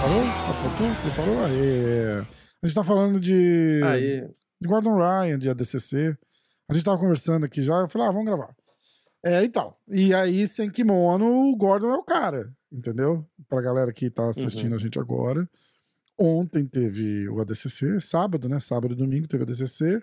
Parou? 0.00 0.22
Apontou? 0.50 1.12
Parou? 1.16 1.44
Aê. 1.44 2.20
A 2.62 2.66
gente 2.66 2.74
tá 2.74 2.84
falando 2.84 3.20
de, 3.20 3.80
Aí, 3.84 4.20
de 4.60 4.68
Gordon 4.68 4.96
Ryan, 4.96 5.38
de 5.38 5.50
ADCC. 5.50 6.16
A 6.68 6.74
gente 6.74 6.84
tava 6.84 6.98
conversando 6.98 7.44
aqui 7.44 7.62
já. 7.62 7.74
Eu 7.80 7.88
falei, 7.88 8.08
ah, 8.08 8.10
vamos 8.10 8.26
gravar. 8.26 8.54
É, 9.24 9.42
e 9.42 9.48
tal. 9.48 9.78
E 9.88 10.14
aí, 10.14 10.46
sem 10.46 10.70
kimono, 10.70 11.26
o 11.26 11.56
Gordon 11.56 11.90
é 11.90 11.96
o 11.96 12.02
cara. 12.04 12.50
Entendeu? 12.72 13.24
Pra 13.48 13.60
galera 13.60 13.92
que 13.92 14.10
tá 14.10 14.28
assistindo 14.30 14.70
Uhum. 14.70 14.76
a 14.76 14.78
gente 14.80 14.98
agora. 14.98 15.48
Ontem 16.18 16.66
teve 16.66 17.28
o 17.28 17.40
ADCC, 17.40 18.00
sábado, 18.00 18.48
né? 18.48 18.58
Sábado 18.58 18.92
e 18.92 18.96
domingo 18.96 19.28
teve 19.28 19.44
o 19.44 19.46
ADCC. 19.46 20.02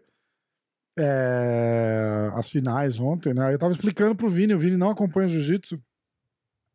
É, 0.98 2.32
as 2.34 2.50
finais 2.50 3.00
ontem, 3.00 3.34
né? 3.34 3.54
Eu 3.54 3.60
tava 3.60 3.74
explicando 3.74 4.16
pro 4.16 4.30
Vini, 4.30 4.54
o 4.54 4.58
Vini 4.60 4.78
não 4.78 4.90
acompanha 4.90 5.28
jiu-jitsu. 5.28 5.78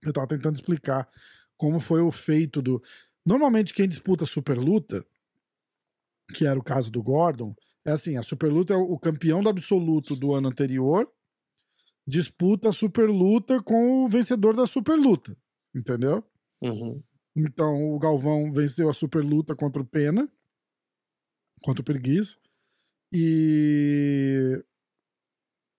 Eu 0.02 0.12
tava 0.12 0.26
tentando 0.26 0.56
explicar 0.56 1.08
como 1.56 1.80
foi 1.80 2.02
o 2.02 2.10
feito 2.10 2.60
do. 2.60 2.82
Normalmente, 3.24 3.72
quem 3.72 3.88
disputa 3.88 4.26
super 4.26 4.58
luta, 4.58 5.04
que 6.34 6.46
era 6.46 6.58
o 6.58 6.62
caso 6.62 6.90
do 6.90 7.02
Gordon, 7.02 7.54
é 7.84 7.92
assim: 7.92 8.18
a 8.18 8.22
super 8.22 8.52
luta 8.52 8.74
é 8.74 8.76
o 8.76 8.98
campeão 8.98 9.42
do 9.42 9.48
absoluto 9.48 10.14
do 10.14 10.34
ano 10.34 10.48
anterior, 10.48 11.10
disputa 12.06 12.68
a 12.68 12.72
super 12.72 13.08
luta 13.08 13.62
com 13.62 14.04
o 14.04 14.08
vencedor 14.08 14.54
da 14.54 14.66
super 14.66 14.96
luta. 14.96 15.34
Entendeu? 15.74 16.22
uhum. 16.60 17.02
Então 17.36 17.92
o 17.94 17.98
Galvão 17.98 18.52
venceu 18.52 18.88
a 18.90 18.92
super 18.94 19.22
luta 19.24 19.54
contra 19.54 19.80
o 19.82 19.86
Pena, 19.86 20.28
contra 21.62 21.82
o 21.82 21.84
Preguiça, 21.84 22.38
e 23.12 24.64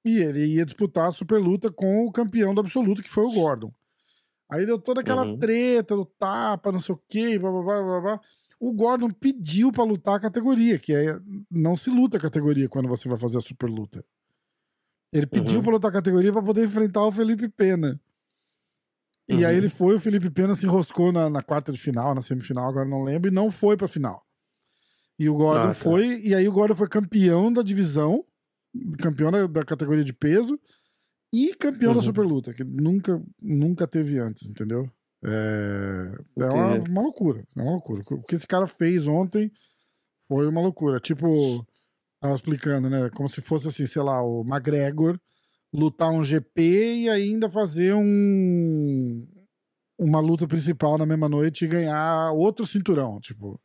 e 0.06 0.18
ele 0.18 0.46
ia 0.56 0.66
disputar 0.66 1.08
a 1.08 1.12
super 1.12 1.40
luta 1.40 1.72
com 1.72 2.06
o 2.06 2.12
campeão 2.12 2.54
do 2.56 2.62
absoluto, 2.62 3.04
que 3.04 3.10
foi 3.10 3.24
o 3.24 3.32
Gordon. 3.32 3.72
Aí 4.52 4.66
deu 4.66 4.80
toda 4.80 5.02
aquela 5.02 5.26
Uhum. 5.26 5.40
treta 5.40 5.96
do 5.96 6.06
tapa, 6.06 6.72
não 6.72 6.80
sei 6.80 6.96
o 6.96 7.02
quê, 7.10 7.40
blá, 7.40 7.52
blá, 7.52 7.64
blá, 7.64 7.84
blá, 7.84 8.02
blá. 8.02 8.22
O 8.60 8.74
Gordon 8.74 9.12
pediu 9.12 9.72
pra 9.72 9.84
lutar 9.84 10.16
a 10.16 10.20
categoria, 10.22 10.80
que 10.80 10.94
é 10.94 11.20
não 11.52 11.76
se 11.76 11.90
luta 11.90 12.18
a 12.18 12.22
categoria 12.22 12.70
quando 12.70 12.90
você 12.90 13.10
vai 13.10 13.18
fazer 13.18 13.40
a 13.40 13.42
super 13.42 13.70
luta. 13.70 14.06
Ele 15.14 15.28
pediu 15.28 15.60
Uhum. 15.60 15.64
pra 15.64 15.72
lutar 15.74 15.90
a 15.90 15.94
categoria 15.94 16.32
pra 16.32 16.42
poder 16.44 16.66
enfrentar 16.66 17.06
o 17.06 17.12
Felipe 17.12 17.48
Pena. 17.50 18.00
E 19.32 19.46
aí 19.46 19.52
Uhum. 19.54 19.58
ele 19.60 19.70
foi, 19.70 19.96
o 19.96 20.00
Felipe 20.00 20.30
Pena 20.30 20.56
se 20.56 20.66
enroscou 20.66 21.12
na, 21.12 21.30
na 21.30 21.42
quarta 21.42 21.72
de 21.72 21.78
final, 21.80 22.14
na 22.14 22.22
semifinal, 22.22 22.68
agora 22.70 22.88
não 22.88 23.04
lembro, 23.04 23.30
e 23.30 23.34
não 23.34 23.50
foi 23.52 23.78
pra 23.78 23.88
final. 23.88 24.24
E 25.18 25.30
o 25.30 25.34
Gordon 25.36 25.70
Ah, 25.70 25.74
tá. 25.74 25.74
foi, 25.74 26.20
e 26.22 26.34
aí 26.36 26.48
o 26.48 26.52
Gordon 26.52 26.76
foi 26.76 26.88
campeão 26.88 27.52
da 27.54 27.62
divisão, 27.62 28.26
campeão 29.00 29.32
da, 29.32 29.46
da 29.48 29.64
categoria 29.66 30.04
de 30.04 30.14
peso 30.14 30.60
e 31.34 31.54
campeão 31.56 31.94
da 31.94 32.00
Uhum. 32.00 32.06
super 32.06 32.26
luta, 32.26 32.54
que 32.54 32.64
nunca, 32.64 33.22
nunca 33.42 33.88
teve 33.88 34.18
antes, 34.20 34.50
entendeu? 34.50 34.90
É, 35.24 36.16
é 36.40 36.50
uma, 36.50 36.76
uma 36.90 37.02
loucura, 37.02 37.46
é 37.56 37.62
uma 37.62 37.72
loucura. 37.74 38.04
O 38.10 38.24
que 38.24 38.34
esse 38.36 38.48
cara 38.48 38.66
fez 38.66 39.08
ontem 39.08 39.52
foi 40.28 40.48
uma 40.48 40.62
loucura. 40.62 41.00
Tipo, 41.00 41.66
tava 42.20 42.34
explicando, 42.34 42.90
né? 42.90 43.10
Como 43.12 43.30
se 43.30 43.40
fosse 43.42 43.68
assim, 43.68 43.86
sei 43.86 44.02
lá, 44.02 44.22
o 44.24 44.42
McGregor 44.44 45.20
lutar 45.74 46.12
um 46.12 46.24
GP 46.24 46.96
e 47.04 47.10
ainda 47.10 47.50
fazer 47.50 47.94
um 47.94 49.28
uma 49.98 50.20
luta 50.20 50.48
principal 50.48 50.98
na 50.98 51.06
mesma 51.06 51.30
noite 51.30 51.64
e 51.64 51.68
ganhar 51.68 52.32
outro 52.32 52.66
cinturão, 52.66 53.20
tipo. 53.20 53.62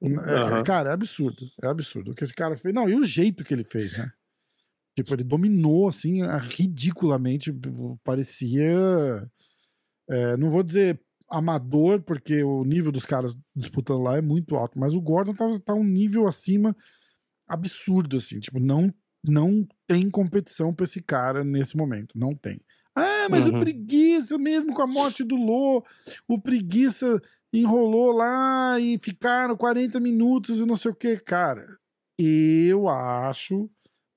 É, 0.00 0.06
Aham. 0.06 0.62
Cara, 0.62 0.90
é 0.90 0.92
absurdo. 0.92 1.44
É 1.62 1.66
absurdo. 1.66 2.12
O 2.12 2.14
que 2.14 2.22
esse 2.22 2.34
cara 2.34 2.54
fez. 2.56 2.72
Não, 2.72 2.88
e 2.88 2.94
o 2.94 3.04
jeito 3.04 3.42
que 3.42 3.52
ele 3.52 3.64
fez, 3.64 3.96
né? 3.96 4.12
Tipo, 4.96 5.14
ele 5.14 5.24
dominou, 5.24 5.88
assim, 5.88 6.20
ridiculamente. 6.50 7.52
Parecia. 8.04 9.28
é, 10.08 10.36
não 10.36 10.50
vou 10.50 10.62
dizer 10.62 11.00
amador, 11.28 12.02
porque 12.02 12.44
o 12.44 12.64
nível 12.64 12.92
dos 12.92 13.04
caras 13.04 13.36
disputando 13.56 14.02
lá 14.02 14.16
é 14.16 14.20
muito 14.20 14.54
alto, 14.54 14.78
mas 14.78 14.94
o 14.94 15.00
Gordon 15.00 15.34
tá, 15.34 15.46
tá 15.58 15.74
um 15.74 15.82
nível 15.82 16.28
acima 16.28 16.76
absurdo, 17.48 18.18
assim. 18.18 18.38
Tipo, 18.38 18.60
não, 18.60 18.94
não 19.26 19.66
tem 19.86 20.08
competição 20.10 20.72
pra 20.72 20.84
esse 20.84 21.02
cara 21.02 21.44
nesse 21.44 21.76
momento. 21.76 22.16
Não 22.18 22.34
tem. 22.34 22.60
Ah, 22.94 23.28
mas 23.28 23.46
o 23.46 23.52
Uhum. 23.52 23.60
preguiça, 23.60 24.38
mesmo 24.38 24.72
com 24.72 24.82
a 24.82 24.86
morte 24.86 25.24
do 25.24 25.34
Lô, 25.36 25.84
o 26.28 26.40
preguiça 26.40 27.20
enrolou 27.52 28.12
lá 28.12 28.78
e 28.78 28.98
ficaram 29.00 29.56
40 29.56 29.98
minutos 30.00 30.58
e 30.60 30.66
não 30.66 30.76
sei 30.76 30.90
o 30.90 30.94
que, 30.94 31.16
cara. 31.18 31.66
Eu 32.18 32.88
acho, 32.88 33.68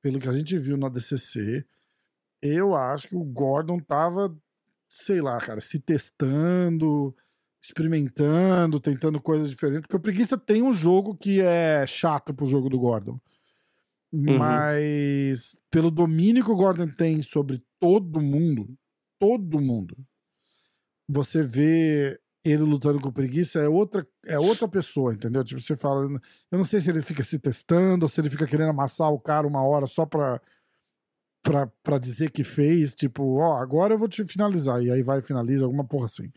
pelo 0.01 0.19
que 0.19 0.27
a 0.29 0.33
gente 0.33 0.57
viu 0.57 0.77
na 0.77 0.89
DCC, 0.89 1.65
eu 2.41 2.75
acho 2.75 3.07
que 3.09 3.15
o 3.15 3.23
Gordon 3.23 3.79
tava, 3.79 4.35
sei 4.87 5.21
lá, 5.21 5.39
cara, 5.39 5.59
se 5.59 5.79
testando, 5.79 7.15
experimentando, 7.59 8.79
tentando 8.79 9.19
coisas 9.19 9.49
diferentes, 9.49 9.81
porque 9.81 9.95
o 9.97 9.99
preguiça 9.99 10.37
tem 10.37 10.61
um 10.61 10.71
jogo 10.73 11.15
que 11.15 11.41
é 11.41 11.85
chato 11.87 12.33
pro 12.33 12.45
jogo 12.45 12.69
do 12.69 12.79
Gordon. 12.79 13.19
Mas 14.37 15.59
pelo 15.69 15.91
domínio 15.91 16.43
que 16.43 16.51
o 16.51 16.55
Gordon 16.55 16.87
tem 16.87 17.21
sobre 17.21 17.61
todo 17.79 18.19
mundo, 18.21 18.75
todo 19.19 19.59
mundo, 19.61 19.95
você 21.07 21.41
vê 21.43 22.19
ele 22.45 22.63
lutando 22.63 22.99
com 23.01 23.11
preguiça 23.11 23.59
é 23.59 23.67
outra, 23.67 24.07
é 24.25 24.39
outra 24.39 24.67
pessoa, 24.69 25.13
entendeu? 25.13 25.43
Tipo, 25.43 25.59
você 25.59 25.75
fala, 25.75 26.05
eu 26.51 26.57
não 26.57 26.63
sei 26.63 26.79
se 26.79 26.89
ele 26.89 27.01
fica 27.01 27.21
se 27.23 27.37
testando 27.37 28.05
ou 28.05 28.09
se 28.09 28.21
ele 28.21 28.29
fica 28.29 28.47
querendo 28.47 28.69
amassar 28.69 29.11
o 29.11 29.19
cara 29.19 29.45
uma 29.45 29.61
hora 29.63 29.85
só 29.85 30.05
pra, 30.05 30.41
pra, 31.43 31.67
pra 31.83 31.97
dizer 31.97 32.31
que 32.31 32.43
fez, 32.45 32.95
tipo, 32.95 33.37
ó, 33.39 33.57
agora 33.57 33.93
eu 33.93 33.97
vou 33.97 34.07
te 34.07 34.23
finalizar, 34.25 34.81
e 34.81 34.89
aí 34.89 35.01
vai 35.01 35.19
e 35.19 35.23
finaliza, 35.23 35.65
alguma 35.65 35.83
porra 35.85 36.05
assim. 36.05 36.31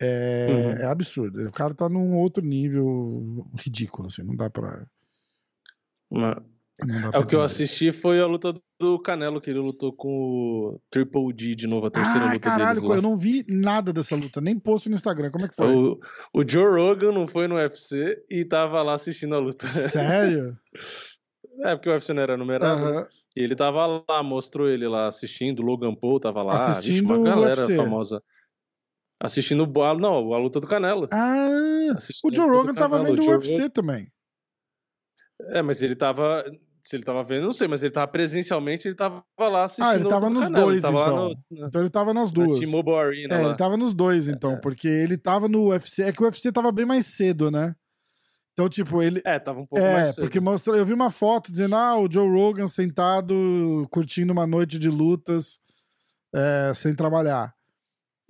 É, 0.00 0.46
Uhum. 0.50 0.70
é 0.82 0.86
absurdo. 0.86 1.48
O 1.48 1.52
cara 1.52 1.72
tá 1.74 1.88
num 1.88 2.16
outro 2.16 2.44
nível 2.44 3.46
ridículo, 3.58 4.06
assim, 4.08 4.22
não 4.22 4.34
dá 4.34 4.48
pra. 4.50 4.86
Uma- 6.10 6.44
É 7.12 7.18
o 7.18 7.26
que 7.26 7.34
eu 7.34 7.42
assisti 7.42 7.90
foi 7.90 8.20
a 8.20 8.26
luta 8.26 8.54
do 8.78 8.98
Canelo, 9.00 9.40
que 9.40 9.50
ele 9.50 9.58
lutou 9.58 9.92
com 9.92 10.08
o 10.08 10.80
Triple 10.90 11.32
D 11.32 11.54
de 11.56 11.66
novo, 11.66 11.86
a 11.86 11.90
terceira 11.90 12.26
Ah, 12.26 12.32
luta 12.34 12.38
caralho, 12.40 12.74
deles 12.80 12.88
lá. 12.88 12.96
eu 12.96 13.02
não 13.02 13.16
vi 13.16 13.44
nada 13.48 13.92
dessa 13.92 14.14
luta, 14.14 14.40
nem 14.40 14.56
post 14.58 14.88
no 14.88 14.94
Instagram. 14.94 15.30
Como 15.32 15.44
é 15.44 15.48
que 15.48 15.56
foi? 15.56 15.66
O, 15.74 15.98
o 16.32 16.48
Joe 16.48 16.64
Rogan 16.80 17.10
não 17.10 17.26
foi 17.26 17.48
no 17.48 17.56
UFC 17.56 18.24
e 18.30 18.44
tava 18.44 18.80
lá 18.82 18.94
assistindo 18.94 19.34
a 19.34 19.38
luta. 19.38 19.66
Sério? 19.72 20.56
É, 21.60 21.74
porque 21.74 21.88
o 21.88 21.92
UFC 21.92 22.12
não 22.12 22.22
era 22.22 22.36
numerado. 22.36 22.80
Aham. 22.84 23.08
E 23.34 23.40
ele 23.42 23.56
tava 23.56 23.84
lá, 24.08 24.22
mostrou 24.22 24.68
ele 24.68 24.86
lá 24.86 25.08
assistindo, 25.08 25.58
o 25.58 25.64
Logan 25.64 25.92
Paul 25.92 26.20
tava 26.20 26.40
lá, 26.40 26.54
Vixe, 26.54 26.70
Assistindo 26.78 27.12
uma 27.14 27.24
galera 27.28 27.60
UFC. 27.62 27.76
famosa. 27.76 28.22
Assistindo 29.20 29.64
o 29.64 29.94
não, 29.94 30.32
a 30.32 30.38
luta 30.38 30.60
do 30.60 30.68
Canelo. 30.68 31.08
Ah, 31.10 31.48
Assistindo 31.96 32.30
o 32.30 32.34
Joe 32.34 32.46
Rogan 32.48 32.74
tava 32.74 33.02
vendo 33.02 33.20
o 33.20 33.28
UFC 33.30 33.68
também. 33.68 34.08
É, 35.48 35.60
mas 35.62 35.82
ele 35.82 35.96
tava. 35.96 36.44
Se 36.88 36.96
ele 36.96 37.04
tava 37.04 37.22
vendo, 37.22 37.42
não 37.44 37.52
sei, 37.52 37.68
mas 37.68 37.82
ele 37.82 37.92
tava 37.92 38.06
presencialmente, 38.08 38.88
ele 38.88 38.94
tava 38.94 39.22
lá 39.38 39.64
assistindo. 39.64 39.84
Ah, 39.84 39.94
ele 39.94 40.08
tava 40.08 40.30
nos 40.30 40.44
Canelo, 40.44 40.64
dois, 40.66 40.80
tava 40.82 41.02
então. 41.02 41.16
no- 41.28 41.60
na, 41.60 41.66
Então 41.68 41.80
ele 41.82 41.90
tava 41.90 42.14
nas 42.14 42.32
na 42.32 42.44
duas. 42.44 42.58
T-Mobile 42.60 42.96
Arena 42.96 43.34
É, 43.34 43.38
lá. 43.42 43.48
ele 43.48 43.56
tava 43.58 43.76
nos 43.76 43.92
dois, 43.92 44.26
então, 44.26 44.52
É. 44.52 44.56
porque 44.56 44.88
ele 44.88 45.18
tava 45.18 45.48
no 45.48 45.68
UFC. 45.68 46.02
É 46.04 46.12
que 46.12 46.22
o 46.22 46.24
UFC 46.24 46.50
tava 46.50 46.72
bem 46.72 46.86
mais 46.86 47.04
cedo, 47.04 47.50
né? 47.50 47.74
Então, 48.54 48.70
tipo, 48.70 49.02
ele. 49.02 49.20
É, 49.24 49.38
tava 49.38 49.60
um 49.60 49.66
pouco 49.66 49.84
É, 49.84 49.92
mais 49.92 50.08
cedo. 50.14 50.22
porque 50.24 50.40
mostrou. 50.40 50.74
Eu 50.76 50.86
vi 50.86 50.94
uma 50.94 51.10
foto 51.10 51.52
dizendo, 51.52 51.76
ah, 51.76 51.98
o 51.98 52.10
Joe 52.10 52.26
Rogan 52.26 52.66
sentado 52.66 53.86
curtindo 53.90 54.32
uma 54.32 54.46
noite 54.46 54.78
de 54.78 54.88
lutas 54.88 55.60
é, 56.34 56.72
sem 56.74 56.94
trabalhar. 56.94 57.52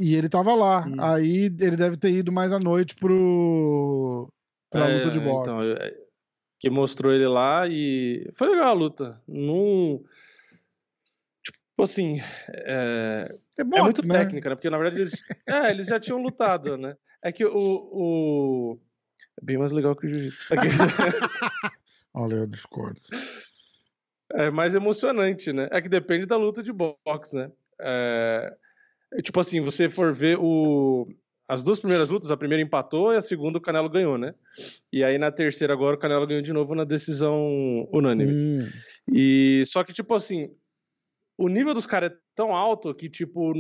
E 0.01 0.15
ele 0.17 0.29
tava 0.29 0.53
lá. 0.55 0.85
Hum. 0.85 0.97
Aí 0.99 1.45
ele 1.61 1.77
deve 1.77 1.97
ter 1.97 2.11
ido 2.11 2.33
mais 2.33 2.53
à 2.53 2.59
noite 2.59 2.97
pro. 2.97 4.29
pra 4.71 4.89
É, 4.89 4.97
luta 4.97 5.11
de 5.11 5.21
boxe. 5.21 5.51
Então, 5.51 5.65
é, 5.85 5.95
que 6.59 6.69
mostrou 6.69 7.13
ele 7.13 7.27
lá 7.27 7.67
e 7.69 8.29
foi 8.35 8.49
legal 8.49 8.69
a 8.69 8.73
luta. 8.73 9.23
Não. 9.27 10.03
Tipo 11.43 11.83
assim, 11.83 12.21
é, 12.49 13.29
é, 13.59 13.63
é 13.63 13.65
boxe, 13.65 13.83
muito 13.83 14.09
né? 14.09 14.19
técnica, 14.19 14.51
né? 14.51 14.55
Porque 14.57 14.71
na 14.71 14.79
verdade 14.79 15.03
eles, 15.03 15.25
é, 15.49 15.71
eles 15.71 15.87
já 15.87 16.01
tinham 16.01 16.21
lutado, 16.21 16.77
né? 16.77 16.97
É 17.23 17.31
que 17.31 17.45
o, 17.45 17.51
o 17.53 18.79
é 19.41 19.45
bem 19.45 19.57
mais 19.57 19.71
legal 19.71 19.95
que 19.95 20.07
o 20.07 20.09
jiu-jitsu. 20.09 20.55
Olha, 22.13 22.35
eu 22.35 22.47
discordo. 22.47 23.01
É 24.33 24.51
mais 24.51 24.75
emocionante, 24.75 25.53
né? 25.53 25.69
É 25.71 25.81
que 25.81 25.89
depende 25.89 26.27
da 26.27 26.37
luta 26.37 26.63
de 26.63 26.73
boxe, 26.73 27.37
né? 27.37 27.51
É, 27.81 28.57
é 29.13 29.23
tipo 29.23 29.39
assim, 29.39 29.61
você 29.61 29.89
for 29.89 30.13
ver 30.13 30.37
o 30.41 31.09
as 31.49 31.63
duas 31.65 31.81
primeiras 31.81 32.11
lutas, 32.11 32.31
a 32.31 32.37
primeira 32.37 32.63
empatou 32.63 33.13
e 33.13 33.17
a 33.17 33.23
segunda 33.23 33.57
o 33.57 33.61
Canelo 33.61 33.89
ganhou, 33.89 34.19
né? 34.19 34.35
E 34.93 35.03
aí 35.03 35.17
na 35.17 35.33
terceira 35.33 35.73
agora 35.73 35.97
o 35.97 35.99
Canelo 35.99 36.27
ganhou 36.27 36.43
de 36.43 36.53
novo 36.53 36.75
na 36.75 36.85
decisão 36.85 37.89
unânime. 37.91 38.33
Hum, 38.35 38.69
E 39.11 39.65
só 39.67 39.83
que 39.83 39.93
tipo 39.95 40.15
assim, 40.15 40.51
o 41.39 41.49
nível 41.49 41.73
dos 41.73 41.87
caras 41.87 42.11
é 42.13 42.17
tão 42.35 42.55
alto 42.55 42.95
que 42.95 43.09
tipo 43.09 43.53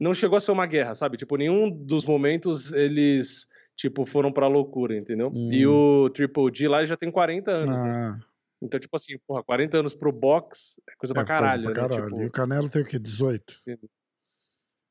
não 0.00 0.14
chegou 0.14 0.38
a 0.38 0.40
ser 0.40 0.52
uma 0.52 0.66
guerra, 0.66 0.94
sabe? 0.94 1.16
Tipo, 1.18 1.36
nenhum 1.36 1.70
dos 1.70 2.04
momentos 2.04 2.72
eles 2.72 3.46
tipo 3.76 4.06
foram 4.06 4.32
pra 4.32 4.48
loucura, 4.48 4.96
entendeu? 4.96 5.28
Hum. 5.34 5.52
E 5.52 5.66
o 5.66 6.08
Triple 6.10 6.50
G 6.52 6.66
lá 6.66 6.84
já 6.84 6.96
tem 6.96 7.10
40 7.10 7.50
anos, 7.50 7.76
né? 7.78 7.90
ah, 7.90 8.18
Então, 8.62 8.80
tipo 8.80 8.96
assim, 8.96 9.16
porra, 9.26 9.42
40 9.44 9.78
anos 9.78 9.94
pro 9.94 10.10
box 10.10 10.80
é 10.88 10.94
coisa 10.96 11.12
É, 11.12 11.14
pra 11.14 11.24
caralho, 11.24 11.64
coisa 11.64 11.74
pra 11.78 11.82
né? 11.82 11.88
caralho. 11.88 12.10
Tipo, 12.10 12.22
E 12.22 12.26
o 12.26 12.30
Canelo 12.30 12.68
tem 12.68 12.82
o 12.82 12.84
quê? 12.86 12.98
18? 12.98 13.60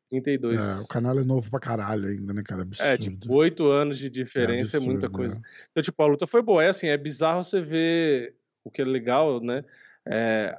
32. 0.10 0.58
É, 0.58 0.82
o 0.84 0.88
Canelo 0.88 1.20
é 1.20 1.24
novo 1.24 1.50
pra 1.50 1.60
caralho 1.60 2.08
ainda, 2.08 2.34
né, 2.34 2.42
cara? 2.44 2.62
Absurdo. 2.62 2.90
É, 2.90 2.98
tipo, 2.98 3.34
oito 3.34 3.68
anos 3.68 3.98
de 3.98 4.10
diferença 4.10 4.78
é, 4.78 4.80
muita 4.80 5.08
absurdo, 5.08 5.12
coisa. 5.12 5.38
é. 5.38 5.68
Então, 5.72 5.84
tipo, 5.84 6.02
a 6.02 6.08
luta 6.08 6.26
foi 6.28 6.42
boa. 6.42 6.64
É 6.64 6.70
assim, 6.70 6.88
é 6.88 6.98
bizarro 6.98 7.44
você 7.44 7.62
ver 7.62 8.36
o 8.64 8.72
que 8.72 8.82
é 8.82 8.86
legal, 8.86 9.42
né? 9.42 9.64
É, 10.06 10.58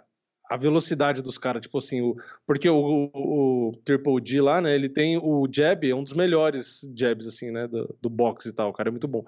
a 0.49 0.57
velocidade 0.57 1.23
dos 1.23 1.37
caras, 1.37 1.61
tipo 1.63 1.77
assim, 1.77 2.01
o, 2.01 2.17
porque 2.47 2.69
o, 2.69 3.11
o, 3.13 3.69
o 3.69 3.73
Triple 3.85 4.21
G 4.25 4.41
lá, 4.41 4.61
né, 4.61 4.75
ele 4.75 4.89
tem 4.89 5.19
o 5.19 5.47
jab, 5.51 5.89
é 5.89 5.95
um 5.95 6.03
dos 6.03 6.15
melhores 6.15 6.81
jabs, 6.97 7.27
assim, 7.27 7.51
né, 7.51 7.69
do, 7.69 7.95
do 8.01 8.09
boxe 8.09 8.49
e 8.49 8.53
tal, 8.53 8.71
o 8.71 8.73
cara 8.73 8.89
é 8.89 8.91
muito 8.91 9.07
bom. 9.07 9.23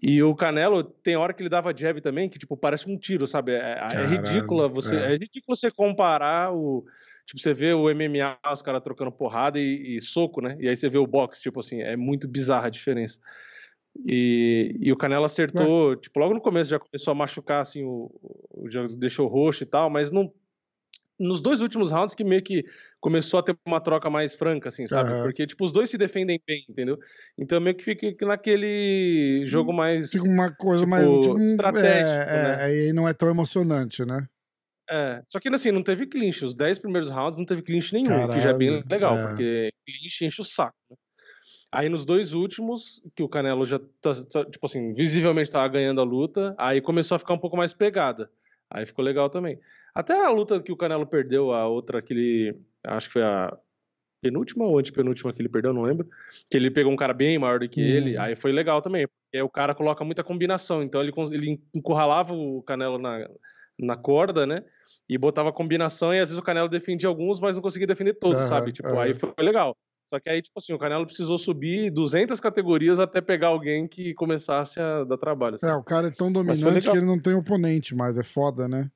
E 0.00 0.22
o 0.22 0.34
Canelo, 0.34 0.82
tem 0.82 1.16
hora 1.16 1.32
que 1.32 1.42
ele 1.42 1.48
dava 1.48 1.76
jab 1.76 2.00
também, 2.00 2.28
que, 2.28 2.38
tipo, 2.38 2.56
parece 2.56 2.88
um 2.88 2.98
tiro, 2.98 3.26
sabe? 3.26 3.52
É, 3.52 3.72
é 3.72 3.74
Caralho, 3.74 4.08
ridícula 4.08 4.68
você, 4.68 4.96
é. 4.96 5.00
é. 5.00 5.08
ridículo 5.12 5.56
você 5.56 5.70
comparar 5.70 6.52
o, 6.52 6.84
tipo, 7.26 7.40
você 7.40 7.52
vê 7.54 7.72
o 7.72 7.88
MMA, 7.90 8.38
os 8.52 8.62
caras 8.62 8.82
trocando 8.82 9.12
porrada 9.12 9.58
e, 9.58 9.96
e 9.96 10.00
soco, 10.00 10.40
né, 10.40 10.56
e 10.60 10.68
aí 10.68 10.76
você 10.76 10.88
vê 10.88 10.98
o 10.98 11.06
boxe, 11.06 11.42
tipo 11.42 11.60
assim, 11.60 11.80
é 11.80 11.96
muito 11.96 12.28
bizarra 12.28 12.66
a 12.66 12.70
diferença. 12.70 13.18
E, 14.04 14.76
e 14.80 14.92
o 14.92 14.96
Canelo 14.96 15.24
acertou, 15.24 15.94
tipo, 15.96 16.18
logo 16.18 16.34
no 16.34 16.40
começo 16.40 16.70
já 16.70 16.78
começou 16.78 17.12
a 17.12 17.14
machucar, 17.14 17.62
assim, 17.62 17.84
o, 17.84 18.10
o 18.50 18.68
já 18.70 18.86
deixou 18.88 19.28
roxo 19.28 19.62
e 19.62 19.66
tal, 19.66 19.88
mas 19.88 20.10
não, 20.10 20.32
nos 21.18 21.40
dois 21.40 21.60
últimos 21.60 21.90
rounds 21.92 22.14
que 22.14 22.24
meio 22.24 22.42
que 22.42 22.64
começou 23.00 23.38
a 23.38 23.42
ter 23.42 23.56
uma 23.64 23.80
troca 23.80 24.10
mais 24.10 24.34
franca, 24.34 24.68
assim, 24.68 24.86
sabe? 24.86 25.10
Aham. 25.12 25.22
Porque, 25.22 25.46
tipo, 25.46 25.64
os 25.64 25.70
dois 25.72 25.88
se 25.88 25.96
defendem 25.96 26.40
bem, 26.46 26.64
entendeu? 26.68 26.98
Então 27.38 27.60
meio 27.60 27.76
que 27.76 27.84
fica 27.84 28.26
naquele 28.26 29.42
jogo 29.46 29.72
mais... 29.72 30.10
Fica 30.10 30.24
uma 30.24 30.52
coisa 30.52 30.84
Tipo, 30.84 30.90
mais. 30.90 31.06
Tipo, 31.06 31.38
um- 31.38 31.46
estratégico, 31.46 32.30
é, 32.30 32.36
é, 32.36 32.42
né? 32.42 32.64
Aí 32.64 32.92
não 32.92 33.08
é 33.08 33.14
tão 33.14 33.28
emocionante, 33.28 34.04
né? 34.04 34.26
É, 34.90 35.22
só 35.28 35.40
que 35.40 35.48
assim, 35.48 35.70
não 35.70 35.82
teve 35.82 36.06
clinch. 36.06 36.44
Os 36.44 36.54
10 36.54 36.78
primeiros 36.78 37.08
rounds 37.10 37.38
não 37.38 37.46
teve 37.46 37.62
clinch 37.62 37.92
nenhum, 37.92 38.28
que 38.28 38.40
já 38.40 38.50
é 38.50 38.54
bem 38.54 38.68
Caralho, 38.82 38.88
legal, 38.90 39.16
é. 39.16 39.28
porque 39.28 39.70
clinch 39.86 40.24
enche 40.24 40.40
o 40.40 40.44
saco. 40.44 40.74
né? 40.90 40.96
Aí 41.72 41.88
nos 41.88 42.04
dois 42.04 42.34
últimos, 42.34 43.02
que 43.16 43.22
o 43.22 43.28
Canelo 43.28 43.66
já, 43.66 43.80
tá, 44.00 44.14
tá, 44.30 44.44
tipo 44.44 44.64
assim, 44.64 44.94
visivelmente 44.94 45.50
tava 45.50 45.66
ganhando 45.66 46.00
a 46.00 46.04
luta, 46.04 46.54
aí 46.56 46.80
começou 46.80 47.16
a 47.16 47.18
ficar 47.18 47.34
um 47.34 47.38
pouco 47.38 47.56
mais 47.56 47.74
pegada. 47.74 48.30
Aí 48.70 48.86
ficou 48.86 49.04
legal 49.04 49.28
também. 49.28 49.58
Até 49.92 50.24
a 50.24 50.30
luta 50.30 50.60
que 50.62 50.70
o 50.70 50.76
Canelo 50.76 51.06
perdeu, 51.06 51.52
a 51.52 51.66
outra 51.66 52.00
que 52.00 52.12
ele, 52.12 52.56
acho 52.84 53.08
que 53.08 53.14
foi 53.14 53.22
a 53.22 53.56
penúltima 54.22 54.64
ou 54.64 54.78
antepenúltima 54.78 55.32
que 55.32 55.42
ele 55.42 55.48
perdeu, 55.48 55.72
não 55.72 55.82
lembro, 55.82 56.08
que 56.50 56.56
ele 56.56 56.70
pegou 56.70 56.92
um 56.92 56.96
cara 56.96 57.12
bem 57.12 57.38
maior 57.38 57.58
do 57.58 57.68
que 57.68 57.80
Hum. 57.80 57.84
ele, 57.84 58.16
aí 58.16 58.36
foi 58.36 58.52
legal 58.52 58.80
também, 58.80 59.06
porque 59.06 59.42
o 59.42 59.50
cara 59.50 59.74
coloca 59.74 60.04
muita 60.04 60.24
combinação, 60.24 60.82
então 60.82 61.02
ele, 61.02 61.12
ele 61.32 61.60
encurralava 61.74 62.32
o 62.34 62.62
Canelo 62.62 62.98
na, 62.98 63.28
na 63.78 63.96
corda, 63.96 64.46
né, 64.46 64.64
e 65.08 65.18
botava 65.18 65.52
combinação 65.52 66.14
e 66.14 66.20
às 66.20 66.28
vezes 66.28 66.38
o 66.38 66.44
Canelo 66.44 66.68
defendia 66.68 67.08
alguns, 67.08 67.40
mas 67.40 67.56
não 67.56 67.62
conseguia 67.62 67.86
defender 67.86 68.14
todos, 68.14 68.40
Aham, 68.40 68.48
sabe? 68.48 68.72
Tipo, 68.72 68.88
aham. 68.88 69.00
aí 69.02 69.14
foi 69.14 69.32
legal. 69.38 69.76
Só 70.12 70.20
que 70.20 70.30
aí, 70.30 70.40
tipo 70.40 70.58
assim, 70.58 70.72
o 70.72 70.78
Canelo 70.78 71.06
precisou 71.06 71.38
subir 71.38 71.90
200 71.90 72.38
categorias 72.38 73.00
até 73.00 73.20
pegar 73.20 73.48
alguém 73.48 73.88
que 73.88 74.14
começasse 74.14 74.80
a 74.80 75.04
dar 75.04 75.18
trabalho. 75.18 75.58
sabe? 75.58 75.72
É, 75.72 75.76
o 75.76 75.82
cara 75.82 76.08
é 76.08 76.10
tão 76.10 76.32
dominante 76.32 76.88
que 76.88 76.96
ele 76.96 77.06
não 77.06 77.18
tem 77.18 77.34
oponente 77.34 77.94
mais. 77.94 78.16
É 78.16 78.22
foda, 78.22 78.68
né? 78.68 78.90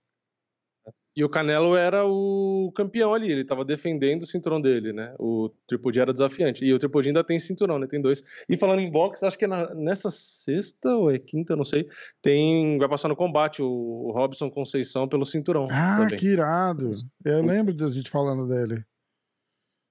E 1.18 1.24
o 1.24 1.28
Canelo 1.28 1.74
era 1.74 2.04
o 2.06 2.70
campeão 2.76 3.12
ali, 3.12 3.32
ele 3.32 3.44
tava 3.44 3.64
defendendo 3.64 4.22
o 4.22 4.26
cinturão 4.26 4.60
dele, 4.60 4.92
né? 4.92 5.16
O 5.18 5.50
Triple 5.66 5.98
era 5.98 6.12
desafiante. 6.12 6.64
E 6.64 6.72
o 6.72 6.78
Triple 6.78 7.08
ainda 7.08 7.24
tem 7.24 7.40
cinturão, 7.40 7.76
né? 7.76 7.88
Tem 7.88 8.00
dois. 8.00 8.22
E 8.48 8.56
falando 8.56 8.78
em 8.78 8.88
boxe, 8.88 9.26
acho 9.26 9.36
que 9.36 9.44
é 9.44 9.48
na- 9.48 9.74
nessa 9.74 10.12
sexta 10.12 10.90
ou 10.94 11.10
é 11.10 11.18
quinta, 11.18 11.56
não 11.56 11.64
sei, 11.64 11.88
tem 12.22 12.78
vai 12.78 12.88
passar 12.88 13.08
no 13.08 13.16
combate 13.16 13.60
o 13.60 14.12
Robson 14.14 14.48
Conceição 14.48 15.08
pelo 15.08 15.26
cinturão 15.26 15.66
Ah, 15.72 15.96
também. 16.02 16.18
que 16.20 16.28
irado. 16.28 16.92
Eu 17.24 17.44
lembro 17.44 17.74
da 17.74 17.88
gente 17.88 18.08
falando 18.08 18.46
dele. 18.46 18.84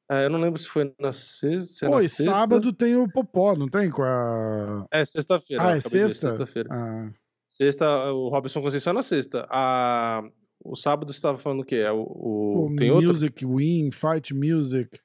É, 0.10 0.24
eu 0.28 0.30
não 0.30 0.40
lembro 0.40 0.62
se 0.62 0.70
foi 0.70 0.96
na 0.98 1.12
sexta, 1.12 1.68
se 1.74 1.86
é 1.86 1.90
Pô, 1.90 1.96
na 1.98 2.04
e 2.04 2.08
sexta. 2.08 2.34
sábado 2.34 2.72
tem 2.72 2.96
o 2.96 3.12
Popó, 3.12 3.54
não 3.54 3.68
tem? 3.68 3.90
Com 3.92 4.04
a. 4.04 4.86
É 4.90 5.04
sexta-feira. 5.04 5.62
Ah, 5.62 5.76
é 5.76 5.82
sexta? 5.82 6.30
Sexta-feira. 6.30 6.70
Ah, 6.72 7.10
Sexta, 7.50 8.12
o 8.14 8.30
Robson 8.30 8.62
Conceição 8.62 8.92
é 8.92 8.94
na 8.94 9.02
sexta. 9.02 9.46
A... 9.50 10.22
O 10.64 10.76
sábado 10.76 11.12
você 11.14 11.18
estava 11.18 11.38
falando 11.38 11.62
o 11.62 11.66
quê? 11.66 11.76
É 11.78 11.92
o, 11.92 12.02
o- 12.02 12.76
Tem 12.78 12.92
outro? 12.92 13.08
Music 13.10 13.46
Win, 13.46 13.90
Fight 13.92 14.34
Music. 14.34 15.00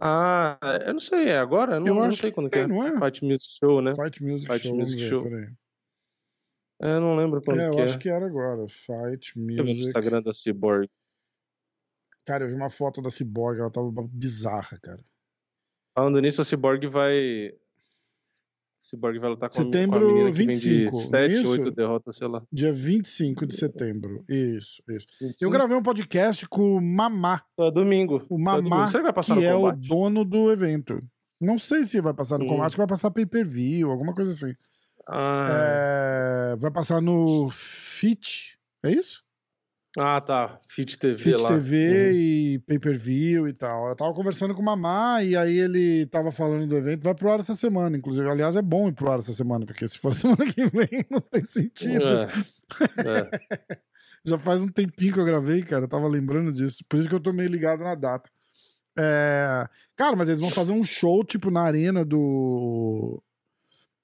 Ah, 0.00 0.58
eu 0.86 0.92
não 0.94 1.00
sei, 1.00 1.28
é 1.28 1.38
agora? 1.38 1.76
Eu 1.76 1.80
não, 1.80 1.86
Eu 1.86 1.94
não 1.94 2.02
acho 2.04 2.18
sei 2.20 2.30
que 2.30 2.34
quando 2.34 2.50
que 2.50 2.58
é, 2.58 2.62
é. 2.62 2.66
não 2.66 2.82
é? 2.82 2.98
Fight 2.98 3.24
Music 3.24 3.52
Show, 3.58 3.80
né? 3.80 3.92
Fight 3.94 4.22
Music 4.22 4.52
Fight 4.52 4.66
Show. 4.66 4.76
Music 4.76 5.00
ver, 5.02 5.08
Show. 5.08 5.22
peraí. 5.22 5.48
É, 6.82 6.90
eu 6.96 7.00
não 7.00 7.16
lembro 7.16 7.40
quando 7.42 7.60
É, 7.60 7.68
eu 7.68 7.72
que 7.72 7.80
acho 7.80 7.96
é. 7.96 7.98
que 7.98 8.08
era 8.10 8.26
agora. 8.26 8.68
Fight 8.68 9.32
Deixa 9.34 9.38
eu 9.38 9.46
ver 9.46 9.56
no 9.56 9.64
Music. 9.64 9.86
Instagram 9.86 10.22
da 10.22 10.32
Cyborg. 10.34 10.88
Cara, 12.26 12.44
eu 12.44 12.48
vi 12.48 12.54
uma 12.54 12.68
foto 12.70 13.00
da 13.00 13.08
Cyborg, 13.10 13.60
ela 13.60 13.70
tava 13.70 13.90
bizarra, 14.10 14.78
cara. 14.82 15.02
Falando 15.96 16.20
nisso, 16.20 16.42
a 16.42 16.44
Cyborg 16.44 16.86
vai. 16.88 17.52
Cyborg 18.90 19.18
vai 19.18 19.30
lutar 19.30 19.50
com, 19.50 19.54
a- 19.54 19.64
com 19.64 19.72
Setembro 19.72 20.04
a 20.04 20.12
menina 20.12 20.30
que 20.30 20.36
25, 20.36 20.68
vem 20.68 20.80
de 20.80 20.86
é 20.86 20.90
7, 20.92 21.34
isso? 21.34 21.48
8 21.50 21.70
derrotas, 21.72 22.16
sei 22.16 22.28
lá. 22.28 22.42
Dia 22.52 22.72
25 22.72 23.46
de 23.46 23.56
setembro. 23.56 24.24
Isso, 24.28 24.82
isso. 24.88 25.06
25. 25.20 25.36
Eu 25.44 25.50
gravei 25.50 25.76
um 25.76 25.82
podcast 25.82 26.48
com 26.48 26.76
o 26.76 26.80
Mamá. 26.80 27.42
É 27.58 27.70
domingo. 27.70 28.24
O 28.30 28.36
É 28.36 28.42
Mamá, 28.42 28.56
domingo. 28.60 28.88
Será 28.88 29.12
que 29.12 29.44
é 29.44 29.54
o 29.54 29.72
dono 29.72 30.24
do 30.24 30.50
evento. 30.52 30.98
Não 31.40 31.58
sei 31.58 31.84
se 31.84 32.00
vai 32.00 32.14
passar 32.14 32.38
no 32.38 32.44
Hum. 32.44 32.48
combate, 32.48 32.76
vai 32.76 32.86
passar 32.86 33.10
pay-per-view, 33.10 33.90
alguma 33.90 34.14
coisa 34.14 34.30
assim. 34.32 34.54
Ah, 35.08 35.46
É, 36.52 36.56
vai 36.56 36.70
passar 36.70 37.00
no 37.02 37.48
Fit, 37.50 38.58
é 38.84 38.90
isso? 38.92 39.22
Ah, 39.96 40.20
tá. 40.20 40.58
Fit 40.68 40.98
TV 40.98 41.16
Fit 41.16 41.36
lá. 41.40 41.48
TV 41.48 41.76
Uhum. 41.76 42.16
e 42.16 42.58
pay-per-view 42.66 43.48
e 43.48 43.52
tal. 43.52 43.88
Eu 43.88 43.96
tava 43.96 44.12
conversando 44.14 44.54
com 44.54 44.60
o 44.60 44.64
Mamá 44.64 45.22
e 45.22 45.36
aí 45.36 45.58
ele 45.58 46.06
tava 46.06 46.30
falando 46.30 46.66
do 46.66 46.76
evento. 46.76 47.02
Vai 47.02 47.14
pro 47.14 47.30
ar 47.30 47.40
essa 47.40 47.54
semana, 47.54 47.96
inclusive. 47.96 48.28
Aliás, 48.28 48.56
é 48.56 48.62
bom 48.62 48.88
ir 48.88 48.92
pro 48.92 49.10
ar 49.10 49.18
essa 49.18 49.32
semana, 49.32 49.64
porque 49.66 49.86
se 49.88 49.98
for 49.98 50.12
semana 50.14 50.44
que 50.44 50.66
vem 50.66 51.04
não 51.10 51.20
tem 51.20 51.44
sentido. 51.44 52.04
É. 52.04 52.26
É. 53.06 53.76
Já 54.24 54.38
faz 54.38 54.60
um 54.60 54.68
tempinho 54.68 55.12
que 55.14 55.20
eu 55.20 55.24
gravei, 55.24 55.62
cara. 55.62 55.84
Eu 55.84 55.88
tava 55.88 56.08
lembrando 56.08 56.52
disso. 56.52 56.84
Por 56.88 56.98
isso 56.98 57.08
que 57.08 57.14
eu 57.14 57.20
tô 57.20 57.32
meio 57.32 57.48
ligado 57.48 57.82
na 57.84 57.94
data. 57.94 58.28
É, 58.98 59.68
Cara, 59.94 60.16
mas 60.16 60.28
eles 60.28 60.40
vão 60.40 60.50
fazer 60.50 60.72
um 60.72 60.82
show, 60.82 61.22
tipo, 61.22 61.50
na 61.50 61.60
arena 61.62 62.04
do. 62.04 63.22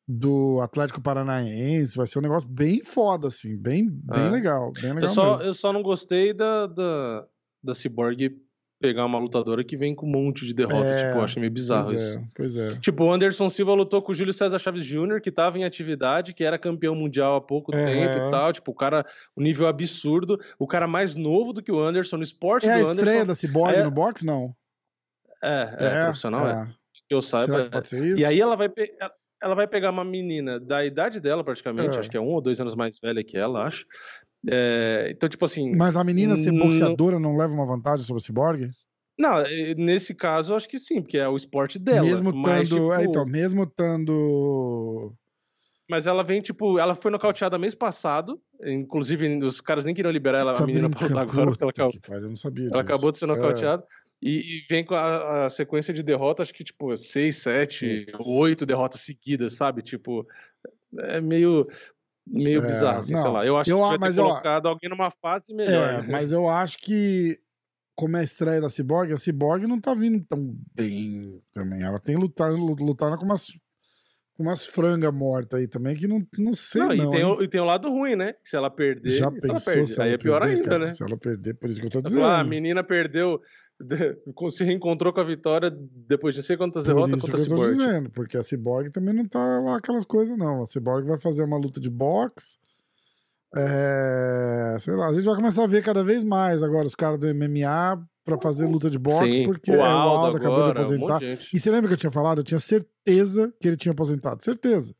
Do 0.08 0.60
Atlético 0.60 1.00
Paranaense. 1.00 1.96
Vai 1.96 2.06
ser 2.06 2.19
um 2.19 2.22
negócio 2.22 2.49
bem 2.49 2.82
foda, 2.82 3.28
assim. 3.28 3.56
Bem, 3.56 3.88
bem 3.90 4.26
É. 4.26 4.31
legal. 4.31 4.72
Bem 4.81 4.90
Eu 4.90 4.94
legal 4.96 5.10
só, 5.10 5.31
mesmo. 5.32 5.43
eu 5.44 5.54
só 5.54 5.72
não 5.72 5.82
gostei 5.82 6.32
da, 6.32 6.67
da, 6.67 7.27
da 7.62 7.72
Cyborg 7.74 8.36
pegar 8.81 9.06
uma 9.06 9.20
lutadora 9.20 9.62
que 9.62 9.77
vem 9.77 9.94
com 9.94 10.05
um 10.06 10.10
monte 10.10 10.44
de 10.44 10.53
derrota. 10.53 10.88
É, 10.88 10.96
tipo, 11.06 11.19
eu 11.20 11.24
achei 11.24 11.38
meio 11.41 11.53
bizarro 11.53 11.91
Pois 11.91 12.03
isso. 12.03 12.19
é, 12.19 12.22
pois 12.34 12.56
é. 12.56 12.81
Tipo, 12.81 13.05
o 13.05 13.12
Anderson 13.12 13.48
Silva 13.48 13.74
lutou 13.74 14.03
com 14.03 14.10
o 14.10 14.15
Júlio 14.15 14.32
César 14.32 14.58
Chaves 14.58 14.84
Jr., 14.84 15.20
que 15.22 15.31
tava 15.31 15.56
em 15.56 15.62
atividade, 15.62 16.34
que 16.34 16.43
era 16.43 16.58
campeão 16.58 16.96
mundial 16.96 17.36
há 17.36 17.41
pouco 17.41 17.72
Aham. 17.72 17.86
tempo 17.86 18.27
e 18.27 18.31
tal. 18.32 18.53
Tipo, 18.53 18.72
o 18.72 18.74
cara, 18.74 19.06
um 19.36 19.43
nível 19.43 19.69
absurdo. 19.69 20.36
O 20.58 20.67
cara 20.67 20.88
mais 20.88 21.15
novo 21.15 21.53
do 21.53 21.62
que 21.62 21.70
o 21.70 21.79
Anderson, 21.79 22.17
no 22.17 22.24
esporte 22.24 22.67
É 22.67 22.72
a 22.72 22.82
do 22.82 22.91
estreia 22.91 23.22
Anderson. 23.22 23.27
da 23.29 23.34
Cyborg 23.36 23.72
É- 23.77 23.84
no 23.84 23.91
boxe? 23.93 24.27
Não. 24.27 24.53
É, 25.41 25.77
é, 25.79 26.05
profissional, 26.06 26.48
é. 26.48 26.67
Que 27.08 27.15
eu 27.15 27.22
saiba. 27.22 27.60
É. 27.62 27.69
pode 27.70 27.88
ser 27.88 28.05
isso? 28.05 28.19
E 28.20 28.24
aí 28.24 28.41
ela 28.41 28.56
vai, 28.56 28.69
pe- 28.69 28.93
ela 29.43 29.55
vai 29.55 29.67
pegar 29.67 29.91
uma 29.91 30.05
menina 30.05 30.61
da 30.61 30.84
idade 30.84 31.20
dela, 31.20 31.43
praticamente, 31.43 31.96
É. 31.96 31.99
acho 31.99 32.08
que 32.11 32.17
é 32.17 32.20
um 32.20 32.29
ou 32.29 32.41
dois 32.41 32.61
anos 32.61 32.75
mais 32.77 32.99
velha 32.99 33.22
que 33.25 33.37
ela, 33.37 33.65
acho. 33.67 33.84
É, 34.49 35.08
então, 35.11 35.29
tipo 35.29 35.44
assim. 35.44 35.75
Mas 35.77 35.96
a 35.96 36.03
menina 36.05 36.34
ser 36.37 36.53
boxeadora 36.53 37.19
não 37.19 37.37
leva 37.37 37.53
uma 37.53 37.67
vantagem 37.67 38.05
sobre 38.05 38.20
o 38.20 38.25
Cyborg? 38.25 38.70
Não, 39.19 39.34
nesse 39.77 40.15
caso, 40.15 40.55
acho 40.55 40.69
que 40.69 40.79
sim, 40.79 41.03
porque 41.03 41.19
é 41.19 41.29
o 41.29 41.37
esporte 41.37 41.79
dela. 41.79 42.03
mesmo 42.03 42.32
mas, 42.34 42.65
estando. 42.69 42.81
tipo, 42.81 42.93
é, 42.94 43.05
então, 43.05 43.25
mesmo 43.27 43.63
estando. 43.65 45.13
mas 45.89 46.06
ela 46.06 46.25
vem, 46.25 46.41
tipo, 46.41 46.79
ela 46.79 46.94
foi 46.94 47.11
nocauteada 47.11 47.58
mês 47.58 47.75
passado. 47.75 48.41
Inclusive, 48.65 49.44
os 49.44 49.61
caras 49.61 49.84
nem 49.84 49.94
queriam 49.94 50.11
liberar 50.13 50.41
ela, 50.41 50.58
a 50.58 50.67
menina 50.67 50.89
pra 50.89 51.06
lutar 51.06 51.22
agora, 51.22 51.46
porque 51.51 51.63
ela, 51.63 51.70
acabou, 51.70 51.93
que 51.93 52.01
pariu, 52.01 52.22
eu 52.25 52.29
não 52.31 52.37
sabia 52.37 52.65
ela 52.65 52.70
disso. 52.72 52.81
acabou 52.82 53.13
de 53.13 53.19
ser 53.19 53.29
É. 53.29 53.84
E, 54.22 54.58
e 54.58 54.67
vem 54.70 54.84
com 54.84 54.94
a, 54.94 55.46
a 55.46 55.50
sequência 55.50 55.93
de 55.93 56.02
derrotas, 56.02 56.44
acho 56.44 56.55
que, 56.55 56.62
tipo, 56.62 56.96
seis, 56.96 57.38
sete, 57.38 58.06
Putz. 58.12 58.24
oito 58.26 58.64
derrotas 58.64 59.00
seguidas, 59.00 59.55
sabe? 59.55 59.82
Tipo, 59.82 60.24
é 60.98 61.20
meio. 61.20 61.67
Meio 62.24 62.62
É, 62.62 62.67
bizarro, 62.67 63.00
assim, 63.00 63.17
sei 63.17 63.31
lá. 63.31 63.44
Eu 63.44 63.56
acho 63.56 63.69
eu 63.69 63.79
que 63.79 63.82
vai 63.82 63.98
mas, 63.98 64.14
ter 64.14 64.22
colocado 64.22 64.69
alguém 64.69 64.88
numa 64.88 65.10
fase 65.10 65.52
melhor. 65.52 66.05
É, 66.05 66.06
mas 66.06 66.31
eu 66.31 66.48
acho 66.48 66.79
que, 66.79 67.41
como 67.96 68.17
é 68.17 68.20
a 68.20 68.22
estreia 68.22 68.60
da 68.60 68.70
Cyborg, 68.70 69.12
a 69.12 69.17
Cyborg 69.17 69.67
não 69.67 69.81
tá 69.81 69.93
vindo 69.93 70.24
tão 70.29 70.56
bem 70.72 71.43
também. 71.52 71.82
Ela 71.82 71.98
tem 71.98 72.14
lutado, 72.14 72.55
lutado 72.56 73.19
com 73.19 73.24
umas, 73.24 73.48
com 74.36 74.44
umas 74.44 74.64
frangas 74.64 75.12
mortas 75.12 75.58
aí 75.58 75.67
também, 75.67 75.96
que 75.96 76.06
não, 76.06 76.24
não 76.38 76.55
sei 76.55 76.81
Não, 76.82 76.94
não. 76.94 77.08
e, 77.08 77.10
tem 77.10 77.24
o, 77.24 77.43
e 77.43 77.48
tem 77.48 77.60
o 77.60 77.64
lado 77.64 77.91
ruim, 77.91 78.14
né? 78.14 78.36
Se 78.44 78.55
ela 78.55 78.70
perder, 78.70 79.10
Já 79.10 79.29
se 79.32 79.44
ela 79.50 79.55
pensou 79.55 79.72
perde. 79.74 79.88
se 79.88 79.94
ela 79.96 80.05
Aí 80.05 80.14
é 80.14 80.19
pior 80.19 80.41
perder, 80.43 80.56
ainda, 80.58 80.69
cara? 80.70 80.86
né? 80.86 80.93
Se 80.93 81.02
ela 81.02 81.17
perder, 81.17 81.55
por 81.55 81.69
isso 81.69 81.81
que 81.81 81.86
eu 81.86 81.91
tô 81.91 82.00
dizendo. 82.02 82.24
ah, 82.24 82.38
a 82.38 82.44
menina 82.44 82.84
perdeu, 82.84 83.43
se 84.51 84.65
reencontrou 84.65 85.12
com 85.12 85.20
a 85.20 85.24
vitória 85.24 85.70
depois 86.06 86.34
de 86.34 86.41
não 86.41 86.46
sei 86.46 86.56
quantas 86.56 86.84
Por 86.84 86.94
derrotas 86.94 87.20
contra 87.20 87.36
a 87.36 87.44
que 87.44 87.53
eu 87.53 87.56
tô 87.56 87.62
Cyborg. 87.62 87.79
dizendo, 87.79 88.10
porque 88.10 88.36
a 88.36 88.43
Cyborg 88.43 88.91
também 88.91 89.15
não 89.15 89.27
tá 89.27 89.39
lá 89.60 89.77
aquelas 89.77 90.05
coisas, 90.05 90.36
não. 90.36 90.62
A 90.62 90.67
Cyborg 90.67 91.06
vai 91.06 91.19
fazer 91.19 91.44
uma 91.44 91.56
luta 91.56 91.81
de 91.81 91.91
boxe. 91.91 92.58
É... 93.55 94.77
Sei 94.81 94.94
lá. 94.94 95.08
A 95.08 95.12
gente 95.12 95.24
vai 95.24 95.36
começar 95.36 95.65
a 95.65 95.67
ver 95.67 95.82
cada 95.82 96.03
vez 96.03 96.24
mais 96.24 96.62
agora 96.62 96.86
os 96.86 96.94
caras 96.94 97.19
do 97.19 97.27
MMA 97.34 98.03
pra 98.24 98.39
fazer 98.39 98.67
luta 98.67 98.89
de 98.89 98.98
boxe, 98.98 99.24
Sim, 99.31 99.44
porque 99.44 99.70
o 99.72 99.74
é, 99.74 99.81
Aldo 99.81 100.27
Aldo 100.27 100.36
acabou 100.39 100.62
de 100.62 100.70
agora, 100.70 100.81
um 100.81 100.82
aposentar. 100.82 101.15
monte 101.15 101.36
de. 101.36 101.56
E 101.56 101.60
você 101.60 101.70
lembra 101.70 101.89
que 101.89 101.94
eu 101.94 101.98
tinha 101.98 102.12
falado? 102.12 102.39
Eu 102.39 102.44
tinha 102.44 102.60
certeza 102.60 103.53
que 103.60 103.69
ele 103.69 103.77
tinha 103.77 103.93
aposentado. 103.93 104.43
Certeza. 104.43 104.94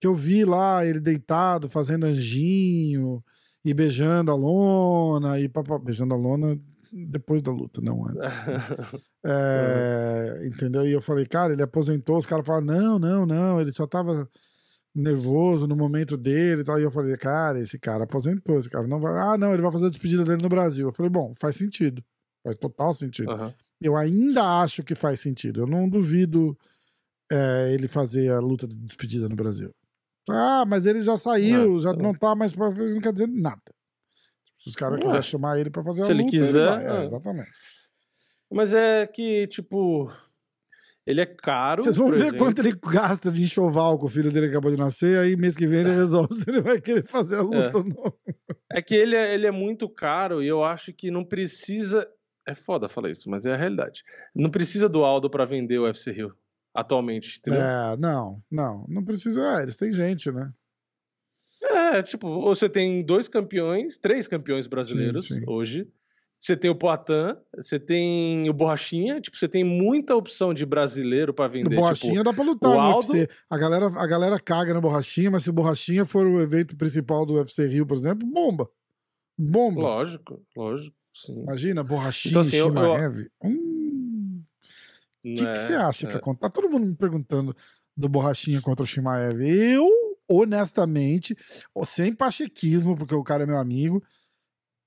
Que 0.00 0.06
eu 0.06 0.14
vi 0.14 0.44
lá 0.44 0.84
ele 0.84 1.00
deitado, 1.00 1.68
fazendo 1.68 2.04
anjinho 2.04 3.22
e 3.64 3.72
beijando 3.72 4.30
a 4.30 4.34
lona. 4.34 5.40
E 5.40 5.48
papá, 5.48 5.78
beijando 5.78 6.14
a 6.14 6.18
lona 6.18 6.58
depois 6.92 7.42
da 7.42 7.50
luta, 7.50 7.80
não 7.80 8.06
antes. 8.06 8.20
É, 9.24 10.42
entendeu? 10.44 10.84
E 10.84 10.90
eu 10.90 11.00
falei, 11.00 11.24
cara, 11.24 11.52
ele 11.52 11.62
aposentou. 11.62 12.18
Os 12.18 12.26
caras 12.26 12.44
falaram, 12.44 12.66
não, 12.66 12.98
não, 12.98 13.24
não. 13.24 13.60
Ele 13.60 13.72
só 13.72 13.86
tava 13.86 14.28
nervoso 14.92 15.68
no 15.68 15.76
momento 15.76 16.16
dele 16.16 16.62
e 16.62 16.64
tal. 16.64 16.80
E 16.80 16.82
eu 16.82 16.90
falei, 16.90 17.16
cara, 17.16 17.60
esse 17.60 17.78
cara 17.78 18.02
aposentou. 18.02 18.58
Esse 18.58 18.68
cara 18.68 18.86
não 18.88 19.00
vai. 19.00 19.16
Ah, 19.16 19.38
não, 19.38 19.52
ele 19.52 19.62
vai 19.62 19.70
fazer 19.70 19.86
a 19.86 19.90
despedida 19.90 20.24
dele 20.24 20.42
no 20.42 20.48
Brasil. 20.48 20.88
Eu 20.88 20.92
falei, 20.92 21.08
bom, 21.08 21.32
faz 21.36 21.54
sentido. 21.54 22.02
Faz 22.42 22.58
total 22.58 22.92
sentido. 22.94 23.30
Aham. 23.30 23.54
Eu 23.80 23.96
ainda 23.96 24.60
acho 24.60 24.82
que 24.82 24.94
faz 24.94 25.20
sentido. 25.20 25.60
Eu 25.60 25.66
não 25.68 25.88
duvido 25.88 26.58
é, 27.30 27.72
ele 27.72 27.86
fazer 27.86 28.32
a 28.32 28.40
luta 28.40 28.66
de 28.66 28.74
despedida 28.76 29.28
no 29.28 29.36
Brasil. 29.36 29.72
Ah, 30.28 30.64
mas 30.66 30.86
ele 30.86 31.00
já 31.00 31.16
saiu, 31.16 31.70
Não, 31.70 31.76
já 31.78 31.94
tá 31.94 32.02
não 32.02 32.14
tá 32.14 32.34
mais 32.34 32.52
pra 32.52 32.70
fazer, 32.70 32.94
não 32.94 33.00
quer 33.00 33.12
dizer 33.12 33.28
nada. 33.28 33.62
Se 34.62 34.68
os 34.68 34.76
caras 34.76 35.00
quiserem 35.00 35.22
chamar 35.22 35.58
ele 35.58 35.70
pra 35.70 35.82
fazer 35.82 36.04
se 36.04 36.12
a 36.12 36.14
ele 36.14 36.22
luta, 36.22 36.36
quiser, 36.36 36.66
vai. 36.68 36.86
É, 36.86 37.00
é. 37.00 37.04
exatamente. 37.04 37.50
Mas 38.48 38.72
é 38.72 39.04
que, 39.08 39.48
tipo, 39.48 40.08
ele 41.04 41.20
é 41.20 41.26
caro. 41.26 41.82
Vocês 41.82 41.96
vão 41.96 42.10
ver 42.10 42.14
exemplo. 42.14 42.38
quanto 42.38 42.60
ele 42.60 42.72
gasta 42.80 43.32
de 43.32 43.42
enxoval 43.42 43.98
que 43.98 44.04
o 44.04 44.08
filho 44.08 44.30
dele 44.30 44.46
acabou 44.46 44.70
de 44.70 44.76
nascer, 44.76 45.18
aí 45.18 45.34
mês 45.34 45.56
que 45.56 45.66
vem 45.66 45.80
ele 45.80 45.90
resolve 45.90 46.32
se 46.34 46.48
ele 46.48 46.60
vai 46.60 46.80
querer 46.80 47.04
fazer 47.04 47.38
a 47.38 47.42
luta 47.42 47.78
ou 47.78 47.84
não. 47.84 48.14
É 48.70 48.80
que 48.80 48.94
ele 48.94 49.16
é, 49.16 49.34
ele 49.34 49.48
é 49.48 49.50
muito 49.50 49.88
caro 49.88 50.40
e 50.40 50.46
eu 50.46 50.62
acho 50.62 50.92
que 50.92 51.10
não 51.10 51.24
precisa. 51.24 52.06
É 52.46 52.54
foda 52.54 52.88
falar 52.88 53.10
isso, 53.10 53.28
mas 53.28 53.44
é 53.44 53.54
a 53.54 53.56
realidade. 53.56 54.04
Não 54.32 54.48
precisa 54.48 54.88
do 54.88 55.04
Aldo 55.04 55.28
pra 55.28 55.44
vender 55.44 55.78
o 55.78 55.84
UFC 55.86 56.12
Rio 56.12 56.32
atualmente, 56.72 57.38
entendeu? 57.38 57.60
É, 57.60 57.96
não, 57.96 58.40
não, 58.48 58.86
não 58.88 59.04
precisa. 59.04 59.58
É, 59.58 59.62
eles 59.62 59.76
têm 59.76 59.90
gente, 59.90 60.30
né? 60.30 60.52
É, 61.62 62.02
tipo, 62.02 62.40
você 62.42 62.68
tem 62.68 63.02
dois 63.04 63.28
campeões, 63.28 63.96
três 63.98 64.26
campeões 64.26 64.66
brasileiros 64.66 65.28
Sim, 65.28 65.38
sim. 65.40 65.44
hoje. 65.46 65.88
Você 66.38 66.56
tem 66.56 66.68
o 66.68 66.74
Poitin, 66.74 67.36
você 67.56 67.78
tem 67.78 68.50
o 68.50 68.52
Borrachinha, 68.52 69.20
tipo, 69.20 69.36
você 69.36 69.46
tem 69.46 69.62
muita 69.62 70.16
opção 70.16 70.52
de 70.52 70.66
brasileiro 70.66 71.32
pra 71.32 71.46
No 71.46 71.52
vender. 71.52 71.76
Borrachinha 71.76 72.12
tipo, 72.14 72.24
dá 72.24 72.32
pra 72.32 72.42
lutar 72.44 72.70
o 72.70 72.74
no 72.74 72.80
Aldo- 72.80 73.12
UFC. 73.12 73.28
A 73.48 73.56
galera, 73.56 73.86
a 73.86 74.06
galera 74.08 74.40
caga 74.40 74.74
no 74.74 74.80
Borrachinha, 74.80 75.30
mas 75.30 75.44
se 75.44 75.50
o 75.50 75.52
Borrachinha 75.52 76.04
for 76.04 76.26
o 76.26 76.40
evento 76.40 76.76
principal 76.76 77.24
do 77.24 77.34
UFC 77.34 77.64
Rio, 77.68 77.86
por 77.86 77.96
exemplo, 77.96 78.26
bomba. 78.26 78.68
Bomba. 79.38 79.80
lógico, 79.82 80.42
lógico, 80.56 80.96
sim. 81.14 81.42
Imagina, 81.42 81.84
Borrachinha 81.84 82.32
Então, 82.32 82.40
assim, 82.42 82.56
eu- 82.56 82.66
eu- 82.66 82.72
Shimaev. 82.74 83.26
Hum, 83.44 84.42
O 85.24 85.34
que, 85.34 85.46
que 85.46 85.58
você 85.58 85.74
acha 85.74 86.06
que 86.08 86.14
é. 86.14 86.16
acontece? 86.16 86.40
Tá 86.42 86.50
todo 86.50 86.68
mundo 86.68 86.86
me 86.86 86.96
perguntando 86.96 87.54
do 87.96 88.08
Borrachinha 88.08 88.60
contra 88.60 88.82
o 88.82 88.86
Shimaev. 88.86 89.40
Eu, 89.42 89.86
honestamente, 90.30 91.36
sem 91.86 92.14
pachequismo, 92.14 92.96
porque 92.96 93.14
o 93.14 93.22
cara 93.24 93.42
é 93.44 93.46
meu 93.46 93.58
amigo, 93.58 94.02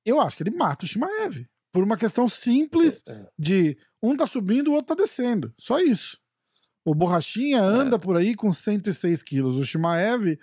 eu 0.06 0.22
acho 0.22 0.38
que 0.38 0.44
ele 0.44 0.56
mata 0.56 0.86
o 0.86 0.88
Shimaev. 0.88 1.46
Por 1.74 1.84
uma 1.84 1.98
questão 1.98 2.30
simples 2.30 3.04
É, 3.08 3.12
é. 3.12 3.28
de 3.38 3.78
um 4.02 4.16
tá 4.16 4.26
subindo, 4.26 4.70
o 4.70 4.74
outro 4.74 4.96
tá 4.96 5.02
descendo. 5.04 5.54
Só 5.60 5.80
isso. 5.80 6.18
O 6.86 6.94
Borrachinha 6.94 7.62
anda 7.62 7.98
por 7.98 8.16
aí 8.16 8.36
com 8.36 8.52
106 8.52 9.24
quilos. 9.24 9.58
O 9.58 9.66
Shimaev 9.66 10.38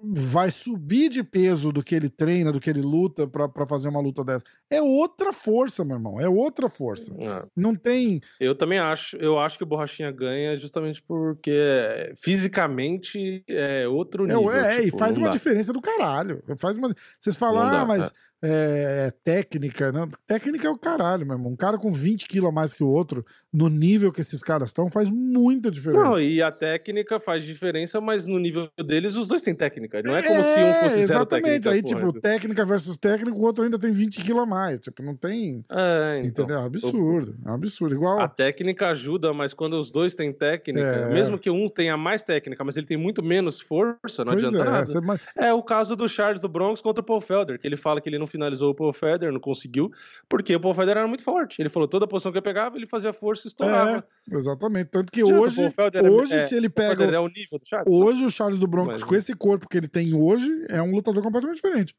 vai 0.00 0.50
subir 0.50 1.08
de 1.08 1.24
peso 1.24 1.72
do 1.72 1.82
que 1.82 1.94
ele 1.94 2.08
treina, 2.08 2.52
do 2.52 2.60
que 2.60 2.70
ele 2.70 2.80
luta 2.82 3.26
pra 3.26 3.66
fazer 3.66 3.88
uma 3.88 4.00
luta 4.00 4.22
dessa. 4.24 4.44
É 4.70 4.80
outra 4.80 5.32
força, 5.32 5.84
meu 5.84 5.96
irmão. 5.96 6.20
É 6.20 6.28
outra 6.28 6.68
força. 6.68 7.12
É. 7.18 7.44
Não 7.56 7.74
tem. 7.74 8.20
Eu 8.38 8.54
também 8.54 8.78
acho. 8.78 9.16
Eu 9.16 9.38
acho 9.38 9.56
que 9.58 9.64
o 9.64 9.66
Borrachinha 9.66 10.10
ganha 10.10 10.54
justamente 10.56 11.02
porque 11.02 11.50
é, 11.52 12.12
fisicamente 12.16 13.42
é 13.48 13.88
outro 13.88 14.24
É, 14.24 14.34
nível. 14.34 14.52
é, 14.52 14.80
e 14.80 14.84
tipo, 14.86 14.98
faz 14.98 15.16
não 15.16 15.24
uma 15.24 15.30
dá. 15.30 15.36
diferença 15.36 15.72
do 15.72 15.80
caralho. 15.80 16.42
Faz 16.58 16.76
uma... 16.78 16.94
Vocês 17.18 17.36
falam, 17.36 17.70
dá, 17.70 17.80
ah, 17.80 17.86
mas 17.86 18.12
é, 18.42 19.06
é 19.08 19.10
técnica. 19.24 19.90
Não, 19.90 20.08
técnica 20.26 20.66
é 20.68 20.70
o 20.70 20.78
caralho, 20.78 21.26
meu 21.26 21.36
irmão. 21.36 21.52
Um 21.52 21.56
cara 21.56 21.78
com 21.78 21.90
20 21.90 22.26
quilos 22.26 22.48
a 22.48 22.52
mais 22.52 22.72
que 22.74 22.84
o 22.84 22.88
outro, 22.88 23.24
no 23.52 23.68
nível 23.68 24.12
que 24.12 24.20
esses 24.20 24.42
caras 24.42 24.68
estão, 24.68 24.90
faz 24.90 25.10
muita 25.10 25.70
diferença. 25.70 26.04
Não, 26.04 26.20
e 26.20 26.42
a 26.42 26.50
técnica 26.52 27.18
faz 27.18 27.44
diferença, 27.44 28.00
mas 28.00 28.26
no 28.26 28.38
nível 28.38 28.68
deles 28.86 29.16
os 29.16 29.26
dois 29.26 29.42
têm 29.42 29.54
técnica. 29.54 29.87
Não 30.04 30.16
é 30.16 30.22
como 30.22 30.42
se 30.44 30.50
um 30.50 30.72
fosse 30.74 30.90
zero 30.90 31.02
Exatamente. 31.02 31.62
técnica. 31.62 31.70
Aí, 31.70 31.82
porra. 31.82 31.96
tipo, 32.12 32.20
técnica 32.20 32.64
versus 32.66 32.96
técnico, 32.96 33.38
o 33.38 33.42
outro 33.42 33.64
ainda 33.64 33.78
tem 33.78 33.90
20 33.90 34.20
quilos 34.22 34.42
a 34.42 34.46
mais. 34.46 34.80
Tipo, 34.80 35.02
não 35.02 35.16
tem. 35.16 35.64
É, 35.70 36.20
então. 36.24 36.44
entendeu? 36.44 36.58
É 36.58 36.60
um 36.60 36.64
absurdo. 36.66 37.36
É 37.44 37.50
um 37.50 37.54
absurdo. 37.54 37.94
Igual. 37.94 38.20
A 38.20 38.28
técnica 38.28 38.88
ajuda, 38.88 39.32
mas 39.32 39.52
quando 39.54 39.74
os 39.74 39.90
dois 39.90 40.14
têm 40.14 40.32
técnica, 40.32 40.80
É. 40.86 41.12
mesmo 41.12 41.38
que 41.38 41.50
um 41.50 41.68
tenha 41.68 41.96
mais 41.96 42.22
técnica, 42.24 42.62
mas 42.64 42.76
ele 42.76 42.86
tem 42.86 42.96
muito 42.96 43.22
menos 43.24 43.60
força, 43.60 44.24
não 44.24 44.32
pois 44.32 44.44
adianta 44.44 44.58
é, 44.58 44.70
nada. 44.70 45.00
mas- 45.00 45.20
É 45.36 45.52
o 45.52 45.62
caso 45.62 45.96
do 45.96 46.08
Charles 46.08 46.40
do 46.40 46.48
Bronx 46.48 46.80
contra 46.80 47.00
o 47.02 47.04
Paul 47.04 47.20
Felder, 47.20 47.58
que 47.58 47.66
ele 47.66 47.76
fala 47.76 48.00
que 48.00 48.08
ele 48.08 48.18
não 48.18 48.26
finalizou 48.26 48.70
o 48.70 48.74
Paul 48.74 48.92
Felder, 48.92 49.32
não 49.32 49.40
conseguiu, 49.40 49.90
porque 50.28 50.54
o 50.54 50.60
Paul 50.60 50.74
Felder 50.74 50.96
era 50.98 51.06
muito 51.06 51.22
forte. 51.22 51.60
Ele 51.62 51.68
falou 51.68 51.88
toda 51.88 52.04
a 52.04 52.08
posição 52.08 52.32
que 52.32 52.38
eu 52.38 52.42
pegava, 52.42 52.76
ele 52.76 52.86
fazia 52.86 53.12
força 53.12 53.46
e 53.46 53.48
estourava. 53.48 54.04
É, 54.30 54.36
exatamente. 54.36 54.90
Tanto 54.90 55.10
que 55.12 55.22
o 55.22 55.40
hoje, 55.40 55.62
é- 55.62 56.02
hoje 56.10 56.34
é- 56.34 56.46
se 56.46 56.54
ele 56.56 56.66
O 56.66 56.70
pega. 56.70 56.96
Felder 56.96 57.14
é 57.14 57.20
o 57.20 57.28
nível 57.28 57.58
do 57.58 57.66
Charles. 57.66 57.92
Hoje 57.92 58.24
o 58.24 58.30
Charles 58.30 58.58
do 58.58 58.66
Bronx, 58.66 58.88
Mas- 58.92 59.04
com 59.04 59.14
esse 59.14 59.34
corpo 59.34 59.68
que 59.68 59.77
ele 59.78 59.88
tem 59.88 60.14
hoje, 60.14 60.48
é 60.68 60.82
um 60.82 60.90
lutador 60.92 61.22
completamente 61.22 61.56
diferente. 61.56 61.96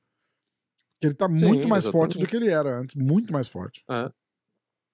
Que 0.99 1.07
ele 1.07 1.13
tá 1.15 1.29
Sim, 1.29 1.45
muito 1.47 1.67
mais 1.67 1.85
forte 1.85 2.17
exatamente. 2.17 2.19
do 2.19 2.29
que 2.29 2.35
ele 2.35 2.49
era 2.49 2.77
antes. 2.77 2.95
Muito 2.95 3.31
mais 3.31 3.47
forte. 3.47 3.83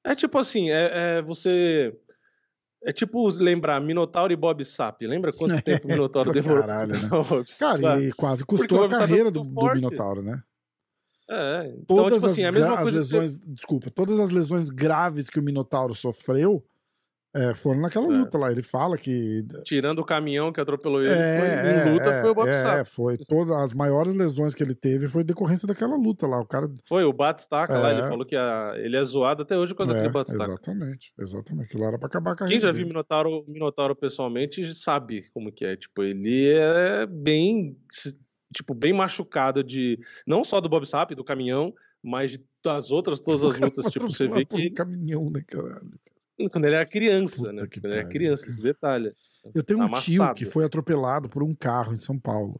É 0.03 0.13
tipo 0.15 0.37
assim, 0.37 0.69
é, 0.69 1.17
é 1.17 1.21
você. 1.21 1.97
É 2.83 2.93
tipo 2.93 3.27
lembrar 3.29 3.81
Minotauro 3.81 4.31
e 4.31 4.35
Bob 4.35 4.63
Sapp. 4.63 5.07
Lembra 5.07 5.33
quanto 5.33 5.59
tempo 5.63 5.87
o 5.87 5.91
Minotauro 5.91 6.31
demorou? 6.33 6.59
caralho, 6.61 6.93
né? 6.93 6.99
Cara, 7.57 7.99
e 8.01 8.11
quase 8.13 8.45
custou 8.45 8.83
a 8.83 8.85
é 8.85 8.89
carreira 8.89 9.31
do, 9.31 9.41
do 9.43 9.53
forte. 9.53 9.75
Minotauro, 9.75 10.21
né? 10.21 10.43
É, 11.27 11.73
então, 11.79 11.97
Todas 11.97 12.19
tipo 12.21 12.27
assim, 12.27 12.43
é 12.43 12.49
as, 12.49 12.55
gra- 12.55 12.73
as 12.73 12.77
que 12.77 12.83
você- 12.85 12.97
lesões, 12.97 13.39
desculpa, 13.39 13.89
todas 13.89 14.19
as 14.19 14.29
lesões 14.29 14.69
graves 14.69 15.27
que 15.27 15.39
o 15.39 15.43
Minotauro 15.43 15.95
sofreu 15.95 16.63
é, 17.35 17.53
foram 17.53 17.81
naquela 17.81 18.05
É. 18.05 18.17
luta 18.17 18.37
lá. 18.37 18.51
Ele 18.51 18.63
fala 18.63 18.97
que 18.97 19.45
Tirando 19.65 19.99
o 19.99 20.05
caminhão 20.05 20.51
que 20.53 20.59
atropelou 20.61 21.01
ele, 21.01 21.09
É, 21.11 21.39
foi, 21.39 21.89
em 21.89 21.93
luta 21.93 22.09
é, 22.09 22.21
foi 22.21 22.29
o 22.31 22.35
Bob 22.35 22.49
é, 22.49 22.85
foi 22.85 23.17
todas 23.17 23.53
as 23.57 23.73
maiores 23.73 24.13
lesões 24.13 24.55
que 24.55 24.63
ele 24.63 24.73
teve 24.73 25.07
foi 25.07 25.23
decorrência 25.23 25.67
daquela 25.67 25.95
luta 25.95 26.25
lá. 26.25 26.39
O 26.39 26.45
cara 26.47 26.69
Foi 26.87 27.03
o 27.03 27.11
Batistaca 27.13 27.77
lá, 27.77 27.91
É. 27.91 27.99
ele 27.99 28.07
falou 28.07 28.25
que 28.25 28.35
a- 28.35 28.73
ele 28.77 28.95
é 28.97 29.03
zoado 29.03 29.43
até 29.43 29.57
hoje 29.57 29.75
causa 29.75 29.91
é, 29.91 29.95
daquele 29.95 30.13
Batistaca. 30.13 30.51
exatamente, 30.51 31.13
exatamente. 31.19 31.65
Aquilo 31.67 31.83
era 31.83 31.97
pra 31.99 32.07
acabar 32.07 32.31
a 32.31 32.45
Quem 32.47 32.59
já 32.59 32.71
viu. 32.71 32.87
Minotauro, 32.87 33.43
Minotauro 33.47 33.95
pessoalmente 33.95 34.73
sabe 34.73 35.25
como 35.33 35.51
que 35.51 35.65
é. 35.65 35.75
Tipo, 35.75 36.03
ele 36.03 36.47
é 36.49 37.05
bem, 37.05 37.77
tipo, 38.53 38.73
bem 38.73 38.93
machucado 38.93 39.63
de 39.63 39.99
não 40.25 40.43
só 40.43 40.61
do 40.61 40.69
Bob 40.69 40.85
Sapp, 40.85 41.13
do 41.15 41.23
caminhão, 41.23 41.73
mas 42.01 42.31
de, 42.31 42.45
das 42.63 42.91
outras 42.91 43.19
todas 43.19 43.43
as 43.43 43.59
lutas. 43.59 43.85
Tipo, 43.91 44.09
você 44.11 44.27
vê 44.27 44.45
que 44.45 44.69
caminhão, 44.71 45.29
né, 45.29 45.43
caralho? 45.45 45.91
Quando 46.51 46.65
ele 46.65 46.75
era 46.75 46.85
criança, 46.85 47.37
Puta 47.37 47.53
né? 47.53 47.67
Quando 47.67 47.85
ele 47.85 47.99
era 47.99 48.09
criança, 48.09 48.43
cara. 48.43 48.53
esse 48.53 48.61
detalhe. 48.61 49.13
Eu 49.53 49.63
tenho 49.63 49.79
um 49.81 49.91
tio 49.93 50.21
Amassado. 50.21 50.37
que 50.37 50.45
foi 50.45 50.65
atropelado 50.65 51.29
por 51.29 51.43
um 51.43 51.53
carro 51.55 51.93
em 51.93 51.97
São 51.97 52.19
Paulo. 52.19 52.59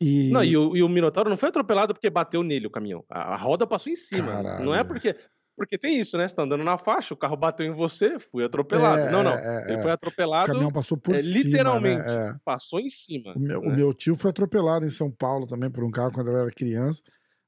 E, 0.00 0.30
Não, 0.30 0.42
e 0.42 0.56
o, 0.56 0.76
e 0.76 0.82
o 0.82 0.88
Minotauro 0.88 1.30
não 1.30 1.36
foi 1.36 1.48
atropelado 1.50 1.94
porque 1.94 2.10
bateu 2.10 2.42
nele 2.42 2.66
o 2.66 2.70
caminhão. 2.70 3.04
A, 3.08 3.34
a 3.34 3.36
roda 3.36 3.66
passou 3.66 3.92
em 3.92 3.96
cima. 3.96 4.32
Caralho, 4.32 4.64
Não 4.64 4.74
é 4.74 4.80
é. 4.80 4.84
porque. 4.84 5.14
Porque 5.56 5.78
tem 5.78 6.00
isso, 6.00 6.18
né? 6.18 6.26
Você 6.26 6.34
tá 6.34 6.42
andando 6.42 6.64
na 6.64 6.76
faixa, 6.76 7.14
o 7.14 7.16
carro 7.16 7.36
bateu 7.36 7.64
em 7.64 7.70
você, 7.70 8.18
fui 8.18 8.42
atropelado. 8.44 9.02
É, 9.02 9.12
não, 9.12 9.22
não. 9.22 9.30
é, 9.30 9.62
ele 9.68 9.74
é. 9.78 9.82
foi 9.82 9.90
o 9.92 9.94
atropelado, 9.94 10.46
caminhão 10.48 10.72
passou 10.72 10.98
por 10.98 11.14
é, 11.14 11.22
cima. 11.22 11.38
literalmente. 11.44 12.02
né? 12.04 12.30
É. 12.30 12.36
passou 12.44 12.80
em 12.80 12.88
cima. 12.88 13.32
O 13.36 13.38
meu, 13.38 13.60
o 13.60 13.68
né? 13.68 13.76
meu 13.76 13.94
tio 13.94 14.16
foi 14.16 14.30
atropelado 14.30 14.84
em 14.84 14.90
São 14.90 15.12
Paulo 15.12 15.46
também 15.46 15.70
por 15.70 15.84
um 15.84 15.92
carro 15.92 16.10
quando 16.10 16.26
ele 16.30 16.38
era 16.40 16.50
criança. 16.50 17.00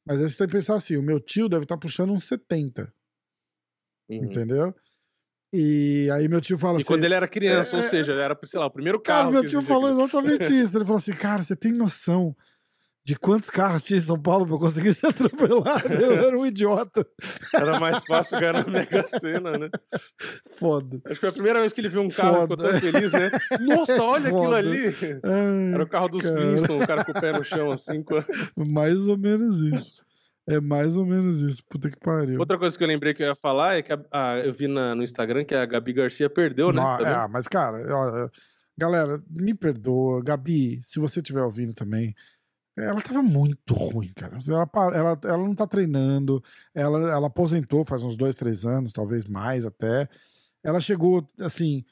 Mas 0.07 0.21
aí 0.23 0.31
você 0.31 0.39
tem 0.39 0.47
que 0.47 0.53
pensar 0.53 0.77
assim: 0.77 0.97
o 0.97 1.03
meu 1.03 1.19
tio 1.19 1.49
deve 1.49 1.65
estar 1.65 1.77
puxando 1.79 2.13
uns 2.13 2.23
70, 2.27 2.93
Uhum. 4.09 4.17
entendeu? 4.25 4.73
E 5.53 6.11
aí 6.13 6.29
meu 6.29 6.41
tio 6.41 6.59
fala 6.59 6.75
E 6.75 6.77
assim. 6.79 6.87
quando 6.87 7.05
ele 7.05 7.15
era 7.15 7.29
criança, 7.29 7.77
É, 7.77 7.79
ou 7.81 7.85
é, 7.85 7.89
seja, 7.89 8.13
ele 8.13 8.21
era, 8.21 8.39
sei 8.45 8.61
lá, 8.61 8.67
o 8.67 8.71
primeiro 8.71 9.01
Cara, 9.01 9.21
carro. 9.21 9.33
meu 9.33 9.43
que 9.43 9.49
tio 9.49 9.63
falou 9.63 9.87
aqui. 9.91 9.99
exatamente 10.01 10.45
isso. 10.61 10.77
Ele 10.77 10.85
falou 10.85 10.99
assim: 10.99 11.13
cara, 11.13 11.43
você 11.43 11.55
tem 11.57 11.73
noção 11.73 12.35
de 13.05 13.15
quantos 13.15 13.49
carros 13.51 13.85
tinha 13.85 13.97
em 13.99 14.03
São 14.03 14.21
Paulo 14.21 14.45
pra 14.45 14.57
eu 14.57 14.59
conseguir 14.59 14.93
ser 14.93 15.07
atropelado? 15.07 15.87
Eu 15.95 16.13
era 16.15 16.37
um 16.37 16.45
idiota. 16.45 17.07
Era 17.55 17.79
mais 17.79 18.05
fácil 18.05 18.37
ganhar 18.41 18.55
na 18.55 18.65
Mega 18.69 19.07
Sena, 19.07 19.53
né? 19.57 19.71
Foda. 20.59 21.01
Acho 21.05 21.15
que 21.15 21.21
foi 21.21 21.29
a 21.29 21.33
primeira 21.33 21.61
vez 21.61 21.73
que 21.73 21.81
ele 21.81 21.89
viu 21.89 22.01
um 22.03 22.09
carro 22.09 22.39
e 22.39 22.41
ficou 22.43 22.57
Foda. 22.57 22.69
tão 22.69 22.81
feliz, 22.81 23.13
né? 23.13 23.31
Nossa, 23.61 24.03
olha 24.03 24.23
aquilo 24.29 24.43
Foda. 24.43 24.57
ali! 24.57 24.87
Ai, 25.23 25.75
Era 25.75 25.85
o 25.85 25.89
carro 25.89 26.09
dos 26.09 26.23
cara. 26.25 26.37
Flintstones, 26.41 26.83
o 26.83 26.87
cara 26.89 27.05
com 27.05 27.13
o 27.13 27.21
pé 27.21 27.33
no 27.33 27.45
chão, 27.45 27.71
assim. 27.71 28.03
com 28.03 28.17
Mais 28.73 29.07
ou 29.07 29.17
menos 29.17 29.61
isso. 29.61 30.05
É 30.49 30.61
mais 30.61 30.97
ou 30.97 31.05
menos 31.05 31.41
isso. 31.41 31.63
Puta 31.69 31.91
que 31.91 31.99
pariu. 31.99 32.39
Outra 32.39 32.57
coisa 32.59 32.77
que 32.79 32.85
eu 32.85 32.89
lembrei 32.89 33.13
que 33.15 33.23
eu 33.23 33.27
ia 33.29 33.35
falar 33.35 33.77
é 33.79 33.83
que 33.83 33.93
a- 33.93 34.05
a- 34.13 34.39
eu 34.39 34.53
vi 34.53 34.69
na- 34.69 34.95
no 34.95 35.03
Instagram 35.03 35.45
que 35.45 35.55
a 35.55 35.67
Gabi 35.67 35.93
Garcia 35.93 36.31
perdeu, 36.31 36.73
né? 36.73 36.81
Não, 36.81 36.97
também. 36.99 37.13
é, 37.13 37.29
mas, 37.29 37.49
cara, 37.49 37.79
ó, 37.95 38.29
galera, 38.79 39.21
me 39.29 39.53
perdoa. 39.55 40.23
Gabi, 40.23 40.81
se 40.83 41.01
você 41.01 41.19
estiver 41.21 41.43
ouvindo 41.43 41.75
também, 41.75 42.15
Ela 42.79 43.01
tava 43.01 43.23
muito 43.23 43.73
ruim, 43.73 44.13
cara. 44.15 44.37
Ela, 44.47 44.69
ela, 44.95 45.19
ela 45.25 45.39
não 45.39 45.55
tá 45.55 45.67
treinando. 45.67 46.43
Ela, 46.75 47.11
ela 47.11 47.27
aposentou 47.29 47.87
faz 47.87 48.03
uns 48.03 48.19
dois, 48.19 48.37
três 48.37 48.67
anos, 48.67 48.93
talvez 48.93 49.27
mais 49.27 49.65
até. 49.65 50.07
Ela 50.63 50.79
chegou, 50.79 51.27
assim. 51.41 51.83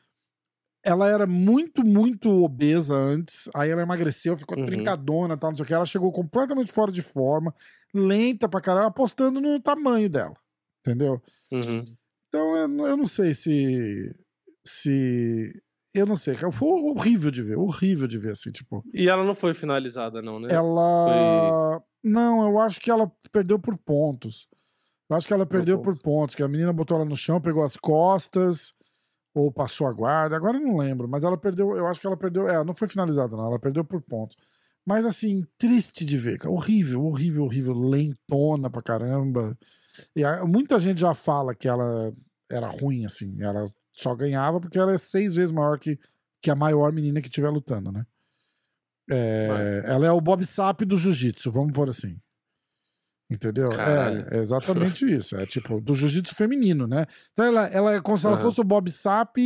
Ela 0.85 1.09
era 1.09 1.27
muito, 1.27 1.85
muito 1.85 2.29
obesa 2.45 2.95
antes. 2.95 3.49
Aí 3.55 3.71
ela 3.71 3.83
emagreceu, 3.83 4.37
ficou 4.37 4.59
uhum. 4.59 4.67
trincadona 4.67 5.37
tal, 5.37 5.51
não 5.51 5.57
sei 5.57 5.65
o 5.65 5.67
que. 5.67 5.75
Ela 5.75 5.87
chegou 5.87 6.13
completamente 6.13 6.71
fora 6.71 6.93
de 6.93 7.01
forma, 7.01 7.55
lenta 7.95 8.49
pra 8.49 8.61
caralho, 8.61 8.89
apostando 8.89 9.41
no 9.41 9.59
tamanho 9.61 10.11
dela. 10.11 10.37
Entendeu? 10.81 11.23
Uhum. 11.51 11.85
Então 12.29 12.57
eu, 12.57 12.87
eu 12.87 12.97
não 12.97 13.07
sei 13.07 13.33
se. 13.33 14.15
Se 14.67 15.53
eu 15.95 16.07
não 16.07 16.17
sei, 16.17 16.35
foi 16.35 16.69
horrível 16.69 17.31
de 17.31 17.41
ver, 17.41 17.57
horrível 17.57 18.09
de 18.09 18.19
ver, 18.19 18.33
assim, 18.33 18.51
tipo. 18.51 18.85
E 18.93 19.09
ela 19.09 19.23
não 19.23 19.35
foi 19.35 19.55
finalizada, 19.55 20.21
não, 20.21 20.41
né? 20.41 20.49
Ela. 20.51 21.79
Foi... 21.79 22.11
Não, 22.11 22.43
eu 22.43 22.59
acho 22.59 22.81
que 22.81 22.91
ela 22.91 23.11
perdeu 23.31 23.61
por 23.61 23.79
pontos. 23.79 24.49
Eu 25.09 25.17
acho 25.17 25.29
que 25.29 25.33
ela 25.33 25.47
perdeu 25.47 25.79
por, 25.79 25.95
por 25.95 26.03
pontos, 26.03 26.35
que 26.35 26.43
a 26.43 26.49
menina 26.49 26.73
botou 26.73 26.97
ela 26.97 27.05
no 27.05 27.17
chão, 27.17 27.41
pegou 27.41 27.63
as 27.63 27.77
costas, 27.77 28.75
ou 29.35 29.51
passou 29.51 29.89
a 29.89 29.93
guarda, 29.93 30.37
agora 30.37 30.57
eu 30.57 30.63
não 30.63 30.77
lembro, 30.77 31.09
mas 31.09 31.25
ela 31.25 31.37
perdeu, 31.37 31.77
eu 31.77 31.87
acho 31.89 32.01
que 32.01 32.07
ela 32.07 32.17
perdeu, 32.17 32.49
é, 32.49 32.63
não 32.65 32.73
foi 32.73 32.87
finalizada, 32.87 33.37
não, 33.37 33.49
ela 33.49 33.59
perdeu 33.59 33.85
por 33.85 34.01
pontos. 34.01 34.37
Mas 34.87 35.05
assim, 35.05 35.45
triste 35.59 36.05
de 36.05 36.17
ver, 36.17 36.39
cara. 36.39 36.53
Horrível, 36.53 37.05
horrível, 37.05 37.45
horrível, 37.45 37.75
lentona 37.75 38.71
pra 38.71 38.83
caramba. 38.83 39.59
E 40.15 40.23
a, 40.23 40.45
muita 40.45 40.79
gente 40.79 41.01
já 41.01 41.15
fala 41.15 41.55
que 41.55 41.67
ela 41.67 42.13
era 42.51 42.69
ruim, 42.69 43.05
assim, 43.05 43.37
ela 43.41 43.69
só 43.93 44.15
ganhava 44.15 44.61
porque 44.61 44.79
ela 44.79 44.93
é 44.93 44.99
seis 44.99 45.35
vezes 45.35 45.51
maior 45.51 45.79
que, 45.79 45.99
que 46.41 46.51
a 46.51 46.55
maior 46.55 46.93
menina 46.93 47.21
que 47.21 47.29
estiver 47.29 47.49
lutando, 47.49 47.91
né? 47.91 48.07
É, 49.11 49.83
ela 49.87 50.07
é 50.07 50.13
o 50.13 50.21
Bob 50.21 50.45
Sap 50.45 50.83
do 50.83 50.97
jiu-jitsu, 50.97 51.51
vamos 51.51 51.73
por 51.73 51.89
assim. 51.89 52.17
Entendeu? 53.31 53.73
É, 53.73 54.37
é, 54.37 54.39
exatamente 54.39 55.05
isso. 55.13 55.37
É 55.37 55.47
tipo, 55.47 55.81
do 55.81 55.95
jiu-jitsu 55.95 56.35
feminino, 56.35 56.87
né? 56.87 57.07
Então 57.33 57.47
ela, 57.47 57.67
ela 57.69 57.95
é 57.95 58.01
como 58.01 58.19
se 58.19 58.27
ela 58.27 58.37
uhum. 58.37 58.43
fosse 58.43 58.61
o 58.61 58.65
Bob 58.65 58.91
Sap 58.91 59.37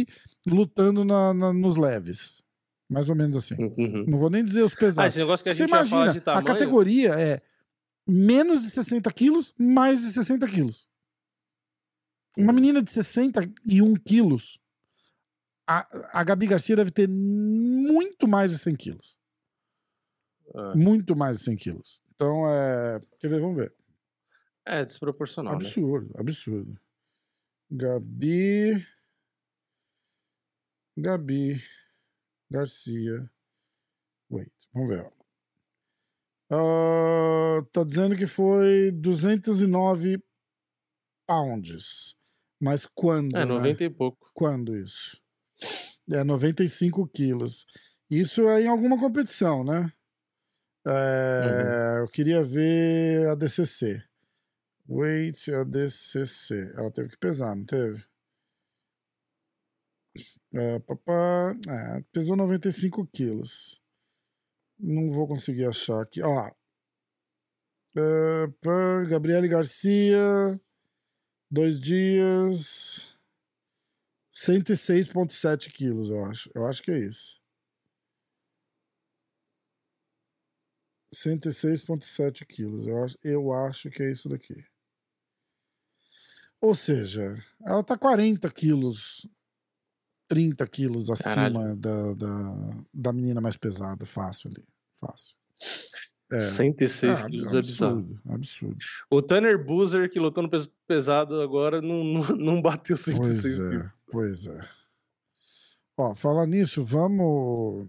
lutando 0.47 1.05
na, 1.05 1.33
na, 1.33 1.53
nos 1.53 1.77
leves. 1.77 2.43
Mais 2.91 3.09
ou 3.09 3.15
menos 3.15 3.37
assim. 3.37 3.55
Uhum. 3.55 4.05
Não 4.09 4.19
vou 4.19 4.31
nem 4.31 4.45
dizer 4.45 4.63
os 4.63 4.75
pesados. 4.75 5.17
Ah, 5.19 5.23
a 5.23 5.37
Você 5.37 5.65
imagina, 5.65 6.11
a 6.27 6.43
categoria 6.43 7.15
é 7.15 7.43
menos 8.07 8.63
de 8.63 8.71
60 8.71 9.13
quilos, 9.13 9.55
mais 9.59 10.01
de 10.01 10.11
60 10.11 10.47
quilos. 10.49 10.89
Uma 12.37 12.53
menina 12.53 12.83
de 12.83 12.91
61 12.91 13.95
quilos, 13.97 14.59
a, 15.67 15.87
a 16.19 16.25
Gabi 16.25 16.47
Garcia 16.47 16.77
deve 16.77 16.91
ter 16.91 17.09
muito 17.09 18.27
mais 18.27 18.53
de 18.53 18.59
100 18.59 18.77
quilos. 18.77 19.19
É. 20.55 20.75
Muito 20.75 21.15
mais 21.15 21.39
de 21.39 21.45
100 21.45 21.57
quilos. 21.57 22.01
Então, 22.19 22.51
é. 22.51 22.99
Quer 23.21 23.29
ver? 23.29 23.41
Vamos 23.41 23.57
ver. 23.57 23.73
É 24.67 24.85
desproporcional. 24.85 25.57
Né? 25.57 25.65
Absurdo, 25.65 26.09
né? 26.09 26.15
absurdo. 26.19 26.81
Gabi. 27.71 28.85
Gabi 30.97 31.63
Garcia. 32.51 33.31
Wait, 34.29 34.53
vamos 34.75 34.89
ver. 34.89 35.07
Uh, 36.51 37.65
tá 37.71 37.85
dizendo 37.85 38.17
que 38.17 38.27
foi 38.27 38.91
209 38.91 40.21
pounds. 41.25 42.17
Mas 42.61 42.85
quando? 42.85 43.37
É, 43.37 43.45
90 43.45 43.79
né? 43.79 43.87
e 43.87 43.91
pouco. 43.91 44.29
Quando 44.35 44.77
isso? 44.77 45.23
É, 46.11 46.25
95 46.25 47.07
quilos. 47.07 47.65
Isso 48.11 48.49
é 48.49 48.63
em 48.63 48.67
alguma 48.67 48.99
competição, 48.99 49.63
né? 49.63 49.93
É, 50.87 51.95
uhum. 51.97 51.99
Eu 52.03 52.09
queria 52.09 52.43
ver 52.43 53.29
a 53.29 53.35
DCC. 53.35 54.03
Weight 54.89 55.53
ADCC. 55.53 56.73
Ela 56.75 56.91
teve 56.91 57.11
que 57.11 57.19
pesar, 57.19 57.55
não 57.55 57.65
teve? 57.65 58.05
É, 60.55 60.79
papá, 60.79 61.55
é, 61.69 62.03
pesou 62.11 62.35
95 62.35 63.07
quilos. 63.07 63.81
Não 64.79 65.11
vou 65.13 65.29
conseguir 65.29 65.67
achar 65.67 66.01
aqui. 66.01 66.23
Ó. 66.23 66.51
É, 67.97 68.47
pra 68.61 69.05
Gabriele 69.05 69.49
Garcia. 69.49 70.59
Dois 71.51 71.79
dias. 71.79 73.15
106,7 74.33 75.73
quilos, 75.73 76.11
eu 76.11 76.25
acho. 76.25 76.51
Eu 76.55 76.67
acho 76.67 76.83
que 76.83 76.91
é 76.91 76.99
isso. 76.99 77.43
106,7 81.15 82.45
quilos. 82.47 82.87
Eu 82.87 83.03
acho, 83.03 83.19
eu 83.23 83.53
acho 83.53 83.91
que 83.91 84.03
é 84.03 84.11
isso 84.11 84.29
daqui. 84.29 84.65
Ou 86.61 86.75
seja, 86.75 87.37
ela 87.65 87.83
tá 87.85 87.97
40 87.97 88.51
quilos, 88.51 89.27
30 90.29 90.67
quilos 90.67 91.09
acima 91.09 91.77
da, 91.77 92.15
da, 92.15 92.85
da 92.93 93.13
menina 93.13 93.41
mais 93.41 93.57
pesada. 93.57 94.05
Fácil 94.05 94.51
ali. 94.51 94.67
Fácil. 94.93 95.37
É. 96.31 96.41
106 96.41 97.23
ah, 97.23 97.27
quilos 97.27 97.55
é 97.55 97.59
absurdo, 97.59 98.21
absurdo. 98.29 98.77
O 99.11 99.23
Tanner 99.23 99.65
Boozer, 99.65 100.11
que 100.11 100.21
lutou 100.21 100.43
no 100.43 100.51
peso 100.51 100.71
pesado 100.87 101.41
agora, 101.41 101.81
não, 101.81 102.05
não, 102.05 102.23
não 102.37 102.63
bateu 102.63 102.97
106 102.97 103.19
pois 103.19 103.61
é, 103.61 103.71
quilos. 103.71 104.01
Pois 104.11 104.47
é. 104.47 104.69
Ó, 105.97 106.15
falar 106.15 106.47
nisso, 106.47 106.85
vamos. 106.85 107.89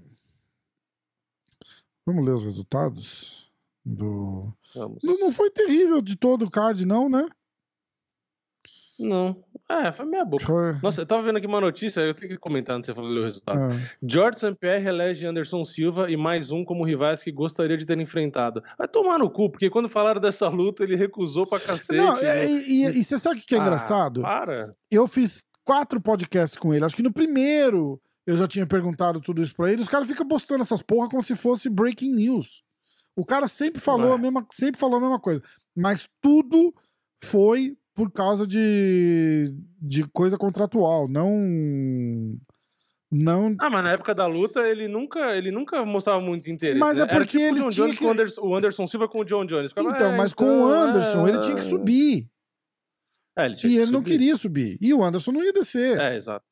Vamos 2.10 2.26
ler 2.26 2.34
os 2.34 2.44
resultados 2.44 3.48
do. 3.86 4.52
Vamos. 4.74 4.98
Não, 5.04 5.20
não 5.20 5.32
foi 5.32 5.52
terrível 5.52 6.02
de 6.02 6.16
todo 6.16 6.44
o 6.44 6.50
card, 6.50 6.84
não, 6.88 7.08
né? 7.08 7.24
Não. 8.98 9.44
É, 9.70 9.92
foi 9.92 10.08
meia 10.08 10.26
boca. 10.26 10.44
Foi... 10.44 10.74
Nossa, 10.82 11.02
eu 11.02 11.06
tava 11.06 11.22
vendo 11.22 11.38
aqui 11.38 11.46
uma 11.46 11.62
notícia, 11.62 12.02
eu 12.02 12.16
tenho 12.16 12.32
que 12.32 12.38
comentar 12.40 12.76
antes 12.76 12.88
de 12.88 12.96
você 12.96 12.96
falar 12.96 13.22
o 13.22 13.24
resultado. 13.24 13.60
É. 13.74 13.92
George 14.02 14.40
St. 14.40 14.56
Pierre 14.56 14.88
elege 14.88 15.24
Anderson 15.24 15.64
Silva 15.64 16.10
e 16.10 16.18
mais 16.18 16.50
um 16.50 16.66
como 16.66 16.84
rivais 16.84 17.24
que 17.24 17.32
gostaria 17.32 17.78
de 17.78 17.86
ter 17.86 18.00
enfrentado. 18.00 18.64
Vai 18.76 18.88
tomar 18.88 19.20
no 19.20 19.30
cu, 19.30 19.52
porque 19.52 19.70
quando 19.70 19.88
falaram 19.88 20.20
dessa 20.20 20.50
luta, 20.50 20.84
ele 20.84 20.96
recusou 20.96 21.46
pra 21.46 21.60
cacete. 21.60 21.96
Não, 21.96 22.20
né? 22.20 22.50
e, 22.50 22.86
e, 22.86 23.00
e, 23.00 23.04
você 23.04 23.20
sabe 23.20 23.40
o 23.40 23.44
que 23.44 23.54
é 23.54 23.60
ah, 23.60 23.62
engraçado? 23.62 24.22
Para. 24.24 24.76
Eu 24.90 25.06
fiz 25.06 25.44
quatro 25.64 26.02
podcasts 26.02 26.58
com 26.58 26.74
ele. 26.74 26.84
Acho 26.84 26.96
que 26.96 27.04
no 27.04 27.14
primeiro 27.14 28.02
eu 28.30 28.38
já 28.38 28.48
tinha 28.48 28.66
perguntado 28.68 29.20
tudo 29.20 29.42
isso 29.42 29.56
pra 29.56 29.72
ele. 29.72 29.82
Os 29.82 29.90
caras 29.90 30.08
ficam 30.08 30.28
postando 30.28 30.62
essas 30.62 30.84
porra 30.84 31.10
como 31.10 31.24
se 31.24 31.36
fosse 31.36 31.68
breaking 31.68 32.14
news. 32.14 32.64
O 33.16 33.26
cara 33.26 33.48
sempre 33.48 33.82
falou, 33.82 34.14
a 34.14 34.18
mesma, 34.20 34.46
sempre 34.52 34.80
falou 34.80 34.98
a 34.98 35.02
mesma 35.02 35.20
coisa. 35.20 35.42
Mas 35.76 36.08
tudo 36.22 36.72
foi 37.24 37.76
por 37.96 38.12
causa 38.12 38.46
de, 38.46 39.52
de 39.82 40.04
coisa 40.10 40.38
contratual, 40.38 41.08
não. 41.08 42.40
Não... 43.12 43.56
Ah, 43.60 43.70
mas 43.72 43.84
na 43.84 43.92
época 43.94 44.14
da 44.14 44.28
luta 44.28 44.60
ele 44.60 44.88
nunca, 44.88 45.36
ele 45.36 45.50
nunca 45.50 45.84
mostrava 45.84 46.22
muito 46.22 46.52
interesse. 46.52 46.80
Mas 46.80 46.98
né? 46.98 47.06
é 47.06 47.08
porque 47.08 47.40
tipo 47.40 47.42
ele 47.42 47.60
John 47.62 47.70
tinha 47.70 47.96
que... 47.96 48.06
o, 48.06 48.12
Anderson, 48.12 48.42
o 48.42 48.56
Anderson 48.56 48.88
Silva 48.88 49.08
com 49.08 49.22
o 49.22 49.26
John 49.26 49.44
Jones. 49.46 49.72
Ficava, 49.72 49.90
então, 49.90 50.14
é, 50.14 50.16
mas 50.16 50.32
então, 50.32 50.46
com 50.46 50.54
o 50.54 50.70
então, 50.70 50.90
Anderson 50.90 51.26
é... 51.26 51.30
ele 51.30 51.40
tinha 51.40 51.56
que 51.56 51.64
subir. 51.64 52.30
É, 53.36 53.48
ele 53.48 53.56
e 53.56 53.68
ele 53.68 53.86
subir. 53.86 53.92
não 53.92 54.04
queria 54.04 54.36
subir. 54.36 54.78
E 54.80 54.94
o 54.94 55.04
Anderson 55.04 55.32
não 55.32 55.44
ia 55.44 55.52
descer. 55.52 56.00
É, 56.00 56.16
exato. 56.16 56.46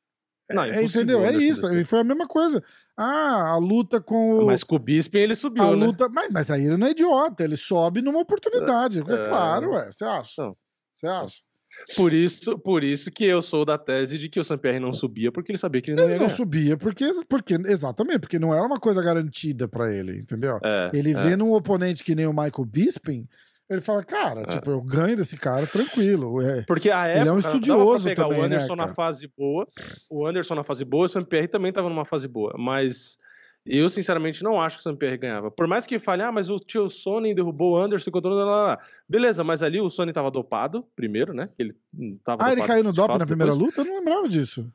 Não, 0.50 0.64
é, 0.64 0.84
entendeu? 0.84 1.26
É 1.26 1.34
isso. 1.34 1.62
Descer. 1.62 1.86
Foi 1.86 2.00
a 2.00 2.04
mesma 2.04 2.28
coisa. 2.28 2.64
Ah, 2.96 3.52
a 3.52 3.58
luta 3.58 4.00
com 4.00 4.40
o. 4.40 4.46
Mas 4.46 4.64
com 4.64 4.76
o 4.76 4.80
Bisping 4.80 5.20
ele 5.20 5.36
subiu. 5.36 5.64
A 5.64 5.76
né? 5.76 5.86
luta. 5.86 6.08
Mas, 6.10 6.30
mas 6.32 6.52
aí 6.52 6.66
ele 6.66 6.78
não 6.78 6.88
é 6.88 6.92
idiota. 6.92 7.44
Ele 7.44 7.58
sobe 7.58 8.02
numa 8.02 8.20
oportunidade. 8.20 9.00
É, 9.00 9.14
é 9.14 9.26
claro, 9.26 9.72
ué. 9.72 9.92
Você 9.92 10.06
acha? 10.06 10.54
Você 10.92 11.08
acha? 11.08 11.48
Por 11.96 12.12
isso, 12.12 12.58
por 12.58 12.84
isso 12.84 13.12
que 13.12 13.26
eu 13.26 13.42
sou 13.42 13.64
da 13.64 13.78
tese 13.78 14.18
de 14.18 14.30
que 14.30 14.40
o 14.40 14.44
Sampierre 14.44 14.80
não 14.80 14.94
subia, 14.94 15.32
porque 15.32 15.52
ele 15.52 15.60
sabia 15.60 15.82
que 15.82 15.92
ele 15.92 15.98
não 15.98 16.06
ele 16.06 16.14
ia 16.14 16.20
não 16.20 16.26
ganhar. 16.26 16.36
subia 16.36 16.78
porque, 16.78 17.06
porque 17.30 17.54
exatamente, 17.54 18.20
porque 18.20 18.40
não 18.40 18.54
era 18.54 18.66
uma 18.66 18.80
coisa 18.80 19.02
garantida 19.02 19.68
para 19.68 19.94
ele, 19.94 20.20
entendeu? 20.20 20.60
É, 20.64 20.90
ele 20.94 21.12
é. 21.12 21.24
vê 21.24 21.36
num 21.36 21.54
oponente 21.54 22.04
que 22.04 22.16
nem 22.16 22.26
o 22.26 22.32
Michael 22.32 22.66
Bisping, 22.66 23.28
ele 23.70 23.82
fala, 23.82 24.04
cara, 24.04 24.42
é. 24.42 24.46
tipo, 24.46 24.72
eu 24.72 24.82
ganho 24.82 25.18
desse 25.18 25.38
cara 25.38 25.68
tranquilo. 25.68 26.42
É, 26.42 26.64
porque 26.64 26.90
a 26.90 27.08
época, 27.08 27.22
ele 27.22 27.30
é 27.30 27.34
um 27.34 27.40
estudioso 27.40 28.04
pegar 28.06 28.24
também, 28.24 28.40
o 28.40 28.44
Anderson 28.44 28.76
né, 28.76 28.86
na 28.86 28.94
fase 28.94 29.30
boa, 29.38 29.68
o 30.10 30.26
Anderson 30.26 30.56
na 30.56 30.64
fase 30.64 30.86
boa, 30.86 31.06
o 31.06 31.10
Sampierre 31.10 31.48
também 31.48 31.72
tava 31.72 31.90
numa 31.90 32.06
fase 32.06 32.28
boa, 32.28 32.56
mas 32.58 33.18
eu, 33.66 33.90
sinceramente, 33.90 34.42
não 34.44 34.62
acho 34.62 34.78
que 34.78 34.80
o 34.80 34.84
Sampierre 34.84 35.18
ganhava. 35.18 35.52
Por 35.52 35.68
mais 35.68 35.86
que 35.86 36.00
fale, 36.00 36.24
ah, 36.24 36.32
mas 36.32 36.50
o 36.50 36.58
tio 36.58 36.90
Sony 36.90 37.34
derrubou 37.34 37.74
o 37.74 37.78
Anderson, 37.78 38.10
controlou 38.10 38.46
lá, 38.46 38.68
lá. 38.68 38.80
Beleza, 39.10 39.44
mas 39.44 39.62
ali 39.62 39.82
o 39.82 39.90
Sony 39.90 40.14
tava 40.14 40.32
dopado, 40.32 40.86
primeiro, 40.96 41.34
né? 41.34 41.50
Ele 41.60 41.76
tava 42.24 42.46
ah, 42.46 42.52
ele 42.54 42.62
caiu 42.62 42.84
no 42.84 42.94
doping 42.94 43.18
na 43.18 43.26
primeira 43.26 43.52
depois... 43.52 43.68
luta? 43.68 43.82
Eu 43.82 43.86
não 43.86 44.00
lembrava 44.00 44.30
disso. 44.30 44.72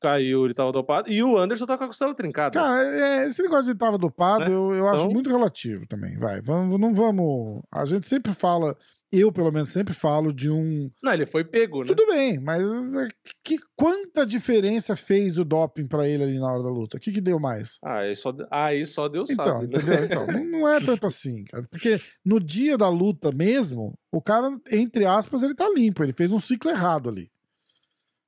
Caiu, 0.00 0.44
ele 0.44 0.54
tava 0.54 0.72
dopado. 0.72 1.10
E 1.10 1.22
o 1.22 1.36
Anderson 1.36 1.66
tá 1.66 1.76
com 1.78 1.84
a 1.84 1.88
costela 1.88 2.14
trincada. 2.14 2.58
Cara, 2.58 2.82
é, 2.82 3.26
esse 3.26 3.42
negócio 3.42 3.72
de 3.72 3.78
tava 3.78 3.98
dopado, 3.98 4.44
Né? 4.44 4.54
eu, 4.56 4.74
eu 4.74 4.86
acho 4.88 5.02
Então- 5.02 5.12
muito 5.12 5.30
relativo 5.30 5.86
também. 5.86 6.16
Vai, 6.18 6.40
vamos, 6.40 6.78
não 6.80 6.94
vamos. 6.94 7.62
A 7.72 7.84
gente 7.84 8.08
sempre 8.08 8.32
fala, 8.34 8.76
eu 9.12 9.30
pelo 9.32 9.52
menos 9.52 9.68
sempre 9.70 9.94
falo 9.94 10.32
de 10.32 10.50
um. 10.50 10.90
Não, 11.02 11.12
ele 11.12 11.26
foi 11.26 11.44
pego, 11.44 11.80
né? 11.80 11.86
Tudo 11.86 12.06
bem, 12.06 12.38
mas 12.40 12.66
é, 12.68 13.08
que, 13.44 13.56
quanta 13.76 14.26
diferença 14.26 14.96
fez 14.96 15.38
o 15.38 15.44
doping 15.44 15.86
pra 15.86 16.08
ele 16.08 16.24
ali 16.24 16.38
na 16.38 16.52
hora 16.52 16.62
da 16.62 16.68
luta? 16.68 16.96
O 16.96 17.00
que, 17.00 17.12
que 17.12 17.20
deu 17.20 17.38
mais? 17.38 17.78
Ah, 17.84 17.98
aí 18.00 18.16
só, 18.16 18.34
aí 18.50 18.84
só 18.84 19.08
Deus 19.08 19.30
Então, 19.30 19.44
sabe, 19.46 19.68
né? 19.68 19.78
entendeu? 19.78 20.04
Então, 20.04 20.26
não, 20.26 20.44
não 20.60 20.68
é 20.68 20.80
tanto 20.80 21.06
assim, 21.06 21.44
cara. 21.44 21.66
Porque 21.70 22.00
no 22.24 22.40
dia 22.40 22.76
da 22.76 22.88
luta 22.88 23.30
mesmo, 23.32 23.96
o 24.12 24.20
cara, 24.20 24.48
entre 24.72 25.04
aspas, 25.06 25.42
ele 25.42 25.54
tá 25.54 25.68
limpo. 25.74 26.02
Ele 26.02 26.12
fez 26.12 26.32
um 26.32 26.40
ciclo 26.40 26.70
errado 26.70 27.08
ali. 27.08 27.30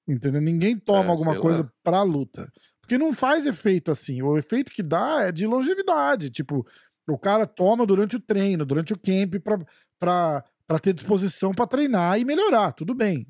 Entendeu? 0.08 0.40
Ninguém 0.40 0.76
toma 0.78 1.08
É, 1.08 1.10
alguma 1.10 1.38
coisa 1.38 1.62
lá. 1.64 1.70
pra 1.84 2.02
luta. 2.02 2.50
Porque 2.80 2.96
não 2.96 3.12
faz 3.12 3.44
efeito 3.46 3.90
assim. 3.90 4.22
O 4.22 4.38
efeito 4.38 4.72
que 4.72 4.82
dá 4.82 5.24
é 5.24 5.32
de 5.32 5.46
longevidade. 5.46 6.30
Tipo, 6.30 6.66
o 7.08 7.18
cara 7.18 7.46
toma 7.46 7.84
durante 7.84 8.16
o 8.16 8.20
treino, 8.20 8.64
durante 8.64 8.92
o 8.94 8.98
camp, 8.98 9.34
pra, 9.42 9.58
pra, 10.00 10.44
pra 10.66 10.78
ter 10.78 10.94
disposição 10.94 11.52
pra 11.52 11.66
treinar 11.66 12.18
e 12.18 12.24
melhorar. 12.24 12.72
Tudo 12.72 12.94
bem. 12.94 13.26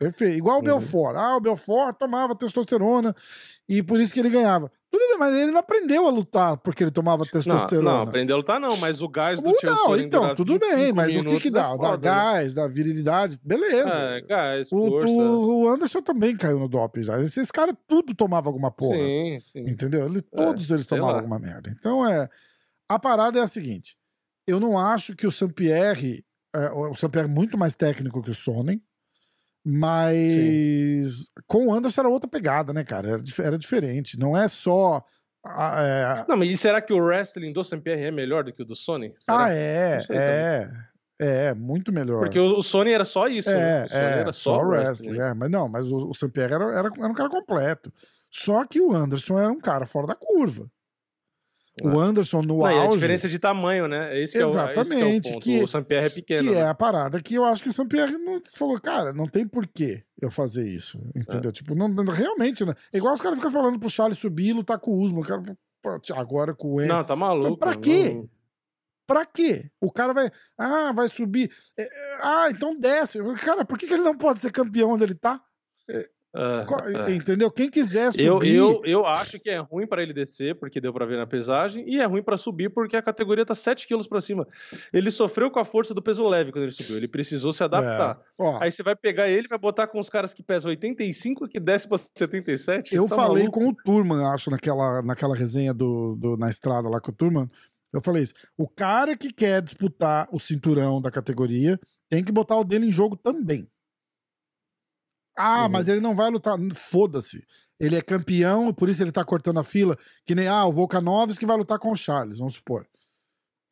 Perfeito. 0.00 0.34
Igual 0.38 0.56
o 0.56 0.58
Uhum. 0.60 0.64
Belfort. 0.64 1.14
Ah, 1.16 1.36
o 1.36 1.40
Belfort 1.40 1.94
tomava 1.98 2.34
testosterona 2.34 3.14
e 3.68 3.82
por 3.82 4.00
isso 4.00 4.14
que 4.14 4.20
ele 4.20 4.30
ganhava. 4.30 4.72
Tudo 4.90 5.06
bem, 5.08 5.18
mas 5.18 5.34
ele 5.36 5.52
não 5.52 5.60
aprendeu 5.60 6.06
a 6.06 6.10
lutar 6.10 6.56
porque 6.56 6.82
ele 6.82 6.90
tomava 6.90 7.22
Não, 7.24 7.30
testosterona. 7.30 7.90
não, 7.90 8.00
aprendeu 8.02 8.34
a 8.34 8.38
lutar 8.38 8.58
não, 8.58 8.76
mas 8.78 9.02
o 9.02 9.08
gás 9.08 9.40
do 9.40 9.52
Tio 9.52 9.70
não, 9.70 9.96
então, 9.96 10.34
tudo 10.34 10.58
bem, 10.58 10.70
25 10.92 10.96
mas 10.96 11.14
o 11.14 11.24
que 11.26 11.40
que 11.40 11.48
é 11.48 11.50
dá? 11.50 11.62
Dá 11.68 11.76
foda, 11.76 11.90
né? 11.92 11.98
gás, 12.16 12.54
dá 12.54 12.66
virilidade, 12.66 13.38
beleza. 13.44 13.90
É, 14.00 14.20
gás, 14.22 14.72
o, 14.72 14.88
força. 14.88 15.06
o- 15.06 15.62
o 15.64 15.68
Anderson 15.68 16.02
também 16.02 16.34
caiu 16.36 16.58
no 16.58 16.66
doping 16.66 17.02
já. 17.02 17.20
Esses 17.20 17.50
caras 17.52 17.76
tudo 17.86 18.14
tomava 18.14 18.48
alguma 18.48 18.70
porra. 18.70 18.96
Sim, 18.96 19.38
sim. 19.40 19.60
Entendeu? 19.60 20.06
Ele- 20.06 20.22
todos 20.22 20.70
eles 20.70 20.86
sei 20.86 20.96
tomavam 20.98 21.12
lá. 21.14 21.18
alguma 21.20 21.38
merda. 21.38 21.70
Então 21.78 22.08
é. 22.10 22.28
A 22.88 22.98
parada 22.98 23.38
é 23.38 23.42
a 23.42 23.46
seguinte: 23.46 23.94
eu 24.48 24.58
não 24.58 24.76
acho 24.78 25.14
que 25.14 25.26
o 25.26 25.30
Sampierre. 25.30 26.24
É, 26.52 26.68
o 26.72 26.94
Sampierre 26.96 27.28
é 27.28 27.30
muito 27.30 27.56
mais 27.56 27.76
técnico 27.76 28.20
que 28.22 28.30
o 28.30 28.34
Sonnen. 28.34 28.82
Mas 29.64 31.30
com 31.46 31.66
o 31.66 31.72
Anderson 31.72 32.00
era 32.02 32.08
outra 32.08 32.28
pegada, 32.28 32.72
né, 32.72 32.84
cara? 32.84 33.10
Era, 33.10 33.22
era 33.40 33.58
diferente. 33.58 34.18
Não 34.18 34.36
é 34.36 34.48
só. 34.48 35.04
é, 35.46 36.24
Não, 36.28 36.36
mas 36.36 36.50
e 36.50 36.56
será 36.56 36.80
que 36.80 36.92
o 36.92 36.98
wrestling 36.98 37.52
do 37.52 37.62
Saint-Pierre 37.62 38.04
é 38.04 38.10
melhor 38.10 38.44
do 38.44 38.52
que 38.52 38.62
o 38.62 38.66
do 38.66 38.76
Sony? 38.76 39.14
Será? 39.18 39.44
ah, 39.44 39.50
é, 39.52 39.94
Não 39.96 40.04
sei 40.04 40.16
é. 40.16 40.70
É, 41.22 41.54
muito 41.54 41.92
melhor. 41.92 42.20
Porque 42.20 42.40
o, 42.40 42.58
o 42.58 42.62
Sony 42.62 42.92
era 42.92 43.04
só 43.04 43.28
isso, 43.28 43.50
né? 43.50 43.80
É, 43.80 43.84
O 43.84 43.88
Sony 43.88 44.00
é, 44.02 44.18
era 44.20 44.32
só 44.32 44.56
só 44.56 44.62
wrestling. 44.62 45.08
wrestling. 45.10 45.30
É, 45.30 45.34
mas 45.34 45.50
não, 45.50 45.68
mas 45.68 45.92
o, 45.92 46.08
o 46.08 46.14
Sampierre 46.14 46.54
era, 46.54 46.64
era, 46.64 46.90
era 46.96 47.08
um 47.08 47.14
cara 47.14 47.28
completo. 47.28 47.92
Só 48.30 48.64
que 48.64 48.80
o 48.80 48.94
Anderson 48.94 49.38
era 49.38 49.52
um 49.52 49.60
cara 49.60 49.84
fora 49.84 50.06
da 50.06 50.14
curva. 50.14 50.66
O 51.82 51.98
Anderson 51.98 52.42
no 52.42 52.58
Não, 52.58 52.70
e 52.70 52.74
a 52.74 52.82
auge, 52.82 52.96
diferença 52.98 53.28
de 53.28 53.38
tamanho, 53.38 53.86
né? 53.88 54.14
É 54.14 54.22
esse 54.22 54.32
que 54.32 54.38
é 54.38 54.44
o, 54.46 54.50
é 54.50 54.52
que 54.52 54.58
é 54.58 54.60
o 54.60 54.70
Exatamente, 54.80 55.38
que- 55.38 55.62
o 55.62 55.66
Saint-Pierre 55.68 56.06
é 56.06 56.10
pequeno. 56.10 56.48
que 56.48 56.54
né? 56.54 56.60
é 56.60 56.66
a 56.68 56.74
parada 56.74 57.20
que 57.20 57.34
eu 57.36 57.44
acho 57.44 57.62
que 57.62 57.68
o 57.68 57.72
Sampierre 57.72 58.18
não 58.18 58.40
falou, 58.52 58.78
cara, 58.80 59.12
não 59.12 59.26
tem 59.26 59.46
porquê 59.46 60.02
eu 60.20 60.30
fazer 60.30 60.68
isso, 60.68 60.98
É. 61.14 61.20
entendeu? 61.20 61.50
Tipo, 61.52 61.74
não, 61.74 61.88
realmente, 62.04 62.64
né? 62.64 62.74
É 62.92 62.98
igual 62.98 63.14
os 63.14 63.22
caras 63.22 63.38
ficam 63.38 63.52
falando 63.52 63.78
pro 63.78 63.88
Charles 63.88 64.18
subir 64.18 64.48
e 64.48 64.52
lutar 64.52 64.78
com 64.78 64.90
o 64.90 64.98
Usman, 65.00 65.22
o 65.22 65.26
cara, 65.26 65.42
agora 66.16 66.54
com 66.54 66.74
o 66.74 66.80
Henry. 66.80 66.88
Não, 66.90 67.04
tá 67.04 67.16
maluco. 67.16 67.56
pra 67.56 67.74
quê? 67.76 68.10
não- 68.14 68.28
Pra 69.06 69.24
quê? 69.24 69.68
O 69.80 69.90
cara 69.90 70.12
vai, 70.12 70.30
ah, 70.56 70.92
vai 70.92 71.08
subir, 71.08 71.50
É, 71.76 71.82
é, 71.82 72.18
ah, 72.22 72.48
então 72.50 72.78
desce. 72.78 73.18
Cara, 73.44 73.64
por 73.64 73.76
que, 73.78 73.86
que 73.88 73.94
ele 73.94 74.04
não 74.04 74.16
pode 74.16 74.38
ser 74.38 74.52
campeão 74.52 74.90
onde 74.90 75.02
ele 75.02 75.14
tá? 75.16 75.40
É. 76.32 77.12
Entendeu? 77.12 77.50
Quem 77.50 77.68
quiser 77.68 78.12
subir. 78.12 78.24
Eu, 78.24 78.40
eu, 78.42 78.82
eu 78.84 79.06
acho 79.06 79.38
que 79.40 79.50
é 79.50 79.58
ruim 79.58 79.86
pra 79.86 80.00
ele 80.02 80.12
descer, 80.12 80.54
porque 80.54 80.80
deu 80.80 80.92
pra 80.92 81.04
ver 81.04 81.16
na 81.16 81.26
pesagem, 81.26 81.84
e 81.88 81.98
é 82.00 82.04
ruim 82.04 82.22
pra 82.22 82.36
subir 82.36 82.70
porque 82.70 82.96
a 82.96 83.02
categoria 83.02 83.44
tá 83.44 83.54
7 83.54 83.86
quilos 83.86 84.06
pra 84.06 84.20
cima. 84.20 84.46
Ele 84.92 85.10
sofreu 85.10 85.50
com 85.50 85.58
a 85.58 85.64
força 85.64 85.92
do 85.92 86.00
peso 86.00 86.26
leve 86.28 86.52
quando 86.52 86.62
ele 86.64 86.72
subiu, 86.72 86.96
ele 86.96 87.08
precisou 87.08 87.52
se 87.52 87.64
adaptar. 87.64 88.20
É. 88.40 88.64
Aí 88.64 88.70
você 88.70 88.82
vai 88.82 88.94
pegar 88.94 89.28
ele, 89.28 89.48
vai 89.48 89.58
botar 89.58 89.88
com 89.88 89.98
os 89.98 90.08
caras 90.08 90.32
que 90.32 90.42
pesam 90.42 90.70
85 90.70 91.48
que 91.48 91.58
desce 91.58 91.88
pra 91.88 91.98
77. 91.98 92.94
eu 92.94 93.08
tá 93.08 93.16
falei 93.16 93.42
maluco? 93.44 93.58
com 93.60 93.68
o 93.68 93.74
Turman, 93.74 94.24
acho, 94.26 94.50
naquela, 94.50 95.02
naquela 95.02 95.34
resenha 95.34 95.74
do, 95.74 96.14
do- 96.16 96.36
na 96.36 96.48
estrada 96.48 96.88
lá 96.88 97.00
com 97.00 97.10
o 97.10 97.14
Turman. 97.14 97.50
Eu 97.92 98.00
falei 98.00 98.22
isso. 98.22 98.34
O 98.56 98.68
cara 98.68 99.16
que 99.16 99.32
quer 99.32 99.60
disputar 99.60 100.28
o 100.32 100.38
cinturão 100.38 101.02
da 101.02 101.10
categoria 101.10 101.76
tem 102.08 102.22
que 102.22 102.30
botar 102.30 102.56
o 102.56 102.62
dele 102.64 102.86
em 102.86 102.92
jogo 102.92 103.16
também. 103.16 103.66
Ah, 105.36 105.64
Uhum. 105.64 105.70
mas 105.70 105.88
ele 105.88 106.00
não 106.00 106.14
vai 106.14 106.30
lutar. 106.30 106.56
Foda-se. 106.74 107.46
Ele 107.78 107.96
é 107.96 108.02
campeão, 108.02 108.74
por 108.74 108.88
isso 108.88 109.02
ele 109.02 109.12
tá 109.12 109.24
cortando 109.24 109.58
a 109.58 109.64
fila. 109.64 109.96
Que 110.26 110.34
nem, 110.34 110.48
ah, 110.48 110.66
o 110.66 110.72
Volkanovski 110.72 111.46
vai 111.46 111.56
lutar 111.56 111.78
com 111.78 111.90
o 111.92 111.96
Charles, 111.96 112.38
vamos 112.38 112.54
supor. 112.54 112.86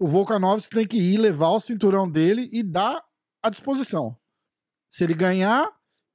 O 0.00 0.06
Volkanovski 0.06 0.74
tem 0.74 0.86
que 0.86 0.96
ir 0.98 1.18
levar 1.18 1.48
o 1.50 1.60
cinturão 1.60 2.08
dele 2.10 2.48
e 2.52 2.62
dar 2.62 3.04
à 3.42 3.50
disposição. 3.50 4.16
Se 4.88 5.04
ele 5.04 5.12
ganhar, 5.14 5.68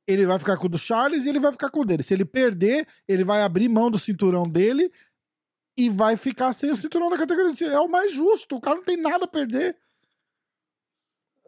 ele 0.08 0.25
vai 0.25 0.39
ficar 0.39 0.58
com 0.58 0.65
o 0.65 0.69
do 0.69 0.77
Charles 0.79 1.25
e 1.25 1.29
ele 1.29 1.39
vai 1.39 1.51
ficar 1.51 1.69
com 1.69 1.82
o 1.82 1.86
dele. 1.86 2.01
Se 2.01 2.13
ele 2.13 2.25
perder, 2.25 2.88
ele 3.08 3.23
vai 3.23 3.43
abrir 3.43 3.69
mão 3.69 3.91
do 3.91 3.99
cinturão 3.99 4.49
dele 4.49 4.91
e 5.77 5.89
vai 5.89 6.17
ficar 6.17 6.51
sem 6.53 6.71
o 6.71 6.75
cinturão 6.75 7.10
da 7.10 7.17
categoria. 7.17 7.67
É 7.67 7.79
o 7.79 7.88
mais 7.88 8.12
justo. 8.13 8.56
O 8.56 8.62
cara 8.62 8.77
não 8.77 8.84
tem 8.84 8.97
nada 8.97 9.25
a 9.25 9.27
perder. 9.27 9.77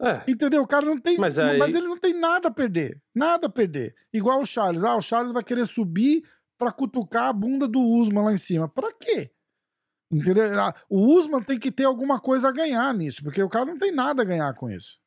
É. 0.02 0.30
Entendeu? 0.30 0.62
O 0.62 0.68
cara 0.68 0.86
não 0.86 1.00
tem. 1.00 1.18
Mas 1.18 1.38
Mas, 1.38 1.62
aí- 1.62 1.76
ele 1.76 1.88
não 1.88 1.98
tem 1.98 2.14
nada 2.14 2.50
a 2.50 2.52
perder. 2.52 3.02
Nada 3.14 3.48
a 3.48 3.50
perder. 3.50 3.96
Igual 4.14 4.42
o 4.42 4.46
Charles. 4.46 4.84
Ah, 4.84 4.96
o 4.98 5.02
Charles 5.02 5.32
vai 5.34 5.44
querer 5.44 5.66
subir 5.66 6.24
pra 6.58 6.72
cutucar 6.72 7.30
a 7.30 7.34
bunda 7.34 7.68
do 7.68 7.82
Usman 7.82 8.24
lá 8.26 8.34
em 8.34 8.38
cima. 8.38 8.68
Pra 8.68 8.92
quê? 8.92 9.32
Entendeu? 10.12 10.60
Ah, 10.62 10.74
O 10.90 11.00
Usman 11.18 11.42
tem 11.42 11.58
que 11.58 11.72
ter 11.72 11.86
alguma 11.86 12.20
coisa 12.20 12.50
a 12.50 12.52
ganhar 12.52 12.94
nisso, 12.94 13.24
porque 13.24 13.42
o 13.42 13.50
cara 13.50 13.66
não 13.66 13.78
tem 13.78 13.92
nada 13.92 14.22
a 14.22 14.26
ganhar 14.26 14.54
com 14.54 14.70
isso. 14.70 15.00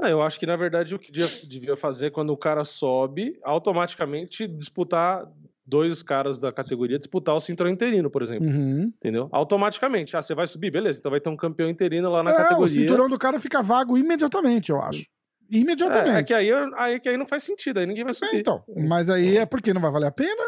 Ah, 0.00 0.10
eu 0.10 0.20
acho 0.22 0.38
que, 0.40 0.46
na 0.46 0.56
verdade, 0.56 0.94
o 0.94 0.98
que 0.98 1.10
devia 1.12 1.76
fazer 1.76 2.10
quando 2.10 2.30
o 2.30 2.36
cara 2.36 2.64
sobe, 2.64 3.38
automaticamente 3.44 4.46
disputar 4.46 5.24
dois 5.66 6.02
caras 6.02 6.38
da 6.38 6.52
categoria, 6.52 6.98
disputar 6.98 7.34
o 7.34 7.40
cinturão 7.40 7.70
interino, 7.70 8.10
por 8.10 8.22
exemplo. 8.22 8.46
Uhum. 8.46 8.92
Entendeu? 8.96 9.28
Automaticamente. 9.32 10.16
Ah, 10.16 10.22
você 10.22 10.34
vai 10.34 10.46
subir? 10.46 10.70
Beleza, 10.70 10.98
então 10.98 11.10
vai 11.10 11.20
ter 11.20 11.30
um 11.30 11.36
campeão 11.36 11.68
interino 11.68 12.10
lá 12.10 12.22
na 12.22 12.30
É, 12.30 12.34
o 12.34 12.36
categoria. 12.36 12.74
cinturão 12.74 13.08
do 13.08 13.18
cara 13.18 13.38
fica 13.38 13.62
vago 13.62 13.96
imediatamente, 13.96 14.70
eu 14.70 14.80
acho. 14.80 15.04
Imediatamente. 15.50 16.16
É, 16.16 16.18
é 16.20 16.22
que 16.22 16.34
aí, 16.34 16.50
aí 16.76 17.00
que 17.00 17.08
aí 17.08 17.16
não 17.16 17.26
faz 17.26 17.42
sentido, 17.42 17.78
aí 17.78 17.86
ninguém 17.86 18.04
vai 18.04 18.12
É, 18.12 18.14
subir. 18.14 18.38
então, 18.40 18.62
mas 18.88 19.08
aí 19.10 19.36
é 19.38 19.46
porque 19.46 19.72
não 19.74 19.80
vai 19.80 19.90
valer 19.90 20.06
a 20.06 20.12
pena. 20.12 20.42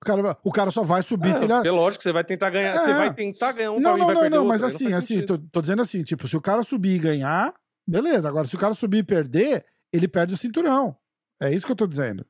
O 0.00 0.04
cara, 0.04 0.36
o 0.44 0.52
cara 0.52 0.70
só 0.70 0.82
vai 0.82 1.02
subir 1.02 1.30
É, 1.30 1.32
se 1.32 1.44
ele. 1.44 1.52
porque 1.52 1.70
lógico, 1.70 2.02
você 2.04 2.12
vai 2.12 2.22
tentar 2.22 2.50
ganhar, 2.50 2.74
É. 2.74 2.78
você 2.78 2.92
vai 2.94 3.12
tentar 3.12 3.52
ganhar 3.52 3.72
um 3.72 3.80
Não, 3.80 3.96
e 3.96 3.98
não, 3.98 4.06
vai 4.06 4.14
não, 4.14 4.20
perder 4.22 4.36
não, 4.36 4.44
outro, 4.44 4.48
mas 4.48 4.62
aí 4.62 4.68
não 4.68 4.96
assim, 4.96 5.14
assim, 5.16 5.26
tô, 5.26 5.38
tô 5.38 5.60
dizendo 5.60 5.82
assim, 5.82 6.02
tipo, 6.04 6.28
se 6.28 6.36
o 6.36 6.40
cara 6.40 6.62
subir 6.62 6.94
e 6.94 6.98
ganhar, 6.98 7.52
beleza. 7.86 8.28
Agora, 8.28 8.46
se 8.46 8.54
o 8.54 8.58
cara 8.58 8.74
subir 8.74 8.98
e 8.98 9.02
perder, 9.02 9.64
ele 9.92 10.06
perde 10.06 10.34
o 10.34 10.36
cinturão. 10.36 10.94
É 11.42 11.52
isso 11.52 11.66
que 11.66 11.72
eu 11.72 11.76
tô 11.76 11.86
dizendo. 11.86 12.24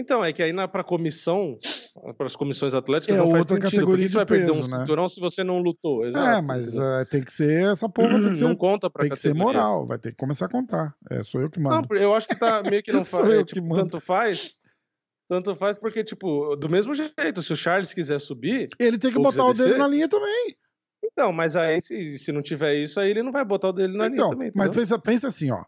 Então, 0.00 0.24
é 0.24 0.32
que 0.32 0.40
aí 0.42 0.52
na, 0.52 0.68
pra 0.68 0.84
comissão, 0.84 1.58
para 2.16 2.26
as 2.26 2.36
comissões 2.36 2.72
atléticas, 2.72 3.16
É 3.16 3.18
não 3.18 3.30
faz 3.30 3.50
outra 3.50 3.56
sentido. 3.66 3.70
Por 3.70 3.76
categoria 3.96 4.04
que 4.04 4.08
de 4.08 4.12
você 4.12 4.18
vai 4.18 4.26
perder 4.26 4.50
um 4.52 4.54
peso, 4.60 4.70
né? 4.70 4.78
cinturão 4.78 5.08
se 5.08 5.18
você 5.20 5.42
não 5.42 5.58
lutou? 5.58 6.06
Exato, 6.06 6.38
é, 6.38 6.40
mas 6.40 6.78
eh, 6.78 7.04
tem 7.10 7.22
que 7.24 7.32
ser 7.32 7.64
essa 7.72 7.88
porra, 7.88 8.20
tem 8.20 8.30
que 8.30 8.36
ser, 8.38 8.44
não 8.44 8.54
conta 8.54 8.88
pra 8.88 9.00
tem 9.02 9.10
que 9.10 9.16
ser 9.18 9.30
categoria. 9.30 9.60
moral, 9.60 9.86
vai 9.86 9.98
ter 9.98 10.12
que 10.12 10.16
começar 10.16 10.46
a 10.46 10.48
contar. 10.48 10.94
É, 11.10 11.24
sou 11.24 11.40
eu 11.40 11.50
que 11.50 11.58
Não, 11.58 11.70
mando. 11.70 11.94
eu 11.96 12.14
acho 12.14 12.28
que 12.28 12.36
tá 12.36 12.62
meio 12.70 12.80
que 12.82 12.92
não 12.92 13.02
faz. 13.04 13.26
é, 13.28 13.38
que 13.44 13.54
tipo, 13.54 13.74
tanto 13.74 13.98
faz. 14.00 14.56
Tanto 15.28 15.54
faz 15.56 15.78
porque, 15.78 16.04
tipo, 16.04 16.54
do 16.56 16.68
mesmo 16.70 16.94
jeito, 16.94 17.42
se 17.42 17.52
o 17.52 17.56
Charles 17.56 17.92
quiser 17.92 18.18
subir, 18.20 18.68
Ele 18.78 18.96
tem 18.98 19.10
que 19.12 19.18
botar 19.18 19.44
o 19.46 19.52
dele 19.52 19.76
na 19.76 19.86
linha 19.88 20.08
também. 20.08 20.56
então, 21.04 21.32
mas 21.32 21.54
aí 21.56 21.80
se, 21.82 22.16
se 22.18 22.30
não 22.32 22.40
tiver 22.40 22.74
isso, 22.76 22.98
aí 23.00 23.10
ele 23.10 23.22
não 23.22 23.32
vai 23.32 23.44
botar 23.44 23.68
o 23.68 23.72
dele 23.72 23.96
na 23.96 24.06
então, 24.06 24.28
linha 24.28 24.30
também. 24.30 24.52
mas 24.54 24.70
pensa, 24.70 24.98
pensa 24.98 25.26
assim, 25.28 25.50
ó. 25.50 25.62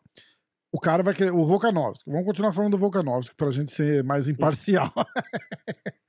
O 0.72 0.80
cara 0.80 1.02
vai 1.02 1.14
querer. 1.14 1.32
O 1.32 1.44
Volkanovski. 1.44 2.08
Vamos 2.10 2.26
continuar 2.26 2.52
falando 2.52 2.72
do 2.72 2.78
Volkanovski 2.78 3.34
pra 3.34 3.50
gente 3.50 3.72
ser 3.72 4.04
mais 4.04 4.28
imparcial. 4.28 4.92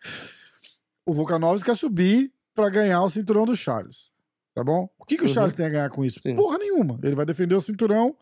o 1.06 1.14
Volkanovski 1.14 1.66
quer 1.70 1.76
subir 1.76 2.32
pra 2.54 2.70
ganhar 2.70 3.02
o 3.04 3.10
cinturão 3.10 3.46
do 3.46 3.56
Charles. 3.56 4.12
Tá 4.54 4.64
bom? 4.64 4.90
O 5.00 5.06
que, 5.06 5.16
que 5.18 5.24
o 5.24 5.28
Uhum. 5.28 5.34
Charles 5.34 5.56
tem 5.56 5.66
a 5.66 5.70
ganhar 5.70 5.90
com 5.90 6.04
isso? 6.06 6.20
Sim. 6.22 6.36
Porra 6.36 6.58
nenhuma. 6.58 7.00
Ele 7.04 7.16
vai 7.16 7.26
defender 7.26 7.56
o 7.56 7.62
cinturão 7.62 8.16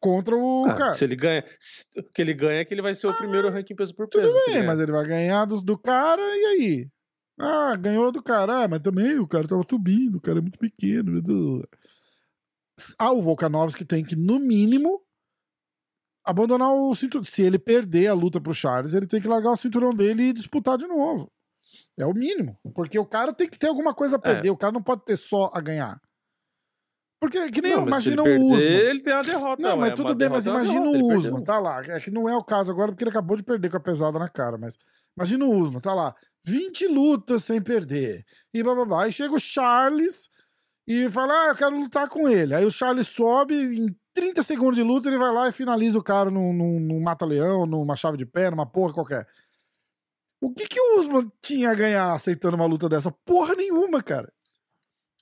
contra 0.00 0.36
o 0.36 0.66
Ah, 0.66 0.74
cara. 0.74 0.92
se 0.92 1.04
ele 1.04 1.16
ganha, 1.16 1.44
se- 1.58 1.86
o 1.98 2.02
que 2.02 2.20
ele 2.20 2.34
ganha 2.34 2.60
é 2.60 2.64
que 2.64 2.74
ele 2.74 2.82
vai 2.82 2.94
ser 2.94 3.06
o 3.06 3.14
primeiro 3.16 3.48
ranking 3.48 3.74
peso 3.74 3.94
por 3.94 4.06
Tudo 4.08 4.22
peso. 4.24 4.38
se 4.40 4.50
bem, 4.50 4.62
mas 4.64 4.78
ele 4.78 4.92
vai 4.92 5.06
ganhar 5.06 5.44
do, 5.46 5.60
do 5.62 5.78
cara 5.78 6.20
e 6.20 6.44
aí? 6.46 6.88
Ah, 7.40 7.74
ganhou 7.76 8.12
do 8.12 8.22
cara, 8.22 8.64
ah, 8.64 8.68
mas 8.68 8.80
também 8.80 9.18
o 9.18 9.26
cara 9.26 9.48
tava 9.48 9.64
subindo, 9.68 10.16
o 10.16 10.20
cara 10.20 10.38
é 10.38 10.42
muito 10.42 10.58
pequeno. 10.58 11.20
Ah, 12.98 13.12
o 13.12 13.22
Volkanovski 13.22 13.84
tem 13.84 14.04
que, 14.04 14.14
no 14.14 14.38
mínimo, 14.38 15.00
abandonar 16.24 16.72
o 16.72 16.94
cinturão. 16.94 17.24
Se 17.24 17.42
ele 17.42 17.58
perder 17.58 18.08
a 18.08 18.14
luta 18.14 18.40
pro 18.40 18.54
Charles, 18.54 18.94
ele 18.94 19.06
tem 19.06 19.20
que 19.20 19.28
largar 19.28 19.52
o 19.52 19.56
cinturão 19.56 19.94
dele 19.94 20.24
e 20.24 20.32
disputar 20.32 20.78
de 20.78 20.86
novo. 20.86 21.30
É 21.98 22.06
o 22.06 22.14
mínimo. 22.14 22.58
Porque 22.74 22.98
o 22.98 23.06
cara 23.06 23.32
tem 23.32 23.48
que 23.48 23.58
ter 23.58 23.68
alguma 23.68 23.94
coisa 23.94 24.16
a 24.16 24.18
perder, 24.18 24.50
o 24.50 24.56
cara 24.56 24.72
não 24.72 24.82
pode 24.82 25.04
ter 25.04 25.16
só 25.16 25.50
a 25.52 25.60
ganhar. 25.60 26.00
Porque 27.20 27.50
que 27.50 27.62
nem 27.62 27.74
Não, 27.74 27.86
imagina 27.86 28.22
o 28.22 28.52
Usman. 28.52 28.60
Ele 28.60 29.00
tem 29.00 29.12
a 29.12 29.22
derrota. 29.22 29.62
Não, 29.62 29.78
mas 29.78 29.90
ué, 29.90 29.96
tudo 29.96 30.14
bem, 30.14 30.28
mas 30.28 30.46
é 30.46 30.50
imagina 30.50 30.80
derrota, 30.80 30.98
o 30.98 31.16
Usman, 31.16 31.42
tá 31.42 31.58
lá. 31.58 31.80
É 31.80 31.98
que 31.98 32.10
não 32.10 32.28
é 32.28 32.36
o 32.36 32.44
caso 32.44 32.70
agora 32.70 32.92
porque 32.92 33.02
ele 33.02 33.10
acabou 33.10 33.36
de 33.36 33.42
perder 33.42 33.70
com 33.70 33.78
a 33.78 33.80
pesada 33.80 34.18
na 34.18 34.28
cara, 34.28 34.58
mas 34.58 34.76
imagina 35.16 35.46
o 35.46 35.50
Usman, 35.50 35.80
tá 35.80 35.94
lá. 35.94 36.14
20 36.44 36.86
lutas 36.88 37.44
sem 37.44 37.62
perder. 37.62 38.22
E 38.52 38.62
bababá. 38.62 39.04
Aí 39.04 39.12
chega 39.12 39.34
o 39.34 39.40
Charles 39.40 40.28
e 40.86 41.08
fala: 41.08 41.32
Ah, 41.32 41.48
eu 41.48 41.56
quero 41.56 41.78
lutar 41.78 42.08
com 42.08 42.28
ele. 42.28 42.54
Aí 42.54 42.64
o 42.66 42.70
Charles 42.70 43.08
sobe, 43.08 43.54
em 43.54 43.96
30 44.14 44.42
segundos 44.42 44.76
de 44.76 44.82
luta, 44.82 45.08
ele 45.08 45.18
vai 45.18 45.32
lá 45.32 45.48
e 45.48 45.52
finaliza 45.52 45.98
o 45.98 46.02
cara 46.02 46.30
num, 46.30 46.52
num, 46.52 46.80
num 46.80 47.00
mata-leão, 47.00 47.66
numa 47.66 47.96
chave 47.96 48.16
de 48.16 48.24
pé, 48.24 48.50
numa 48.50 48.64
porra 48.64 48.94
qualquer. 48.94 49.26
O 50.40 50.52
que, 50.52 50.66
que 50.66 50.80
o 50.80 51.00
Usman 51.00 51.30
tinha 51.42 51.70
a 51.70 51.74
ganhar 51.74 52.12
aceitando 52.12 52.56
uma 52.56 52.66
luta 52.66 52.88
dessa? 52.88 53.10
Porra 53.10 53.54
nenhuma, 53.54 54.02
cara. 54.02 54.32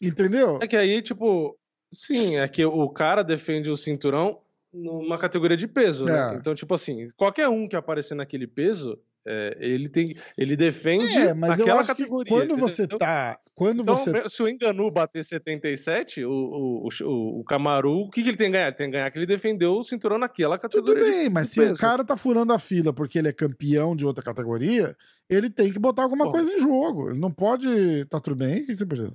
Entendeu? 0.01 0.59
É 0.61 0.67
que 0.67 0.77
aí, 0.77 1.01
tipo, 1.01 1.57
sim, 1.93 2.37
é 2.37 2.49
que 2.49 2.65
o 2.65 2.89
cara 2.91 3.23
defende 3.23 3.71
o 3.71 3.77
cinturão 3.77 4.41
numa 4.73 5.19
categoria 5.19 5.57
de 5.57 5.69
peso, 5.69 6.05
né? 6.05 6.33
É. 6.33 6.37
Então, 6.37 6.55
tipo 6.55 6.75
assim, 6.75 7.07
qualquer 7.17 7.49
um 7.49 7.69
que 7.69 7.77
aparecer 7.77 8.15
naquele 8.15 8.47
peso, 8.47 8.99
é, 9.27 9.57
ele 9.61 9.89
tem, 9.89 10.17
ele 10.37 10.57
defende 10.57 11.17
É, 11.17 11.33
mas 11.35 11.59
eu 11.61 11.67
acho 11.79 11.95
que 11.95 12.03
categoria. 12.03 12.33
quando 12.33 12.57
você 12.57 12.83
entendeu? 12.83 12.99
tá. 12.99 13.39
Quando 13.55 13.83
Então, 13.83 13.97
você. 13.97 14.29
se 14.29 14.43
o 14.43 14.49
Enganu 14.49 14.91
bater 14.91 15.23
77, 15.25 16.25
o, 16.25 16.31
o, 16.31 16.89
o, 17.03 17.41
o 17.41 17.45
Camaru, 17.45 18.01
o 18.01 18.11
que, 18.11 18.23
que 18.23 18.31
ele 18.31 18.37
tem 18.37 18.47
que 18.49 18.53
ganhar? 18.53 18.67
Ele 18.69 18.77
tem 18.77 18.87
que 18.89 18.93
ganhar 18.93 19.11
que 19.11 19.19
ele 19.19 19.27
defendeu 19.27 19.75
o 19.75 19.85
cinturão 19.85 20.19
naquela 20.19 20.57
Tudo 20.59 20.63
categoria. 20.87 21.05
de- 21.05 21.11
bem, 21.11 21.31
mas 21.31 21.51
se 21.51 21.61
o 21.61 21.69
peso. 21.69 21.81
cara 21.81 22.05
tá 22.05 22.17
furando 22.17 22.53
a 22.53 22.59
fila 22.59 22.93
porque 22.93 23.19
ele 23.19 23.29
é 23.29 23.33
campeão 23.33 23.95
de 23.95 24.05
outra 24.07 24.25
categoria, 24.25 24.97
ele 25.29 25.51
tem 25.51 25.71
que 25.73 25.79
botar 25.79 26.03
alguma 26.03 26.25
Porra. 26.25 26.37
coisa 26.39 26.53
em 26.53 26.59
jogo. 26.59 27.11
Ele 27.11 27.19
não 27.21 27.31
pode. 27.31 28.05
Tá 28.07 28.19
tudo 28.21 28.37
bem? 28.37 28.63
O 28.63 28.67
que 28.67 28.75
você 28.75 28.87
perdeu? 28.87 29.13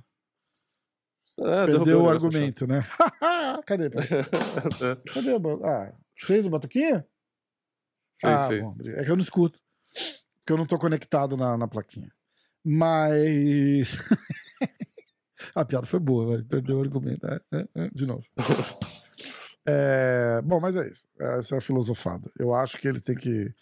Ah, 1.40 1.66
Perdeu 1.66 2.02
o 2.02 2.08
argumento, 2.08 2.66
né? 2.66 2.82
Cadê? 3.66 3.90
Cadê? 5.14 5.30
Ah, 5.64 5.92
fez 6.16 6.46
o 6.46 6.50
batuquinha? 6.50 7.06
Fez, 8.20 8.40
ah, 8.40 8.48
fez. 8.48 8.66
bom, 8.66 8.90
é 8.90 9.04
que 9.04 9.10
eu 9.10 9.16
não 9.16 9.22
escuto. 9.22 9.58
Porque 10.38 10.52
eu 10.52 10.56
não 10.56 10.66
tô 10.66 10.78
conectado 10.78 11.36
na, 11.36 11.56
na 11.56 11.68
plaquinha. 11.68 12.10
Mas. 12.64 13.98
a 15.54 15.64
piada 15.64 15.86
foi 15.86 16.00
boa, 16.00 16.42
perdeu 16.48 16.78
o 16.78 16.82
argumento. 16.82 17.26
É, 17.26 17.40
é, 17.52 17.68
é, 17.74 17.90
de 17.92 18.06
novo. 18.06 18.24
É, 19.70 20.40
bom, 20.42 20.58
mas 20.58 20.76
é 20.76 20.88
isso. 20.88 21.06
Essa 21.20 21.56
é 21.56 21.58
a 21.58 21.60
filosofada. 21.60 22.30
Eu 22.38 22.54
acho 22.54 22.78
que 22.78 22.88
ele 22.88 23.00
tem 23.00 23.14
que. 23.14 23.52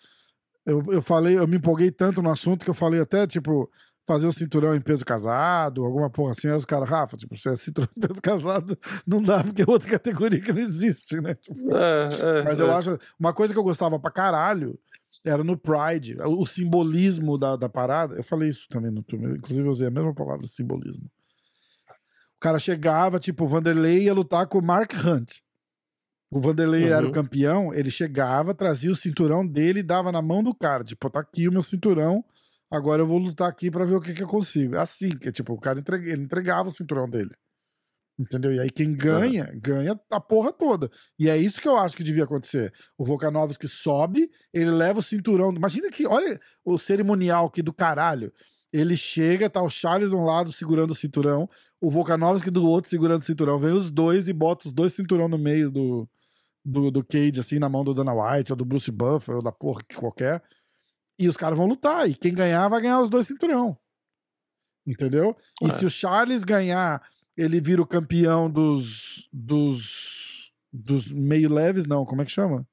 Eu, 0.65 0.81
eu 0.93 1.03
falei, 1.03 1.37
eu 1.37 1.49
me 1.49 1.57
empolguei 1.57 1.91
tanto 1.91 2.23
no 2.23 2.31
assunto 2.31 2.65
que 2.65 2.71
eu 2.71 2.75
falei 2.75 3.01
até, 3.01 3.27
tipo, 3.27 3.69
fazer 4.07 4.29
o 4.29 4.33
cinturão 4.33 4.75
em 4.77 4.81
peso 4.81 5.05
casado, 5.05 5.85
alguma 5.85 6.09
porra 6.09 6.33
assim. 6.33 6.49
Aí 6.49 6.55
os 6.55 6.65
caras, 6.65 6.89
Rafa, 6.89 7.17
tipo, 7.17 7.37
se 7.37 7.49
é 7.49 7.57
cinturão 7.57 7.89
em 7.97 8.01
peso 8.01 8.23
casado, 8.23 8.79
não 9.05 9.21
dá, 9.21 9.43
porque 9.43 9.63
é 9.63 9.65
outra 9.67 9.91
categoria 9.91 10.41
que 10.41 10.53
não 10.53 10.61
existe, 10.61 11.21
né? 11.21 11.35
Tipo, 11.35 11.77
É, 11.77 12.39
é, 12.39 12.43
mas 12.45 12.61
é. 12.61 12.63
eu 12.63 12.71
acho. 12.71 12.97
Uma 13.19 13.35
coisa 13.35 13.53
que 13.53 13.59
eu 13.59 13.65
gostava 13.65 13.99
pra 13.99 14.11
caralho 14.11 14.79
era 15.25 15.43
no 15.45 15.57
Pride, 15.57 16.17
o, 16.23 16.45
simbolismo 16.47 17.39
da, 17.39 17.57
da 17.57 17.69
parada. 17.69 18.15
Eu 18.17 18.23
falei 18.25 18.49
isso 18.49 18.67
também 18.69 18.91
no 18.91 19.03
turno, 19.03 19.37
inclusive 19.37 19.67
eu 19.67 19.73
usei 19.73 19.89
a 19.89 19.91
mesma 19.91 20.15
palavra, 20.15 20.47
simbolismo. 20.47 21.05
O 22.37 22.41
cara 22.41 22.59
chegava, 22.59 23.19
tipo, 23.19 23.45
o 23.45 23.49
Vanderlei 23.49 24.05
ia 24.05 24.15
lutar 24.15 24.47
com 24.47 24.59
o 24.59 24.63
Mark 24.63 24.93
Hunt. 25.05 25.39
O 26.31 26.41
Vanderlei 26.41 26.85
era 26.89 27.05
o 27.05 27.07
Uhum. 27.07 27.13
campeão, 27.13 27.73
ele 27.73 27.91
chegava, 27.91 28.53
trazia 28.55 28.91
o 28.91 28.97
cinturão 28.97 29.47
dele 29.47 29.81
e 29.81 29.83
dava 29.83 30.11
na 30.13 30.21
mão 30.21 30.43
do 30.43 30.55
cara. 30.55 30.85
Tipo, 30.85 31.09
tá 31.09 31.21
aqui 31.21 31.49
o 31.49 31.53
meu 31.53 31.63
cinturão, 31.63 32.25
agora 32.71 33.01
eu 33.01 33.07
vou 33.07 33.19
lutar 33.19 33.49
aqui 33.49 33.71
pra 33.71 33.85
ver 33.85 33.95
o 33.95 34.01
que, 34.01 34.13
que 34.13 34.23
eu 34.23 34.29
consigo. 34.29 34.77
Assim, 34.77 35.09
que 35.11 35.31
tipo, 35.33 35.53
o 35.55 35.61
cara 35.61 35.79
entrega- 35.81 36.11
ele 36.13 36.23
entregava 36.25 36.69
o 36.69 36.73
cinturão 36.73 37.09
dele. 37.09 37.31
Entendeu? 38.19 38.53
E 38.53 38.59
aí 38.61 38.71
quem 38.71 38.95
ganha, 38.95 39.53
ganha 39.57 40.01
a 40.11 40.19
porra 40.21 40.51
toda. 40.51 40.91
E 41.19 41.29
é 41.29 41.37
isso 41.37 41.61
que 41.61 41.69
eu 41.69 41.77
acho 41.77 41.95
que 41.95 42.03
devia 42.03 42.25
acontecer. 42.25 42.73
O 42.97 43.05
Volkanovski 43.05 43.69
sobe, 43.69 44.31
ele 44.55 44.71
leva 44.71 45.01
o 45.01 45.03
cinturão. 45.03 45.53
Imagina 45.53 45.91
que, 45.91 46.07
olha 46.07 46.41
o 46.65 46.79
cerimonial 46.79 47.47
aqui 47.47 47.61
do 47.61 47.75
caralho. 47.75 48.33
Ele 48.73 48.97
chega, 48.97 49.51
tá 49.51 49.63
o 49.63 49.69
Charles 49.69 50.09
de 50.11 50.17
um 50.17 50.25
lado 50.25 50.51
segurando 50.51 50.91
o 50.93 50.95
cinturão, 50.95 51.49
o 51.81 51.91
Volkanovski 51.91 52.51
do 52.51 52.67
outro 52.67 52.89
segurando 52.91 53.21
o 53.21 53.25
cinturão. 53.25 53.59
Vem 53.59 53.73
os 53.73 53.91
dois 53.91 54.29
e 54.29 54.33
bota 54.33 54.67
os 54.67 54.73
dois 54.73 54.95
cinturão 54.95 55.29
no 55.29 55.39
meio 55.39 55.71
do, 55.71 56.09
do, 56.65 56.91
do 56.91 57.05
Cage, 57.05 57.39
assim, 57.39 57.59
na 57.59 57.69
mão 57.69 57.85
do 57.85 57.93
Dana 57.95 58.15
White, 58.15 58.51
ou 58.53 58.57
do 58.57 58.65
Bruce 58.65 58.91
Buffer, 58.91 59.37
ou 59.37 59.43
da 59.43 59.53
porra 59.53 59.83
que 59.87 59.95
qualquer. 59.95 60.43
E 61.19 61.29
os 61.29 61.37
caras 61.37 61.57
vão 61.59 61.67
lutar. 61.67 62.09
E 62.09 62.15
quem 62.15 62.35
ganhar 62.35 62.67
vai 62.69 62.81
ganhar 62.81 63.01
os 63.01 63.11
dois 63.11 63.27
cinturão. 63.27 63.79
Entendeu? 64.87 65.37
E 65.63 65.67
É. 65.67 65.71
se 65.71 65.85
o 65.85 65.91
Charles 65.91 66.45
ganhar, 66.45 67.03
ele 67.37 67.61
vira 67.61 67.83
o 67.83 67.87
campeão 67.87 68.51
dos. 68.51 69.29
dos. 69.33 70.53
dos 70.73 71.13
meio 71.13 71.53
leves, 71.53 71.87
não, 71.87 72.05
como 72.05 72.23
é 72.23 72.25
que 72.25 72.31
chama? 72.31 72.67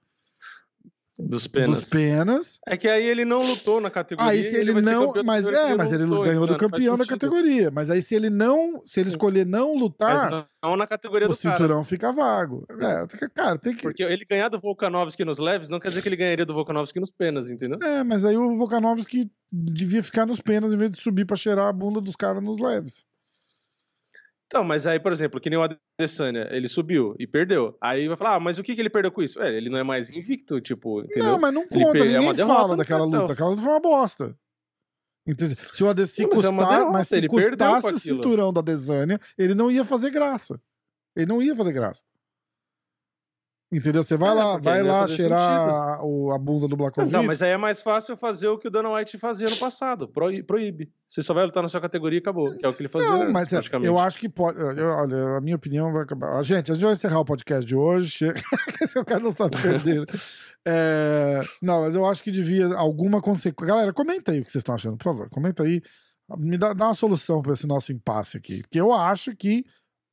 Dos 1.20 1.46
penas. 1.46 1.70
Dos 1.70 1.90
penas. 1.90 2.60
É 2.68 2.76
que 2.76 2.88
aí 2.88 3.06
ele 3.06 3.24
não 3.24 3.46
lutou 3.46 3.80
na 3.80 3.92
categoria. 3.92 4.32
Aí 4.32 4.42
se 4.42 4.56
ele 4.56 4.74
ser 4.74 4.82
não. 4.82 5.14
Mas 5.24 5.46
é, 5.46 5.76
mas 5.76 5.94
ele 5.94 6.06
lutou, 6.06 6.26
ganhou 6.26 6.48
do 6.48 6.56
então 6.56 6.70
campeão 6.70 6.98
da 6.98 7.06
categoria. 7.06 7.70
Mas 7.70 7.92
aí 7.92 8.02
se 8.02 8.16
ele 8.16 8.32
não. 8.32 8.82
Se 8.84 9.00
ele 9.00 9.10
escolher 9.10 9.46
não 9.46 9.76
lutar, 9.76 10.32
Mas 10.32 10.46
não 10.64 10.76
na 10.76 10.88
categoria 10.88 11.28
o 11.28 11.32
do 11.32 11.38
cara. 11.38 11.56
cinturão 11.56 11.84
fica 11.84 12.12
vago. 12.12 12.66
É, 12.72 13.30
cara, 13.30 13.60
tem 13.60 13.76
que. 13.76 13.84
Porque 13.84 14.02
ele 14.02 14.26
ganhar 14.26 14.50
do 14.50 14.60
Volkanovski 14.60 15.24
nos 15.24 15.38
leves 15.38 15.70
não 15.70 15.80
quer 15.80 15.90
dizer 15.90 16.02
que 16.02 16.10
ele 16.10 16.16
ganharia 16.16 16.48
do 16.48 16.54
Volkanovski 16.54 17.00
nos 17.00 17.12
penas, 17.12 17.48
entendeu? 17.52 17.78
É, 17.84 18.04
mas 18.04 18.26
aí 18.26 18.36
o 18.36 18.58
Volkanovski 18.58 19.30
devia 19.52 20.02
ficar 20.02 20.26
nos 20.26 20.42
penas 20.42 20.74
em 20.74 20.78
vez 20.78 20.90
de 20.90 21.00
subir 21.00 21.26
pra 21.26 21.36
cheirar 21.36 21.68
a 21.68 21.74
bunda 21.74 22.02
dos 22.02 22.16
caras 22.16 22.42
nos 22.42 22.60
leves. 22.60 23.06
Então, 24.54 24.64
mas 24.64 24.86
aí, 24.86 25.00
por 25.00 25.12
exemplo, 25.12 25.40
que 25.40 25.50
nem 25.50 25.58
o 25.58 25.64
Adesanya, 26.00 26.48
ele 26.52 26.68
subiu 26.68 27.16
e 27.18 27.26
perdeu. 27.26 27.76
Aí 27.82 28.08
vai 28.08 28.16
falar, 28.16 28.36
ah, 28.36 28.40
mas 28.40 28.60
o 28.60 28.64
que, 28.64 28.76
que 28.76 28.82
ele 28.82 28.90
perdeu 28.90 29.12
com 29.12 29.24
isso? 29.24 29.42
É, 29.42 29.52
ele 29.52 29.68
não 29.68 29.80
é 29.80 29.84
mais 29.84 30.14
invicto, 30.14 30.62
tipo, 30.62 31.02
entendeu? 31.02 31.32
Não, 31.32 31.40
mas 31.40 31.52
não 31.52 31.64
Ele 31.64 31.70
conta, 31.84 31.92
per- 31.94 32.02
é 32.02 32.06
ninguém 32.06 32.20
uma 32.20 32.34
derrota 32.36 32.56
fala 32.56 32.68
no 32.74 32.78
daquela 32.78 33.04
luta. 33.04 33.34
Aquela 33.34 33.50
luta 33.50 33.62
foi 33.64 33.72
uma 33.72 33.80
bosta. 33.80 34.38
Entende? 35.28 35.58
Se 35.72 35.84
o 35.84 35.90
Adesanya 35.90 36.28
Não, 36.30 36.36
mas 36.36 36.46
é 36.46 36.52
custar, 36.52 36.70
derrota, 36.70 36.92
mas 36.92 37.08
se 37.08 37.18
ele 37.18 37.28
custasse 37.28 37.94
o 37.94 38.00
cinturão 38.00 38.54
da 38.54 38.60
Adesanya, 38.60 39.20
ele 39.36 39.56
não 39.56 39.72
ia 39.72 39.84
fazer 39.84 40.12
graça. 40.12 40.62
Ele 41.16 41.26
não 41.26 41.42
ia 41.42 41.56
fazer 41.56 41.72
graça. 41.72 42.04
Entendeu? 43.74 44.04
Você 44.04 44.16
vai 44.16 44.30
É, 44.30 44.34
lá, 44.34 44.58
vai 44.60 44.84
lá 44.84 45.08
cheirar 45.08 45.40
a, 45.42 46.00
o- 46.04 46.32
a 46.32 46.38
bunda 46.38 46.68
do 46.68 46.78
Blakovic. 46.78 47.12
Não, 47.12 47.24
mas 47.24 47.42
aí 47.42 47.52
é 47.52 47.58
mais 47.58 47.82
fácil 47.82 48.16
fazer 48.16 48.48
o 48.48 48.58
que 48.58 48.68
o 48.68 48.72
Dana 48.72 48.90
White 48.94 49.18
fazia 49.18 49.50
no 49.50 49.58
passado. 49.58 50.08
Proí- 50.08 50.44
Proíbe. 50.44 50.92
Você 51.08 51.22
só 51.24 51.34
vai 51.34 51.46
lutar 51.46 51.64
na 51.64 51.70
sua 51.70 51.82
categoria 51.82 52.20
e 52.20 52.22
acabou. 52.22 52.52
Que 52.56 52.66
é 52.66 52.70
o 52.70 52.74
que 52.74 52.82
ele 52.84 52.90
fazia 52.90 53.10
Não, 53.10 53.22
antes, 53.22 53.34
mas 53.34 53.48
é, 53.48 53.50
praticamente. 53.56 53.88
eu 53.88 53.98
acho 54.00 54.18
que 54.20 54.30
pode. 54.30 54.60
eu- 54.60 54.90
olha, 54.90 55.38
a 55.38 55.42
minha 55.42 55.56
opinião 55.56 55.92
vai 55.92 56.04
acabar. 56.04 56.38
Ah, 56.38 56.42
Gente, 56.44 56.72
a 56.72 56.76
gente 56.76 56.84
vai 56.84 56.94
encerrar 56.94 57.20
o 57.20 57.26
podcast 57.26 57.66
de 57.66 57.76
hoje. 57.76 58.10
Chega. 58.10 58.42
Esse 58.82 59.00
o 59.00 59.04
cara 59.06 59.20
não 59.22 59.32
sabe 59.32 59.60
perder. 59.62 60.06
É, 60.66 61.42
não, 61.62 61.82
mas 61.82 61.94
eu 61.94 62.06
acho 62.06 62.24
que 62.24 62.32
devia 62.32 62.68
alguma 62.76 63.22
consequência. 63.22 63.68
Galera, 63.76 63.92
comenta 63.92 64.32
aí 64.32 64.40
o 64.40 64.46
que 64.46 64.50
vocês 64.50 64.62
estão 64.62 64.74
achando, 64.76 64.96
por 64.96 65.04
favor. 65.04 65.30
Comenta 65.30 65.62
aí. 65.64 65.82
Me 66.38 66.58
dá, 66.58 66.72
dá 66.72 66.86
uma 66.86 66.94
solução 66.94 67.42
para 67.42 67.52
esse 67.52 67.68
nosso 67.68 67.92
impasse 67.92 68.38
aqui. 68.38 68.62
Porque 68.62 68.80
eu 68.80 68.94
acho 68.94 69.36
que 69.36 69.66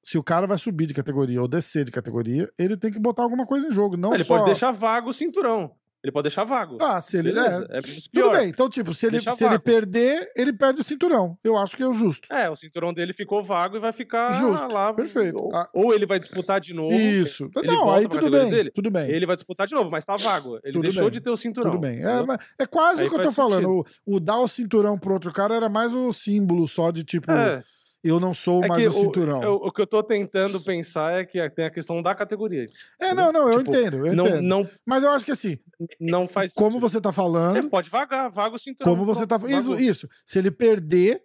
se 0.03 0.19
o 0.19 0.23
cara 0.23 0.47
vai 0.47 0.59
subir 0.59 0.87
de 0.87 0.95
categoria 0.95 1.41
ou 1.41 1.49
descer 1.49 1.85
de 1.85 1.91
categoria, 1.91 2.49
ele 2.59 2.77
tem 2.77 2.91
que 2.91 2.99
botar 2.99 3.23
alguma 3.23 3.47
coisa 3.47 3.67
em 3.69 3.71
jogo. 3.71 3.97
Não 3.97 4.15
ele 4.15 4.25
só... 4.25 4.35
pode 4.35 4.47
deixar 4.47 4.71
vago 4.71 5.11
o 5.11 5.13
cinturão. 5.13 5.73
Ele 6.03 6.11
pode 6.11 6.23
deixar 6.23 6.45
vago. 6.45 6.79
Ah, 6.81 6.99
se 7.03 7.19
ele. 7.19 7.31
Beleza, 7.31 7.67
É, 7.71 7.79
é 7.79 7.83
tudo 7.83 8.31
bem. 8.31 8.49
Então, 8.49 8.71
tipo, 8.71 8.95
se 8.95 9.05
ele, 9.05 9.19
Deixa 9.19 9.33
se 9.33 9.45
ele 9.45 9.59
perder, 9.59 10.33
ele 10.35 10.51
perde 10.51 10.81
o 10.81 10.83
cinturão. 10.85 11.37
Eu 11.45 11.59
acho 11.59 11.77
que 11.77 11.83
é 11.83 11.87
o 11.87 11.93
justo. 11.93 12.27
É, 12.33 12.49
o 12.49 12.57
cinturão 12.57 12.95
dele 12.95 13.13
ficou 13.13 13.45
vago 13.45 13.77
e 13.77 13.81
vai 13.81 13.93
ficar 13.93 14.33
Justo, 14.33 14.67
lá. 14.73 14.95
perfeito. 14.95 15.37
Ou, 15.37 15.55
Ah. 15.55 15.69
ou 15.75 15.93
ele 15.93 16.07
vai 16.07 16.19
disputar 16.19 16.59
de 16.59 16.73
novo. 16.73 16.95
Isso. 16.95 17.51
ele 17.55 17.67
não, 17.67 17.91
aí 17.93 18.09
tudo 18.09 18.31
bem. 18.31 18.49
dele? 18.51 18.71
Tudo 18.71 18.91
bem. 18.91 19.11
Ele 19.11 19.27
vai 19.27 19.37
disputar 19.37 19.67
de 19.67 19.75
novo, 19.75 19.91
mas 19.91 20.03
tá 20.07 20.17
vago. 20.17 20.59
Ele 20.65 20.73
Tudo 20.73 20.83
deixou 20.85 21.03
bem. 21.03 21.11
de 21.11 21.21
ter 21.21 21.29
o 21.29 21.37
cinturão. 21.37 21.73
Tudo 21.73 21.81
bem. 21.83 21.99
É, 22.03 22.63
é 22.63 22.67
quase 22.67 23.03
Aí 23.03 23.07
o 23.07 23.11
que 23.11 23.17
eu 23.17 23.19
tô 23.23 23.25
faz 23.31 23.37
falando. 23.37 23.69
O, 24.07 24.17
o 24.17 24.19
dar 24.19 24.39
o 24.39 24.49
cinturão 24.49 24.99
pro 24.99 25.13
outro 25.13 25.31
cara 25.35 25.55
era 25.55 25.69
mais 25.69 25.93
o 25.93 26.11
símbolo 26.15 26.67
só 26.67 26.91
de 26.91 27.05
tipo, 27.05 27.31
É, 27.31 27.63
eu 28.03 28.19
não 28.19 28.33
sou 28.33 28.65
é 28.65 28.69
mais 28.69 28.87
o 28.87 28.93
cinturão. 28.93 29.43
eu- 29.43 29.55
o 29.57 29.71
que 29.71 29.81
eu 29.83 29.87
tô 29.87 30.03
tentando 30.03 30.61
pensar 30.61 31.21
é 31.21 31.25
que 31.25 31.49
tem 31.51 31.65
a 31.67 31.71
questão 31.71 32.01
da 32.03 32.15
categoria. 32.15 32.67
é, 33.01 33.13
não, 33.15 33.31
não, 33.33 33.49
eu 33.49 33.59
tipo, 33.63 33.71
entendo, 33.77 34.07
eu 34.07 34.15
Não, 34.15 34.27
entendo. 34.27 34.43
não, 34.43 34.71
Mas 34.87 35.03
eu 35.03 35.11
acho 35.11 35.25
que 35.25 35.33
assim, 35.33 35.59
não 36.01 36.27
faz 36.27 36.55
como 36.55 36.71
sentido. 36.73 36.89
você 36.89 37.01
tá 37.01 37.11
É, 37.11 37.13
falando, 37.13 37.69
pode 37.71 37.91
vagar, 37.91 38.31
vaga 38.31 38.57
o 38.57 38.59
cinturão. 38.59 38.93
como 38.93 39.05
você 39.05 39.27
tá 39.27 39.37
isso, 39.49 39.75
isso. 39.79 40.09
Se 40.25 40.39
ele 40.39 40.51
perder, 40.51 41.23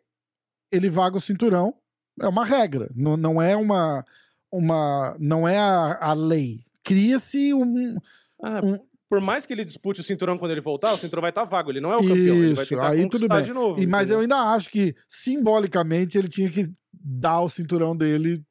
ele 0.71 0.89
vaga 0.89 1.17
o 1.17 1.21
cinturão. 1.21 1.73
É 2.21 2.27
uma 2.27 2.45
regra. 2.45 2.89
Não, 2.95 3.17
não 3.17 3.41
é 3.41 3.55
uma. 3.57 4.05
uma 4.51 5.15
não 5.19 5.47
é 5.47 5.57
a, 5.57 5.97
a 6.09 6.13
lei. 6.13 6.61
Cria-se 6.83 7.53
um. 7.53 7.97
Ah, 8.41 8.61
um- 8.63 8.79
Por 9.15 9.21
mais 9.21 9.45
que 9.45 9.53
ele 9.53 9.63
dispute 9.63 10.01
o 10.01 10.03
cinturão 10.03 10.37
quando 10.37 10.51
ele 10.51 10.59
voltar, 10.59 10.93
o 10.93 10.97
cinturão 10.97 11.21
vai 11.21 11.31
estar 11.31 11.45
vago. 11.45 11.71
Ele 11.71 11.79
não 11.79 11.93
é 11.93 11.95
o 11.95 11.99
campeão. 11.99 12.35
Ele 12.35 12.53
vai 12.53 12.63
Isso, 12.63 12.69
tentar 12.69 12.89
aí 12.89 13.09
tudo 13.09 13.27
bem. 13.29 13.43
de 13.43 13.53
novo. 13.53 13.81
E, 13.81 13.87
mas 13.87 14.07
entendeu? 14.07 14.17
eu 14.17 14.21
ainda 14.23 14.53
acho 14.53 14.69
que, 14.69 14.93
simbolicamente, 15.07 16.17
ele 16.17 16.27
tinha 16.27 16.49
que 16.49 16.69
dar 16.93 17.39
o 17.39 17.47
cinturão 17.47 17.95
dele 17.95 18.43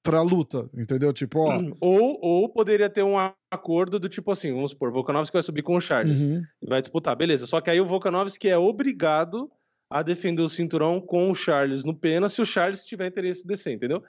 pra 0.00 0.22
luta. 0.22 0.70
Entendeu? 0.72 1.12
Tipo, 1.12 1.40
ó. 1.40 1.60
Ou, 1.80 2.18
ou 2.22 2.48
poderia 2.48 2.88
ter 2.88 3.02
um 3.02 3.16
acordo 3.50 3.98
do 3.98 4.08
tipo 4.08 4.30
assim, 4.30 4.54
vamos 4.54 4.70
supor, 4.70 4.92
Volkanovski 4.92 5.34
vai 5.34 5.42
subir 5.42 5.62
com 5.62 5.76
o 5.76 5.80
Charles. 5.80 6.22
uhum. 6.22 6.40
Vai 6.68 6.80
disputar, 6.80 7.16
beleza. 7.16 7.44
Só 7.44 7.60
que 7.60 7.68
aí 7.68 7.80
o 7.80 7.86
Volkanovski 7.86 8.48
é 8.48 8.56
obrigado 8.56 9.50
a 9.90 10.02
defender 10.02 10.42
o 10.42 10.48
cinturão 10.48 11.00
com 11.00 11.30
o 11.30 11.34
Charles 11.34 11.84
no 11.84 11.94
pena 11.94 12.28
se 12.28 12.40
o 12.42 12.46
Charles 12.46 12.84
tiver 12.84 13.06
interesse 13.06 13.44
em 13.44 13.46
descer, 13.46 13.72
entendeu? 13.74 14.02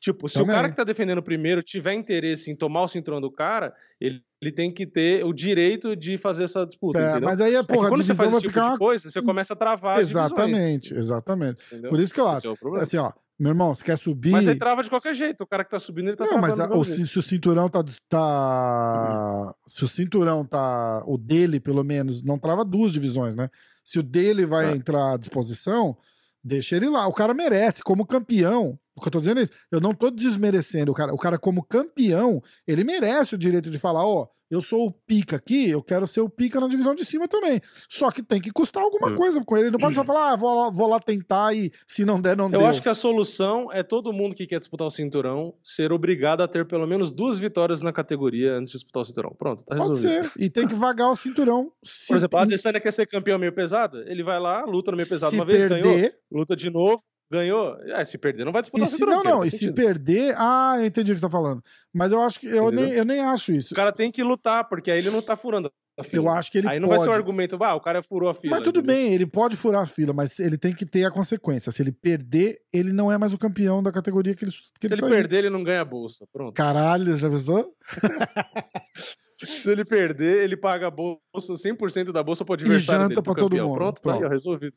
Tipo, 0.00 0.28
se 0.28 0.34
Também. 0.34 0.50
o 0.50 0.54
cara 0.56 0.68
que 0.68 0.76
tá 0.76 0.84
defendendo 0.84 1.22
primeiro 1.22 1.62
tiver 1.62 1.94
interesse 1.94 2.50
em 2.50 2.54
tomar 2.56 2.82
o 2.82 2.88
cinturão 2.88 3.20
do 3.20 3.30
cara, 3.30 3.72
ele, 4.00 4.22
ele 4.42 4.50
tem 4.52 4.70
que 4.72 4.86
ter 4.86 5.24
o 5.24 5.32
direito 5.32 5.94
de 5.96 6.18
fazer 6.18 6.44
essa 6.44 6.66
disputa, 6.66 6.98
É, 6.98 7.10
entendeu? 7.10 7.28
mas 7.28 7.40
aí, 7.40 7.54
É 7.54 7.62
porra, 7.62 7.86
a 7.86 7.90
quando 7.90 8.02
você 8.02 8.12
faz 8.14 8.30
vai 8.30 8.40
tipo 8.40 8.52
ficar 8.52 8.66
uma... 8.70 8.78
coisa, 8.78 9.08
você 9.10 9.22
começa 9.22 9.54
a 9.54 9.56
travar 9.56 9.98
Exatamente, 10.00 10.94
exatamente. 10.94 11.64
entendeu? 11.72 11.90
Por 11.90 12.00
isso 12.00 12.12
que 12.12 12.20
eu 12.20 12.28
acho. 12.28 12.46
É 12.48 12.50
o. 12.50 12.74
Assim, 12.76 12.96
ó, 12.98 13.12
meu 13.38 13.50
irmão, 13.50 13.74
você 13.74 13.82
quer 13.84 13.98
subir. 13.98 14.30
Mas 14.30 14.46
aí 14.46 14.56
trava 14.58 14.82
de 14.82 14.88
qualquer 14.88 15.14
jeito. 15.14 15.42
O 15.42 15.46
cara 15.46 15.64
que 15.64 15.70
tá 15.70 15.78
subindo, 15.80 16.08
ele 16.08 16.16
tá 16.16 16.24
Não, 16.24 16.38
mas 16.38 16.58
a- 16.60 16.68
ci- 16.84 17.06
se 17.06 17.18
o 17.18 17.22
cinturão 17.22 17.68
tá, 17.68 17.82
tá. 18.08 19.54
Se 19.66 19.84
o 19.84 19.88
cinturão 19.88 20.44
tá. 20.44 21.02
O 21.06 21.16
dele, 21.18 21.60
pelo 21.60 21.82
menos, 21.84 22.22
não 22.22 22.38
trava 22.38 22.64
duas 22.64 22.92
divisões, 22.92 23.34
né? 23.34 23.48
Se 23.84 23.98
o 23.98 24.02
dele 24.02 24.46
vai 24.46 24.72
É. 24.72 24.74
entrar 24.76 25.14
à 25.14 25.16
disposição, 25.16 25.96
deixa 26.42 26.76
ele 26.76 26.88
lá. 26.88 27.06
O 27.06 27.12
cara 27.12 27.34
merece, 27.34 27.82
como 27.82 28.06
campeão. 28.06 28.78
O 28.96 29.00
que 29.00 29.08
eu 29.08 29.12
tô 29.12 29.18
dizendo 29.20 29.40
é 29.40 29.42
isso. 29.42 29.52
Eu 29.70 29.80
não 29.80 29.92
tô 29.92 30.10
desmerecendo 30.10 30.92
o 30.92 30.94
cara. 30.94 31.12
O 31.12 31.18
cara, 31.18 31.38
como 31.38 31.62
campeão, 31.64 32.40
ele 32.66 32.84
merece 32.84 33.34
o 33.34 33.38
direito 33.38 33.70
de 33.70 33.78
falar: 33.78 34.06
ó, 34.06 34.28
eu 34.54 34.62
sou 34.62 34.86
o 34.86 34.90
pica 34.92 35.36
aqui, 35.36 35.68
eu 35.70 35.82
quero 35.82 36.06
ser 36.06 36.20
o 36.20 36.28
pica 36.28 36.58
na 36.60 36.68
divisão 36.68 36.94
de 36.94 37.04
cima 37.04 37.28
também. 37.28 37.60
Só 37.88 38.10
que 38.10 38.22
tem 38.22 38.40
que 38.40 38.50
custar 38.50 38.82
alguma 38.82 39.08
Hum. 39.10 39.16
coisa 39.16 39.44
com 39.44 39.56
ele. 39.56 39.66
Ele 39.66 39.72
não 39.72 39.78
pode 39.78 39.94
só 39.96 40.04
falar: 40.04 40.32
ah, 40.32 40.36
vou 40.36 40.54
lá, 40.62 40.70
vou 40.70 40.88
lá 40.88 40.98
tentar 41.00 41.54
e 41.54 41.70
se 41.86 42.04
não 42.04 42.20
der, 42.20 42.36
não 42.36 42.46
Eu 42.46 42.58
deu. 42.60 42.66
acho 42.66 42.80
que 42.82 42.88
a 42.88 42.94
solução 42.94 43.70
é 43.72 43.82
todo 43.82 44.12
mundo 44.12 44.34
que 44.34 44.46
quer 44.46 44.58
disputar 44.58 44.86
o 44.86 44.90
cinturão 44.90 45.54
ser 45.62 45.92
obrigado 45.92 46.40
a 46.42 46.48
ter 46.48 46.66
pelo 46.66 46.86
menos 46.86 47.12
duas 47.12 47.38
vitórias 47.38 47.82
na 47.82 47.92
categoria 47.92 48.54
antes 48.54 48.72
de 48.72 48.78
disputar 48.78 49.02
o 49.02 49.04
cinturão. 49.04 49.34
Pronto, 49.38 49.64
tá 49.64 49.76
Pode 49.76 49.88
resolvido. 49.90 50.22
ser. 50.24 50.32
E 50.38 50.48
tem 50.50 50.66
que 50.66 50.74
vagar 50.74 51.10
o 51.10 51.16
cinturão. 51.16 51.70
Se, 51.84 52.08
Por 52.08 52.16
exemplo, 52.16 52.38
a 52.38 52.42
Adesanya 52.42 52.80
quer 52.80 52.92
ser 52.92 53.06
campeão 53.06 53.38
meio 53.38 53.52
pesado, 53.52 53.98
ele 54.06 54.22
vai 54.22 54.38
lá, 54.40 54.64
luta 54.64 54.90
no 54.90 54.96
meio 54.96 55.08
pesado 55.08 55.30
se 55.30 55.36
uma 55.36 55.44
vez, 55.44 55.66
ganhou, 55.66 55.82
perder, 55.92 56.16
luta 56.30 56.56
de 56.56 56.70
novo, 56.70 57.02
ganhou. 57.30 57.76
É, 57.84 58.04
se 58.04 58.18
perder, 58.18 58.44
não 58.44 58.52
vai 58.52 58.62
disputar 58.62 58.86
E 58.86 58.90
o 58.90 58.96
se, 58.96 59.04
não, 59.04 59.22
não, 59.22 59.44
e 59.44 59.50
se 59.50 59.72
perder. 59.72 60.34
Ah, 60.36 60.76
eu 60.78 60.86
entendi 60.86 61.12
o 61.12 61.14
que 61.14 61.20
você 61.20 61.26
tá 61.26 61.30
falando. 61.30 61.62
Mas 61.92 62.12
eu 62.12 62.22
acho 62.22 62.40
que. 62.40 62.46
Eu 62.46 62.66
Entendeu? 62.68 62.86
nem, 62.86 62.94
eu 62.94 63.04
nem 63.04 63.20
acho 63.20 63.52
isso. 63.52 63.72
O 63.72 63.76
cara 63.76 63.92
tem 63.92 64.10
que 64.10 64.22
lutar, 64.22 64.68
porque 64.68 64.90
aí 64.90 64.98
ele 64.98 65.10
não 65.10 65.22
tá 65.22 65.36
furando 65.36 65.70
a 65.98 66.02
fila. 66.02 66.24
Eu 66.24 66.28
acho 66.28 66.50
que 66.50 66.58
ele 66.58 66.68
aí 66.68 66.80
não 66.80 66.88
pode. 66.88 66.98
vai 66.98 67.04
ser 67.06 67.10
um 67.10 67.16
argumento, 67.16 67.62
ah, 67.62 67.74
o 67.74 67.80
cara 67.80 68.02
furou 68.02 68.28
a 68.28 68.34
fila. 68.34 68.56
Mas 68.56 68.64
tudo 68.64 68.80
entendeu? 68.80 68.96
bem, 68.96 69.14
ele 69.14 69.26
pode 69.26 69.56
furar 69.56 69.82
a 69.82 69.86
fila, 69.86 70.12
mas 70.12 70.38
ele 70.38 70.58
tem 70.58 70.74
que 70.74 70.84
ter 70.84 71.04
a 71.04 71.10
consequência. 71.10 71.70
Se 71.70 71.82
ele 71.82 71.92
perder, 71.92 72.58
ele 72.72 72.92
não 72.92 73.10
é 73.10 73.18
mais 73.18 73.32
o 73.32 73.38
campeão 73.38 73.82
da 73.82 73.92
categoria 73.92 74.34
que 74.34 74.44
ele, 74.44 74.52
que 74.52 74.88
Se 74.88 74.94
ele 74.94 75.04
ele 75.04 75.14
perder, 75.14 75.38
ele 75.38 75.50
não 75.50 75.62
ganha 75.62 75.80
a 75.82 75.84
bolsa. 75.84 76.26
Pronto. 76.32 76.54
Caralho, 76.54 77.16
já 77.16 77.30
pensou? 77.30 77.72
Se 79.42 79.70
ele 79.70 79.84
perder, 79.84 80.44
ele 80.44 80.56
paga 80.56 80.86
a 80.86 80.90
bolsa, 80.90 81.20
100% 81.54 82.12
da 82.12 82.22
bolsa 82.22 82.44
pro 82.44 82.54
adversário 82.54 83.02
janta 83.02 83.08
dele, 83.08 83.22
pra 83.22 83.34
todo 83.34 83.50
campeão. 83.50 83.68
mundo. 83.68 83.76
Pronto, 83.76 84.00
tá 84.00 84.10
aí, 84.10 84.16
ó, 84.16 84.18
Pronto. 84.20 84.32
resolvido. 84.32 84.74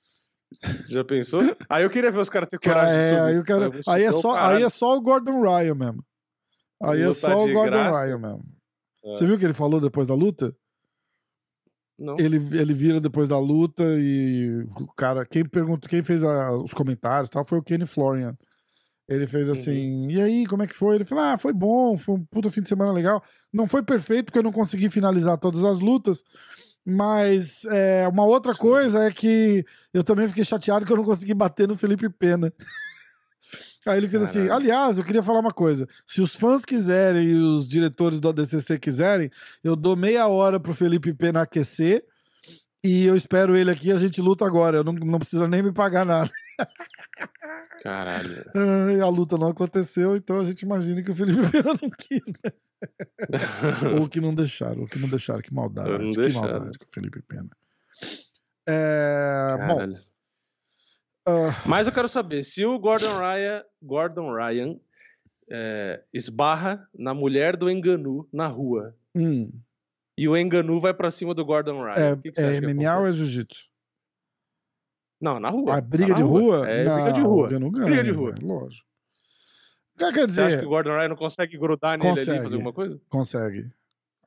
Já 0.90 1.04
pensou? 1.04 1.42
Aí 1.70 1.84
eu 1.84 1.90
queria 1.90 2.12
ver 2.12 2.20
os 2.20 2.30
caras 2.30 2.50
ter 2.50 2.60
coragem 2.60 2.94
é, 2.96 3.20
aí, 3.20 3.44
aí, 3.90 4.04
é 4.06 4.12
só, 4.12 4.36
aí 4.36 4.64
é 4.64 4.70
só 4.70 4.96
o 4.96 5.02
Gordon 5.02 5.42
Ryan 5.42 5.76
mesmo. 5.76 6.04
Aí 6.82 7.02
é 7.02 7.08
Lutar 7.08 7.32
só 7.32 7.44
o 7.44 7.52
Gordon 7.52 7.72
graça. 7.72 8.06
Ryan 8.06 8.18
mesmo. 8.18 8.44
É. 9.06 9.10
Você 9.10 9.26
viu 9.26 9.36
o 9.36 9.40
que 9.40 9.46
ele 9.46 9.54
falou 9.54 9.80
depois 9.82 10.08
da 10.08 10.14
luta? 10.14 10.56
Não. 12.00 12.16
ele, 12.20 12.38
ele 12.56 12.74
vira 12.76 13.02
depois 13.02 13.28
da 13.28 13.40
luta 13.40 13.84
e 13.98 14.64
o 14.80 14.86
cara, 14.96 15.26
quem 15.26 15.44
perguntou, 15.44 15.90
quem 15.90 16.04
fez 16.04 16.24
a- 16.24 16.52
os 16.56 16.72
comentários 16.72 17.28
tal 17.30 17.44
foi 17.44 17.58
o 17.58 17.64
Kenny 17.64 17.88
Florian. 17.88 18.38
Ele 19.10 19.22
Uhum. 19.24 19.28
fez 19.28 19.50
assim, 19.50 20.08
e 20.12 20.22
aí, 20.22 20.46
como 20.46 20.62
é 20.62 20.68
que 20.68 20.76
foi? 20.76 20.96
Ele 20.96 21.06
falou, 21.06 21.24
ah, 21.24 21.38
foi 21.38 21.54
bom, 21.54 21.98
foi 21.98 22.14
um 22.16 22.26
puta 22.26 22.52
fim 22.52 22.62
de 22.62 22.70
semana 22.70 22.92
legal. 22.92 23.24
Não 23.52 23.66
foi 23.66 23.82
perfeito 23.82 24.26
porque 24.26 24.38
eu 24.38 24.44
não 24.44 24.52
consegui 24.52 24.90
finalizar 24.92 25.40
todas 25.40 25.64
as 25.64 25.80
lutas, 25.80 26.22
mas 26.90 27.66
é, 27.66 28.08
uma 28.08 28.24
outra 28.24 28.56
coisa 28.56 29.04
é 29.04 29.12
que 29.12 29.66
eu 29.94 30.06
também 30.06 30.26
fiquei 30.26 30.46
chateado 30.46 30.86
que 30.86 30.92
eu 30.94 30.96
não 30.96 31.04
consegui 31.04 31.34
bater 31.34 31.68
no 31.68 31.76
Felipe 31.76 32.08
Pena. 32.10 32.54
Aí 33.86 33.98
ele 33.98 34.08
fez 34.08 34.24
assim, 34.24 34.48
Caralho. 34.48 34.54
aliás, 34.54 34.98
eu 34.98 35.04
queria 35.04 35.22
falar 35.22 35.42
uma 35.42 35.52
coisa. 35.52 35.86
Se 36.06 36.22
os 36.22 36.34
fãs 36.34 36.64
quiserem 36.64 37.28
e 37.28 37.36
os 37.36 37.68
diretores 37.68 38.22
do 38.22 38.30
ADCC 38.30 38.80
quiserem, 38.80 39.30
eu 39.62 39.76
dou 39.76 39.98
meia 39.98 40.28
hora 40.28 40.62
pro 40.62 40.74
Felipe 40.74 41.14
Pena 41.14 41.42
aquecer 41.42 42.06
e 42.82 43.06
eu 43.06 43.18
espero 43.18 43.58
ele 43.58 43.72
aqui 43.72 43.90
e 43.90 43.92
a 43.92 43.98
gente 43.98 44.22
luta 44.22 44.46
agora. 44.46 44.78
Eu 44.78 44.84
não, 44.86 44.94
não 44.94 45.20
precisa 45.20 45.46
nem 45.46 45.62
me 45.62 45.74
pagar 45.74 46.06
nada. 46.06 46.32
Caralho. 47.84 48.46
A 49.04 49.10
luta 49.10 49.38
não 49.38 49.50
aconteceu, 49.50 50.16
então 50.16 50.40
a 50.40 50.46
gente 50.46 50.62
imagina 50.62 51.04
que 51.04 51.12
o 51.12 51.16
Felipe 51.16 51.50
Pena 51.52 51.78
não 51.82 51.90
quis, 51.90 52.32
né? 52.44 52.52
ou 54.02 54.08
que 54.08 54.22
não 54.22 54.34
deixaram, 54.34 54.82
ou 54.82 54.88
que 54.88 55.00
não 55.00 55.10
deixaram. 55.10 55.42
Que 55.42 55.54
maldade, 55.54 55.90
não 56.04 56.12
que 56.12 56.18
deixaram. 56.18 56.50
maldade 56.52 56.78
com 56.80 56.86
o 56.86 56.92
Felipe 56.92 57.22
Pena. 57.22 57.50
É, 58.70 59.56
bom, 59.68 59.98
ah, 61.28 61.64
Mas 61.66 61.88
eu 61.88 61.94
quero 61.94 62.08
saber, 62.08 62.44
se 62.44 62.66
o 62.66 62.78
Gordon 62.78 63.18
Ryan, 63.18 63.64
Gordon 63.82 64.34
Ryan 64.34 64.80
é, 65.50 66.04
esbarra 66.14 66.88
na 66.94 67.14
mulher 67.14 67.56
do 67.56 67.70
Enganu 67.70 68.28
na 68.32 68.48
rua 68.48 68.96
hum, 69.16 69.50
e 70.18 70.28
o 70.28 70.36
Enganu 70.36 70.80
vai 70.80 70.94
pra 70.94 71.10
cima 71.12 71.34
do 71.34 71.46
Gordon 71.46 71.82
Ryan, 71.82 71.94
é, 71.96 72.16
que 72.18 72.32
que 72.32 72.42
é 72.42 72.62
MMA 72.62 73.00
ou 73.00 73.08
é 73.08 73.12
jiu-jitsu? 73.12 73.68
Não, 75.20 75.40
na 75.40 75.50
rua. 75.50 75.78
A 75.78 75.82
briga 75.82 76.10
Tá 76.10 76.14
de 76.16 76.22
na 76.22 76.28
rua? 76.28 76.70
É 76.70 76.84
não, 76.84 76.96
briga 76.96 77.14
de 77.14 77.22
rua. 77.22 77.60
não 77.60 77.72
ganho, 77.72 77.86
Briga 77.86 78.04
de 78.04 78.12
rua. 78.12 78.36
lógico. 78.42 78.88
Quer 79.98 80.12
Você 80.12 80.20
acha 80.20 80.28
dizer? 80.28 80.60
que 80.60 80.66
o 80.66 80.70
Gordon 80.70 80.92
Ryan 80.96 81.10
não 81.10 81.16
consegue 81.16 81.58
grudar 81.58 81.98
nele 81.98 82.10
ali 82.10 82.20
e 82.20 82.26
Consegue. 82.26 82.44
fazer 82.44 82.56
alguma 82.56 82.74
coisa? 82.74 83.02
Consegue. 83.10 83.72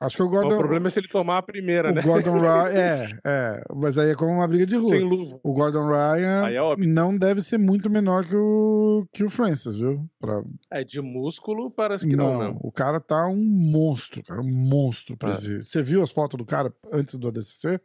Acho 0.01 0.17
que 0.17 0.23
o 0.23 0.29
Gordon. 0.29 0.55
O 0.55 0.57
problema 0.57 0.87
é 0.87 0.89
se 0.89 0.99
ele 0.99 1.07
tomar 1.07 1.37
a 1.37 1.41
primeira, 1.43 1.91
o 1.91 1.93
né? 1.93 2.01
Gordon 2.01 2.33
Ryan. 2.41 2.69
É, 2.73 3.19
é. 3.23 3.63
Mas 3.75 3.99
aí 3.99 4.09
é 4.09 4.15
como 4.15 4.31
uma 4.33 4.47
briga 4.47 4.65
de 4.65 4.75
rua. 4.75 4.89
Sem 4.89 5.01
luva. 5.01 5.39
O 5.43 5.53
Gordon 5.53 5.85
Ryan 5.87 6.47
é 6.49 6.75
não 6.77 7.15
deve 7.15 7.39
ser 7.41 7.59
muito 7.59 7.87
menor 7.87 8.25
que 8.25 8.35
o, 8.35 9.05
que 9.13 9.23
o 9.23 9.29
Francis, 9.29 9.75
viu? 9.75 10.03
Pra... 10.19 10.41
É, 10.71 10.83
de 10.83 10.99
músculo 11.01 11.69
parece 11.69 12.07
que 12.07 12.15
não, 12.15 12.33
não, 12.33 12.39
mesmo. 12.39 12.59
o 12.63 12.71
cara 12.71 12.99
tá 12.99 13.27
um 13.27 13.45
monstro, 13.45 14.23
cara. 14.23 14.41
Um 14.41 14.51
monstro. 14.51 15.15
pra 15.15 15.29
É. 15.29 15.33
Você 15.33 15.83
viu 15.83 16.01
as 16.01 16.11
fotos 16.11 16.35
do 16.35 16.45
cara 16.45 16.73
antes 16.91 17.13
do 17.15 17.27
ADCC? 17.27 17.79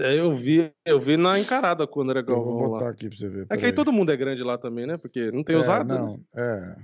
É, 0.00 0.18
Eu 0.18 0.34
vi, 0.34 0.72
eu 0.84 0.98
vi 1.00 1.16
na 1.16 1.38
encarada 1.38 1.86
com 1.86 2.00
o 2.00 2.02
André 2.02 2.20
Eu 2.20 2.24
vou 2.26 2.34
Galvão 2.44 2.70
botar 2.70 2.84
lá. 2.86 2.90
aqui 2.90 3.08
pra 3.08 3.18
você 3.18 3.28
ver. 3.28 3.46
É 3.50 3.56
que 3.56 3.66
aí 3.66 3.72
todo 3.72 3.92
mundo 3.92 4.10
é 4.12 4.16
grande 4.16 4.42
lá 4.42 4.56
também, 4.58 4.86
né? 4.86 4.96
Porque 4.96 5.30
não 5.30 5.42
tem 5.42 5.56
É, 5.56 5.58
usado. 5.58 5.92
né? 5.94 5.98
Não, 6.00 6.20
é. 6.36 6.76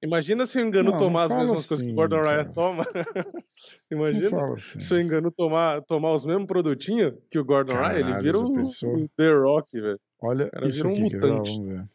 Imagina 0.00 0.46
se 0.46 0.58
o 0.58 0.64
Engano 0.64 0.90
Não, 0.92 0.98
não 0.98 1.06
tomar 1.06 1.24
as 1.24 1.28
fala 1.32 1.40
mesmas 1.40 1.66
coisas 1.66 1.78
que 1.78 1.84
assim, 1.86 1.92
o 1.92 1.96
Gordon 1.96 2.22
Ryan 2.22 2.44
toma. 2.52 2.84
Não 3.90 3.98
Imagina 3.98 4.52
assim. 4.54 4.78
se 4.78 4.94
o 4.94 5.00
Engano 5.00 5.30
tomar, 5.32 5.82
tomar 5.82 6.14
os 6.14 6.24
mesmos 6.24 6.46
produtinhos 6.46 7.14
que 7.28 7.36
o 7.36 7.44
Gordon 7.44 7.72
Ryan, 7.74 7.92
ele 7.94 8.02
Caralho, 8.04 8.22
vira 8.22 8.38
o, 8.38 8.60
o 8.62 9.08
The 9.16 9.32
Rock, 9.34 9.80
velho. 9.80 10.00
Olha 10.20 10.50
isso 10.68 10.70
vira 10.76 10.88
um 10.88 10.92
aqui? 10.92 11.00
Ó, 11.00 11.04
mutante. 11.04 11.50
vamos 11.50 11.68
ver. 11.68 11.88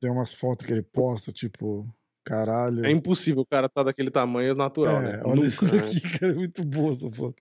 Tem 0.00 0.10
umas 0.10 0.32
fotos 0.34 0.66
que 0.66 0.72
ele 0.72 0.82
posta, 0.82 1.30
tipo, 1.30 1.86
caralho. 2.24 2.84
É 2.86 2.90
impossível 2.90 3.42
o 3.42 3.46
cara 3.46 3.68
tá 3.68 3.82
daquele 3.82 4.10
tamanho 4.10 4.54
natural, 4.54 4.96
É, 5.02 5.12
né? 5.16 5.22
olha 5.24 5.34
Nunca, 5.36 5.46
isso 5.48 5.64
né? 5.64 5.70
daqui, 5.80 6.00
cara, 6.18 6.32
é 6.32 6.34
muito 6.34 6.64
boa 6.64 6.90
essa 6.90 7.08
foto. 7.10 7.36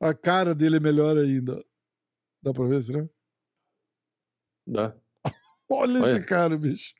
A 0.00 0.14
cara 0.14 0.54
dele 0.54 0.76
é 0.76 0.80
melhor 0.80 1.16
ainda. 1.16 1.62
Dá 2.42 2.52
pra 2.52 2.64
ver, 2.66 2.82
será? 2.82 3.04
Dá. 4.66 4.94
Olha, 5.70 6.00
Olha. 6.02 6.08
esse 6.10 6.20
cara, 6.26 6.56
bicho. 6.56 6.94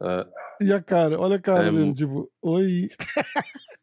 É, 0.00 0.26
E 0.62 0.72
a 0.72 0.82
cara, 0.82 1.20
olha 1.20 1.36
a 1.36 1.40
cara 1.40 1.68
É 1.68 1.70
dele, 1.72 1.92
tipo, 1.92 2.30
oi. 2.42 2.88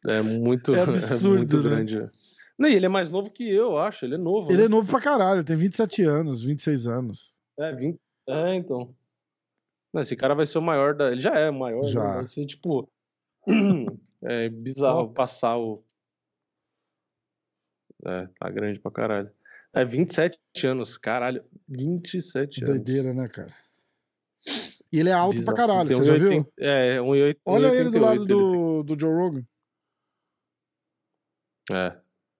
é 0.10 0.22
muito, 0.22 0.74
É 0.76 0.80
é 0.80 0.84
absurdo, 0.84 1.38
muito 1.38 1.58
né? 1.58 1.64
grande. 1.64 2.10
Não, 2.58 2.68
e 2.68 2.74
ele 2.74 2.88
é 2.88 2.90
mais 2.90 3.12
novo 3.12 3.30
que 3.30 3.48
eu, 3.48 3.66
eu 3.72 3.78
acho. 3.78 4.04
Ele 4.04 4.16
é 4.16 4.18
novo. 4.18 4.50
Ele 4.52 4.58
né? 4.60 4.66
é 4.66 4.68
novo 4.68 4.90
pra 4.90 5.00
caralho, 5.00 5.44
tem 5.44 5.56
27 5.56 6.02
anos, 6.04 6.42
26 6.42 6.88
anos. 6.88 7.36
É, 7.60 7.72
20... 7.72 8.00
é 8.30 8.56
então. 8.56 8.96
Não, 9.98 10.02
esse 10.04 10.16
cara 10.16 10.36
vai 10.36 10.46
ser 10.46 10.60
o 10.60 10.62
maior 10.62 10.94
da. 10.94 11.12
Ele 11.12 11.20
já 11.22 11.34
é 11.34 11.50
o 11.50 11.54
maior, 11.58 11.82
né? 11.84 11.90
Já. 11.90 12.14
Vai 12.18 12.28
ser 12.28 12.46
tipo. 12.46 12.88
É 14.24 14.50
bizarro 14.50 15.14
passar 15.14 15.58
o. 15.58 15.84
É, 18.04 18.28
tá 18.40 18.50
grande 18.50 18.80
pra 18.80 18.90
caralho. 18.92 19.32
É 19.74 19.86
27 19.86 20.40
anos, 20.66 20.98
caralho. 20.98 21.44
27 21.68 22.64
anos. 22.64 22.76
Doideira, 22.76 23.14
né, 23.14 23.28
cara? 23.28 23.54
E 24.92 25.00
ele 25.00 25.10
é 25.10 25.14
alto 25.14 25.36
Bizarro. 25.36 25.56
pra 25.56 25.68
caralho, 25.68 25.90
você 25.90 26.04
já 26.04 26.14
1,80 26.16 26.18
viu? 26.30 26.54
É, 26.58 26.98
1,88 27.00 27.38
Olha 27.46 27.68
ele 27.68 27.90
do 27.92 28.00
lado 28.00 28.16
ele 28.22 28.26
tem. 28.26 28.36
do, 28.36 28.84
do 28.84 29.00
Joe 29.00 29.14
Rogan. 29.14 29.44
É. 31.72 32.00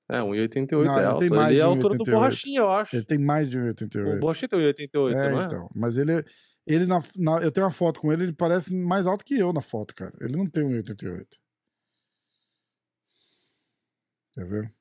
É, 0.10 0.20
1,88 0.20 0.84
Não, 0.86 0.96
é 0.96 0.98
ele 1.00 1.06
alto. 1.06 1.20
tem 1.20 1.30
mais 1.30 1.52
Ele 1.52 1.60
é 1.60 1.64
a 1.64 1.68
altura 1.68 1.96
do 1.98 2.04
1,88. 2.06 2.12
Borrachinha, 2.12 2.60
eu 2.62 2.72
acho. 2.72 2.96
Ele 2.96 3.06
tem 3.06 3.18
mais 3.20 3.48
de 3.48 3.60
O 3.60 3.62
1,88. 3.62 4.20
Borrachinha 4.20 4.50
tem 4.50 4.60
1,88, 4.60 5.14
É, 5.16 5.32
não 5.32 5.42
é? 5.42 5.46
então. 5.46 5.70
Mas 5.76 5.98
ele, 5.98 6.24
ele 6.68 6.86
na, 6.86 7.00
na- 7.16 7.42
eu 7.42 7.52
tenho 7.52 7.66
uma 7.66 7.72
foto 7.72 8.00
com 8.00 8.12
ele, 8.12 8.24
ele 8.24 8.34
parece 8.34 8.74
mais 8.74 9.08
alto 9.08 9.24
que 9.26 9.36
eu 9.40 9.52
na 9.54 9.62
foto, 9.62 9.96
cara. 9.96 10.14
Ele 10.22 10.36
não 10.38 10.48
tem 10.48 10.64
1,88. 10.64 11.26
Quer 14.34 14.46
ver? 14.46 14.74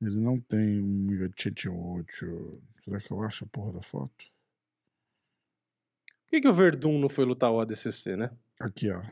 Ele 0.00 0.20
não 0.20 0.40
tem 0.40 0.80
1,88. 0.80 2.60
Será 2.84 3.00
que 3.00 3.10
eu 3.10 3.22
acho 3.22 3.44
a 3.44 3.48
porra 3.48 3.72
da 3.74 3.82
foto? 3.82 4.12
Por 6.24 6.30
que, 6.30 6.40
que 6.40 6.48
o 6.48 6.54
Verdun 6.54 6.98
não 6.98 7.08
foi 7.08 7.24
lutar 7.24 7.50
o 7.52 7.60
ADCC, 7.60 8.16
né? 8.16 8.30
Aqui, 8.60 8.90
ó. 8.90 9.02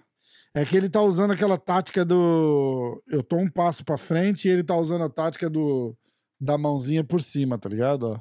É 0.54 0.64
que 0.64 0.76
ele 0.76 0.88
tá 0.88 1.00
usando 1.00 1.32
aquela 1.32 1.58
tática 1.58 2.04
do. 2.04 3.02
Eu 3.06 3.22
tô 3.22 3.36
um 3.36 3.50
passo 3.50 3.84
pra 3.84 3.96
frente 3.96 4.46
e 4.46 4.50
ele 4.50 4.62
tá 4.64 4.76
usando 4.76 5.04
a 5.04 5.10
tática 5.10 5.48
do. 5.48 5.96
Da 6.40 6.58
mãozinha 6.58 7.04
por 7.04 7.20
cima, 7.20 7.56
tá 7.58 7.68
ligado? 7.68 8.20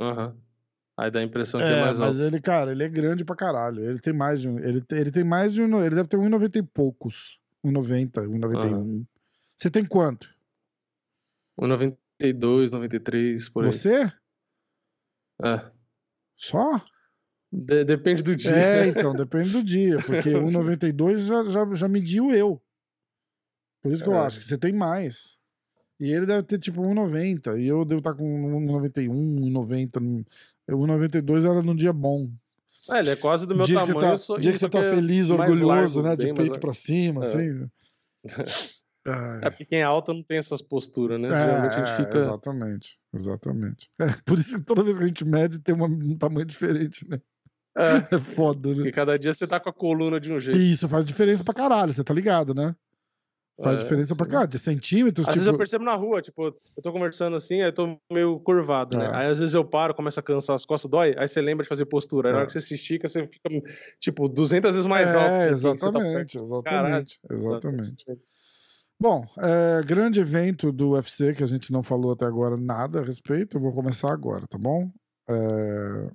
Aham. 0.00 0.28
Uhum. 0.28 0.40
Aí 1.00 1.10
dá 1.10 1.20
a 1.20 1.22
impressão 1.22 1.58
que 1.58 1.64
é, 1.64 1.78
é 1.78 1.80
mais 1.80 1.98
mas 1.98 2.08
alto. 2.08 2.18
Mas 2.18 2.26
ele, 2.26 2.40
cara, 2.42 2.72
ele 2.72 2.84
é 2.84 2.88
grande 2.88 3.24
pra 3.24 3.34
caralho. 3.34 3.82
Ele 3.82 3.98
tem 3.98 4.12
mais 4.12 4.38
de 4.42 4.48
um. 4.50 4.58
Ele, 4.58 4.84
ele 4.90 5.10
tem 5.10 5.24
mais 5.24 5.54
de 5.54 5.62
um. 5.62 5.82
Ele 5.82 5.94
deve 5.94 6.08
ter 6.08 6.18
1,90 6.18 6.56
e 6.56 6.62
poucos. 6.62 7.40
1,90, 7.64 8.26
1,91. 8.26 8.72
Uhum. 8.72 9.06
Você 9.56 9.70
tem 9.70 9.82
quanto? 9.82 10.28
1,92, 11.58 12.70
93, 12.70 13.48
por 13.48 13.64
aí. 13.64 13.72
Você? 13.72 14.12
É. 15.42 15.70
Só? 16.36 16.84
De 17.50 17.82
depende 17.82 18.22
do 18.22 18.36
dia. 18.36 18.50
É, 18.50 18.86
então, 18.88 19.14
depende 19.14 19.52
do 19.52 19.62
dia. 19.62 19.96
Porque 20.04 20.30
1,92 20.30 21.20
já, 21.20 21.44
já, 21.44 21.74
já 21.74 21.88
mediu 21.88 22.30
eu. 22.30 22.62
Por 23.82 23.90
isso 23.90 24.04
que 24.04 24.10
é. 24.10 24.12
eu 24.12 24.18
acho 24.18 24.38
que 24.38 24.44
você 24.44 24.58
tem 24.58 24.72
mais. 24.74 25.39
E 26.00 26.10
ele 26.10 26.24
deve 26.24 26.42
ter 26.44 26.58
tipo 26.58 26.80
1,90. 26.80 27.60
E 27.60 27.68
eu 27.68 27.84
devo 27.84 27.98
estar 27.98 28.14
com 28.14 28.24
1,91, 28.24 29.08
1,90. 29.08 30.24
1,92 30.70 31.44
era 31.44 31.62
num 31.62 31.76
dia 31.76 31.92
bom. 31.92 32.30
É, 32.90 33.00
ele 33.00 33.10
é 33.10 33.16
quase 33.16 33.46
do 33.46 33.54
meu 33.54 33.64
dia 33.64 33.80
tamanho. 33.80 33.94
Que 33.94 34.00
tá, 34.00 34.18
sou, 34.18 34.38
dia 34.38 34.52
que 34.52 34.58
você 34.58 34.68
tá 34.68 34.82
feliz, 34.82 35.28
orgulhoso, 35.28 35.66
largo, 35.66 36.02
né? 36.02 36.16
De 36.16 36.32
peito 36.32 36.58
pra 36.58 36.72
cima, 36.72 37.24
é. 37.24 37.26
assim. 37.26 37.70
É 39.42 39.48
porque 39.48 39.64
quem 39.64 39.80
é 39.80 39.82
alto 39.82 40.12
não 40.12 40.22
tem 40.22 40.36
essas 40.36 40.60
posturas, 40.60 41.18
né? 41.18 41.28
É, 41.28 41.30
Geralmente 41.30 41.74
a 41.74 41.86
gente 41.86 42.06
fica. 42.06 42.18
Exatamente, 42.18 42.98
exatamente. 43.14 43.90
É, 43.98 44.06
por 44.26 44.38
isso 44.38 44.58
que 44.58 44.62
toda 44.62 44.84
vez 44.84 44.98
que 44.98 45.04
a 45.04 45.06
gente 45.06 45.24
mede 45.24 45.58
tem 45.58 45.74
uma, 45.74 45.86
um 45.86 46.16
tamanho 46.18 46.44
diferente, 46.44 47.08
né? 47.08 47.18
É. 47.76 48.14
é 48.14 48.18
foda, 48.18 48.68
né? 48.68 48.74
Porque 48.74 48.92
cada 48.92 49.18
dia 49.18 49.32
você 49.32 49.46
tá 49.46 49.58
com 49.58 49.70
a 49.70 49.72
coluna 49.72 50.20
de 50.20 50.30
um 50.30 50.38
jeito. 50.38 50.58
E 50.58 50.72
isso 50.72 50.86
faz 50.86 51.04
diferença 51.04 51.42
pra 51.42 51.54
caralho, 51.54 51.92
você 51.92 52.04
tá 52.04 52.12
ligado, 52.12 52.54
né? 52.54 52.76
Faz 53.62 53.76
é, 53.76 53.78
diferença 53.82 54.16
pra 54.16 54.26
cá, 54.26 54.46
de 54.46 54.58
centímetros. 54.58 55.26
Às 55.26 55.34
tipo... 55.34 55.40
vezes 55.40 55.52
eu 55.52 55.58
percebo 55.58 55.84
na 55.84 55.94
rua, 55.94 56.22
tipo, 56.22 56.46
eu 56.46 56.82
tô 56.82 56.92
conversando 56.92 57.36
assim, 57.36 57.60
aí 57.60 57.68
eu 57.68 57.72
tô 57.72 57.98
meio 58.10 58.40
curvado, 58.40 58.96
né? 58.96 59.10
Aí 59.12 59.26
às 59.26 59.38
vezes 59.38 59.54
eu 59.54 59.64
paro, 59.64 59.94
começa 59.94 60.20
a 60.20 60.22
cansar, 60.22 60.56
as 60.56 60.64
costas 60.64 60.90
dói, 60.90 61.14
aí 61.18 61.28
você 61.28 61.40
lembra 61.40 61.62
de 61.62 61.68
fazer 61.68 61.84
postura. 61.84 62.28
Aí 62.28 62.32
na 62.32 62.38
hora 62.38 62.46
que 62.46 62.52
você 62.52 62.60
se 62.60 62.74
estica, 62.74 63.06
você 63.06 63.26
fica, 63.26 63.50
tipo, 64.00 64.28
200 64.28 64.74
vezes 64.74 64.86
mais 64.86 65.14
alto. 65.14 65.30
É, 65.30 65.50
exatamente, 65.50 66.38
tá 66.38 66.44
exatamente, 66.44 67.20
exatamente. 67.30 68.04
Bom, 68.98 69.24
é, 69.38 69.82
grande 69.82 70.20
evento 70.20 70.70
do 70.70 70.90
UFC 70.90 71.34
que 71.34 71.42
a 71.42 71.46
gente 71.46 71.72
não 71.72 71.82
falou 71.82 72.12
até 72.12 72.26
agora 72.26 72.56
nada 72.56 73.00
a 73.00 73.02
respeito, 73.02 73.56
eu 73.56 73.60
vou 73.60 73.72
começar 73.72 74.12
agora, 74.12 74.46
tá 74.46 74.58
bom? 74.58 74.90
É... 75.28 76.10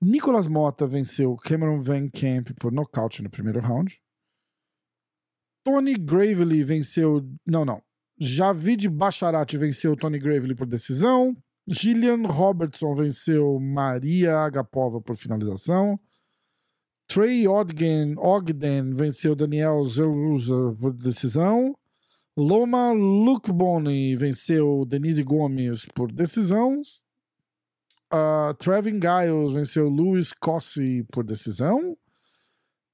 Nicolas 0.00 0.46
Mota 0.48 0.86
venceu 0.86 1.36
Cameron 1.36 1.80
Van 1.80 2.08
Camp 2.08 2.50
por 2.58 2.72
nocaute 2.72 3.22
no 3.22 3.30
primeiro 3.30 3.60
round. 3.60 4.00
Tony 5.64 5.94
Gravely 5.94 6.62
venceu. 6.64 7.26
Não, 7.46 7.64
não. 7.64 7.82
Javid 8.18 8.88
Bacharat 8.88 9.56
venceu 9.56 9.96
Tony 9.96 10.18
Gravely 10.18 10.54
por 10.54 10.66
decisão. 10.66 11.36
Gillian 11.68 12.26
Robertson 12.26 12.94
venceu 12.94 13.58
Maria 13.58 14.38
Agapova 14.38 15.00
por 15.00 15.16
finalização. 15.16 15.98
Trey 17.06 17.46
Ogden, 17.46 18.14
Ogden 18.18 18.94
venceu 18.94 19.34
Daniel 19.34 19.84
Zelusa 19.84 20.76
por 20.80 20.92
decisão. 20.92 21.76
Loma 22.36 22.92
Lukboni 22.92 24.16
venceu 24.16 24.84
Denise 24.86 25.22
Gomes 25.22 25.84
por 25.94 26.10
decisão. 26.10 26.80
Uh, 28.12 28.54
Trevin 28.58 28.98
Giles 29.00 29.52
venceu 29.52 29.88
Louis 29.88 30.32
Cossi 30.32 31.04
por 31.12 31.24
decisão. 31.24 31.96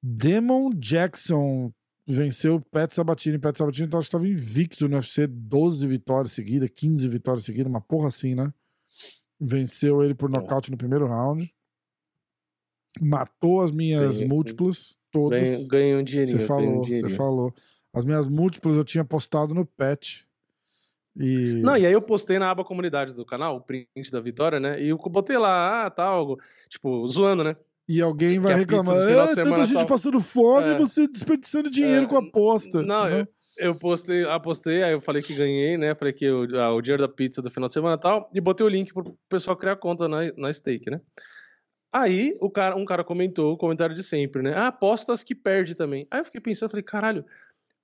Demon 0.03 0.71
Jackson 0.75 1.73
venceu 2.09 2.61
Pat 2.61 2.91
Sabatini. 2.93 3.39
Pat 3.39 3.57
Sabatini 3.57 3.87
então, 3.87 4.01
estava 4.01 4.27
invicto 4.27 4.89
no 4.89 4.97
UFC, 4.97 5.27
12 5.27 5.87
vitórias 5.87 6.33
seguidas, 6.33 6.71
15 6.71 7.07
vitórias 7.07 7.45
seguidas, 7.45 7.71
uma 7.71 7.81
porra 7.81 8.09
assim, 8.09 8.35
né? 8.35 8.53
Venceu 9.39 10.03
ele 10.03 10.15
por 10.15 10.31
nocaute 10.31 10.71
no 10.71 10.77
primeiro 10.77 11.07
round. 11.07 11.53
Matou 13.01 13.61
as 13.61 13.71
minhas 13.71 14.15
ganhei, 14.15 14.29
múltiplas 14.29 14.99
todas. 15.13 15.67
Ganhei 15.69 15.95
um 15.95 16.03
dinheirinho. 16.03 16.41
Você 16.41 16.47
falou, 16.47 16.81
um 16.81 16.85
você 16.85 17.09
falou. 17.11 17.55
As 17.93 18.05
minhas 18.05 18.27
múltiplas 18.27 18.75
eu 18.77 18.85
tinha 18.85 19.05
postado 19.05 19.55
no 19.55 19.67
pet. 19.67 20.27
E... 21.15 21.61
Não, 21.63 21.77
e 21.77 21.87
aí 21.87 21.93
eu 21.93 22.03
postei 22.03 22.39
na 22.39 22.51
aba 22.51 22.65
comunidade 22.65 23.13
do 23.13 23.25
canal, 23.25 23.57
o 23.57 23.61
print 23.61 24.11
da 24.11 24.21
vitória, 24.21 24.59
né? 24.59 24.81
E 24.81 24.89
eu 24.89 24.99
botei 24.99 25.37
lá, 25.37 25.87
ah, 25.87 25.91
tal, 25.91 26.37
tipo, 26.69 27.07
zoando, 27.07 27.45
né? 27.45 27.57
E 27.89 28.03
alguém 28.03 28.39
vai 28.39 28.55
reclamar, 28.55 28.97
é, 28.97 29.35
tanta 29.35 29.65
gente 29.65 29.87
passando 29.87 30.21
fome 30.21 30.69
é. 30.69 30.75
e 30.75 30.79
você 30.79 31.09
desperdiçando 31.09 31.71
dinheiro 31.71 32.05
é. 32.05 32.07
com 32.07 32.19
aposta. 32.19 32.83
Não, 32.83 33.09
eu, 33.09 33.27
eu 33.57 33.75
postei, 33.75 34.25
apostei, 34.25 34.83
aí 34.83 34.93
eu 34.93 35.01
falei 35.01 35.23
que 35.23 35.35
ganhei, 35.35 35.79
né? 35.79 35.95
Falei 35.95 36.13
que 36.13 36.31
o, 36.31 36.61
ah, 36.61 36.75
o 36.75 36.83
dinheiro 36.83 37.03
da 37.03 37.09
pizza 37.09 37.41
do 37.41 37.51
final 37.51 37.67
de 37.67 37.73
semana 37.73 37.97
e 37.97 38.01
tal, 38.01 38.31
e 38.35 38.41
botei 38.41 38.67
o 38.67 38.69
link 38.69 38.93
pro 38.93 39.17
pessoal 39.27 39.57
criar 39.57 39.77
conta 39.77 40.07
na, 40.07 40.31
na 40.37 40.53
stake, 40.53 40.91
né? 40.91 41.01
Aí 41.91 42.37
o 42.41 42.51
cara, 42.51 42.77
um 42.77 42.85
cara 42.85 43.03
comentou 43.03 43.55
o 43.55 43.57
comentário 43.57 43.95
de 43.95 44.03
sempre, 44.03 44.43
né? 44.43 44.53
Ah, 44.55 44.67
apostas 44.67 45.25
que 45.25 45.35
perde 45.35 45.75
também. 45.75 46.07
Aí 46.11 46.21
eu 46.21 46.25
fiquei 46.27 46.43
pensando, 46.43 46.71
falei, 46.71 46.85
caralho, 46.85 47.25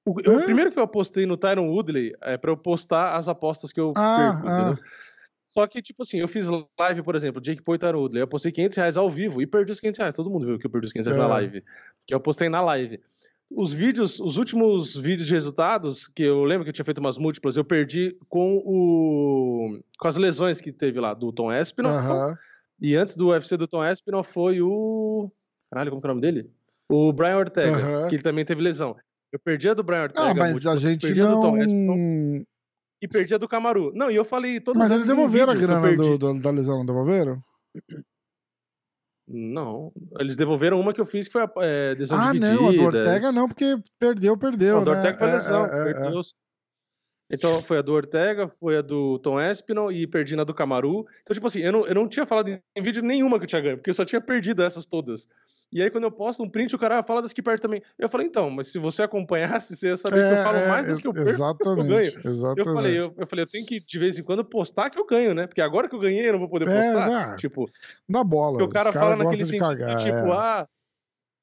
o, 0.06 0.20
eu, 0.20 0.42
primeiro 0.42 0.70
que 0.70 0.78
eu 0.78 0.82
apostei 0.82 1.24
no 1.24 1.36
Tyron 1.36 1.70
Woodley 1.70 2.14
é 2.20 2.36
pra 2.36 2.50
eu 2.50 2.56
postar 2.58 3.16
as 3.16 3.26
apostas 3.26 3.72
que 3.72 3.80
eu 3.80 3.94
ah, 3.96 4.16
perco, 4.18 4.48
ah. 4.48 4.78
Só 5.46 5.66
que, 5.66 5.82
tipo 5.82 6.02
assim, 6.02 6.18
eu 6.18 6.28
fiz 6.28 6.46
live, 6.78 7.02
por 7.02 7.14
exemplo, 7.14 7.40
Jake 7.40 7.62
Woodley. 7.66 8.22
Eu 8.22 8.26
postei 8.26 8.50
500 8.50 8.76
reais 8.76 8.96
ao 8.96 9.10
vivo 9.10 9.42
e 9.42 9.46
perdi 9.46 9.72
os 9.72 9.80
500 9.80 9.98
reais. 9.98 10.14
Todo 10.14 10.30
mundo 10.30 10.46
viu 10.46 10.58
que 10.58 10.66
eu 10.66 10.70
perdi 10.70 10.86
os 10.86 10.92
500 10.92 11.12
reais 11.12 11.24
é. 11.24 11.28
na 11.28 11.34
live. 11.34 11.64
Que 12.06 12.14
eu 12.14 12.20
postei 12.20 12.48
na 12.48 12.60
live. 12.60 13.00
Os 13.50 13.72
vídeos, 13.72 14.18
os 14.18 14.36
últimos 14.36 14.96
vídeos 14.96 15.28
de 15.28 15.34
resultados, 15.34 16.08
que 16.08 16.22
eu 16.22 16.44
lembro 16.44 16.64
que 16.64 16.70
eu 16.70 16.72
tinha 16.72 16.84
feito 16.84 16.98
umas 16.98 17.18
múltiplas, 17.18 17.56
eu 17.56 17.64
perdi 17.64 18.16
com 18.28 18.56
o. 18.64 19.78
com 19.98 20.08
as 20.08 20.16
lesões 20.16 20.60
que 20.60 20.72
teve 20.72 20.98
lá 20.98 21.14
do 21.14 21.30
Tom 21.30 21.52
Espinal. 21.52 21.92
Uh 21.92 22.30
-huh. 22.30 22.36
E 22.80 22.96
antes 22.96 23.16
do 23.16 23.28
UFC 23.28 23.56
do 23.56 23.68
Tom 23.68 23.84
Espinal 23.84 24.24
foi 24.24 24.60
o. 24.60 25.30
Caralho, 25.70 25.90
como 25.90 26.00
que 26.00 26.06
é 26.06 26.10
o 26.10 26.14
nome 26.14 26.22
dele? 26.22 26.50
O 26.90 27.12
Brian 27.12 27.36
Ortega, 27.36 27.76
uh 27.76 27.80
-huh. 27.80 28.08
que 28.08 28.16
ele 28.16 28.22
também 28.22 28.44
teve 28.44 28.62
lesão. 28.62 28.96
Eu 29.30 29.38
perdi 29.38 29.68
a 29.68 29.74
do 29.74 29.82
Brian 29.82 30.04
Ortega. 30.04 30.30
Ah, 30.30 30.34
mas 30.34 30.66
a 30.66 30.76
gente 30.76 31.12
não... 31.14 31.26
A 31.26 31.34
do 31.34 31.42
Tom 31.42 31.56
Espinal, 31.58 32.46
e 33.04 33.08
perdi 33.08 33.34
a 33.34 33.38
do 33.38 33.46
Camaru. 33.46 33.92
Não, 33.94 34.10
e 34.10 34.16
eu 34.16 34.24
falei 34.24 34.58
todas 34.58 34.80
Mas 34.80 34.90
eles 34.90 35.04
devolveram 35.04 35.52
a 35.52 35.54
grana 35.54 35.94
do, 35.94 36.16
do, 36.16 36.40
da 36.40 36.50
lesão, 36.50 36.78
não 36.78 36.86
devolveram? 36.86 37.38
Não, 39.28 39.92
eles 40.18 40.36
devolveram 40.36 40.80
uma 40.80 40.94
que 40.94 41.00
eu 41.00 41.06
fiz 41.06 41.26
que 41.26 41.32
foi 41.32 41.42
a 41.42 41.50
é, 41.58 41.94
lesão 41.94 42.18
ah, 42.18 42.32
divididas. 42.32 42.54
não, 42.54 42.68
a 42.68 42.72
do 42.72 42.82
Ortega 42.82 43.32
não, 43.32 43.48
porque 43.48 43.76
perdeu, 43.98 44.38
perdeu, 44.38 44.74
não, 44.76 44.82
a 44.82 44.84
do 44.84 44.90
né? 44.90 44.96
Ortega 44.96 45.18
foi 45.18 45.28
é, 45.28 45.32
lesão, 45.32 45.64
é, 45.66 45.84
perdeu. 45.92 46.20
Então 47.30 47.62
foi 47.62 47.78
a 47.78 47.82
do 47.82 47.92
Ortega, 47.92 48.48
foi 48.48 48.78
a 48.78 48.82
do 48.82 49.18
Tom 49.18 49.40
Espinal 49.40 49.92
e 49.92 50.06
perdi 50.06 50.34
na 50.34 50.44
do 50.44 50.54
Camaru. 50.54 51.04
Então, 51.22 51.34
tipo 51.34 51.46
assim, 51.46 51.60
eu 51.60 51.72
não, 51.72 51.86
eu 51.86 51.94
não 51.94 52.08
tinha 52.08 52.26
falado 52.26 52.48
em 52.48 52.82
vídeo 52.82 53.02
nenhuma 53.02 53.38
que 53.38 53.44
eu 53.44 53.48
tinha 53.48 53.60
ganho, 53.60 53.76
porque 53.76 53.90
eu 53.90 53.94
só 53.94 54.04
tinha 54.04 54.20
perdido 54.20 54.62
essas 54.62 54.86
todas. 54.86 55.26
E 55.74 55.82
aí, 55.82 55.90
quando 55.90 56.04
eu 56.04 56.12
posto 56.12 56.40
um 56.40 56.48
print, 56.48 56.72
o 56.76 56.78
cara 56.78 57.02
fala 57.02 57.20
das 57.20 57.32
que 57.32 57.42
perde 57.42 57.60
também. 57.60 57.82
Eu 57.98 58.08
falei, 58.08 58.28
então, 58.28 58.48
mas 58.48 58.68
se 58.68 58.78
você 58.78 59.02
acompanhasse, 59.02 59.74
você 59.74 59.88
ia 59.88 59.96
saber 59.96 60.20
é, 60.20 60.28
que 60.28 60.38
eu 60.38 60.44
falo 60.44 60.58
é, 60.58 60.68
mais 60.68 60.86
das 60.86 61.00
que 61.00 61.06
eu 61.08 61.12
perco 61.12 61.28
exatamente, 61.28 61.64
que 61.64 61.68
eu 61.68 61.84
ganho. 61.84 62.32
Exatamente. 62.32 62.68
Eu 62.68 62.74
falei, 62.74 62.98
eu, 62.98 63.14
eu, 63.18 63.26
falei, 63.26 63.42
eu 63.42 63.48
tenho 63.48 63.66
que, 63.66 63.80
de 63.80 63.98
vez 63.98 64.16
em 64.16 64.22
quando, 64.22 64.44
postar 64.44 64.88
que 64.88 65.00
eu 65.00 65.04
ganho, 65.04 65.34
né? 65.34 65.48
Porque 65.48 65.60
agora 65.60 65.88
que 65.88 65.96
eu 65.96 65.98
ganhei, 65.98 66.28
eu 66.28 66.34
não 66.34 66.38
vou 66.38 66.48
poder 66.48 66.68
é, 66.68 66.76
postar. 66.76 67.10
Não, 67.10 67.36
tipo, 67.36 67.68
na 68.08 68.22
bola. 68.22 68.58
Porque 68.58 68.70
o 68.70 68.72
cara, 68.72 68.92
cara 68.92 69.04
fala 69.04 69.24
naquele 69.24 69.44
sentido 69.44 69.64
cagar, 69.68 69.96
tipo, 69.96 70.16
é. 70.16 70.32
ah. 70.32 70.68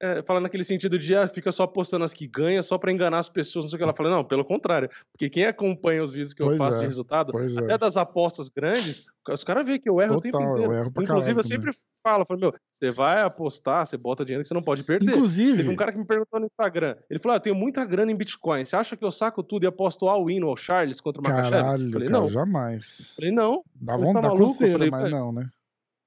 É, 0.02 0.24
fala 0.24 0.40
naquele 0.40 0.64
sentido 0.64 0.98
de 0.98 1.16
ah, 1.16 1.28
fica 1.28 1.52
só 1.52 1.68
postando 1.68 2.04
as 2.04 2.12
que 2.12 2.26
ganha 2.26 2.64
só 2.64 2.76
para 2.76 2.92
enganar 2.92 3.20
as 3.20 3.30
pessoas, 3.30 3.66
não 3.66 3.70
sei 3.70 3.76
o 3.76 3.78
que 3.78 3.84
ela 3.84 3.94
fala. 3.94 4.10
Não, 4.10 4.24
pelo 4.24 4.44
contrário. 4.44 4.90
Porque 5.12 5.30
quem 5.30 5.46
acompanha 5.46 6.02
os 6.02 6.12
vídeos 6.12 6.34
que 6.34 6.42
pois 6.42 6.54
eu 6.54 6.58
faço 6.58 6.78
é, 6.78 6.80
de 6.80 6.86
resultado, 6.88 7.38
até 7.38 7.74
é. 7.74 7.78
das 7.78 7.96
apostas 7.96 8.50
grandes, 8.50 9.06
os 9.30 9.44
caras 9.44 9.64
veem 9.64 9.80
que 9.80 9.88
eu 9.88 10.02
erro 10.02 10.20
Total, 10.20 10.20
o 10.20 10.22
tempo 10.22 10.54
inteiro. 10.54 10.74
Eu 10.74 10.80
erro 10.80 10.92
pra 10.92 11.04
Inclusive, 11.04 11.40
eu 11.40 11.44
sempre 11.44 11.72
também. 11.72 11.80
falo, 12.02 12.26
falo, 12.26 12.40
meu, 12.40 12.54
você 12.72 12.90
vai 12.90 13.22
apostar, 13.22 13.86
você 13.86 13.96
bota 13.96 14.26
dinheiro 14.26 14.42
que 14.42 14.48
você 14.48 14.56
não 14.56 14.64
pode 14.64 14.84
perder. 14.84 15.12
Inclusive. 15.12 15.58
Teve 15.58 15.70
um 15.70 15.76
cara 15.76 15.92
que 15.92 16.00
me 16.00 16.06
perguntou 16.06 16.40
no 16.40 16.48
Instagram. 16.48 16.96
Ele 17.08 17.20
falou: 17.20 17.34
ah, 17.34 17.38
eu 17.38 17.42
tenho 17.42 17.56
muita 17.56 17.86
grana 17.86 18.12
em 18.12 18.16
Bitcoin. 18.16 18.66
Você 18.66 18.76
acha 18.76 18.98
que 18.98 19.06
eu 19.06 19.12
saco 19.12 19.44
tudo 19.44 19.66
e 19.66 19.68
aposto 19.68 20.08
all 20.08 20.32
in 20.32 20.42
ou 20.42 20.58
Charles 20.58 21.00
contra 21.00 21.22
o? 21.22 21.24
Caralho, 21.24 21.92
falei, 21.92 22.08
cara, 22.08 22.22
não. 22.22 22.28
jamais. 22.28 23.14
Falei, 23.16 23.32
não. 23.32 23.64
Dá 23.76 23.94
Falei, 23.94 24.08
vontade 24.08 24.26
tá 24.26 24.34
maluco? 24.34 24.52
coceira, 24.52 24.74
Falei, 24.74 24.90
mas 24.90 25.02
"Pai, 25.04 25.12
não, 25.12 25.32
né? 25.32 25.48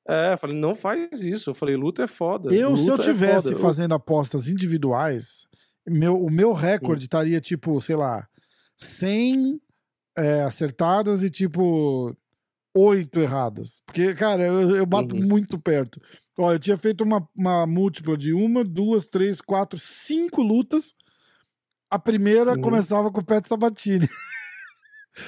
É, 0.07 0.37
falei, 0.37 0.57
não 0.57 0.75
faz 0.75 1.23
isso. 1.23 1.51
Eu 1.51 1.55
falei, 1.55 1.77
luta 1.77 2.03
é 2.03 2.07
foda. 2.07 2.55
Eu, 2.55 2.77
se 2.77 2.87
eu 2.87 2.93
Luta 2.97 3.03
é 3.03 3.13
tivesse 3.13 3.49
foda. 3.49 3.61
fazendo 3.61 3.95
apostas 3.95 4.49
individuais, 4.49 5.47
meu, 5.87 6.17
o 6.23 6.31
meu 6.31 6.53
recorde 6.53 7.05
estaria 7.05 7.41
tipo, 7.41 7.81
sei 7.81 7.97
lá, 7.97 8.27
100 8.79 9.61
é, 10.17 10.43
acertadas 10.43 11.23
e 11.23 11.31
tipo 11.31 12.15
8 12.77 13.19
erradas. 13.21 13.83
Porque, 13.87 14.15
cara, 14.15 14.43
eu, 14.43 14.77
eu 14.77 14.85
bato 14.87 15.15
Uhum. 15.17 15.23
muito 15.27 15.59
perto. 15.59 16.01
Ó, 16.39 16.53
eu 16.53 16.59
tinha 16.59 16.77
feito 16.77 17.03
uma, 17.05 17.27
uma 17.35 17.67
múltipla 17.67 18.17
de 18.17 18.33
uma, 18.33 18.65
duas, 18.65 19.07
três, 19.07 19.41
quatro, 19.41 19.79
cinco 19.79 20.43
lutas. 20.43 20.95
A 21.91 21.99
primeira 21.99 22.53
Uhum. 22.55 22.61
começava 22.61 23.11
com 23.11 23.21
o 23.21 23.25
Pet 23.25 23.49
Sabatini. 23.49 24.09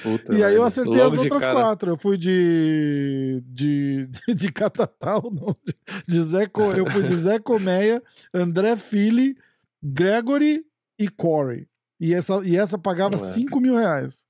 Puta, 0.03 0.35
E 0.35 0.43
aí 0.43 0.53
eu 0.55 0.63
acertei 0.63 1.01
as 1.01 1.13
de 1.13 1.19
outras 1.19 1.41
cara. 1.41 1.53
quatro. 1.53 1.91
Eu 1.91 1.97
fui 1.97 2.17
de. 2.17 3.41
de. 3.47 4.07
de 4.35 4.51
Catatal, 4.51 5.23
não. 5.31 5.55
De, 5.65 5.73
de 6.07 6.21
Zé, 6.21 6.45
Co- 6.47 6.71
eu 6.73 6.85
fui 6.89 7.03
de 7.03 7.15
Zé 7.15 7.39
Colmeia, 7.39 8.03
André 8.33 8.75
Fili, 8.75 9.35
Gregory 9.81 10.65
e 10.99 11.07
Corey. 11.09 11.67
E 11.99 12.13
essa, 12.13 12.41
e 12.45 12.55
essa 12.57 12.77
pagava 12.77 13.17
Ué. 13.17 13.27
5 13.33 13.59
mil 13.59 13.75
reais. 13.75 14.25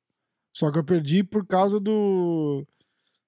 Só 0.55 0.71
que 0.71 0.77
eu 0.79 0.83
perdi 0.83 1.23
por 1.23 1.45
causa 1.45 1.79
do. 1.79 2.65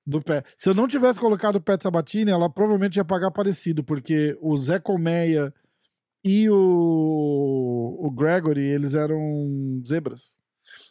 Do 0.05 0.21
pé. 0.21 0.43
Se 0.57 0.69
eu 0.69 0.73
não 0.73 0.87
tivesse 0.87 1.19
colocado 1.19 1.57
o 1.57 1.61
Pet 1.61 1.83
Sabatini, 1.83 2.31
ela 2.31 2.49
provavelmente 2.49 2.95
ia 2.97 3.05
pagar 3.05 3.29
parecido, 3.31 3.83
porque 3.83 4.35
o 4.41 4.57
Zé 4.57 4.79
Colmeia 4.79 5.53
e 6.23 6.49
o, 6.49 7.97
o 8.01 8.09
Gregory, 8.11 8.61
eles 8.61 8.93
eram 8.95 9.81
zebras. 9.87 10.39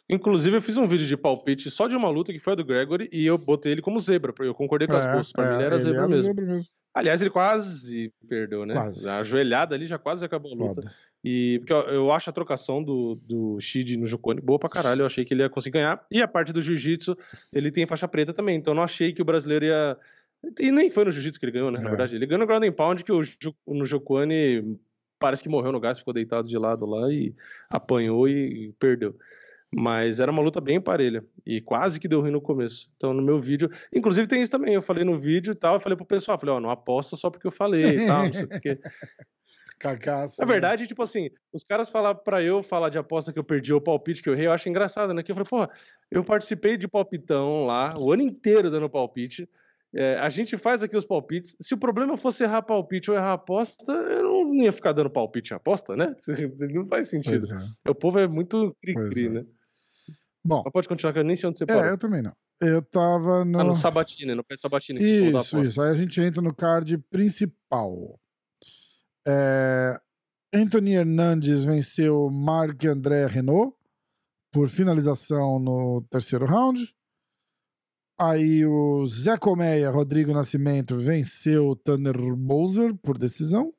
Inclusive, 0.09 0.57
eu 0.57 0.61
fiz 0.61 0.75
um 0.77 0.87
vídeo 0.87 1.05
de 1.05 1.15
palpite 1.15 1.69
só 1.69 1.87
de 1.87 1.95
uma 1.95 2.09
luta 2.09 2.33
que 2.33 2.39
foi 2.39 2.53
a 2.53 2.55
do 2.55 2.65
Gregory 2.65 3.07
e 3.11 3.25
eu 3.25 3.37
botei 3.37 3.71
ele 3.73 3.81
como 3.81 3.99
zebra, 3.99 4.33
porque 4.33 4.49
eu 4.49 4.55
concordei 4.55 4.87
com 4.87 4.95
as 4.95 5.05
É, 5.05 5.11
duas. 5.13 5.31
Pra 5.31 5.45
mim, 5.45 5.51
é, 5.51 5.55
ele 5.57 5.63
era 5.65 5.77
zebra 5.79 6.07
mesmo. 6.07 6.23
zebra 6.23 6.45
mesmo. 6.45 6.67
Aliás, 6.93 7.21
ele 7.21 7.29
quase 7.29 8.11
perdeu, 8.27 8.65
né? 8.65 8.73
Quase. 8.73 9.07
A 9.07 9.23
joelhada 9.23 9.75
ali 9.75 9.85
já 9.85 9.99
quase 9.99 10.25
acabou 10.25 10.51
a 10.51 10.55
luta. 10.55 10.81
Foda. 10.81 10.91
E 11.23 11.59
porque 11.59 11.73
eu, 11.73 11.79
eu 11.93 12.11
acho 12.11 12.29
a 12.29 12.33
trocação 12.33 12.81
do, 12.83 13.15
do 13.23 13.59
Shid 13.59 13.95
no 13.97 14.07
Jocone 14.07 14.41
boa 14.41 14.57
pra 14.57 14.69
caralho. 14.69 15.01
Eu 15.01 15.05
achei 15.05 15.23
que 15.23 15.33
ele 15.33 15.43
ia 15.43 15.49
conseguir 15.49 15.73
ganhar. 15.73 16.03
E 16.09 16.21
a 16.21 16.27
parte 16.27 16.51
do 16.51 16.61
jiu-jitsu, 16.61 17.15
ele 17.53 17.69
tem 17.71 17.85
faixa 17.85 18.07
preta 18.07 18.33
também. 18.33 18.55
Então 18.57 18.71
eu 18.71 18.75
não 18.75 18.83
achei 18.83 19.13
que 19.13 19.21
o 19.21 19.25
brasileiro 19.25 19.65
ia. 19.65 19.97
E 20.59 20.71
nem 20.71 20.89
foi 20.89 21.05
no 21.05 21.11
jiu-jitsu 21.11 21.39
que 21.39 21.45
ele 21.45 21.51
ganhou, 21.51 21.69
né? 21.69 21.79
Na 21.79 21.85
É. 21.85 21.89
verdade, 21.89 22.15
ele 22.15 22.25
ganhou 22.25 22.39
no 22.39 22.47
ground 22.47 22.63
and 22.63 22.71
pound, 22.71 23.03
que 23.03 23.11
o, 23.11 23.21
no 23.67 23.85
Jocone 23.85 24.77
parece 25.19 25.43
que 25.43 25.49
morreu 25.49 25.71
no 25.73 25.79
gás, 25.81 25.99
ficou 25.99 26.13
deitado 26.13 26.47
de 26.47 26.57
lado 26.57 26.85
lá 26.85 27.11
e 27.11 27.35
apanhou 27.69 28.27
e 28.27 28.73
perdeu. 28.79 29.15
Mas 29.71 30.19
era 30.19 30.31
uma 30.31 30.41
luta 30.41 30.59
bem 30.59 30.81
parelha. 30.81 31.23
E 31.45 31.61
quase 31.61 31.99
que 31.99 32.07
deu 32.07 32.21
ruim 32.21 32.31
no 32.31 32.41
começo. 32.41 32.89
Então, 32.97 33.13
no 33.13 33.21
meu 33.21 33.39
vídeo. 33.39 33.69
Inclusive, 33.93 34.27
tem 34.27 34.41
isso 34.41 34.51
também. 34.51 34.73
Eu 34.73 34.81
falei 34.81 35.03
no 35.03 35.17
vídeo 35.17 35.51
e 35.51 35.55
tal. 35.55 35.75
Eu 35.75 35.79
falei 35.79 35.95
pro 35.95 36.05
pessoal, 36.05 36.39
falei, 36.39 36.55
ó, 36.55 36.59
não 36.59 36.69
aposta 36.69 37.15
só 37.15 37.29
porque 37.29 37.45
eu 37.45 37.51
falei 37.51 37.85
e 37.85 38.07
tal. 38.07 38.25
Não 38.25 38.33
sei 38.33 38.43
o 38.43 38.49
quê. 38.59 38.79
Cacaço. 39.79 40.35
Na 40.39 40.45
verdade, 40.45 40.87
tipo 40.87 41.01
assim, 41.01 41.29
os 41.53 41.63
caras 41.63 41.89
falar 41.89 42.13
pra 42.15 42.43
eu 42.43 42.61
falar 42.61 42.89
de 42.89 42.97
aposta 42.97 43.31
que 43.31 43.39
eu 43.39 43.43
perdi 43.43 43.71
ou 43.71 43.79
palpite 43.79 44.21
que 44.21 44.27
eu 44.27 44.33
errei, 44.33 44.47
eu 44.47 44.51
acho 44.51 44.67
engraçado, 44.67 45.13
né? 45.13 45.23
Que 45.23 45.31
eu 45.31 45.35
falei, 45.35 45.49
porra, 45.49 45.69
eu 46.11 46.23
participei 46.23 46.75
de 46.75 46.87
palpitão 46.87 47.65
lá, 47.65 47.97
o 47.97 48.11
ano 48.11 48.21
inteiro 48.21 48.69
dando 48.69 48.89
palpite. 48.89 49.47
É, 49.95 50.17
a 50.17 50.29
gente 50.29 50.57
faz 50.57 50.83
aqui 50.83 50.95
os 50.95 51.05
palpites. 51.05 51.55
Se 51.59 51.73
o 51.73 51.77
problema 51.77 52.15
fosse 52.17 52.43
errar 52.43 52.61
palpite 52.61 53.09
ou 53.09 53.17
errar 53.17 53.33
aposta, 53.33 53.91
eu 53.91 54.23
não 54.23 54.53
ia 54.53 54.71
ficar 54.71 54.91
dando 54.91 55.09
palpite 55.09 55.53
aposta, 55.53 55.95
né? 55.95 56.15
Não 56.73 56.85
faz 56.87 57.09
sentido. 57.09 57.45
É. 57.85 57.89
O 57.89 57.95
povo 57.95 58.19
é 58.19 58.27
muito 58.27 58.75
cri-cri, 58.81 59.27
é. 59.27 59.29
né? 59.29 59.45
Bom, 60.49 60.63
Mas 60.65 60.73
pode 60.73 60.87
continuar, 60.87 61.13
que 61.13 61.19
eu 61.19 61.23
nem 61.23 61.35
sei 61.35 61.47
onde 61.47 61.59
você 61.59 61.63
é, 61.65 61.67
parou. 61.67 61.85
eu 61.85 61.97
também 61.97 62.23
não. 62.23 62.35
Eu 62.59 62.81
tava 62.81 63.45
no. 63.45 63.59
Ah, 63.59 63.63
no 63.63 63.75
Sabatini, 63.75 64.33
no 64.33 64.43
pé 64.43 64.55
de 64.55 64.61
Sabatini. 64.61 64.99
Isso, 64.99 65.61
isso. 65.61 65.79
Aí 65.79 65.91
a 65.91 65.95
gente 65.95 66.19
entra 66.19 66.41
no 66.41 66.53
card 66.53 66.97
principal. 67.11 68.19
É, 69.27 70.01
Anthony 70.51 70.95
Hernandes 70.95 71.63
venceu 71.63 72.31
Marc 72.31 72.83
André 72.85 73.27
Renault 73.27 73.75
por 74.51 74.69
finalização 74.69 75.59
no 75.59 76.01
terceiro 76.09 76.47
round. 76.47 76.91
Aí 78.19 78.65
o 78.65 79.05
Zé 79.05 79.37
Colmeia, 79.37 79.91
Rodrigo 79.91 80.33
Nascimento, 80.33 80.97
venceu 80.97 81.75
Tanner 81.75 82.17
Bowser 82.35 82.95
por 82.95 83.19
decisão. 83.19 83.71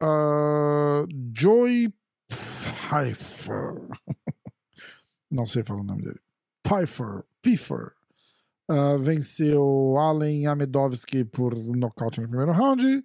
Ah, 0.00 1.04
Joey 1.36 1.92
Pfeiffer. 2.26 3.74
Não 5.32 5.46
sei 5.46 5.64
falar 5.64 5.80
o 5.80 5.84
nome 5.84 6.02
dele. 6.02 6.20
Pfeiffer. 6.62 7.24
Pfeiffer. 7.40 7.92
Ah, 8.68 8.98
venceu 8.98 9.96
Allen 9.96 10.46
Amedovski 10.46 11.24
por 11.24 11.54
nocaute 11.56 12.20
no 12.20 12.28
primeiro 12.28 12.52
round. 12.52 13.02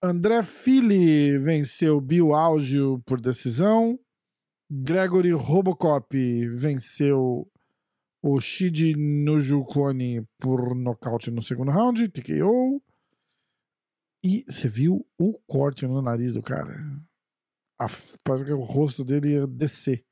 André 0.00 0.42
Fili 0.44 1.36
venceu 1.38 2.00
Bill 2.00 2.32
Algio 2.32 3.02
por 3.04 3.20
decisão. 3.20 3.98
Gregory 4.70 5.32
Robocop 5.32 6.14
venceu 6.50 7.50
o 8.22 8.40
Shiji 8.40 8.94
Nujukoni 8.96 10.24
por 10.38 10.74
nocaute 10.76 11.32
no 11.32 11.42
segundo 11.42 11.72
round, 11.72 12.08
TKO. 12.08 12.80
E 14.22 14.44
você 14.46 14.68
viu 14.68 15.04
o 15.18 15.32
corte 15.48 15.84
no 15.84 16.00
nariz 16.00 16.32
do 16.32 16.42
cara? 16.42 16.76
A 17.78 17.86
parece 18.22 18.44
que 18.44 18.52
o 18.52 18.62
rosto 18.62 19.04
dele 19.04 19.32
ia 19.32 19.46
descer. 19.46 20.04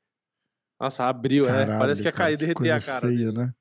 Nossa, 0.79 1.03
abriu, 1.05 1.43
né? 1.45 1.49
Caralho, 1.51 1.79
Parece 1.79 2.01
que 2.01 2.07
ia 2.07 2.11
cair 2.11 2.33
e 2.33 2.37
derreter 2.37 2.71
a 2.71 2.79
cara. 2.81 3.07
feia, 3.07 3.31
né? 3.31 3.53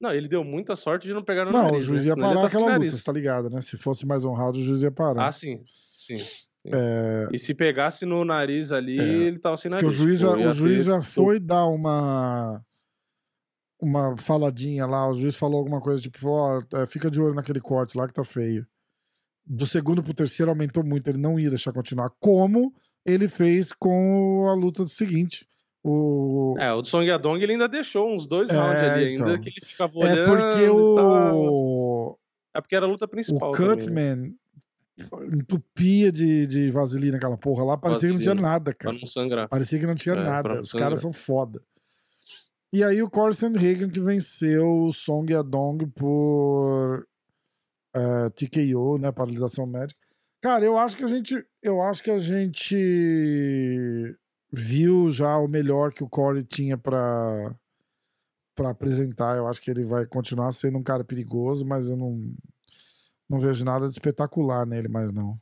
Não, 0.00 0.12
ele 0.12 0.26
deu 0.28 0.42
muita 0.42 0.74
sorte 0.76 1.06
de 1.06 1.12
não 1.14 1.22
pegar 1.22 1.44
no 1.44 1.52
Não, 1.52 1.64
nariz. 1.64 1.78
o 1.84 1.86
juiz 1.86 2.02
né? 2.04 2.08
ia 2.08 2.14
Senão 2.14 2.26
ele 2.30 2.36
parar 2.36 2.50
sem 2.50 2.60
aquela 2.62 2.76
luta, 2.78 2.90
você 2.96 3.04
tá 3.04 3.12
ligado, 3.12 3.50
né? 3.50 3.60
Se 3.60 3.76
fosse 3.76 4.06
mais 4.06 4.24
round, 4.24 4.58
o 4.58 4.64
juiz 4.64 4.82
ia 4.82 4.90
parar. 4.90 5.26
Ah, 5.28 5.32
sim, 5.32 5.62
sim. 5.96 6.16
sim. 6.16 6.46
É, 6.66 7.28
E 7.32 7.38
se 7.38 7.54
pegasse 7.54 8.04
no 8.04 8.24
nariz 8.24 8.72
ali, 8.72 8.98
É. 8.98 9.02
ele 9.02 9.38
tava 9.38 9.56
sem 9.56 9.70
nariz. 9.70 9.82
Porque 9.86 9.94
o 9.94 10.04
juiz 10.06 10.18
já, 10.18 10.28
tipo, 10.28 10.40
ia 10.40 10.48
o 10.48 10.52
juiz 10.52 10.84
já 10.84 11.00
foi 11.02 11.38
dar 11.38 11.66
uma 11.66 12.62
uma 13.82 14.14
faladinha 14.18 14.84
lá, 14.86 15.08
o 15.08 15.14
juiz 15.14 15.36
falou 15.36 15.58
alguma 15.58 15.80
coisa 15.80 16.02
tipo, 16.02 16.28
ó, 16.28 16.62
é, 16.74 16.86
fica 16.86 17.10
de 17.10 17.18
olho 17.20 17.34
naquele 17.34 17.60
corte 17.60 17.96
lá 17.96 18.06
que 18.06 18.12
tá 18.12 18.22
feio. 18.22 18.66
Do 19.46 19.64
segundo 19.66 20.02
pro 20.02 20.12
terceiro 20.12 20.50
aumentou 20.50 20.84
muito, 20.84 21.08
ele 21.08 21.18
não 21.18 21.40
ia 21.40 21.48
deixar 21.48 21.72
continuar, 21.72 22.10
como 22.20 22.74
ele 23.06 23.26
fez 23.26 23.72
com 23.72 24.46
a 24.50 24.54
luta 24.54 24.84
seguinte. 24.86 25.48
O... 25.82 26.54
É, 26.58 26.72
o 26.74 26.84
Song 26.84 27.06
Yadong 27.06 27.42
ele 27.42 27.52
ainda 27.52 27.66
deixou 27.68 28.14
uns 28.14 28.26
dois 28.26 28.50
É, 28.50 28.54
rounds 28.54 28.82
ali 28.82 29.04
ainda, 29.06 29.22
então. 29.30 29.40
que 29.40 29.48
ele 29.48 29.60
ficava 29.64 29.92
É 30.00 30.04
olhando 30.12 30.26
porque 30.36 30.62
e 30.64 30.66
tal. 30.66 31.36
o, 31.36 32.18
É 32.54 32.60
porque 32.60 32.76
era 32.76 32.84
a 32.86 32.88
luta 32.88 33.04
o 33.06 33.08
principal 33.08 33.52
também, 33.52 33.68
né? 33.68 33.76
Cutman 33.76 34.36
entupia 35.32 36.12
de, 36.12 36.46
de 36.46 36.70
vaselina 36.70 37.16
aquela 37.16 37.38
porra 37.38 37.64
lá, 37.64 37.78
parecia 37.78 38.08
que 38.10 38.12
não 38.14 38.20
tinha 38.20 38.34
Vaselina, 38.34 38.52
nada, 38.52 38.64
Pra 38.74 38.84
cara. 38.90 38.98
não 39.00 39.06
sangrar. 39.06 39.48
Parecia 39.48 39.78
que 39.78 39.86
não 39.86 39.94
tinha 39.94 40.14
É, 40.14 40.18
pra 40.18 40.24
nada. 40.30 40.60
Os 40.60 40.72
caras 40.72 41.00
são 41.00 41.10
foda. 41.12 41.62
E 42.72 42.84
aí 42.84 43.02
o 43.02 43.08
Corey 43.10 43.34
Sandhagen 43.34 43.88
que 43.88 43.98
venceu 43.98 44.84
o 44.84 44.92
Song 44.92 45.32
Yadong 45.32 45.86
por 45.86 47.06
eh, 47.96 48.30
TKO, 48.36 48.98
né, 48.98 49.10
paralisação 49.10 49.66
médica. 49.66 49.98
Cara, 50.42 50.64
eu 50.64 50.76
acho 50.78 50.96
que 50.96 51.04
a 51.04 51.06
gente, 51.08 51.42
eu 51.62 51.80
acho 51.82 52.02
que 52.02 52.10
a 52.10 52.18
gente 52.18 54.16
viu 54.52 55.10
já 55.10 55.36
o 55.38 55.48
melhor 55.48 55.92
que 55.92 56.02
o 56.02 56.08
Corey 56.08 56.44
tinha 56.44 56.76
pra 56.76 57.54
para 58.54 58.70
apresentar. 58.70 59.36
Eu 59.36 59.46
acho 59.46 59.62
que 59.62 59.70
ele 59.70 59.84
vai 59.84 60.04
continuar 60.04 60.52
sendo 60.52 60.76
um 60.76 60.82
cara 60.82 61.02
perigoso, 61.02 61.64
mas 61.64 61.88
eu 61.88 61.96
não 61.96 62.32
não 63.28 63.38
vejo 63.38 63.64
nada 63.64 63.86
de 63.86 63.92
espetacular 63.92 64.66
nele 64.66 64.88
mais 64.88 65.12
não. 65.12 65.38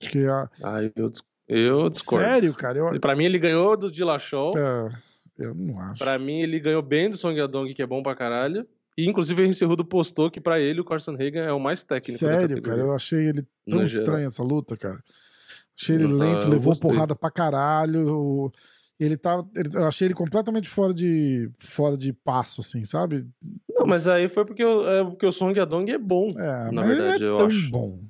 Acho 0.00 0.10
que 0.10 0.26
a... 0.26 0.48
Ah, 0.62 0.82
eu, 0.82 1.06
eu 1.46 1.90
discordo. 1.90 2.24
sério, 2.24 2.54
cara, 2.54 2.78
eu, 2.78 3.00
Pra 3.00 3.14
mim 3.14 3.24
ele 3.24 3.38
ganhou 3.38 3.76
do 3.76 3.90
Dillashaw. 3.90 4.56
é, 4.56 4.88
eu 5.38 5.54
não 5.54 5.78
acho. 5.80 5.98
Pra 6.02 6.18
mim 6.18 6.40
ele 6.40 6.58
ganhou 6.58 6.80
bem 6.82 7.10
do 7.10 7.16
Song 7.16 7.38
Yadong, 7.38 7.74
que 7.74 7.82
é 7.82 7.86
bom 7.86 8.02
pra 8.02 8.16
caralho. 8.16 8.66
E 8.96 9.08
inclusive 9.08 9.44
o 9.44 9.54
Cerrudo 9.54 9.84
postou 9.84 10.30
que 10.30 10.40
pra 10.40 10.58
ele 10.58 10.80
o 10.80 10.84
Carson 10.84 11.14
Hagan 11.14 11.44
é 11.44 11.52
o 11.52 11.60
mais 11.60 11.84
técnico 11.84 12.18
Sério, 12.18 12.60
cara, 12.60 12.80
eu 12.80 12.92
achei 12.92 13.28
ele 13.28 13.46
tão 13.68 13.84
estranho 13.84 14.26
essa 14.26 14.42
luta, 14.42 14.76
cara. 14.76 15.00
Achei 15.80 15.94
ele 15.96 16.06
lento, 16.06 16.44
eu 16.46 16.50
levou 16.50 16.72
gostei. 16.72 16.90
porrada 16.90 17.14
pra 17.14 17.30
caralho. 17.30 18.08
o- 18.08 18.50
Ele 19.00 19.16
tava. 19.16 19.48
ele- 19.54 19.70
eu 19.76 19.86
achei 19.86 20.08
ele 20.08 20.14
completamente 20.14 20.68
fora 20.68 20.92
de, 20.92 21.48
fora 21.60 21.96
de 21.96 22.12
passo, 22.12 22.60
assim, 22.60 22.84
sabe? 22.84 23.28
Não, 23.70 23.86
mas 23.86 24.08
aí 24.08 24.28
foi 24.28 24.44
porque, 24.44 24.64
o- 24.64 24.88
é 24.88 25.04
porque 25.04 25.24
o 25.24 25.30
Song 25.30 25.56
Yadong 25.56 25.88
é 25.88 25.96
bom. 25.98 26.26
É, 26.36 26.70
Na 26.72 26.82
verdade, 26.82 27.22
é 27.24 27.28
eu 27.28 27.36
tão 27.36 27.46
acho. 27.46 27.70
bom. 27.70 28.00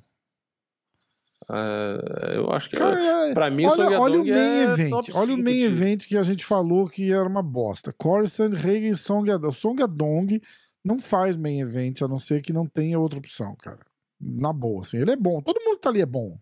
É, 1.51 2.37
eu 2.37 2.51
acho 2.51 2.69
que 2.69 2.75
é- 2.75 2.79
Cara, 2.79 2.99
é- 3.29 3.33
pra 3.33 3.49
mim 3.49 3.65
o 3.65 3.69
Song 3.69 3.81
olha, 3.83 3.99
olha 3.99 4.21
o 4.21 4.25
main 4.25 4.29
é 4.31 4.63
event. 4.63 4.91
Olha 4.93 5.33
o 5.33 5.37
5 5.37 5.43
main 5.43 5.53
de- 5.55 5.63
event 5.63 6.07
que 6.07 6.17
a 6.17 6.23
gente 6.23 6.45
falou 6.45 6.87
que 6.87 7.11
era 7.11 7.27
uma 7.27 7.41
bosta. 7.41 7.93
Sandhagen 8.27 8.87
e 8.89 8.95
Song 8.95 9.27
Yadong. 9.29 9.47
O 9.49 9.53
Song 9.53 9.81
Yadong 9.81 10.41
não 10.83 10.99
faz 10.99 11.35
main 11.35 11.59
event, 11.61 12.01
a 12.01 12.07
não 12.07 12.17
ser 12.17 12.41
que 12.41 12.53
não 12.53 12.65
tenha 12.67 12.99
outra 12.99 13.17
opção, 13.19 13.55
cara. 13.55 13.79
Na 14.19 14.51
boa, 14.51 14.81
assim. 14.81 14.97
Ele 14.97 15.11
é 15.11 15.15
bom. 15.15 15.41
Todo 15.41 15.59
mundo 15.63 15.75
que 15.77 15.81
tá 15.81 15.89
ali 15.89 16.01
é 16.01 16.05
bom. 16.05 16.37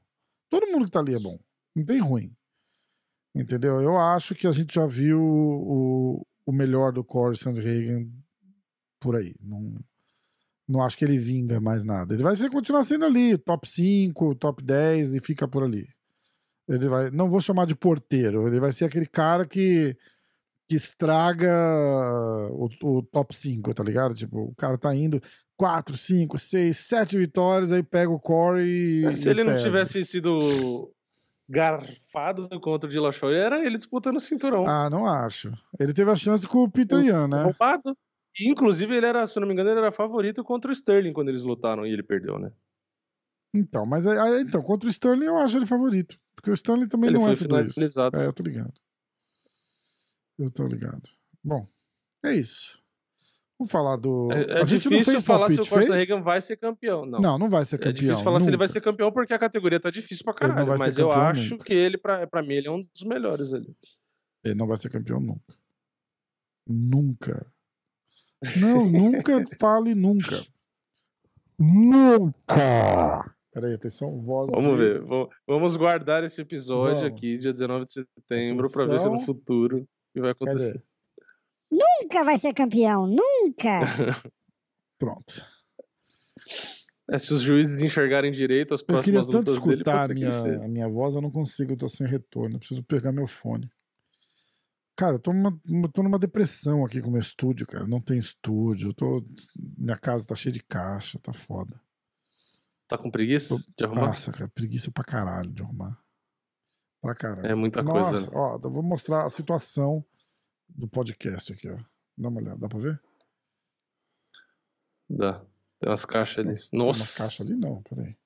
Todo 0.50 0.68
mundo 0.68 0.86
que 0.86 0.92
tá 0.92 1.00
ali 1.00 1.14
é 1.14 1.20
bom. 1.20 1.38
Não 1.76 1.86
tem 1.86 2.00
ruim. 2.00 2.32
Entendeu? 3.36 3.82
Eu 3.82 3.98
acho 3.98 4.34
que 4.34 4.48
a 4.48 4.52
gente 4.52 4.74
já 4.74 4.86
viu 4.86 5.22
o, 5.22 6.26
o 6.46 6.52
melhor 6.52 6.92
do 6.92 7.04
Corey 7.04 7.38
Sandhagen 7.38 8.12
por 9.00 9.16
aí. 9.16 9.36
Não, 9.42 9.76
não 10.68 10.82
acho 10.82 10.98
que 10.98 11.06
ele 11.06 11.20
vinga 11.20 11.60
mais 11.62 11.84
nada. 11.84 12.14
Ele 12.14 12.24
vai 12.24 12.36
ser, 12.36 12.50
continuar 12.50 12.84
sendo 12.84 13.06
ali, 13.06 13.38
top 13.38 13.70
5, 13.70 14.36
top 14.36 14.64
10 14.64 15.16
e 15.16 15.20
fica 15.20 15.48
por 15.48 15.64
ali. 15.64 15.88
Ele 16.68 16.88
vai, 16.90 17.12
não 17.12 17.30
vou 17.30 17.40
chamar 17.40 17.66
de 17.66 17.76
porteiro, 17.76 18.46
ele 18.46 18.60
vai 18.60 18.74
ser 18.74 18.86
aquele 18.86 19.06
cara 19.06 19.48
que, 19.48 19.96
que 20.68 20.76
estraga 20.76 21.50
o, 22.52 22.68
o 22.84 23.04
top 23.04 23.34
5, 23.34 23.74
tá 23.74 23.84
ligado? 23.84 24.14
Tipo, 24.14 24.50
o 24.50 24.56
cara 24.56 24.78
tá 24.78 24.94
indo 24.94 25.22
4, 25.58 25.98
5, 25.98 26.38
6, 26.38 26.78
7 26.78 27.18
vitórias, 27.18 27.72
aí 27.72 27.82
pega 27.84 28.12
o 28.12 28.20
Corey 28.20 29.04
e. 29.06 29.16
Se 29.16 29.28
e 29.28 29.32
ele 29.32 29.44
não 29.44 29.58
tivesse 29.58 30.04
sido 30.06 30.94
garfado 31.50 32.48
contra 32.62 32.88
o 32.88 32.92
Dillashaw, 32.92 33.32
era 33.34 33.66
ele 33.66 33.78
disputando 33.78 34.18
o 34.18 34.20
cinturão. 34.20 34.66
Ah, 34.68 34.90
não 34.90 35.06
acho. 35.06 35.52
Ele 35.80 35.94
teve 35.94 36.12
a 36.12 36.16
chance 36.16 36.46
com 36.48 36.60
o 36.64 36.70
Peter 36.70 37.00
Yan, 37.04 37.28
né? 37.28 37.44
Roubado. 37.44 37.98
Inclusive, 38.42 38.96
ele 38.96 39.06
era, 39.06 39.26
se 39.26 39.40
não 39.40 39.48
me 39.48 39.54
engano, 39.54 39.70
ele 39.72 39.80
era 39.80 39.92
favorito 39.92 40.44
contra 40.44 40.70
o 40.70 40.74
Sterling 40.74 41.14
quando 41.14 41.30
eles 41.30 41.44
lutaram 41.44 41.86
e 41.88 41.92
ele 41.92 42.04
perdeu, 42.04 42.38
né? 42.38 42.52
Então, 43.54 43.86
mas 43.86 44.06
aí- 44.06 44.42
então, 44.42 44.62
contra 44.62 44.88
o 44.88 44.92
Sterling 44.92 45.26
eu 45.26 45.38
acho 45.38 45.58
ele 45.58 45.66
favorito. 45.66 46.20
Porque 46.36 46.52
o 46.52 46.54
Sterling 46.54 46.88
também 46.88 47.10
Ele 47.10 47.18
não 47.18 47.28
é 47.28 47.36
tudo 47.36 47.60
isso. 47.62 47.80
É, 48.14 48.26
eu 48.26 48.34
tô 48.34 48.44
ligado. 48.44 48.74
Eu 50.38 50.52
tô 50.52 50.68
ligado. 50.68 51.10
Bom, 51.44 51.68
é 52.24 52.34
isso. 52.36 52.80
Vamos 53.60 53.72
falar 53.72 53.96
do. 53.96 54.30
É, 54.32 54.36
é 54.60 54.62
a 54.62 54.64
gente 54.66 54.86
não 54.86 54.92
difícil 54.92 55.14
fez 55.14 55.24
falar 55.26 55.50
se 55.50 55.56
palpite, 55.56 55.62
o 55.62 55.74
Costa 55.76 55.94
fez? 55.94 56.08
Reagan 56.08 56.22
vai 56.22 56.40
ser 56.42 56.58
campeão. 56.58 57.06
Não. 57.08 57.20
Não, 57.20 57.38
não 57.40 57.50
vai 57.50 57.66
ser 57.66 57.76
É 57.76 57.80
campeão. 57.80 57.94
difícil 57.94 58.24
falar 58.24 58.40
se 58.40 58.48
ele 58.48 58.58
vai 58.58 58.68
nunca. 58.68 58.74
ser 58.74 58.82
campeão 58.82 59.12
porque 59.12 59.34
a 59.34 59.40
categoria 59.40 59.80
tá 59.80 59.90
difícil 59.90 60.24
pra 60.24 60.34
caralho. 60.34 60.78
Mas 60.78 60.98
eu 60.98 61.12
acho 61.12 61.52
nunca. 61.54 61.66
que 61.66 61.74
ele, 61.74 61.98
pra, 61.98 62.28
pra 62.28 62.44
mim, 62.44 62.54
ele 62.54 62.68
é 62.68 62.72
um 62.72 62.82
dos 62.82 63.02
melhores 63.04 63.54
ali. 63.54 63.76
Ele 64.44 64.54
não 64.56 64.68
vai 64.68 64.78
ser 64.78 64.90
campeão 64.90 65.20
nunca. 65.20 65.56
Nunca. 66.68 67.48
Não, 68.58 68.86
nunca 68.86 69.44
fale 69.60 69.96
nunca. 69.96 70.40
Nunca! 71.60 73.34
Peraí, 73.52 73.74
atenção, 73.74 74.20
voz. 74.22 74.52
Vamos 74.52 74.72
de- 74.72 74.78
ver. 74.78 75.02
Vamos- 75.48 75.76
guardar 75.76 76.24
esse 76.24 76.40
episódio 76.42 76.98
Vamos. 77.00 77.12
aqui, 77.18 77.38
dia 77.40 77.52
19 77.52 77.86
de 77.86 77.92
setembro, 77.92 78.70
pra 78.72 78.86
ver 78.86 79.00
se 79.00 79.10
no 79.10 79.20
futuro 79.22 79.78
o 79.80 79.88
que 80.14 80.22
vai 80.22 80.32
acontecer. 80.32 80.82
Nunca 81.72 82.24
vai 82.24 82.38
ser 82.40 82.54
campeão, 82.54 83.08
nunca. 83.08 83.82
Pronto. 84.98 85.46
É, 87.10 87.18
se 87.18 87.34
os 87.34 87.42
juízes 87.42 87.82
enxergarem 87.82 88.32
direito 88.32 88.74
as 88.74 88.82
Eu 88.82 89.02
queria 89.02 89.22
próximas 89.22 89.28
tanto 89.28 89.52
lutas 89.52 89.54
dele, 89.56 89.66
pode 89.66 89.76
escutar 89.76 90.00
a 90.00 90.02
ser 90.04 90.14
que 90.16 90.20
minha, 90.54 90.66
a 90.66 90.68
minha 90.68 90.90
voz, 90.90 91.16
eu 91.16 91.22
não 91.22 91.32
consigo, 91.32 91.74
eu 91.74 91.78
tô 91.78 91.88
sem 91.88 92.06
retorno. 92.06 92.56
Eu 92.56 92.60
preciso 92.60 92.84
pegar 92.84 93.12
meu 93.12 93.28
fone. 93.28 93.70
Cara, 94.96 95.16
eu 95.16 95.20
tô 95.20 95.32
numa, 95.32 95.58
eu 95.66 95.90
tô 95.90 96.02
numa 96.02 96.18
depressão 96.18 96.84
aqui 96.84 97.00
com 97.02 97.10
o 97.10 97.12
meu 97.12 97.22
estúdio, 97.22 97.68
cara. 97.68 97.86
Não 97.88 98.02
tem 98.02 98.18
estúdio. 98.18 98.90
Eu 98.90 98.94
tô, 98.94 99.24
minha 99.78 99.98
casa 99.98 100.26
tá 100.26 100.36
cheia 100.36 100.52
de 100.52 100.64
caixa, 100.64 101.20
tá 101.20 101.32
foda. 101.32 101.80
Tá 102.88 102.98
com 102.98 103.12
preguiça 103.12 103.56
de 103.78 103.86
arrumar? 103.86 104.08
Nossa, 104.08 104.32
cara, 104.32 104.50
preguiça 104.54 104.92
pra 104.92 105.04
caralho 105.04 105.52
de 105.52 105.62
arrumar. 105.62 105.98
Pra 107.02 107.14
caralho. 107.14 107.46
É 107.46 107.54
muita 107.54 107.84
Nossa, 107.84 108.10
coisa. 108.10 108.26
né? 108.26 108.34
ó, 108.34 108.60
eu 108.62 108.72
vou 108.72 108.82
mostrar 108.82 109.24
a 109.24 109.30
situação 109.30 110.04
do 110.70 110.88
podcast 110.88 111.54
aqui, 111.54 111.70
ó. 111.70 111.78
Dá 112.18 112.30
uma 112.30 112.40
olhada, 112.42 112.58
dá 112.60 112.68
pra 112.68 112.80
ver? 112.80 113.02
Dá. 115.10 115.42
Tem 115.80 115.90
umas 115.90 116.06
caixas 116.06 116.46
ali. 116.46 116.56
Tem 116.70 116.80
umas 116.82 116.98
Nossa. 117.00 117.18
caixas 117.24 117.46
ali? 117.46 117.56
Não, 117.56 117.82
peraí. 117.84 118.18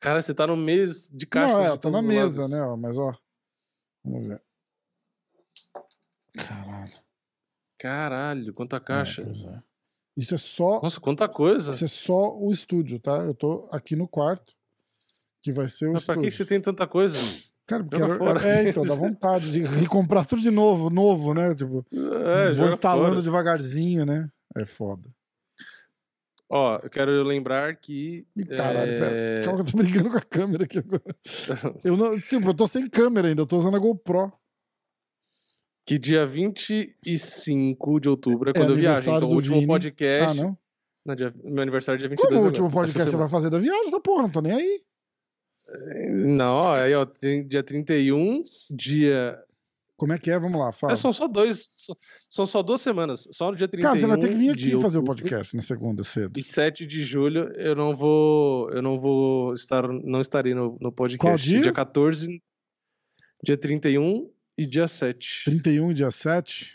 Cara, 0.00 0.20
você 0.22 0.34
tá 0.34 0.46
no 0.46 0.56
meio 0.56 0.86
de 1.12 1.26
caixas. 1.26 1.52
não, 1.52 1.64
é, 1.64 1.76
tô 1.78 1.90
na 1.90 2.02
mesa, 2.02 2.42
lados. 2.42 2.56
né? 2.56 2.62
ó, 2.62 2.76
Mas, 2.76 2.98
ó. 2.98 3.16
Vamos 4.04 4.28
ver. 4.28 4.42
Caralho. 6.36 6.92
Caralho, 7.78 8.54
quanta 8.54 8.76
É, 8.76 8.80
caixa. 8.80 9.22
pois 9.22 9.44
é. 9.44 9.62
Isso 10.16 10.34
é 10.34 10.38
só. 10.38 10.80
Nossa, 10.80 11.00
quanta 11.00 11.28
coisa. 11.28 11.70
Isso 11.72 11.84
é 11.84 11.88
só 11.88 12.36
o 12.36 12.52
estúdio, 12.52 13.00
tá? 13.00 13.16
Eu 13.18 13.34
tô 13.34 13.68
aqui 13.72 13.96
no 13.96 14.06
quarto, 14.06 14.54
que 15.42 15.50
vai 15.52 15.68
ser 15.68 15.88
o 15.88 15.92
Mas 15.92 16.04
pra 16.06 16.14
estúdio. 16.14 16.30
que 16.30 16.36
você 16.36 16.44
tem 16.46 16.60
tanta 16.60 16.86
coisa? 16.86 17.16
Cara, 17.66 17.82
porque 17.84 18.02
era- 18.02 18.18
fora. 18.18 18.46
é, 18.46 18.68
então, 18.68 18.82
dá 18.84 18.94
vontade 18.94 19.50
de 19.50 19.60
recomprar 19.88 20.26
tudo 20.26 20.42
de 20.42 20.50
novo, 20.50 20.90
novo, 20.90 21.32
né? 21.34 21.54
Tipo, 21.54 21.84
É, 21.92 22.50
vou 22.50 22.68
instalando 22.68 23.10
fora. 23.10 23.22
devagarzinho, 23.22 24.04
né? 24.04 24.28
É 24.56 24.64
foda. 24.64 25.08
Ó, 26.50 26.78
eu 26.82 26.90
quero 26.90 27.22
lembrar 27.22 27.74
que. 27.76 28.26
Caralho, 28.56 28.90
é, 28.92 28.98
pera. 28.98 29.42
Calma 29.44 29.60
eu 29.60 29.64
tô 29.64 29.76
brincando 29.78 30.10
com 30.10 30.16
a 30.18 30.20
câmera 30.20 30.64
aqui 30.64 30.78
agora. 30.78 31.02
Eu 31.82 31.96
não, 31.96 32.20
tipo, 32.20 32.48
eu 32.50 32.54
tô 32.54 32.66
sem 32.68 32.88
câmera 32.88 33.28
ainda, 33.28 33.40
eu 33.42 33.46
tô 33.46 33.56
usando 33.56 33.76
a 33.76 33.80
GoPro. 33.80 34.30
Que 35.86 35.98
dia 35.98 36.26
25 36.26 37.98
de 38.00 38.08
outubro 38.08 38.50
é 38.50 38.52
É 38.52 38.54
quando 38.54 38.70
eu 38.70 38.76
viajo. 38.76 39.10
aniversário 39.10 39.16
Então, 39.18 39.28
do 39.28 39.32
o 39.32 39.36
último 39.36 39.54
Vini. 39.56 39.66
podcast. 39.66 40.40
Ah, 40.40 40.42
não? 41.06 41.14
Dia- 41.16 41.34
meu 41.44 41.62
aniversário 41.62 41.96
é 41.96 42.00
dia 42.00 42.08
22 42.08 42.30
Como 42.32 42.42
o 42.42 42.46
último 42.46 42.70
podcast 42.70 43.10
você 43.10 43.16
vai 43.16 43.28
fazer 43.28 43.50
da 43.50 43.58
viagem, 43.58 43.86
essa 43.88 44.00
porra? 44.00 44.22
Não 44.22 44.30
tô 44.30 44.40
nem 44.40 44.52
aí. 44.52 44.82
Não, 46.10 46.72
aí, 46.72 46.94
ó, 46.94 47.06
dia 47.46 47.62
31, 47.62 48.44
dia. 48.70 49.38
Como 49.96 50.12
é 50.12 50.18
que 50.18 50.30
é? 50.30 50.38
Vamos 50.38 50.58
lá, 50.60 50.72
fala. 50.72 50.92
É, 50.92 50.96
são 50.96 51.12
só 51.12 51.26
dois. 51.28 51.70
São 52.28 52.44
só 52.44 52.62
duas 52.62 52.80
semanas. 52.80 53.26
Só 53.30 53.50
no 53.50 53.56
dia 53.56 53.68
31. 53.68 53.88
Cara, 53.88 54.00
você 54.00 54.06
vai 54.06 54.18
ter 54.18 54.28
que 54.28 54.34
vir 54.34 54.56
de 54.56 54.72
aqui 54.72 54.82
fazer 54.82 54.98
o 54.98 55.00
outubro 55.00 55.22
podcast 55.22 55.56
na 55.56 55.62
segunda, 55.62 56.02
cedo. 56.02 56.38
E 56.38 56.42
7 56.42 56.84
de 56.84 57.02
julho 57.04 57.52
eu 57.54 57.74
não 57.76 57.94
vou. 57.94 58.70
Eu 58.70 58.82
não 58.82 58.98
vou 59.00 59.54
estar. 59.54 59.86
Não 59.88 60.20
estarei 60.20 60.52
no, 60.52 60.76
no 60.80 60.92
podcast. 60.92 61.24
Qual 61.26 61.36
dia? 61.36 61.62
Dia 61.62 61.72
14, 61.72 62.42
dia 63.42 63.56
31 63.56 64.30
e 64.58 64.66
dia 64.66 64.88
7. 64.88 65.44
31 65.46 65.90
e 65.92 65.94
dia 65.94 66.10
7? 66.10 66.74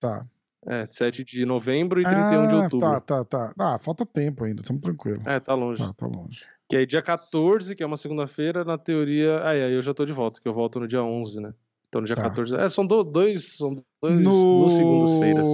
Tá. 0.00 0.26
É, 0.66 0.86
7 0.90 1.24
de 1.24 1.46
novembro 1.46 2.00
e 2.00 2.04
31 2.04 2.48
de 2.48 2.54
Ah, 2.54 2.62
outubro. 2.64 2.80
Tá, 2.80 3.00
tá, 3.00 3.24
tá. 3.24 3.54
Ah, 3.58 3.78
falta 3.78 4.04
tempo 4.04 4.44
ainda, 4.44 4.60
estamos 4.60 4.82
tranquilos. 4.82 5.24
É, 5.26 5.38
tá 5.40 5.54
longe. 5.54 5.82
Tá, 5.82 5.92
tá 5.94 6.06
longe. 6.06 6.44
Que 6.68 6.76
aí 6.76 6.86
dia 6.86 7.00
14, 7.02 7.74
que 7.74 7.82
é 7.82 7.86
uma 7.86 7.96
segunda-feira, 7.96 8.64
na 8.64 8.76
teoria. 8.76 9.42
Aí, 9.44 9.62
aí 9.62 9.72
eu 9.72 9.80
já 9.82 9.94
tô 9.94 10.04
de 10.04 10.12
volta, 10.12 10.40
que 10.40 10.46
eu 10.48 10.52
volto 10.54 10.78
no 10.78 10.86
dia 10.88 11.02
11, 11.02 11.40
né? 11.40 11.54
Então 11.88 12.00
no 12.02 12.06
dia 12.06 12.14
Tá. 12.16 12.24
14. 12.24 12.54
É, 12.56 12.68
são 12.68 12.86
do- 12.86 13.02
dois. 13.04 13.56
São 13.56 13.74
dois, 14.02 14.22
duas 14.22 14.72
segundas-feiras. 14.74 15.48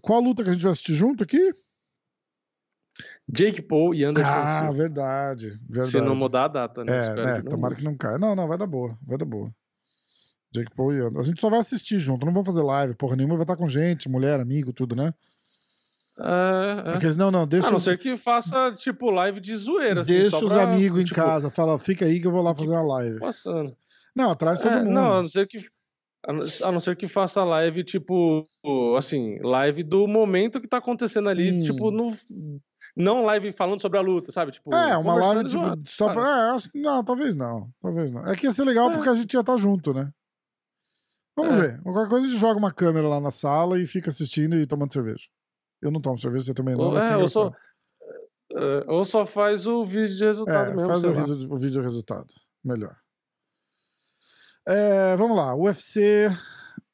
Qual 0.00 0.20
luta 0.20 0.44
que 0.44 0.50
a 0.50 0.52
gente 0.52 0.62
vai 0.62 0.70
assistir 0.72 0.94
junto 0.94 1.24
aqui? 1.24 1.52
Jake 3.28 3.60
Paul 3.62 3.94
e 3.94 4.04
Anderson 4.04 4.30
Ah, 4.30 4.58
Silva. 4.60 4.72
verdade. 4.72 5.48
verdade. 5.68 5.90
Se 5.90 6.00
não 6.00 6.14
mudar 6.14 6.44
a 6.44 6.48
data, 6.48 6.84
né? 6.84 6.96
É, 6.96 7.14
né? 7.14 7.42
que 7.42 7.48
Tomara 7.48 7.74
que 7.74 7.82
não 7.82 7.96
caia. 7.96 8.18
Não, 8.18 8.36
não, 8.36 8.46
vai 8.46 8.56
dar 8.56 8.66
boa. 8.66 8.96
Vai 9.02 9.18
dar 9.18 9.24
boa. 9.24 9.50
Jake 10.52 10.72
Paul 10.76 10.94
e 10.94 11.00
Anderson. 11.00 11.18
A 11.20 11.22
gente 11.24 11.40
só 11.40 11.50
vai 11.50 11.58
assistir 11.58 11.98
junto, 11.98 12.24
não 12.24 12.32
vamos 12.32 12.46
fazer 12.46 12.62
live, 12.62 12.94
porra 12.94 13.16
nenhuma, 13.16 13.34
vai 13.34 13.42
estar 13.42 13.56
com 13.56 13.66
gente, 13.66 14.08
mulher, 14.08 14.38
amigo, 14.38 14.72
tudo, 14.72 14.94
né? 14.94 15.12
É, 16.18 16.88
é. 16.88 16.92
Porque, 16.92 17.10
não, 17.16 17.30
não, 17.30 17.46
deixa, 17.46 17.66
A 17.68 17.70
não 17.70 17.78
os- 17.78 17.84
ser 17.84 17.98
que 17.98 18.16
faça, 18.16 18.72
tipo, 18.72 19.10
live 19.10 19.40
de 19.40 19.56
zoeira, 19.56 20.02
assim, 20.02 20.12
deixa 20.12 20.30
só 20.38 20.44
os 20.46 20.52
pra, 20.52 20.62
amigos 20.62 21.00
em 21.00 21.04
tipo, 21.04 21.16
casa. 21.16 21.50
Fala, 21.50 21.78
fica 21.78 22.04
aí 22.04 22.20
que 22.20 22.26
eu 22.26 22.30
vou 22.32 22.42
lá 22.42 22.54
fazer 22.54 22.72
uma 22.72 22.82
live. 22.96 23.18
Passando. 23.18 23.76
Não, 24.14 24.34
traz 24.36 24.58
todo 24.60 24.70
É, 24.72 24.78
mundo. 24.78 24.90
não, 24.92 25.12
a 25.12 25.22
não 25.22 25.28
ser 25.28 25.46
que. 25.48 25.58
A 26.62 26.70
não, 26.72 26.80
ser 26.80 26.96
que 26.96 27.06
faça 27.06 27.44
live, 27.44 27.84
tipo, 27.84 28.48
assim, 28.96 29.38
live 29.42 29.82
do 29.82 30.06
momento 30.08 30.58
que 30.60 30.66
tá 30.68 30.78
acontecendo 30.78 31.28
ali, 31.28 31.50
Hum. 31.52 31.62
tipo, 31.64 31.90
no. 31.90 32.16
Não 32.96 33.24
live 33.24 33.50
falando 33.52 33.82
sobre 33.82 33.98
a 33.98 34.00
luta, 34.02 34.30
sabe? 34.32 34.52
Tipo, 34.52 34.72
É, 34.74 34.96
uma 34.96 35.14
live 35.16 35.44
tipo, 35.46 35.62
só 35.86 36.06
sabe? 36.06 36.14
pra. 36.20 36.56
É, 36.74 36.78
não, 36.78 37.04
talvez 37.04 37.34
não. 37.34 37.68
Talvez 37.82 38.10
não. 38.12 38.24
É 38.26 38.34
que 38.36 38.46
ia 38.46 38.52
ser 38.52 38.64
legal 38.64 38.88
É. 38.88 38.92
porque 38.92 39.08
a 39.08 39.14
gente 39.14 39.34
ia 39.34 39.40
estar 39.40 39.56
junto, 39.56 39.92
né? 39.92 40.10
Vamos 41.36 41.58
É. 41.58 41.60
ver. 41.72 41.82
Qualquer 41.82 42.08
coisa 42.08 42.26
a 42.26 42.28
gente 42.30 42.38
joga 42.40 42.58
uma 42.58 42.72
câmera 42.72 43.08
lá 43.08 43.20
na 43.20 43.30
sala 43.32 43.78
e 43.80 43.84
fica 43.86 44.08
assistindo 44.10 44.56
e 44.56 44.64
tomando 44.66 44.92
cerveja. 44.92 45.24
Eu 45.84 45.90
não 45.90 46.00
tomo 46.00 46.18
cerveja, 46.18 46.46
você 46.46 46.54
também 46.54 46.74
não. 46.76 46.84
Ou, 46.86 46.92
vai 46.92 47.02
ser 47.06 47.12
é, 47.12 47.16
ou, 47.18 47.28
só, 47.28 47.52
é, 48.52 48.84
ou 48.90 49.04
só 49.04 49.26
faz 49.26 49.66
o 49.66 49.84
vídeo 49.84 50.16
de 50.16 50.24
resultado 50.24 50.70
É, 50.70 50.74
mesmo. 50.74 50.88
faz 50.88 51.04
o, 51.04 51.12
vídeo, 51.12 51.52
o 51.52 51.56
vídeo 51.56 51.82
resultado. 51.82 52.26
Melhor. 52.64 52.96
É, 54.66 55.14
vamos 55.16 55.36
lá. 55.36 55.54
UFC 55.54 56.26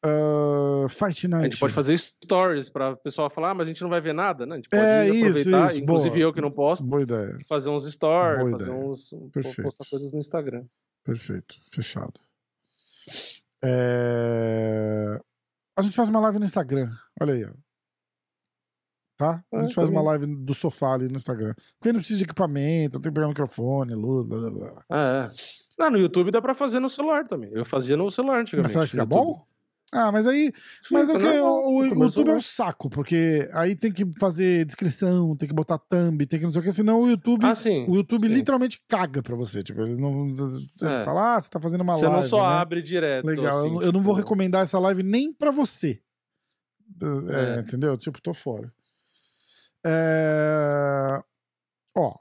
uh, 0.05 0.89
Fight 0.89 1.27
A 1.27 1.29
Night. 1.29 1.51
gente 1.53 1.61
pode 1.61 1.73
fazer 1.73 1.97
stories 1.97 2.69
pra 2.69 2.97
pessoal 2.97 3.31
falar, 3.31 3.51
ah, 3.51 3.55
mas 3.55 3.69
a 3.69 3.71
gente 3.71 3.81
não 3.83 3.89
vai 3.91 4.01
ver 4.01 4.13
nada, 4.13 4.45
né? 4.45 4.55
A 4.55 4.57
gente 4.57 4.69
pode 4.69 4.83
É, 4.83 5.07
isso, 5.09 5.29
aproveitar, 5.29 5.71
isso, 5.71 5.81
inclusive 5.81 6.11
boa. 6.17 6.23
eu 6.23 6.33
que 6.33 6.41
não 6.41 6.51
posto, 6.51 6.85
Boa 6.85 7.03
ideia. 7.03 7.39
fazer 7.49 7.69
uns 7.69 7.85
stories, 7.91 8.41
Boa 8.41 8.51
fazer 8.59 8.71
ideia. 8.71 8.87
uns. 8.89 9.11
Perfeito. 9.33 9.63
postar 9.63 9.85
coisas 9.89 10.13
no 10.13 10.19
Instagram. 10.19 10.65
Perfeito. 11.05 11.57
Fechado. 11.71 12.19
É, 13.63 15.21
A 15.77 15.83
gente 15.83 15.95
faz 15.95 16.09
uma 16.09 16.21
live 16.21 16.39
no 16.41 16.45
Instagram. 16.45 16.91
Olha 17.21 17.35
aí, 17.35 17.45
ó. 17.45 17.53
Tá? 19.21 19.45
A 19.53 19.57
É, 19.59 19.61
gente 19.61 19.75
faz 19.75 19.91
uma 19.91 20.01
live 20.01 20.27
do 20.27 20.55
sofá 20.55 20.95
ali 20.95 21.07
no 21.07 21.17
Instagram. 21.17 21.53
Porque 21.79 21.93
não 21.93 21.99
precisa 22.01 22.17
de 22.19 22.25
equipamento, 22.25 22.95
não 22.95 23.03
tem 23.03 23.13
que 23.13 23.15
pegar 23.15 23.29
microfone, 23.29 23.95
luz, 23.95 24.27
blá, 24.27 24.39
blá, 24.39 24.51
blá. 24.51 24.85
Ah, 24.89 25.31
é. 25.31 25.37
Não, 25.79 25.91
no 25.91 25.99
YouTube 25.99 26.31
dá 26.31 26.41
pra 26.41 26.55
fazer 26.55 26.81
no 26.81 26.89
celular 26.89 27.27
também. 27.29 27.51
Eu 27.53 27.65
fazia 27.67 27.99
no 27.99 28.11
celular 28.11 28.41
antigamente. 28.41 28.63
Mas 28.63 28.73
será 28.73 28.85
que 28.87 28.91
fica 28.93 29.03
YouTube. 29.03 29.17
bom? 29.19 29.45
Ah, 29.93 30.11
mas 30.13 30.27
aí. 30.27 30.53
Mas 30.91 31.11
é 31.11 31.15
normal, 31.15 31.65
o, 31.65 31.79
o 31.81 31.95
no 31.95 32.05
YouTube 32.05 32.31
é 32.31 32.35
um 32.35 32.41
saco, 32.41 32.89
porque 32.89 33.47
aí 33.53 33.75
tem 33.77 33.91
que 33.93 34.05
fazer 34.21 34.65
descrição, 34.65 35.37
tem 35.37 35.49
que 35.49 35.55
botar 35.55 35.79
thumb, 35.79 36.25
tem 36.27 36.39
que 36.39 36.45
não 36.47 36.53
sei 36.53 36.61
o 36.61 36.65
que, 36.65 36.73
senão 36.73 37.03
o 37.03 37.09
YouTube. 37.11 37.45
Ah, 37.45 37.55
sim. 37.57 37.85
o 37.89 37.97
YouTube 37.97 38.27
sim. 38.29 38.33
literalmente 38.35 38.81
caga 38.89 39.21
pra 39.23 39.35
você. 39.37 39.63
Tipo, 39.63 39.83
ele 39.83 39.97
não. 40.01 40.29
Você 40.35 40.87
É. 40.87 41.03
fala, 41.03 41.35
ah, 41.37 41.41
você 41.41 41.51
tá 41.51 41.59
fazendo 41.61 41.81
uma 41.83 41.95
Você 41.95 42.07
live. 42.07 42.23
não 42.23 42.27
só 42.29 42.41
né? 42.49 42.55
abre 42.57 42.81
direto. 42.83 43.27
Legal, 43.27 43.45
eu 43.59 43.65
assim, 43.65 43.75
não- 43.75 43.83
eu, 43.83 43.93
não 43.93 44.01
vou 44.01 44.15
tipo, 44.15 44.25
recomendar 44.25 44.63
essa 44.63 44.79
live 44.79 45.03
nem 45.03 45.31
pra 45.33 45.51
você. 45.51 46.01
É, 47.29 47.57
É. 47.59 47.61
Entendeu? 47.61 47.97
Tipo, 47.99 48.21
tô 48.23 48.33
fora. 48.35 48.73
É, 49.85 51.21
Ó, 51.97 52.15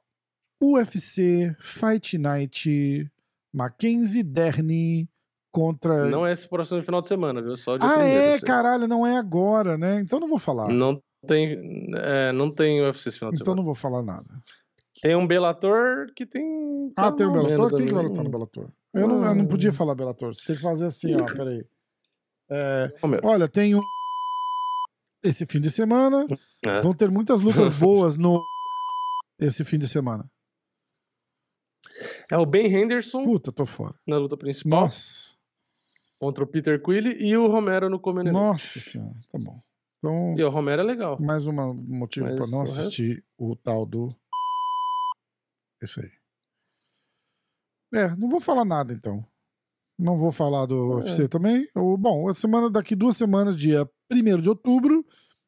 UFC 0.61 1.55
Fight 1.59 2.17
Night 2.17 3.09
Mackenzie 3.53 4.23
Dern 4.23 5.07
contra. 5.51 6.05
Não 6.05 6.25
é 6.25 6.31
esse 6.31 6.47
próximo 6.47 6.81
final 6.83 7.01
de 7.01 7.07
semana, 7.07 7.41
viu? 7.41 7.55
Só 7.57 7.75
ah, 7.75 7.79
primeiro, 7.79 8.03
é, 8.21 8.37
sei. 8.37 8.47
caralho, 8.47 8.87
não 8.87 9.05
é 9.05 9.17
agora, 9.17 9.77
né? 9.77 9.99
Então 10.01 10.19
não 10.19 10.27
vou 10.27 10.39
falar. 10.39 10.69
Não 10.69 11.01
tem, 11.27 11.91
é, 11.95 12.31
não 12.31 12.53
tem 12.53 12.81
UFC 12.81 13.09
esse 13.09 13.19
final 13.19 13.31
de 13.31 13.37
então 13.37 13.45
semana. 13.45 13.57
não 13.57 13.65
vou 13.65 13.75
falar 13.75 14.01
nada. 14.01 14.27
Tem 15.01 15.15
um 15.15 15.25
Bellator 15.25 16.07
que 16.15 16.25
tem. 16.25 16.91
Ah, 16.97 17.11
tem 17.11 17.25
valendo 17.27 17.47
Bellator? 17.47 17.77
Quem 17.77 17.87
que 17.87 17.93
vai 17.93 18.03
lutar 18.03 18.23
no 18.23 18.29
Bellator? 18.29 18.69
Eu 18.93 19.07
não, 19.07 19.25
eu 19.25 19.35
não 19.35 19.45
podia 19.45 19.69
Ah. 19.69 19.73
falar 19.73 19.95
Bellator. 19.95 20.33
Você 20.33 20.45
tem 20.45 20.55
que 20.55 20.61
fazer 20.61 20.85
assim, 20.85 21.15
ó, 21.15 21.25
peraí. 21.25 21.65
É, 22.51 22.91
olha, 23.23 23.47
tem 23.47 23.75
um. 23.75 23.81
Esse 25.23 25.45
fim 25.45 25.59
de 25.59 25.69
semana. 25.69 26.25
É. 26.65 26.81
Vão 26.81 26.93
ter 26.93 27.09
muitas 27.11 27.41
lutas 27.41 27.75
boas 27.77 28.15
no. 28.17 28.41
Esse 29.39 29.63
fim 29.65 29.77
de 29.77 29.87
semana. 29.87 30.29
É 32.31 32.37
o 32.37 32.45
Ben 32.45 32.67
Henderson 32.67 33.23
Puta, 33.25 33.51
tô 33.51 33.65
fora. 33.65 33.95
na 34.07 34.17
luta 34.17 34.37
principal 34.37 34.81
Nossa. 34.83 35.35
contra 36.19 36.43
o 36.43 36.47
Peter 36.47 36.81
Quille 36.81 37.15
e 37.19 37.35
o 37.35 37.47
Romero 37.47 37.89
no 37.89 37.99
Comendo. 37.99 38.31
Nossa 38.31 38.79
senhora. 38.79 39.15
Tá 39.31 39.37
bom. 39.39 39.59
Então, 39.97 40.35
E 40.37 40.43
o 40.43 40.49
Romero 40.49 40.81
é 40.81 40.85
legal. 40.85 41.17
mais 41.19 41.45
um 41.47 41.51
motivo 41.53 42.27
Mas 42.27 42.35
pra 42.37 42.47
não 42.47 42.59
o 42.59 42.61
resto- 42.61 42.79
assistir 42.79 43.25
o 43.37 43.55
tal 43.55 43.85
do. 43.85 44.15
Isso 45.81 45.99
aí. 45.99 46.11
É, 47.93 48.15
não 48.15 48.29
vou 48.29 48.39
falar 48.39 48.63
nada 48.65 48.93
então. 48.93 49.25
Não 49.97 50.17
vou 50.17 50.31
falar 50.31 50.65
do 50.65 50.75
É. 50.75 50.95
UFC 50.97 51.27
também. 51.27 51.67
O, 51.75 51.97
bom, 51.97 52.29
a 52.29 52.33
semana 52.33 52.69
daqui 52.69 52.95
duas 52.95 53.17
semanas, 53.17 53.57
dia 53.57 53.89
1 54.11 54.41
de 54.41 54.49
outubro, 54.49 55.05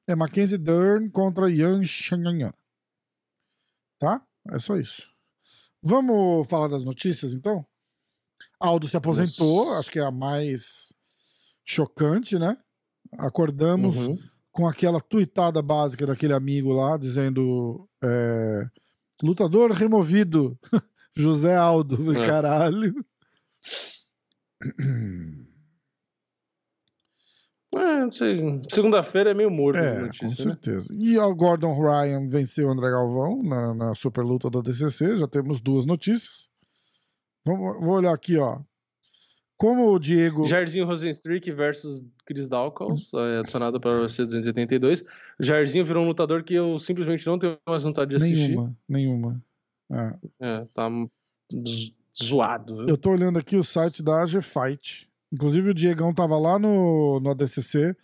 é 0.08 0.16
Mackenzie 0.16 0.58
Dern 0.58 1.10
contra 1.10 1.50
Yan 1.50 1.84
Shanyan. 1.84 2.54
Tá? 4.00 4.26
É 4.50 4.60
só 4.60 4.78
isso. 4.78 5.12
Vamos 5.84 6.48
falar 6.48 6.68
das 6.68 6.84
notícias 6.84 7.34
então? 7.34 7.66
Aldo 8.60 8.88
se 8.88 8.96
aposentou, 8.98 9.66
Nossa. 9.66 9.80
acho 9.80 9.92
que 9.92 10.00
é 10.00 10.04
a 10.06 10.12
mais 10.12 10.94
chocante, 11.66 12.38
né? 12.38 12.58
Acordamos 13.14 13.96
Uhum. 14.08 14.18
com 14.52 14.68
aquela 14.68 15.02
tuitada 15.02 15.62
básica 15.62 16.06
daquele 16.06 16.34
amigo 16.34 16.72
lá, 16.72 16.98
dizendo 16.98 17.88
é, 18.04 18.68
lutador 19.24 19.72
removido, 19.72 20.58
José 21.16 21.56
Aldo, 21.56 22.16
É. 22.16 22.26
caralho. 22.26 22.94
É. 27.74 28.70
Segunda-feira 28.70 29.32
é 29.32 29.34
meio 29.34 29.50
morto 29.50 29.78
É, 29.78 29.96
com 29.96 30.06
notícia, 30.08 30.28
né? 30.46 30.52
certeza. 30.52 30.94
E 30.98 31.18
o 31.18 31.36
Gordon 31.36 31.74
Ryan 31.80 32.28
venceu 32.28 32.68
o 32.68 32.72
André 32.72 32.90
Galvão 32.90 33.42
na, 33.42 33.74
na 33.74 33.96
super 33.96 34.24
luta 34.24 34.50
do 34.50 34.62
DCC, 34.62 35.18
já 35.18 35.28
temos 35.28 35.62
duas 35.62 35.86
notícias. 35.86 36.50
Vamos, 37.46 37.80
vou 37.80 37.96
olhar 37.96 38.14
aqui, 38.14 38.38
ó. 38.38 38.60
Como 39.58 39.92
o 39.94 40.00
Diego. 40.00 40.44
Jairzinho 40.46 40.86
Rosenstrick 40.86 41.52
versus 41.52 42.04
Chris 42.26 42.50
Dawkins, 42.50 43.14
é, 43.14 43.40
adicionado 43.40 43.80
para 43.80 43.92
o 43.92 44.02
UFC 44.02 44.24
282. 44.24 45.02
O 45.40 45.44
Jairzinho 45.44 45.86
virou 45.86 46.04
um 46.04 46.08
lutador 46.08 46.44
que 46.44 46.56
eu 46.56 46.80
simplesmente 46.80 47.26
não 47.28 47.38
tenho 47.38 47.58
mais 47.68 47.84
vontade 47.84 48.10
de 48.10 48.16
assistir. 48.16 48.48
Nenhuma, 48.50 48.76
nenhuma. 48.90 49.44
É. 49.92 50.16
É, 50.40 50.66
tá 50.74 50.90
zoado. 52.24 52.78
viu? 52.78 52.88
Eu 52.88 52.98
tô 52.98 53.12
olhando 53.12 53.38
aqui 53.38 53.56
o 53.56 53.64
site 53.64 54.02
da 54.02 54.24
AG 54.24 54.42
Fight. 54.42 55.08
Inclusive 55.32 55.70
o 55.70 55.74
Diegão 55.74 56.14
tava 56.14 56.38
lá 56.38 56.60
no, 56.60 57.20
no 57.20 57.30
ADCC, 57.30 57.96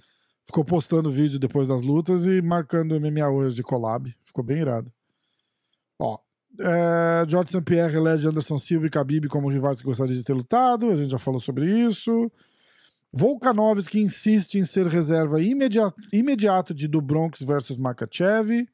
ficou 0.45 0.63
postando 0.63 1.11
vídeo 1.11 1.37
depois 1.37 1.67
das 1.67 1.81
lutas 1.81 2.25
e 2.25 2.41
marcando 2.41 2.99
MMA 2.99 3.29
hoje 3.29 3.55
de 3.55 3.63
collab. 3.63 4.15
Ficou 4.23 4.43
bem 4.43 4.59
irado. 4.59 4.91
Ó, 5.99 6.17
é, 6.59 7.25
George 7.27 7.51
St. 7.51 7.61
Pierre 7.63 7.95
elege 7.95 8.27
Anderson 8.27 8.57
Silva 8.57 8.87
e 8.87 8.89
Khabib 8.89 9.27
como 9.27 9.49
rivais 9.49 9.79
que 9.79 9.85
gostaria 9.85 10.15
de 10.15 10.23
ter 10.23 10.33
lutado. 10.33 10.89
A 10.89 10.95
gente 10.95 11.11
já 11.11 11.19
falou 11.19 11.39
sobre 11.39 11.65
isso. 11.65 12.31
Volkanovski 13.11 13.99
insiste 13.99 14.55
em 14.55 14.63
ser 14.63 14.87
reserva 14.87 15.41
imediato, 15.41 15.95
imediato 16.11 16.73
de 16.73 16.87
do 16.87 17.01
Bronx 17.01 17.41
versus 17.41 17.77
Makachev. 17.77 18.67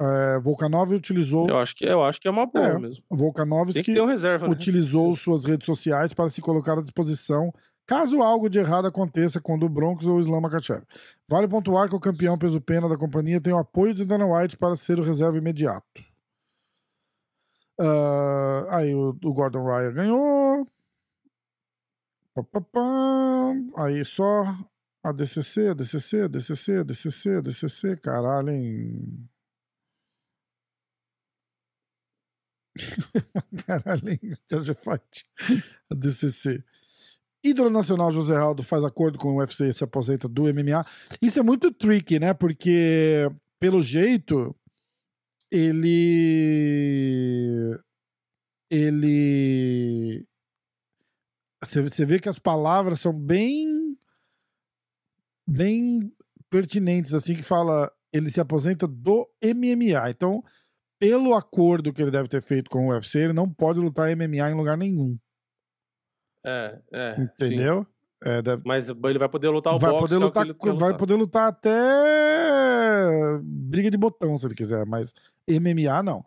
É, 0.00 0.40
Volkanov 0.40 0.94
utilizou. 0.94 1.46
Eu 1.46 1.58
acho 1.58 1.76
que, 1.76 1.84
eu 1.84 2.02
acho 2.02 2.18
que 2.18 2.26
é 2.26 2.30
uma 2.30 2.46
boa 2.46 2.66
É, 2.66 2.78
mesmo. 2.78 3.04
Volkanovski 3.10 3.82
que 3.82 4.04
reserva, 4.04 4.46
né? 4.46 4.52
utilizou 4.52 5.14
suas 5.14 5.44
redes 5.44 5.66
sociais 5.66 6.14
para 6.14 6.30
se 6.30 6.40
colocar 6.40 6.78
à 6.78 6.82
disposição 6.82 7.52
caso 7.86 8.22
algo 8.22 8.48
de 8.48 8.58
errado 8.58 8.86
aconteça 8.86 9.40
com 9.40 9.56
o 9.56 9.58
do 9.58 9.68
Broncos 9.68 10.06
ou 10.06 10.16
o 10.16 10.20
Islam 10.20 10.40
Makhachev. 10.40 10.84
Vale 11.28 11.48
pontuar 11.48 11.88
que 11.88 11.94
o 11.94 12.00
campeão 12.00 12.38
peso-pena 12.38 12.88
da 12.88 12.96
companhia 12.96 13.40
tem 13.40 13.52
o 13.52 13.58
apoio 13.58 13.92
de 13.92 14.04
Dana 14.04 14.24
White 14.26 14.56
para 14.56 14.76
ser 14.76 14.98
o 14.98 15.02
reserva 15.02 15.36
imediato. 15.36 16.02
Ah, 17.78 18.66
aí 18.70 18.94
o, 18.94 19.10
o 19.22 19.34
Gordon 19.34 19.64
Ryan 19.64 19.92
ganhou. 19.92 20.66
Pá, 22.34 22.42
pá, 22.44 22.60
pá. 22.60 23.84
Aí 23.84 24.04
só 24.04 24.44
a 25.02 25.12
DCC, 25.12 25.68
a 25.68 25.74
DCC, 25.74 26.22
a 26.22 26.28
DCC, 26.28 26.76
a 26.78 26.82
DCC, 26.84 27.36
a 27.36 27.40
DCC, 27.40 27.96
caralho, 27.96 28.50
hein? 28.50 29.28
Caralho? 33.66 34.18
Georgia 34.48 34.74
Fight. 34.74 35.24
A 35.90 35.94
DCC. 35.94 36.62
Ídolo 37.42 37.70
Nacional 37.70 38.10
José 38.10 38.36
Aldo 38.36 38.62
faz 38.62 38.84
acordo 38.84 39.18
com 39.18 39.32
o 39.32 39.38
UFC 39.38 39.68
e 39.68 39.74
se 39.74 39.82
aposenta 39.82 40.28
do 40.28 40.42
MMA. 40.42 40.84
Isso 41.22 41.38
é 41.38 41.42
muito 41.42 41.72
tricky, 41.72 42.18
né? 42.18 42.34
Porque, 42.34 43.30
pelo 43.58 43.82
jeito, 43.82 44.54
ele. 45.50 46.58
Ele. 48.70 50.26
Você 51.62 52.04
vê 52.04 52.18
que 52.18 52.28
as 52.28 52.38
palavras 52.38 53.00
são 53.00 53.12
bem. 53.12 53.96
bem 55.46 56.12
pertinentes, 56.50 57.14
assim, 57.14 57.34
que 57.34 57.42
fala. 57.42 57.90
Ele 58.12 58.30
se 58.30 58.40
aposenta 58.40 58.86
do 58.86 59.28
MMA. 59.42 60.10
Então, 60.10 60.44
pelo 61.00 61.34
acordo 61.34 61.92
que 61.92 62.00
ele 62.02 62.10
deve 62.10 62.28
ter 62.28 62.42
feito 62.42 62.70
com 62.70 62.86
o 62.86 62.90
UFC, 62.90 63.18
ele 63.18 63.32
não 63.32 63.48
pode 63.48 63.80
lutar 63.80 64.14
MMA 64.14 64.50
em 64.50 64.54
lugar 64.54 64.76
nenhum. 64.76 65.18
É, 66.46 66.78
é. 66.92 67.16
Entendeu? 67.20 67.86
É, 68.22 68.42
deve- 68.42 68.62
Mas 68.66 68.88
ele 68.90 69.18
vai 69.18 69.28
poder 69.30 69.48
lutar 69.48 69.74
o 69.74 69.78
vai 69.78 69.90
boxe, 69.90 70.02
poder 70.04 70.14
é 70.16 70.18
lutar, 70.18 70.44
ele 70.44 70.54
quer 70.54 70.74
vai 70.74 70.96
poder 70.96 71.14
lutar 71.14 71.48
até 71.48 71.70
briga 73.42 73.90
de 73.90 73.96
botão 73.96 74.36
se 74.36 74.46
ele 74.46 74.54
quiser, 74.54 74.84
mas 74.84 75.14
MMA 75.48 76.02
não. 76.02 76.22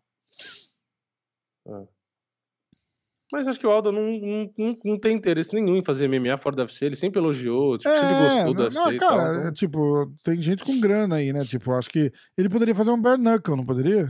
Mas 3.32 3.48
acho 3.48 3.60
que 3.60 3.66
o 3.66 3.72
Aldo 3.72 3.92
não, 3.92 4.02
não, 4.02 4.78
não, 4.86 5.00
tem 5.00 5.16
interesse 5.16 5.56
nenhum 5.56 5.76
em 5.78 5.84
fazer 5.84 6.08
MMA 6.08 6.38
fora 6.38 6.56
do 6.56 6.62
UFC. 6.62 6.86
Ele 6.86 6.96
sempre 6.96 7.20
elogiou, 7.20 7.78
tipo, 7.80 7.90
sempre 7.94 8.14
gostou 8.16 8.54
do 8.54 8.60
não, 8.60 8.66
UFC 8.66 8.80
não, 8.80 8.92
e 8.94 8.98
cara, 9.00 9.16
tal. 9.16 9.34
é, 9.34 9.40
então- 9.40 9.54
tipo, 9.54 10.14
tem 10.24 10.40
gente 10.42 10.64
com 10.64 10.80
grana 10.80 11.16
aí, 11.16 11.34
né? 11.34 11.44
Tipo, 11.44 11.72
acho 11.74 11.90
que 11.90 12.12
ele 12.38 12.50
poderia 12.50 12.76
fazer 12.76 12.92
um 12.92 13.02
bare 13.02 13.20
knuckle, 13.20 13.56
não 13.56 13.66
poderia? 13.66 14.08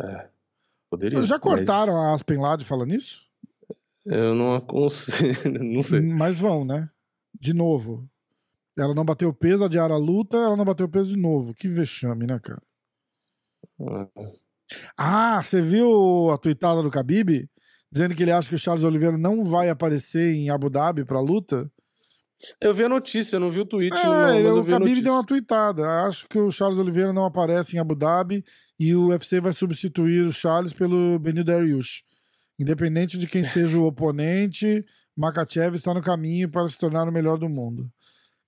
É, 0.00 0.28
poderia. 0.90 1.22
Já 1.22 1.34
mas 1.34 1.42
cortaram 1.42 1.96
a 1.96 2.14
Aspen 2.14 2.38
falar 2.64 2.86
nisso? 2.86 3.22
Eu 4.04 4.34
não 4.34 4.54
aconselho, 4.54 5.62
não 5.62 5.82
sei. 5.82 6.00
Mas 6.00 6.38
vão, 6.38 6.64
né? 6.64 6.90
De 7.38 7.54
novo. 7.54 8.08
Ela 8.76 8.94
não 8.94 9.04
bateu 9.04 9.32
peso, 9.32 9.64
adiaram 9.64 9.94
a 9.94 9.98
luta, 9.98 10.36
ela 10.36 10.56
não 10.56 10.64
bateu 10.64 10.88
peso 10.88 11.10
de 11.10 11.16
novo. 11.16 11.54
Que 11.54 11.68
vexame, 11.68 12.26
né, 12.26 12.40
cara? 12.40 12.62
Ah, 14.96 15.40
você 15.42 15.60
viu 15.60 16.30
a 16.30 16.38
tuitada 16.38 16.82
do 16.82 16.88
Khabib? 16.88 17.48
Dizendo 17.90 18.14
que 18.14 18.22
ele 18.22 18.32
acha 18.32 18.48
que 18.48 18.56
o 18.56 18.58
Charles 18.58 18.82
Oliveira 18.82 19.16
não 19.16 19.44
vai 19.44 19.68
aparecer 19.68 20.34
em 20.34 20.50
Abu 20.50 20.68
Dhabi 20.68 21.04
pra 21.04 21.20
luta? 21.20 21.70
Eu 22.60 22.74
vi 22.74 22.84
a 22.84 22.88
notícia, 22.88 23.36
eu 23.36 23.40
não 23.40 23.50
vi 23.50 23.60
o 23.60 23.64
tweet, 23.64 23.96
É, 23.96 24.02
não, 24.02 24.10
mas 24.12 24.44
eu 24.44 24.58
o 24.58 24.62
vi 24.62 24.74
a 24.74 24.78
Khabib 24.78 25.00
deu 25.00 25.12
uma 25.12 25.24
tuitada. 25.24 25.88
Acho 26.04 26.28
que 26.28 26.38
o 26.38 26.50
Charles 26.50 26.78
Oliveira 26.78 27.12
não 27.12 27.24
aparece 27.24 27.76
em 27.76 27.80
Abu 27.80 27.94
Dhabi 27.94 28.44
e 28.78 28.94
o 28.94 29.08
UFC 29.08 29.40
vai 29.40 29.52
substituir 29.52 30.24
o 30.24 30.32
Charles 30.32 30.72
pelo 30.72 31.18
Benil 31.18 31.44
Dariush. 31.44 32.02
Independente 32.58 33.18
de 33.18 33.26
quem 33.26 33.42
seja 33.42 33.78
o 33.78 33.86
oponente, 33.86 34.84
Makachev 35.16 35.74
está 35.76 35.92
no 35.94 36.02
caminho 36.02 36.50
para 36.50 36.68
se 36.68 36.78
tornar 36.78 37.08
o 37.08 37.12
melhor 37.12 37.38
do 37.38 37.48
mundo. 37.48 37.88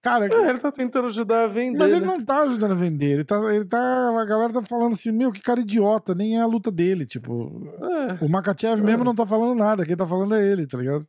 Cara, 0.02 0.26
É, 0.26 0.50
ele 0.50 0.58
tá 0.60 0.70
tentando 0.70 1.08
ajudar 1.08 1.44
a 1.44 1.46
vender, 1.48 1.78
mas 1.78 1.90
ele 1.92 2.02
né? 2.02 2.06
não 2.06 2.24
tá 2.24 2.42
ajudando 2.42 2.70
a 2.70 2.76
vender. 2.76 3.12
Ele 3.14 3.24
tá, 3.24 3.36
ele 3.52 3.64
tá, 3.64 3.78
a 4.20 4.24
galera 4.24 4.52
tá 4.52 4.62
falando 4.62 4.92
assim, 4.92 5.10
meu, 5.10 5.32
que 5.32 5.40
cara 5.40 5.60
idiota, 5.60 6.14
nem 6.14 6.38
é 6.38 6.40
a 6.40 6.46
luta 6.46 6.70
dele. 6.70 7.04
Tipo, 7.04 7.66
É, 7.82 8.24
o 8.24 8.28
Makachev 8.28 8.80
mesmo 8.82 9.02
não 9.02 9.16
tá 9.16 9.26
falando 9.26 9.58
nada, 9.58 9.84
quem 9.84 9.96
tá 9.96 10.06
falando 10.06 10.34
é 10.36 10.46
ele, 10.46 10.66
tá 10.66 10.78
ligado? 10.78 11.06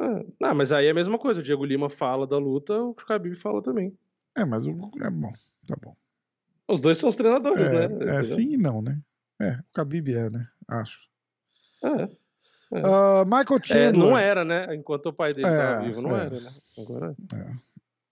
é. 0.00 0.26
Não, 0.40 0.54
mas 0.56 0.72
aí 0.72 0.86
é 0.86 0.90
a 0.90 0.94
mesma 0.94 1.18
coisa. 1.18 1.38
O 1.38 1.42
Diego 1.42 1.64
Lima 1.64 1.88
fala 1.88 2.26
da 2.26 2.36
luta, 2.36 2.76
o 2.82 2.94
Khabib 2.94 3.36
fala 3.36 3.62
também. 3.62 3.96
É, 4.36 4.44
mas 4.44 4.66
o, 4.66 4.72
é 5.00 5.10
bom, 5.10 5.32
tá 5.68 5.76
bom. 5.80 5.94
Os 6.68 6.80
dois 6.80 6.98
são 6.98 7.08
os 7.08 7.16
treinadores, 7.16 7.68
É, 7.68 7.88
né? 7.88 8.16
é 8.18 8.22
sim 8.22 8.52
e 8.52 8.56
não, 8.56 8.80
né? 8.80 8.98
É, 9.40 9.52
o 9.52 9.64
Khabib 9.78 10.08
é, 10.14 10.30
né? 10.30 10.46
Acho. 10.68 11.00
É. 11.84 12.08
Ah, 12.84 13.24
Michael 13.24 13.60
É, 13.60 13.66
Chandler. 13.66 13.96
não 13.96 14.16
era, 14.16 14.44
né? 14.44 14.74
Enquanto 14.74 15.06
o 15.06 15.12
pai 15.12 15.32
dele 15.34 15.46
É, 15.48 15.56
tava 15.56 15.84
vivo, 15.84 16.00
não 16.00 16.16
é. 16.16 16.26
era, 16.26 16.40
né? 16.40 16.50
Agora... 16.78 17.14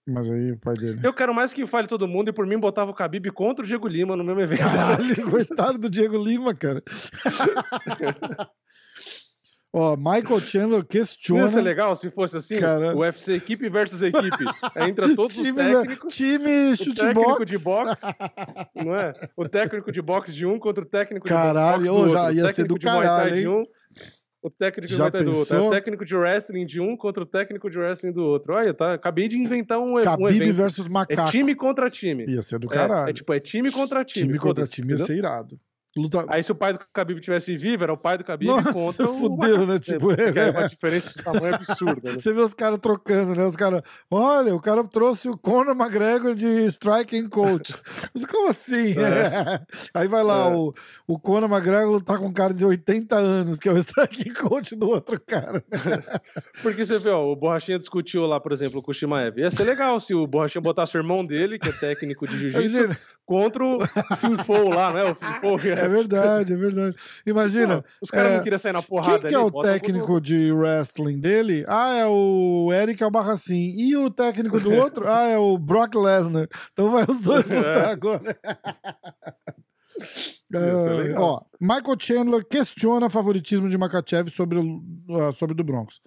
Mas 0.07 0.29
aí 0.29 0.51
o 0.51 0.57
pai 0.57 0.73
dele. 0.75 0.99
Eu 1.03 1.13
quero 1.13 1.33
mais 1.33 1.53
que 1.53 1.65
fale 1.65 1.87
todo 1.87 2.07
mundo 2.07 2.29
e 2.29 2.33
por 2.33 2.45
mim 2.45 2.59
botava 2.59 2.91
o 2.91 2.93
Khabib 2.93 3.31
contra 3.31 3.63
o 3.63 3.67
Diego 3.67 3.87
Lima 3.87 4.15
no 4.15 4.23
mesmo 4.23 4.41
evento. 4.41 4.59
Caralho, 4.59 5.15
coitado 5.31 5.77
do 5.77 5.89
Diego 5.89 6.21
Lima, 6.23 6.53
cara. 6.53 6.83
Ó, 9.73 9.95
Michael 9.95 10.39
Chandler 10.41 10.83
questiona. 10.85 11.43
ia 11.43 11.47
ser 11.47 11.61
legal 11.61 11.95
se 11.95 12.09
fosse 12.09 12.35
assim? 12.35 12.59
Cara. 12.59 12.93
UFC 12.95 13.33
equipe 13.35 13.69
versus 13.69 14.01
equipe. 14.01 14.43
Aí 14.75 14.89
entra 14.91 15.15
todos 15.15 15.37
os 15.37 15.43
time, 15.45 15.57
técnicos. 15.57 16.13
time 16.13 16.71
O 16.71 16.75
chute 16.75 16.95
técnico 16.95 17.23
box. 17.39 17.45
de 17.45 17.57
boxe, 17.63 18.05
não 18.75 18.95
é? 18.95 19.13
O 19.37 19.47
técnico 19.47 19.89
de 19.91 20.01
boxe 20.01 20.33
de 20.33 20.45
um 20.45 20.59
contra 20.59 20.83
o 20.83 20.87
técnico 20.87 21.25
Caralho, 21.25 21.83
de 21.83 21.89
boxe 21.89 22.03
do 22.05 22.11
já 22.11 22.31
ia 22.33 22.43
o 22.43 22.47
ser 22.49 22.55
técnico 22.55 22.73
do 22.73 22.79
de 22.79 22.85
caralho, 22.85 23.35
de 23.35 23.47
um, 23.47 23.63
o 24.43 24.49
técnico 24.49 24.87
de 24.87 24.93
Já 24.95 25.03
Muay 25.03 25.11
Thai 25.11 25.23
do 25.23 25.29
outro. 25.29 25.45
Pensou? 25.45 25.67
o 25.67 25.71
técnico 25.71 26.03
de 26.05 26.15
wrestling 26.17 26.65
de 26.65 26.81
um 26.81 26.97
contra 26.97 27.23
o 27.23 27.25
técnico 27.25 27.69
de 27.69 27.79
wrestling 27.79 28.11
do 28.11 28.23
outro. 28.25 28.53
Olha, 28.53 28.73
tá, 28.73 28.93
acabei 28.95 29.29
de 29.29 29.37
inventar 29.37 29.79
um, 29.79 29.93
um 29.97 30.01
Khabib 30.01 30.35
evento. 30.35 30.53
versus 30.53 30.85
É 30.85 30.89
Macaco. 30.89 31.31
time 31.31 31.55
contra 31.55 31.89
time. 31.89 32.25
Ia 32.27 32.41
ser 32.41 32.59
do 32.59 32.67
É, 32.67 32.73
caralho. 32.73 33.09
É, 33.09 33.13
tipo, 33.13 33.31
é 33.33 33.39
time 33.39 33.71
contra 33.71 34.03
time. 34.03 34.25
time 34.27 34.37
contra 34.39 34.65
time 34.65 34.91
ia 34.91 34.97
ser 34.97 35.15
irado. 35.15 35.57
Luta... 35.95 36.25
Aí 36.29 36.41
se 36.41 36.51
o 36.51 36.55
pai 36.55 36.71
do 36.71 36.79
Khabib 36.93 37.19
tivesse 37.19 37.57
vivo, 37.57 37.83
era 37.83 37.91
o 37.91 37.97
pai 37.97 38.17
do 38.17 38.23
Khabib 38.23 38.47
Nossa, 38.47 38.71
contra 38.71 39.05
o 39.09 39.13
fudeu, 39.13 39.67
né? 39.67 39.77
Tipo, 39.77 40.11
é, 40.13 40.47
é 40.47 40.51
uma 40.51 40.67
diferença 40.69 41.11
de 41.13 41.21
tamanho 41.23 41.53
absurda, 41.55 42.11
né? 42.11 42.17
Você 42.17 42.31
vê 42.31 42.39
os 42.39 42.53
caras 42.53 42.79
trocando, 42.81 43.35
né? 43.35 43.45
Os 43.45 43.57
caras, 43.57 43.81
olha, 44.09 44.55
o 44.55 44.61
cara 44.61 44.83
trouxe 44.85 45.27
o 45.27 45.37
Conor 45.37 45.75
McGregor 45.75 46.33
de 46.33 46.47
striking 46.67 47.27
coach. 47.27 47.75
Mas 48.15 48.25
como 48.25 48.49
assim? 48.49 48.91
É. 48.97 49.61
Aí 49.93 50.07
vai 50.07 50.23
lá, 50.23 50.49
É. 50.49 50.55
o, 50.55 50.73
o 51.07 51.19
Conor 51.19 51.51
McGregor 51.51 52.01
tá 52.01 52.17
com 52.17 52.27
um 52.27 52.33
cara 52.33 52.53
de 52.53 52.63
80 52.65 53.15
anos, 53.17 53.57
que 53.57 53.67
é 53.67 53.73
o 53.73 53.77
striking 53.77 54.33
coach 54.33 54.75
do 54.75 54.87
outro 54.89 55.19
cara. 55.19 55.61
Porque 56.61 56.85
você 56.85 56.99
vê, 56.99 57.09
ó, 57.09 57.25
o 57.31 57.35
Borrachinha 57.35 57.77
discutiu 57.77 58.25
lá, 58.25 58.39
por 58.39 58.51
exemplo, 58.53 58.81
com 58.81 58.91
o 58.91 58.93
Shimaev. 58.93 59.39
Ia 59.39 59.51
ser 59.51 59.63
legal 59.65 59.99
se 59.99 60.13
o 60.13 60.25
Borrachinha 60.25 60.61
botasse 60.61 60.95
o 60.95 60.99
irmão 60.99 61.25
dele, 61.25 61.59
que 61.59 61.67
é 61.67 61.73
técnico 61.73 62.25
de 62.25 62.37
jiu-jitsu, 62.49 62.95
contra 63.25 63.63
o 63.65 63.79
Finfou 64.17 64.69
lá, 64.69 64.93
né? 64.93 65.03
O 65.03 65.15
Finfou. 65.15 65.59
É 65.85 65.89
verdade, 65.89 66.53
é 66.53 66.55
verdade. 66.55 66.95
Imagina, 67.25 67.81
Pô, 67.81 67.89
Os 68.01 68.09
caras 68.09 68.31
é, 68.31 68.35
não 68.37 68.43
queriam 68.43 68.59
sair 68.59 68.73
na 68.73 68.81
porrada 68.81 69.19
quem 69.19 69.29
que 69.29 69.35
é 69.35 69.39
o 69.39 69.51
técnico 69.61 70.19
de 70.21 70.51
wrestling 70.51 71.19
dele? 71.19 71.63
Ah, 71.67 71.93
é 71.95 72.05
o 72.05 72.69
Eric 72.73 73.03
Albarracin. 73.03 73.73
E 73.77 73.95
o 73.95 74.09
técnico 74.09 74.59
do 74.59 74.71
outro? 74.73 75.07
Ah, 75.07 75.27
é 75.27 75.37
o 75.37 75.57
Brock 75.57 75.95
Lesnar. 75.95 76.47
Então 76.73 76.91
vai 76.91 77.05
os 77.07 77.21
dois 77.21 77.49
É. 77.51 77.57
lutar 77.57 77.85
agora. 77.89 78.37
Legal. 80.51 81.21
ó, 81.21 81.41
Michael 81.59 81.97
Chandler 81.99 82.45
questiona 82.45 83.09
favoritismo 83.09 83.69
de 83.69 83.77
Makachev 83.77 84.29
sobre 84.29 84.59
o 84.59 84.81
ah, 85.17 85.31
sobre 85.31 85.55
do 85.55 85.63
Broncos. 85.63 86.01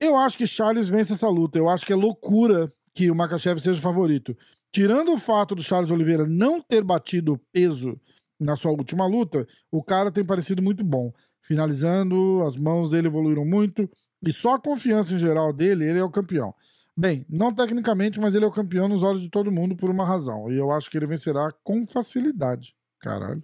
Eu 0.00 0.16
acho 0.16 0.36
que 0.36 0.46
Charles 0.46 0.88
vence 0.88 1.14
essa 1.14 1.28
luta. 1.28 1.58
Eu 1.58 1.68
acho 1.68 1.86
que 1.86 1.92
é 1.92 1.96
loucura 1.96 2.72
que 2.94 3.10
o 3.10 3.14
Makachev 3.14 3.58
seja 3.60 3.78
o 3.78 3.82
favorito. 3.82 4.36
Tirando 4.72 5.12
o 5.12 5.18
fato 5.18 5.54
do 5.54 5.62
Charles 5.62 5.90
Oliveira 5.90 6.26
não 6.26 6.60
ter 6.60 6.82
batido 6.82 7.40
peso 7.52 7.98
na 8.38 8.56
sua 8.56 8.72
última 8.72 9.06
luta, 9.06 9.46
o 9.70 9.82
cara 9.82 10.10
tem 10.12 10.24
parecido 10.24 10.62
muito 10.62 10.84
bom. 10.84 11.12
Finalizando, 11.40 12.42
as 12.46 12.56
mãos 12.56 12.90
dele 12.90 13.06
evoluíram 13.06 13.44
muito. 13.44 13.88
E 14.26 14.32
só 14.32 14.54
a 14.54 14.60
confiança 14.60 15.14
em 15.14 15.18
geral 15.18 15.52
dele, 15.52 15.88
ele 15.88 15.98
é 15.98 16.04
o 16.04 16.10
campeão. 16.10 16.54
Bem, 16.96 17.24
não 17.28 17.54
tecnicamente, 17.54 18.18
mas 18.18 18.34
ele 18.34 18.44
é 18.44 18.48
o 18.48 18.52
campeão 18.52 18.88
nos 18.88 19.02
olhos 19.02 19.20
de 19.20 19.28
todo 19.28 19.52
mundo 19.52 19.76
por 19.76 19.90
uma 19.90 20.04
razão. 20.04 20.50
E 20.50 20.56
eu 20.56 20.70
acho 20.70 20.90
que 20.90 20.96
ele 20.96 21.06
vencerá 21.06 21.52
com 21.62 21.86
facilidade. 21.86 22.74
Caralho. 22.98 23.42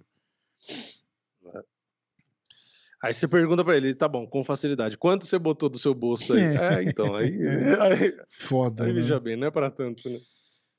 Aí 3.03 3.13
você 3.13 3.27
pergunta 3.27 3.63
pra 3.65 3.75
ele, 3.75 3.93
tá 3.93 4.07
bom, 4.07 4.25
com 4.25 4.45
facilidade, 4.45 4.97
quanto 4.97 5.25
você 5.25 5.37
botou 5.37 5.67
do 5.67 5.77
seu 5.77 5.93
bolso 5.93 6.33
aí? 6.33 6.41
É. 6.41 6.55
É, 6.79 6.83
então, 6.83 7.15
aí, 7.15 7.33
aí, 7.81 8.17
Foda. 8.29 8.85
aí 8.85 8.93
né? 8.93 9.01
veja 9.01 9.19
bem, 9.19 9.35
não 9.35 9.47
é 9.47 9.51
pra 9.51 9.69
tanto, 9.69 10.09
né? 10.09 10.17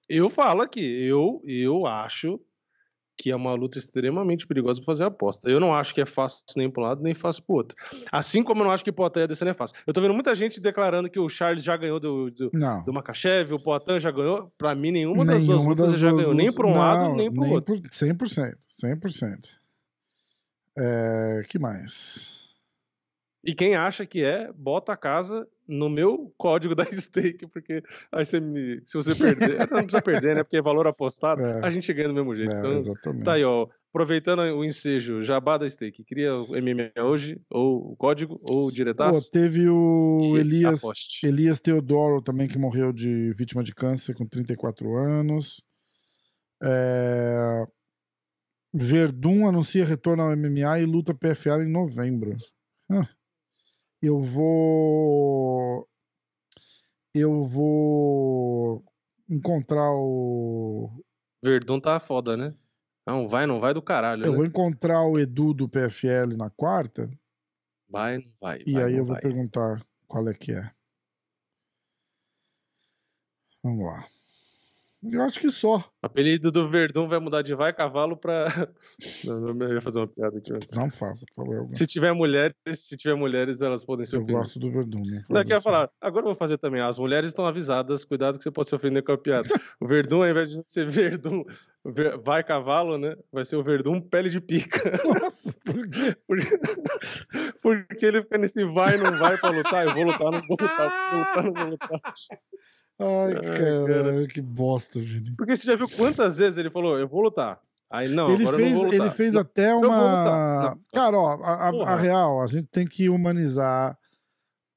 Eu 0.09 0.28
falo 0.30 0.62
aqui, 0.62 0.80
eu, 1.07 1.40
eu 1.44 1.86
acho 1.86 2.40
que 3.16 3.30
é 3.30 3.36
uma 3.36 3.55
luta 3.55 3.78
extremamente 3.78 4.44
perigosa 4.44 4.80
pra 4.80 4.86
fazer 4.86 5.05
aposta. 5.05 5.48
Eu 5.48 5.61
não 5.61 5.72
acho 5.72 5.94
que 5.94 6.00
é 6.00 6.05
fácil 6.05 6.42
nem 6.57 6.68
pra 6.68 6.82
um 6.82 6.86
lado, 6.86 7.02
nem 7.02 7.14
fácil 7.14 7.44
pro 7.44 7.55
outro. 7.57 7.76
Assim 8.11 8.42
como 8.42 8.61
eu 8.62 8.64
não 8.64 8.72
acho 8.72 8.82
que 8.82 8.90
Poatan 8.90 9.26
descer 9.28 9.46
é 9.46 9.55
fácil. 9.55 9.76
Eu 9.86 9.92
tô 9.92 10.00
vendo 10.00 10.12
muita 10.12 10.34
gente 10.34 10.61
declarando 10.61 11.09
que 11.09 11.18
o 11.20 11.28
Charles 11.28 11.62
já 11.62 11.76
ganhou 11.76 12.00
do, 12.00 12.28
do, 12.32 12.50
Não. 12.52 12.82
do 12.82 12.92
Makachev, 12.92 13.52
o 13.55 13.61
Poatan 13.62 14.00
já 14.00 14.11
ganhou. 14.11 14.52
Pra 14.59 14.74
mim, 14.74 14.90
nenhuma 14.90 15.24
das 15.24 15.36
duas 15.44 15.48
Nenhuma 15.59 15.68
lutas 15.70 15.92
das 15.92 16.00
já 16.00 16.09
duas 16.11 16.22
ganhou, 16.22 16.34
nem 16.34 16.52
pra 16.52 16.66
um 16.66 16.76
lado, 16.76 17.09
Não, 17.11 17.16
nem 17.16 17.32
pro 17.32 17.48
outro. 17.50 17.80
por- 17.80 17.88
100%. 17.90 18.57
100%. 18.68 19.48
É, 20.76 21.42
que 21.48 21.57
mais? 21.59 22.43
E 23.45 23.55
quem 23.55 23.76
acha 23.76 24.07
que 24.07 24.24
é, 24.24 24.51
bota 24.53 24.92
a 24.92 24.97
casa 24.97 25.47
no 25.68 25.88
meu 25.90 26.32
código 26.38 26.74
da 26.76 26.84
stake, 26.86 27.47
porque 27.47 27.82
aí 28.11 28.24
você 28.24 28.40
me. 28.40 28.80
Se 28.84 28.97
você 28.97 29.14
perder. 29.14 29.59
não 29.70 29.78
precisa 29.78 30.03
perder, 30.03 30.36
né? 30.36 30.42
Porque 30.42 30.57
é 30.57 30.62
valor 30.62 30.86
apostado, 30.86 31.42
É. 31.42 31.61
a 31.64 31.70
gente 31.70 31.92
ganha 31.92 32.09
do 32.09 32.14
mesmo 32.14 32.34
jeito. 32.34 32.53
É, 32.53 32.59
então, 32.59 32.72
exatamente. 32.72 33.24
tá 33.24 33.34
aí, 33.34 33.45
ó. 33.45 33.68
Aproveitando 33.90 34.40
o 34.40 34.64
ensejo, 34.64 35.22
jabá 35.22 35.57
da 35.57 35.70
stake. 35.70 36.03
Cria 36.05 36.34
o 36.34 36.49
MMA 36.61 36.90
hoje, 37.05 37.40
ou 37.49 37.92
o 37.92 37.97
código, 37.97 38.40
ou 38.51 38.62
o 38.62 38.68
Pô, 38.68 38.72
diretaço. 38.72 39.30
teve 39.30 39.68
o 39.68 40.36
Elias, 40.36 40.82
aposte. 40.82 41.24
Elias 41.24 41.61
Teodoro 41.61 42.20
também, 42.20 42.49
que 42.49 42.59
morreu 42.59 42.92
de 42.92 43.30
vítima 43.34 43.62
de 43.62 43.72
câncer 43.72 44.12
com 44.14 44.26
34 44.26 44.97
anos. 44.97 45.62
É... 46.61 47.64
Verdun 48.72 49.47
anuncia 49.47 49.84
retorno 49.84 50.24
ao 50.24 50.36
MMA 50.36 50.80
e 50.80 50.84
luta 50.86 51.14
PFL 51.14 51.62
em 51.62 51.70
novembro. 51.70 52.36
Ah. 52.90 53.07
Eu 54.05 54.20
vou. 54.20 55.88
Eu 57.14 57.42
vou 57.42 58.84
encontrar 59.30 59.90
o. 59.94 60.90
Verdun 61.42 61.80
tá 61.80 61.98
foda, 61.98 62.36
né? 62.36 62.55
Não, 63.07 63.26
vai, 63.26 63.46
não 63.46 63.61
vai 63.61 63.72
do 63.72 63.80
caralho. 63.80 64.26
Eu 64.26 64.32
né? 64.32 64.36
vou 64.36 64.44
encontrar 64.44 65.02
o 65.05 65.18
Edu 65.18 65.55
do 65.55 65.66
PFL 65.66 66.36
na 66.36 66.50
quarta. 66.50 67.11
Vai, 67.88 68.18
não 68.18 68.30
vai. 68.38 68.62
E 68.66 68.72
vai, 68.74 68.84
aí 68.84 68.96
eu 68.96 69.07
vou 69.07 69.14
vai. 69.14 69.22
perguntar 69.22 69.82
qual 70.07 70.28
é 70.28 70.34
que 70.34 70.52
é. 70.52 70.70
Vamos 73.62 73.86
lá. 73.86 74.07
Eu 75.12 75.22
acho 75.22 75.38
que 75.40 75.50
só. 75.50 75.76
O 75.78 76.07
apelido 76.07 76.50
do 76.50 76.68
Verdun 76.68 77.07
vai 77.07 77.18
mudar 77.18 77.42
de 77.42 77.55
vai 77.55 77.72
cavalo 77.72 78.16
pra. 78.16 78.44
Não, 79.24 79.72
ia 79.72 79.80
fazer 79.80 79.98
uma 79.98 80.07
piada 80.09 80.38
aqui. 80.38 80.50
Não 80.74 80.90
faça, 80.90 81.24
por 81.34 81.44
favor. 81.46 81.68
Se 81.74 81.86
tiver 81.86 82.12
mulheres, 82.12 82.55
se 82.74 82.96
tiver 82.96 83.14
mulheres, 83.14 83.61
elas 83.61 83.84
podem 83.84 84.07
ser 84.07 84.16
Eu 84.16 84.24
gosto 84.24 84.59
do 84.59 84.70
Verdun. 84.70 85.02
Não, 85.05 85.22
Não, 85.30 85.42
eu 85.42 85.57
assim. 85.57 85.61
falar, 85.64 85.90
agora 86.00 86.22
eu 86.24 86.28
vou 86.28 86.34
fazer 86.34 86.59
também. 86.59 86.80
As 86.80 86.98
mulheres 86.98 87.30
estão 87.30 87.46
avisadas, 87.46 88.05
cuidado 88.05 88.38
que 88.38 88.42
você 88.44 88.50
pode 88.50 88.68
se 88.68 88.74
ofender 88.74 89.02
com 89.02 89.12
a 89.12 89.18
piada. 89.18 89.48
O 89.80 89.86
Verdun, 89.86 90.22
ao 90.22 90.28
invés 90.28 90.50
de 90.50 90.62
ser 90.66 90.88
Verdun 90.88 91.44
ver- 91.84 92.16
vai 92.18 92.42
cavalo, 92.42 92.96
né? 92.96 93.16
Vai 93.32 93.44
ser 93.44 93.57
o 93.57 93.62
Verdun 93.62 94.00
pele 94.00 94.30
de 94.30 94.40
pica. 94.40 94.80
Nossa, 95.05 95.55
por 95.64 95.86
quê? 95.90 96.16
Porque, 96.26 96.59
porque 97.62 98.07
ele 98.07 98.22
fica 98.22 98.38
nesse 98.38 98.64
vai, 98.64 98.96
não 98.96 99.18
vai 99.18 99.36
pra 99.36 99.50
lutar. 99.50 99.86
Eu 99.86 99.94
vou 99.94 100.05
lutar, 100.05 100.30
não 100.30 100.40
vou 100.40 100.57
lutar, 100.61 101.11
vou 101.11 101.18
lutar, 101.18 101.44
não 101.44 101.52
vou 101.52 101.66
lutar. 101.70 102.00
Ai, 102.99 103.34
cara. 103.34 103.86
caralho, 103.86 104.28
que 104.28 104.40
bosta, 104.40 105.01
Vini. 105.01 105.34
Porque 105.36 105.57
você 105.57 105.66
já 105.66 105.76
viu 105.76 105.88
quantas 105.88 106.38
vezes 106.38 106.59
ele 106.59 106.70
falou, 106.70 106.99
eu 106.99 107.09
vou 107.09 107.22
lutar. 107.22 107.61
Aí 107.90 108.09
não, 108.09 108.28
ele 108.32 108.45
eu 108.45 108.53
fez, 108.53 108.72
não 108.82 108.92
ele 108.92 109.11
fez 109.11 109.36
até 109.36 109.72
lutar. 109.74 109.88
uma. 109.90 110.78
Cara, 110.92 111.16
ó, 111.18 111.42
a, 111.42 111.68
a- 111.68 111.92
a 111.92 111.97
real, 111.97 112.42
a 112.42 112.47
gente 112.47 112.66
tem 112.66 112.86
que 112.86 113.09
humanizar 113.09 113.97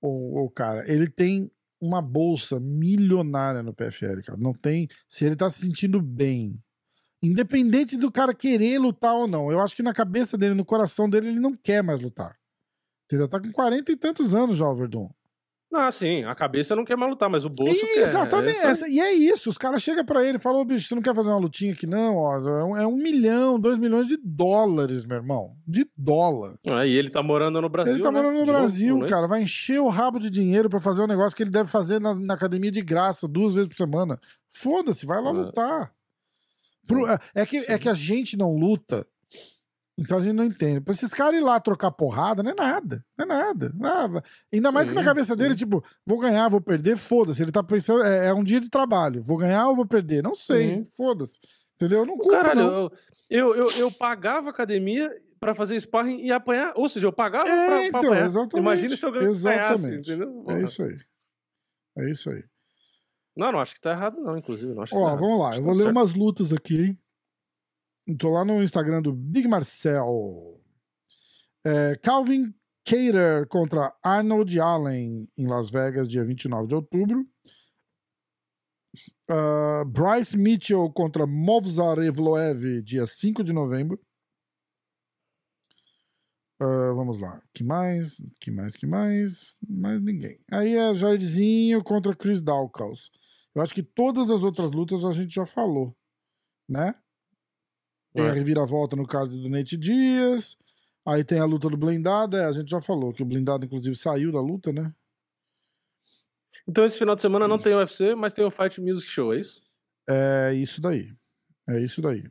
o, 0.01 0.43
o 0.45 0.49
cara. 0.49 0.83
Ele 0.91 1.07
tem 1.09 1.49
uma 1.81 2.01
bolsa 2.01 2.59
milionária 2.59 3.63
no 3.63 3.73
PFL, 3.73 4.21
cara. 4.25 4.37
Não 4.39 4.53
tem. 4.53 4.87
Se 5.07 5.25
ele 5.25 5.35
tá 5.35 5.49
se 5.49 5.61
sentindo 5.61 6.01
bem. 6.01 6.59
Independente 7.23 7.97
do 7.97 8.11
cara 8.11 8.33
querer 8.33 8.77
lutar 8.79 9.15
ou 9.15 9.27
não. 9.27 9.51
Eu 9.51 9.59
acho 9.59 9.75
que 9.75 9.81
na 9.81 9.93
cabeça 9.93 10.37
dele, 10.37 10.53
no 10.53 10.65
coração 10.65 11.09
dele, 11.09 11.29
ele 11.29 11.39
não 11.39 11.55
quer 11.55 11.81
mais 11.81 11.99
lutar. 11.99 12.35
Ele 13.11 13.21
já 13.21 13.27
tá 13.27 13.39
com 13.39 13.51
40 13.51 13.91
e 13.91 13.95
tantos 13.97 14.35
anos 14.35 14.57
já, 14.57 14.67
o 14.67 14.75
Verdun. 14.75 15.09
Não, 15.69 15.91
sim, 15.91 16.23
a 16.23 16.33
cabeça 16.33 16.73
não 16.77 16.85
quer 16.85 16.95
mais 16.95 17.11
lutar, 17.11 17.29
mas 17.29 17.43
o 17.43 17.49
bolso 17.49 17.73
E, 17.73 17.79
quer. 17.95 18.07
exatamente. 18.07 18.57
É 18.57 18.61
aí. 18.65 18.71
essa- 18.71 18.87
e 18.87 18.99
é 19.01 19.11
isso. 19.13 19.49
Os 19.49 19.57
caras 19.57 19.83
chegam 19.83 20.05
pra 20.05 20.23
ele 20.25 20.37
e 20.37 20.41
falam: 20.41 20.61
Ô, 20.61 20.65
bicho, 20.65 20.87
você 20.87 20.95
não 20.95 21.01
quer 21.01 21.13
fazer 21.13 21.27
uma 21.29 21.37
lutinha 21.39 21.73
aqui, 21.73 21.85
não? 21.85 22.15
Ó, 22.15 22.37
é, 22.37 22.63
um, 22.63 22.77
é 22.77 22.87
milhão, 22.89 23.59
dois 23.59 23.77
milhões 23.77 24.07
de 24.07 24.17
dólares, 24.23 25.05
meu 25.05 25.17
irmão. 25.17 25.57
De 25.67 25.85
dólar. 25.97 26.57
Ah, 26.65 26.85
e 26.85 26.93
ele 26.95 27.09
tá 27.09 27.21
morando 27.21 27.61
no 27.61 27.67
Brasil. 27.67 27.95
ele 27.95 28.01
tá 28.01 28.11
né? 28.11 28.17
morando 28.17 28.33
no 28.39 28.45
De 28.45 28.45
novo, 28.51 28.57
Brasil, 28.59 28.95
é 28.95 28.99
isso? 28.99 29.09
cara. 29.09 29.27
Vai 29.27 29.41
encher 29.43 29.81
o 29.81 29.89
rabo 29.89 30.19
de 30.19 30.29
dinheiro 30.29 30.69
pra 30.69 30.79
fazer 30.79 31.01
um 31.01 31.07
negócio 31.07 31.35
que 31.35 31.43
ele 31.43 31.51
deve 31.51 31.69
fazer 31.69 31.99
na, 31.99 32.15
na 32.15 32.33
academia 32.33 32.71
de 32.71 32.81
graça, 32.81 33.27
duas 33.27 33.53
vezes 33.53 33.67
por 33.67 33.75
semana. 33.75 34.17
Foda-se, 34.49 35.05
vai 35.05 35.21
lá 35.21 35.29
É. 35.31 35.33
lutar. 35.33 35.91
Pro- 36.87 37.05
é, 37.07 37.19
é 37.35 37.45
que, 37.45 37.57
é 37.69 37.77
que 37.77 37.89
a 37.89 37.93
gente 37.93 38.37
não 38.37 38.55
luta. 38.55 39.05
Então 39.99 40.19
a 40.19 40.21
gente 40.21 40.33
não 40.33 40.43
entende. 40.45 40.79
Pra 40.79 40.93
esses 40.93 41.11
caras 41.13 41.39
ir 41.39 41.43
lá 41.43 41.59
trocar 41.59 41.91
porrada, 41.91 42.43
não 42.43 42.51
é 42.51 42.55
nada. 42.55 43.03
Não 43.17 43.25
é 43.25 43.27
nada. 43.27 43.73
Ah, 43.83 44.21
ainda 44.53 44.71
mais 44.71 44.89
que 44.89 44.93
na 44.95 45.01
Sim, 45.01 45.07
cabeça 45.07 45.35
dele, 45.35 45.53
sim. 45.53 45.59
tipo, 45.59 45.83
vou 46.05 46.19
ganhar, 46.19 46.47
vou 46.49 46.61
perder, 46.61 46.95
foda-se. 46.97 47.41
Ele 47.41 47.51
tá 47.51 47.63
pensando, 47.63 48.03
é, 48.03 48.27
é 48.27 48.33
um 48.33 48.43
dia 48.43 48.61
de 48.61 48.69
trabalho. 48.69 49.23
Vou 49.23 49.37
ganhar 49.37 49.67
ou 49.69 49.75
vou 49.75 49.87
perder? 49.87 50.21
Não 50.21 50.35
sei, 50.35 50.83
Sim. 50.83 50.85
foda-se. 50.95 51.39
Entendeu? 51.75 52.05
Não 52.05 52.15
culpa, 52.17 52.31
Caralho, 52.31 52.63
não. 52.63 52.91
eu, 53.29 53.55
eu, 53.55 53.71
eu, 53.71 53.91
pagava 53.91 54.49
academia 54.51 55.09
pra 55.39 55.53
fazer 55.55 55.79
sparring 55.79 56.21
e 56.21 56.31
apanhar. 56.31 56.73
Ou 56.75 56.87
seja, 56.89 57.07
eu 57.07 57.13
pagava 57.13 57.47
É, 57.49 57.65
pra, 57.65 57.75
pra 57.77 57.85
então, 57.87 57.99
apanhar. 58.01 58.25
exatamente. 58.25 58.57
Imagina 58.59 58.95
se 58.97 59.05
eu 59.05 59.11
ganhasse, 59.11 59.29
Exatamente. 59.37 60.09
entendeu? 60.11 60.45
É 60.49 60.61
isso 60.63 60.83
aí. 60.83 60.97
É 61.99 62.11
isso 62.11 62.29
aí. 62.29 62.43
Não, 63.35 63.51
não 63.51 63.59
acho 63.59 63.73
que 63.75 63.81
tá 63.81 63.91
errado, 63.91 64.19
não, 64.19 64.37
inclusive. 64.37 64.73
Não 64.73 64.81
acho 64.83 64.95
Ó, 64.95 64.99
tá 65.01 65.07
errado. 65.07 65.19
vamos 65.19 65.39
lá. 65.39 65.49
Acho 65.49 65.59
Eu 65.59 65.63
vou 65.63 65.71
tá 65.73 65.77
ler 65.77 65.83
certo. 65.85 65.95
umas 65.97 66.13
lutas 66.15 66.53
aqui, 66.53 66.81
hein? 66.81 66.99
Tô 68.15 68.29
lá 68.29 68.45
no 68.45 68.63
Instagram 68.63 69.01
do 69.01 69.11
Big 69.11 69.47
Marcel. 69.47 70.61
É, 71.65 71.95
Calvin 71.97 72.53
Cater 72.85 73.45
contra 73.49 73.93
Arnold 74.01 74.57
Allen 74.59 75.25
em 75.37 75.47
Las 75.47 75.69
Vegas, 75.69 76.07
dia 76.07 76.23
29 76.23 76.67
de 76.67 76.75
outubro. 76.75 77.27
Ah, 79.29 79.83
Bryce 79.85 80.37
Mitchell 80.37 80.89
contra 80.93 81.27
Movzar 81.27 81.99
Evloev, 81.99 82.81
dia 82.81 83.05
5 83.05 83.43
de 83.43 83.51
novembro. 83.51 83.99
Ah, 86.61 86.93
vamos 86.95 87.19
lá. 87.19 87.41
Que 87.53 87.63
mais? 87.63 88.21
Que 88.39 88.49
mais? 88.49 88.75
Que 88.75 88.87
mais? 88.87 89.57
Mais 89.67 90.01
ninguém. 90.01 90.39
Aí 90.49 90.75
é 90.75 90.93
Jairzinho 90.93 91.83
contra 91.83 92.15
Chris 92.15 92.41
Dawkins. 92.41 93.11
Eu 93.53 93.61
acho 93.61 93.73
que 93.73 93.83
todas 93.83 94.29
as 94.29 94.43
outras 94.43 94.71
lutas 94.71 95.03
a 95.03 95.11
gente 95.11 95.35
já 95.35 95.45
falou, 95.45 95.93
né? 96.69 96.95
Tem 98.13 98.25
a 98.25 98.29
É. 98.29 98.31
reviravolta 98.31 98.95
no 98.95 99.05
card 99.05 99.35
do 99.39 99.49
Nate 99.49 99.77
Dias. 99.77 100.57
Aí 101.05 101.23
tem 101.23 101.39
a 101.39 101.45
luta 101.45 101.69
do 101.69 101.77
blindado. 101.77 102.35
É, 102.35 102.45
a 102.45 102.51
gente 102.51 102.69
já 102.69 102.81
falou 102.81 103.13
que 103.13 103.21
o 103.23 103.25
blindado, 103.25 103.65
inclusive, 103.65 103.95
saiu 103.95 104.31
da 104.31 104.41
luta, 104.41 104.73
né? 104.73 104.93
Então 106.67 106.83
esse 106.83 106.97
final 106.97 107.15
de 107.15 107.21
semana 107.21 107.47
não 107.47 107.57
tem 107.59 107.73
UFC, 107.75 108.13
mas 108.15 108.33
tem 108.33 108.43
o 108.43 108.51
Fight 108.51 108.81
Music 108.81 109.07
Show, 109.07 109.33
é 109.33 109.39
isso? 109.39 109.61
É 110.09 110.53
isso 110.53 110.81
daí. 110.81 111.13
É 111.69 111.79
isso 111.79 112.01
daí. 112.01 112.23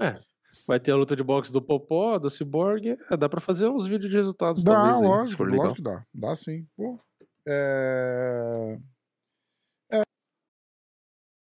É. 0.00 0.18
Vai 0.66 0.80
ter 0.80 0.92
a 0.92 0.96
luta 0.96 1.14
de 1.14 1.22
boxe 1.22 1.52
do 1.52 1.60
Popó, 1.62 2.18
do 2.18 2.28
Cyborg. 2.30 2.98
É, 3.10 3.16
dá 3.16 3.28
pra 3.28 3.40
fazer 3.40 3.68
uns 3.68 3.86
vídeos 3.86 4.10
de 4.10 4.16
resultados 4.16 4.62
Dá, 4.64 4.72
talvez, 4.74 4.96
se 4.98 5.04
lógico, 5.04 5.44
lógico 5.44 5.74
que 5.76 5.82
dá. 5.82 6.06
Dá 6.14 6.34
sim. 6.34 6.66
Pô. 6.76 6.98
É... 7.46 8.78
é... 9.92 10.02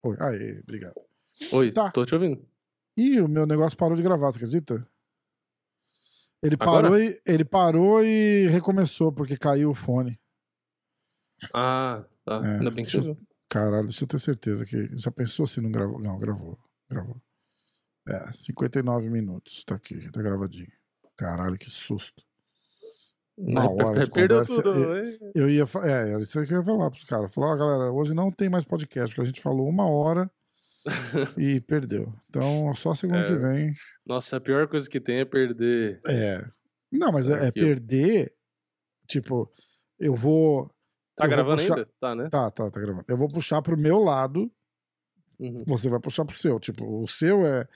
Oi, 0.03 0.17
aê, 0.19 0.59
obrigado. 0.61 0.95
Oi, 1.53 1.71
Tá. 1.71 1.91
tô 1.91 2.05
te 2.05 2.13
ouvindo. 2.13 2.45
Ih, 2.97 3.21
o 3.21 3.27
meu 3.27 3.45
negócio 3.45 3.77
parou 3.77 3.95
de 3.95 4.01
gravar, 4.03 4.31
você 4.31 4.37
acredita? 4.37 4.87
Ele 6.43 6.55
Agora? 6.59 6.89
parou, 6.89 6.99
e, 6.99 7.21
ele 7.25 7.45
parou 7.45 8.03
e 8.03 8.47
recomeçou, 8.47 9.11
porque 9.11 9.37
caiu 9.37 9.69
o 9.69 9.75
fone. 9.75 10.19
Ah, 11.53 12.03
tá. 12.25 12.41
É, 12.43 12.57
Ainda 12.57 12.71
bem 12.71 12.83
que 12.85 12.91
deixa 12.91 13.07
eu-. 13.07 13.17
Caralho, 13.47 13.85
deixa 13.87 14.03
eu 14.03 14.07
ter 14.07 14.19
certeza 14.19 14.65
que. 14.65 14.89
Já 14.95 15.11
pensou 15.11 15.45
se 15.45 15.59
não 15.61 15.71
gravou? 15.71 15.99
Não, 15.99 16.17
gravou. 16.17 16.57
Gravou. 16.89 17.21
É, 18.07 18.31
59 18.33 19.09
minutos. 19.09 19.63
Tá 19.63 19.75
aqui, 19.75 20.09
tá 20.11 20.21
gravadinho. 20.21 20.71
Caralho, 21.17 21.57
que 21.57 21.69
susto. 21.69 22.23
Aí, 23.39 23.55
hora 23.55 24.03
de 24.03 24.11
Perdeu 24.11 24.39
conversa, 24.43 24.63
tudo. 24.63 24.95
eu-? 24.95 25.31
Eu 25.35 25.49
ia. 25.49 25.63
É, 25.83 26.11
era 26.13 26.21
isso 26.21 26.43
que 26.45 26.53
eu 26.53 26.59
ia 26.59 26.63
falar 26.63 26.89
pros 26.89 27.03
caras. 27.03 27.33
Falar, 27.33 27.53
ó, 27.53 27.55
galera, 27.55 27.91
hoje 27.91 28.13
não 28.13 28.31
tem 28.31 28.49
mais 28.49 28.63
podcast, 28.63 29.13
porque 29.15 29.21
a 29.21 29.25
gente 29.31 29.41
falou 29.41 29.67
uma 29.67 29.87
hora 29.87 30.31
e 31.37 31.59
perdeu. 31.61 32.13
Então, 32.29 32.73
só 32.75 32.93
segunda 32.95 33.19
É. 33.21 33.27
que 33.27 33.35
vem. 33.35 33.73
Nossa, 34.05 34.37
a 34.37 34.41
pior 34.41 34.67
coisa 34.67 34.89
que 34.89 34.99
tem 34.99 35.19
é 35.19 35.25
perder. 35.25 35.99
É. 36.07 36.41
Não, 36.91 37.11
mas 37.11 37.29
é, 37.29 37.33
é 37.33 37.45
Arquivo. 37.47 37.65
perder. 37.67 38.33
Tipo, 39.07 39.51
eu 39.99 40.13
vou. 40.15 40.67
Tá 41.15 41.25
eu 41.25 41.29
vou 41.29 41.35
gravando 41.37 41.61
puxar- 41.61 41.77
ainda? 41.77 41.89
Tá, 41.99 42.15
né? 42.15 42.29
Tá, 42.29 42.51
tá, 42.51 42.71
tá 42.71 42.79
gravando. 42.79 43.05
Eu 43.07 43.17
vou 43.17 43.27
puxar 43.27 43.61
pro 43.61 43.77
meu 43.77 43.99
lado, 43.99 44.51
Uhum. 45.39 45.57
você 45.67 45.89
vai 45.89 45.99
puxar 45.99 46.25
pro 46.25 46.35
seu. 46.37 46.59
Tipo, 46.59 47.01
o 47.03 47.07
seu 47.07 47.45
é 47.45 47.67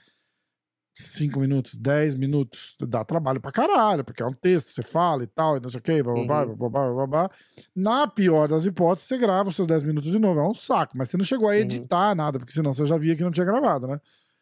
5 0.98 1.38
minutos, 1.40 1.74
10 1.76 2.14
minutos. 2.14 2.74
Dá 2.80 3.04
trabalho 3.04 3.40
pra 3.40 3.52
caralho, 3.52 4.02
porque 4.02 4.22
é 4.22 4.26
um 4.26 4.32
texto, 4.32 4.68
você 4.68 4.82
fala 4.82 5.22
e 5.22 5.26
tal, 5.26 5.56
e 5.56 5.60
não 5.60 5.68
sei 5.68 5.78
o 5.78 5.82
quê, 5.82 6.02
bababá, 6.02 6.42
Uhum. 6.44 6.56
bababá, 6.56 6.88
bababá. 6.88 7.30
Na 7.74 8.06
pior 8.08 8.48
das 8.48 8.64
hipóteses, 8.64 9.06
você 9.08 9.18
grava 9.18 9.48
os 9.50 9.56
seus 9.56 9.68
10 9.68 9.82
minutos 9.82 10.10
de 10.10 10.18
novo. 10.18 10.40
É 10.40 10.48
um 10.48 10.54
saco, 10.54 10.96
mas 10.96 11.10
você 11.10 11.16
não 11.18 11.24
chegou 11.24 11.48
a 11.48 11.52
Uhum. 11.52 11.58
editar 11.58 12.14
nada, 12.14 12.38
porque 12.38 12.52
senão 12.52 12.72
você 12.72 12.86
já 12.86 12.96
via 12.96 13.14
que 13.14 13.22
não 13.22 13.30
tinha 13.30 13.44
gravado, 13.44 13.86
né? 13.86 14.00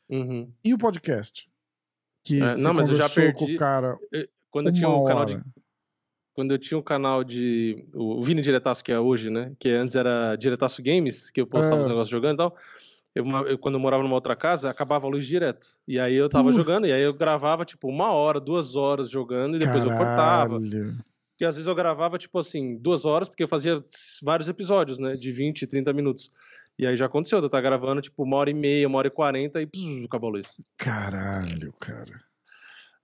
Uhum. 0.09 0.53
E 0.65 0.73
o 0.73 0.79
podcast? 0.79 1.49
Que 2.23 2.41
É, 2.43 2.57
não, 2.57 2.73
mas 2.73 2.89
eu 2.89 2.95
já 2.97 3.09
perdi 3.09 3.55
o 3.55 3.59
cara 3.59 3.99
Quando 4.51 4.69
eu 4.69 4.73
tinha 4.73 4.89
um 4.89 5.05
canal 5.05 5.25
de 5.27 5.41
quando 6.37 6.51
eu 6.53 6.59
tinha 6.59 6.77
um 6.77 6.83
canal 6.83 7.23
de. 7.23 7.87
O 7.95 8.21
Vini 8.21 8.43
Diretaço, 8.43 8.83
que 8.83 8.91
é 8.91 8.99
hoje, 8.99 9.31
né? 9.31 9.53
Que 9.57 9.69
antes 9.71 9.95
era 9.95 10.35
Diretaço 10.35 10.83
Games, 10.83 11.31
que 11.31 11.41
eu 11.41 11.47
postava 11.47 11.81
É. 11.81 11.83
os 11.83 11.89
negócios 11.89 12.09
jogando 12.09 12.35
e 12.35 12.39
tal. 12.39 12.57
Eu, 13.15 13.25
eu, 13.47 13.59
quando 13.59 13.77
eu 13.77 13.81
morava 13.81 14.03
numa 14.03 14.15
outra 14.15 14.35
casa, 14.35 14.69
acabava 14.69 15.07
a 15.07 15.11
luz 15.11 15.27
direto. 15.27 15.67
E 15.87 16.01
aí 16.01 16.15
eu 16.15 16.29
tava 16.29 16.49
Uh. 16.49 16.53
jogando, 16.53 16.87
e 16.87 16.93
aí 16.93 17.03
eu 17.03 17.15
gravava, 17.15 17.65
tipo, 17.65 17.89
uma 17.89 18.11
hora, 18.13 18.41
duas 18.41 18.75
horas 18.75 19.09
jogando, 19.09 19.57
e 19.57 19.61
depois 19.61 19.85
eu 19.85 19.91
cortava. 19.91 20.59
Caralho. 20.59 20.97
Porque 21.31 21.45
às 21.45 21.57
vezes 21.57 21.67
eu 21.67 21.75
gravava, 21.75 22.19
tipo 22.19 22.39
assim, 22.39 22.77
duas 22.77 23.05
horas, 23.05 23.29
porque 23.29 23.45
eu 23.45 23.49
fazia 23.49 23.83
vários 24.23 24.49
episódios, 24.49 24.99
né? 24.99 25.15
De 25.15 25.31
20, 25.33 25.67
30 25.67 25.93
minutos. 25.93 26.31
E 26.79 26.87
aí 26.87 26.97
já 26.97 27.07
aconteceu, 27.07 27.39
eu 27.39 27.47
estar 27.47 27.61
gravando, 27.61 28.01
tipo, 28.01 28.23
uma 28.25 28.37
hora 28.37 28.51
e 28.51 28.55
meia, 28.55 28.89
uma 28.89 28.99
hora 28.99 29.07
e 29.09 29.11
quarenta, 29.11 29.63
e 29.63 29.67
pss, 29.67 30.05
acabou 30.05 30.31
a 30.31 30.33
luz. 30.33 30.61
Caralho, 30.77 31.73
cara. 31.79 32.21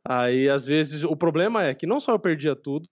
Aí, 0.04 0.48
às 0.48 0.66
vezes, 0.66 1.04
o 1.04 1.14
problema 1.14 1.64
é 1.64 1.74
que 1.74 1.86
não 1.86 2.00
só 2.00 2.12
eu 2.12 2.18
perdia 2.18 2.56
tudo, 2.56 2.88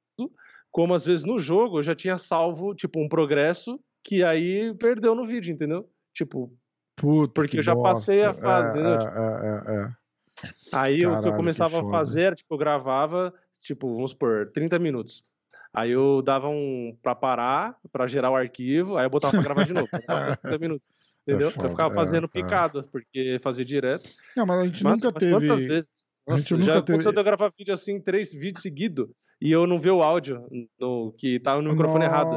como 0.70 0.94
às 0.94 1.04
vezes 1.04 1.24
no 1.24 1.38
jogo 1.40 1.78
eu 1.78 1.82
já 1.82 1.94
tinha 1.94 2.18
salvo, 2.18 2.74
tipo, 2.74 3.00
um 3.00 3.08
progresso 3.08 3.80
que 4.04 4.22
aí 4.22 4.74
perdeu 4.74 5.14
no 5.14 5.24
vídeo, 5.24 5.52
entendeu? 5.52 5.88
Tipo, 6.14 6.52
Puta, 6.98 7.32
Porque 7.34 7.52
que 7.52 7.58
eu 7.58 7.62
já 7.62 7.74
passei 7.76 8.22
a 8.24 8.32
bosta. 8.32 8.48
É, 8.48 8.70
entendeu? 8.70 8.92
é, 8.92 9.04
é, 9.06 9.76
é, 9.76 9.82
é. 9.84 10.48
aí 10.72 10.94
o 10.96 10.98
que 10.98 11.04
Caralho, 11.04 11.26
eu 11.26 11.30
que 11.32 11.36
começava 11.36 11.78
a 11.78 11.80
foda. 11.82 11.90
fazer 11.92 12.20
era, 12.22 12.34
tipo, 12.34 12.54
eu 12.54 12.58
gravava, 12.58 13.32
tipo, 13.62 13.94
vamos 13.94 14.10
supor, 14.10 14.50
30 14.52 14.78
minutos. 14.78 15.22
Aí 15.72 15.90
eu 15.90 16.22
dava 16.22 16.48
um 16.48 16.96
pra 17.02 17.14
parar, 17.14 17.76
pra 17.92 18.06
gerar 18.06 18.30
o 18.30 18.36
arquivo, 18.36 18.96
aí 18.96 19.04
eu 19.06 19.10
botava 19.10 19.32
pra 19.32 19.42
gravar 19.42 19.64
de 19.64 19.74
novo. 19.74 19.86
pra 19.88 20.00
gravar 20.00 20.36
30 20.36 20.58
minutos. 20.58 20.88
Entendeu? 21.26 21.50
foda, 21.50 21.66
eu 21.66 21.70
ficava 21.70 21.92
é, 21.92 21.96
fazendo 21.96 22.24
é. 22.24 22.28
picada, 22.28 22.82
porque 22.90 23.38
fazia 23.42 23.64
direto. 23.64 24.08
Não, 24.34 24.46
mas 24.46 24.60
a 24.60 24.64
gente 24.64 24.82
Mas, 24.82 25.02
nunca 25.02 25.12
mas 25.14 25.22
teve. 25.22 25.46
quantas 25.48 25.66
vezes? 25.66 26.14
a 26.26 26.36
gente 26.36 26.50
Nossa, 26.52 26.56
nunca 26.56 26.72
já 26.74 26.82
teve- 26.82 26.98
de 26.98 27.20
eu 27.20 27.24
gravar 27.24 27.52
vídeo 27.56 27.74
assim, 27.74 28.00
três 28.00 28.32
vídeos 28.32 28.62
seguidos, 28.62 29.06
e 29.40 29.52
eu 29.52 29.66
não 29.66 29.78
ver 29.78 29.90
o 29.90 30.02
áudio 30.02 30.46
no, 30.80 31.12
que 31.18 31.38
tava 31.38 31.60
no 31.62 31.70
microfone 31.70 32.04
errado. 32.04 32.34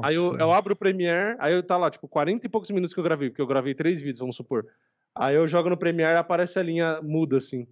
Nossa. 0.00 0.08
Aí 0.08 0.14
eu, 0.14 0.36
eu 0.38 0.52
abro 0.52 0.72
o 0.74 0.76
Premiere, 0.76 1.36
aí 1.38 1.52
eu 1.54 1.62
tá 1.62 1.76
lá, 1.76 1.90
tipo, 1.90 2.08
40 2.08 2.46
e 2.46 2.50
poucos 2.50 2.70
minutos 2.70 2.92
que 2.94 3.00
eu 3.00 3.04
gravei, 3.04 3.30
porque 3.30 3.42
eu 3.42 3.46
gravei 3.46 3.74
três 3.74 4.00
vídeos, 4.00 4.18
vamos 4.20 4.36
supor. 4.36 4.66
Aí 5.16 5.34
eu 5.36 5.46
jogo 5.48 5.68
no 5.70 5.76
Premiere 5.76 6.14
e 6.14 6.18
aparece 6.18 6.58
a 6.58 6.62
linha 6.62 7.00
muda, 7.02 7.38
assim. 7.38 7.66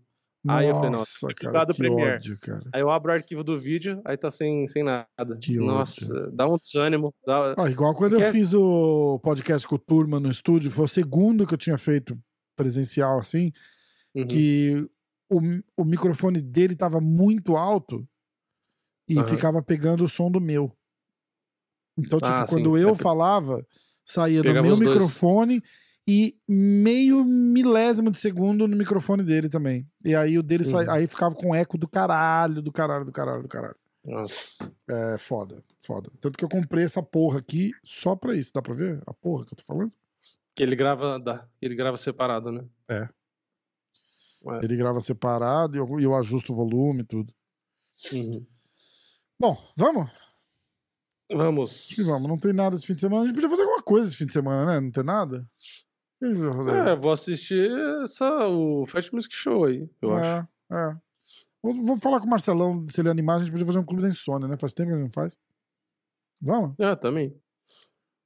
Aí 0.49 0.68
eu 0.68 0.74
falei, 0.76 0.91
nossa, 0.91 1.26
Nossa, 1.26 1.35
cara, 1.35 1.66
que 1.66 1.79
Premiere. 1.79 2.14
ódio, 2.14 2.39
cara. 2.41 2.62
Aí 2.72 2.81
eu 2.81 2.91
abro 2.91 3.11
o 3.11 3.14
arquivo 3.14 3.43
do 3.43 3.59
vídeo, 3.59 4.01
aí 4.05 4.16
tá 4.16 4.31
sem, 4.31 4.66
sem 4.68 4.83
nada. 4.85 5.07
Que 5.43 5.57
nossa, 5.57 6.31
dá 6.33 6.49
um 6.49 6.57
desânimo. 6.57 7.12
Dá... 7.26 7.55
Ah, 7.59 7.68
igual 7.70 7.95
quando 7.95 8.14
eu 8.14 8.20
Porque 8.20 8.39
fiz 8.39 8.55
o 8.55 9.18
podcast 9.18 9.66
com 9.66 9.74
o 9.74 9.79
Turma 9.79 10.20
no 10.20 10.31
estúdio, 10.31 10.70
foi 10.70 10.85
o 10.85 10.89
segundo 10.89 11.47
que 11.47 11.55
eu 11.55 11.59
tinha 11.59 11.76
feito 11.76 12.18
presencial 12.57 13.18
assim, 13.18 13.53
Uhum. 14.14 14.26
que 14.26 14.89
o, 15.31 15.39
o 15.76 15.85
microfone 15.85 16.41
dele 16.41 16.74
tava 16.74 17.01
muito 17.01 17.57
alto 17.57 18.09
e 19.09 19.18
Aham. 19.18 19.26
ficava 19.26 19.62
pegando 19.62 20.03
o 20.05 20.09
som 20.09 20.31
do 20.31 20.41
meu. 20.41 20.72
Então, 21.99 22.19
tipo, 22.19 22.31
Ah, 22.33 22.47
quando 22.49 22.77
sim. 22.77 22.83
eu 22.83 22.91
É 22.91 22.95
falava, 22.95 23.67
saía 24.05 24.43
Pegava 24.43 24.63
meu 24.67 24.75
os 24.75 24.81
dois. 24.81 24.93
microfone 24.95 25.63
e 26.07 26.37
meio 26.49 27.25
milésimo 27.25 28.11
de 28.11 28.19
segundo 28.19 28.67
no 28.67 28.77
microfone 28.77 29.23
dele 29.23 29.49
também. 29.49 29.87
E 30.05 30.15
aí 30.15 30.39
o 30.39 30.43
dele. 30.43 30.65
Uhum. 30.67 30.91
aí 30.91 31.07
ficava 31.07 31.35
com 31.35 31.55
eco 31.55 31.77
do 31.77 31.87
caralho, 31.89 32.63
do 32.63 32.73
caralho, 32.73 33.05
do 33.05 33.13
caralho, 33.13 33.43
do 33.43 33.49
caralho. 33.49 33.77
Nossa. 34.05 34.73
É 34.89 35.19
foda, 35.19 35.63
foda. 35.81 36.11
Tanto 36.21 36.39
que 36.39 36.45
eu 36.45 36.49
comprei 36.49 36.85
essa 36.85 37.03
porra 37.03 37.39
aqui 37.41 37.73
só 37.85 38.17
pra 38.17 38.35
isso. 38.35 38.53
Dá 38.55 38.63
pra 38.63 38.73
ver 38.75 39.03
a 39.07 39.13
porra 39.13 39.45
que 39.45 39.53
eu 39.53 39.57
tô 39.59 39.65
falando? 39.67 39.93
Que 40.57 40.63
ele 40.63 40.75
grava, 40.77 41.19
dá. 41.21 41.47
Ele 41.61 41.75
grava 41.75 41.97
separado, 41.99 42.51
né? 42.51 42.65
É. 42.89 43.09
É. 44.51 44.65
Ele 44.65 44.77
grava 44.77 45.01
separado 45.01 45.77
e 45.77 45.79
eu, 45.79 46.01
eu 46.01 46.15
ajusto 46.17 46.53
o 46.53 46.57
volume 46.57 47.03
e 47.03 47.05
tudo. 47.05 47.35
Uhum. 48.13 48.47
Bom, 49.39 49.57
vamos? 49.77 50.09
Vamos. 51.31 51.89
Que 51.89 52.03
vamos. 52.03 52.29
Não 52.29 52.39
tem 52.39 52.53
nada 52.53 52.79
de 52.79 52.87
fim 52.87 52.95
de 52.95 53.01
semana. 53.01 53.22
A 53.22 53.26
gente 53.26 53.35
podia 53.35 53.51
fazer 53.51 53.62
alguma 53.62 53.83
coisa 53.83 54.11
de 54.11 54.16
fim 54.16 54.26
de 54.26 54.33
semana, 54.33 54.64
né? 54.66 54.81
Não 54.81 54.91
tem 54.91 55.05
nada? 55.05 55.39
O 55.39 56.18
que 56.18 56.24
a 56.24 56.29
gente 56.29 56.41
vai 56.41 56.55
fazer? 56.55 56.89
É, 56.89 56.97
vou 56.97 57.12
assistir 57.12 57.70
essa, 58.03 58.49
o 58.49 58.87
Fast 58.87 59.14
Music 59.14 59.35
Show 59.35 59.64
aí, 59.66 59.89
eu 60.03 60.16
acho. 60.16 60.49
É, 60.70 60.76
é. 60.76 60.97
Vou, 61.62 61.74
vou 61.85 61.99
falar 61.99 62.20
com 62.20 62.26
o 62.26 62.31
Marcelão, 62.31 62.87
se 62.89 63.01
ele 63.01 63.11
animar, 63.11 63.37
a 63.37 63.39
gente 63.41 63.51
podia 63.51 63.66
fazer 63.66 63.79
um 63.79 63.85
clube 63.85 64.03
da 64.03 64.09
insônia, 64.09 64.49
né? 64.49 64.57
Faz 64.59 64.72
tempo 64.72 64.89
que 64.91 64.95
ele 64.95 65.03
não 65.03 65.11
faz. 65.11 65.39
Vamos? 66.41 66.79
É, 66.79 66.95
também. 66.97 67.37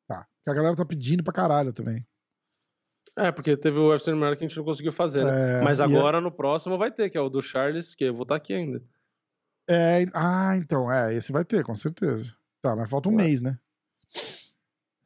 Tá. 0.07 0.27
Porque 0.37 0.51
a 0.51 0.55
galera 0.55 0.77
tá 0.77 0.85
pedindo 0.85 1.25
pra 1.25 1.33
caralho 1.33 1.73
também. 1.73 2.07
É, 3.17 3.31
porque 3.31 3.57
teve 3.57 3.79
o 3.79 3.93
After 3.93 4.15
Murder 4.15 4.39
que 4.39 4.45
a 4.45 4.49
gente 4.49 4.57
não 4.57 4.65
conseguiu 4.65 4.93
fazer, 4.93 5.25
né? 5.25 5.61
É, 5.61 5.63
Mas 5.63 5.79
e 5.79 5.83
agora 5.83 6.21
no 6.21 6.33
próximo 6.33 6.79
vai 6.79 6.91
ter, 6.91 7.11
que 7.11 7.19
é 7.19 7.21
o 7.21 7.29
do 7.29 7.43
Charles, 7.43 7.95
que 7.95 8.05
eu 8.05 8.15
vou 8.15 8.23
estar 8.23 8.37
aqui 8.37 8.55
ainda. 8.55 8.83
É, 9.69 10.07
ah, 10.15 10.57
então, 10.57 10.91
é, 10.91 11.15
esse 11.15 11.31
vai 11.31 11.45
ter, 11.45 11.63
com 11.63 11.77
certeza. 11.77 12.37
Tá, 12.63 12.75
mas 12.77 12.89
falta 12.89 13.09
um 13.09 13.17
Ué. 13.17 13.25
mês, 13.25 13.41
né? 13.41 13.59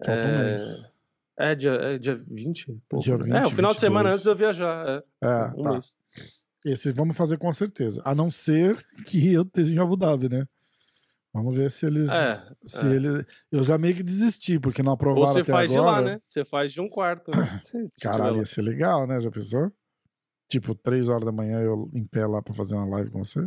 Falta 0.04 0.26
um 0.26 0.30
É, 0.30 0.44
mês. 0.50 0.92
É 1.38 1.54
dia, 1.54 1.70
é 1.72 1.98
dia 1.98 2.22
20? 2.28 2.66
Pouco, 2.88 3.04
Dia 3.04 3.16
né? 3.18 3.24
20, 3.24 3.34
é, 3.34 3.42
o 3.46 3.50
final 3.50 3.72
de 3.74 3.80
semana 3.80 4.11
22. 4.11 4.14
antes 4.14 4.22
de 4.24 4.30
eu 4.30 4.36
viajar. 4.36 4.86
É, 4.88 5.26
É, 5.26 5.46
um 5.57 5.62
tá. 5.62 5.72
mês. 5.72 5.96
Esse 6.64 6.90
vamos 6.92 7.16
fazer 7.16 7.38
com 7.38 7.52
certeza. 7.52 8.02
A 8.04 8.14
não 8.14 8.30
ser 8.30 8.76
que 9.07 9.32
eu 9.32 9.42
esteja 9.42 9.74
em 9.74 9.78
Abu 9.78 9.96
Dhabi, 9.96 10.28
né? 10.28 10.46
Vamos 11.32 11.54
ver 11.54 11.70
se 11.70 11.84
eles. 11.84 12.09
É, 12.11 12.34
se 12.64 12.86
é. 12.86 12.90
ele... 12.90 13.26
Eu 13.52 13.62
já 13.62 13.76
meio 13.76 13.94
que 13.94 14.02
desisti, 14.02 14.59
porque 14.59 14.82
não 14.82 14.92
Ou 14.92 14.94
aprovaram 14.94 15.32
você 15.34 15.40
até 15.40 15.52
faz 15.52 15.70
de 15.70 15.76
agora. 15.76 15.90
lá, 15.92 16.02
né? 16.02 16.20
Você 16.24 16.44
faz 16.46 16.72
de 16.72 16.80
um 16.80 16.88
quarto. 16.88 17.30
né? 17.30 17.61
Você 17.62 17.84
Caralho, 18.00 18.38
ia 18.38 18.46
ser 18.46 18.62
legal, 18.62 19.07
né? 19.07 19.20
Já 19.20 19.30
pensou? 19.30 19.70
Tipo, 20.48 20.74
três 20.74 21.09
horas 21.09 21.26
da 21.26 21.32
manhã 21.32 21.61
eu 21.61 21.90
em 21.92 22.07
pé 22.07 22.26
lá 22.26 22.40
pra 22.40 22.54
fazer 22.54 22.74
uma 22.74 22.88
live 22.88 23.11
com 23.11 23.22
você. 23.22 23.46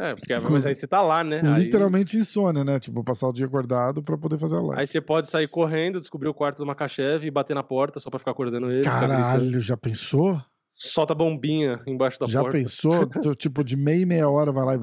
É, 0.00 0.14
porque, 0.14 0.32
mas 0.50 0.64
aí 0.64 0.74
você 0.76 0.86
tá 0.86 1.02
lá, 1.02 1.24
né? 1.24 1.40
Aí- 1.44 1.64
Literalmente 1.64 2.16
insônia, 2.16 2.64
né? 2.64 2.78
Tipo, 2.78 3.02
passar 3.02 3.26
o 3.26 3.32
dia 3.32 3.46
acordado 3.46 4.00
pra 4.00 4.16
poder 4.16 4.38
fazer 4.38 4.54
a 4.56 4.60
live. 4.60 4.80
Aí 4.80 4.86
você 4.86 5.00
pode 5.00 5.28
sair 5.28 5.48
correndo, 5.48 5.98
descobrir 6.00 6.28
o 6.28 6.34
quarto 6.34 6.58
do 6.58 6.66
Macachev 6.66 7.26
e 7.26 7.30
bater 7.30 7.52
na 7.54 7.64
porta 7.64 7.98
só 7.98 8.08
pra 8.08 8.18
ficar 8.20 8.30
acordando 8.30 8.70
ele. 8.70 8.84
Caralho, 8.84 9.60
já 9.60 9.76
pensou? 9.76 10.40
Solta 10.72 11.12
bombinha 11.16 11.82
embaixo 11.84 12.20
da 12.20 12.26
já 12.26 12.40
porta. 12.42 12.56
pensou? 12.56 13.06
Tu, 13.20 13.34
tipo, 13.34 13.64
de 13.64 13.76
meia 13.76 14.00
e 14.02 14.06
meia 14.06 14.28
hora 14.30 14.52
vai 14.52 14.64
lá 14.64 14.74
e. 14.76 14.78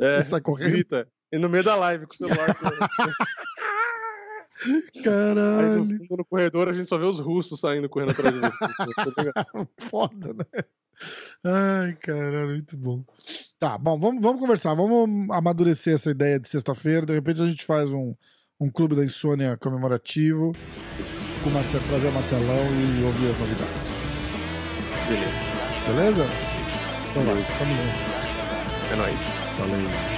É, 0.00 0.22
sai 0.22 0.40
correndo. 0.40 0.70
Grita. 0.70 1.08
E 1.32 1.38
no 1.38 1.48
meio 1.48 1.64
da 1.64 1.74
live 1.74 2.06
com 2.06 2.14
o 2.14 2.16
celular. 2.16 2.56
Aí 4.64 5.02
Caralho. 5.02 5.84
no, 5.84 5.98
fundo, 6.06 6.18
no 6.18 6.24
corredor 6.24 6.68
a 6.68 6.72
gente 6.72 6.88
só 6.88 6.96
vê 6.96 7.04
os 7.04 7.18
russos 7.18 7.60
saindo 7.60 7.88
correndo 7.88 8.12
atrás 8.12 8.34
de 8.34 8.40
você. 8.40 8.64
Tá? 9.34 9.44
Foda, 9.80 10.32
né? 10.32 10.64
Ai, 11.44 11.94
caralho, 11.94 12.48
muito 12.48 12.76
bom. 12.76 13.04
Tá, 13.58 13.78
bom, 13.78 13.98
vamos, 13.98 14.22
vamos 14.22 14.40
conversar, 14.40 14.74
vamos 14.74 15.30
amadurecer 15.30 15.94
essa 15.94 16.10
ideia 16.10 16.38
de 16.38 16.48
sexta-feira. 16.48 17.06
De 17.06 17.12
repente 17.12 17.42
a 17.42 17.46
gente 17.46 17.64
faz 17.64 17.92
um, 17.92 18.14
um 18.60 18.70
clube 18.70 18.96
da 18.96 19.04
insônia 19.04 19.56
comemorativo 19.56 20.52
com 21.42 21.50
o 21.50 21.52
Marcelo, 21.52 21.84
trazer 21.86 22.08
o 22.08 22.12
Marcelão 22.12 22.64
e 23.00 23.04
ouvir 23.04 23.30
as 23.30 23.38
novidades. 23.38 24.06
Beleza. 25.08 25.56
Beleza? 25.86 26.26
Então 27.10 27.22
vai, 27.22 27.34
tamo 27.58 27.74
junto. 27.76 28.92
É 28.92 28.96
nóis. 28.96 29.18
Valeu. 29.58 30.15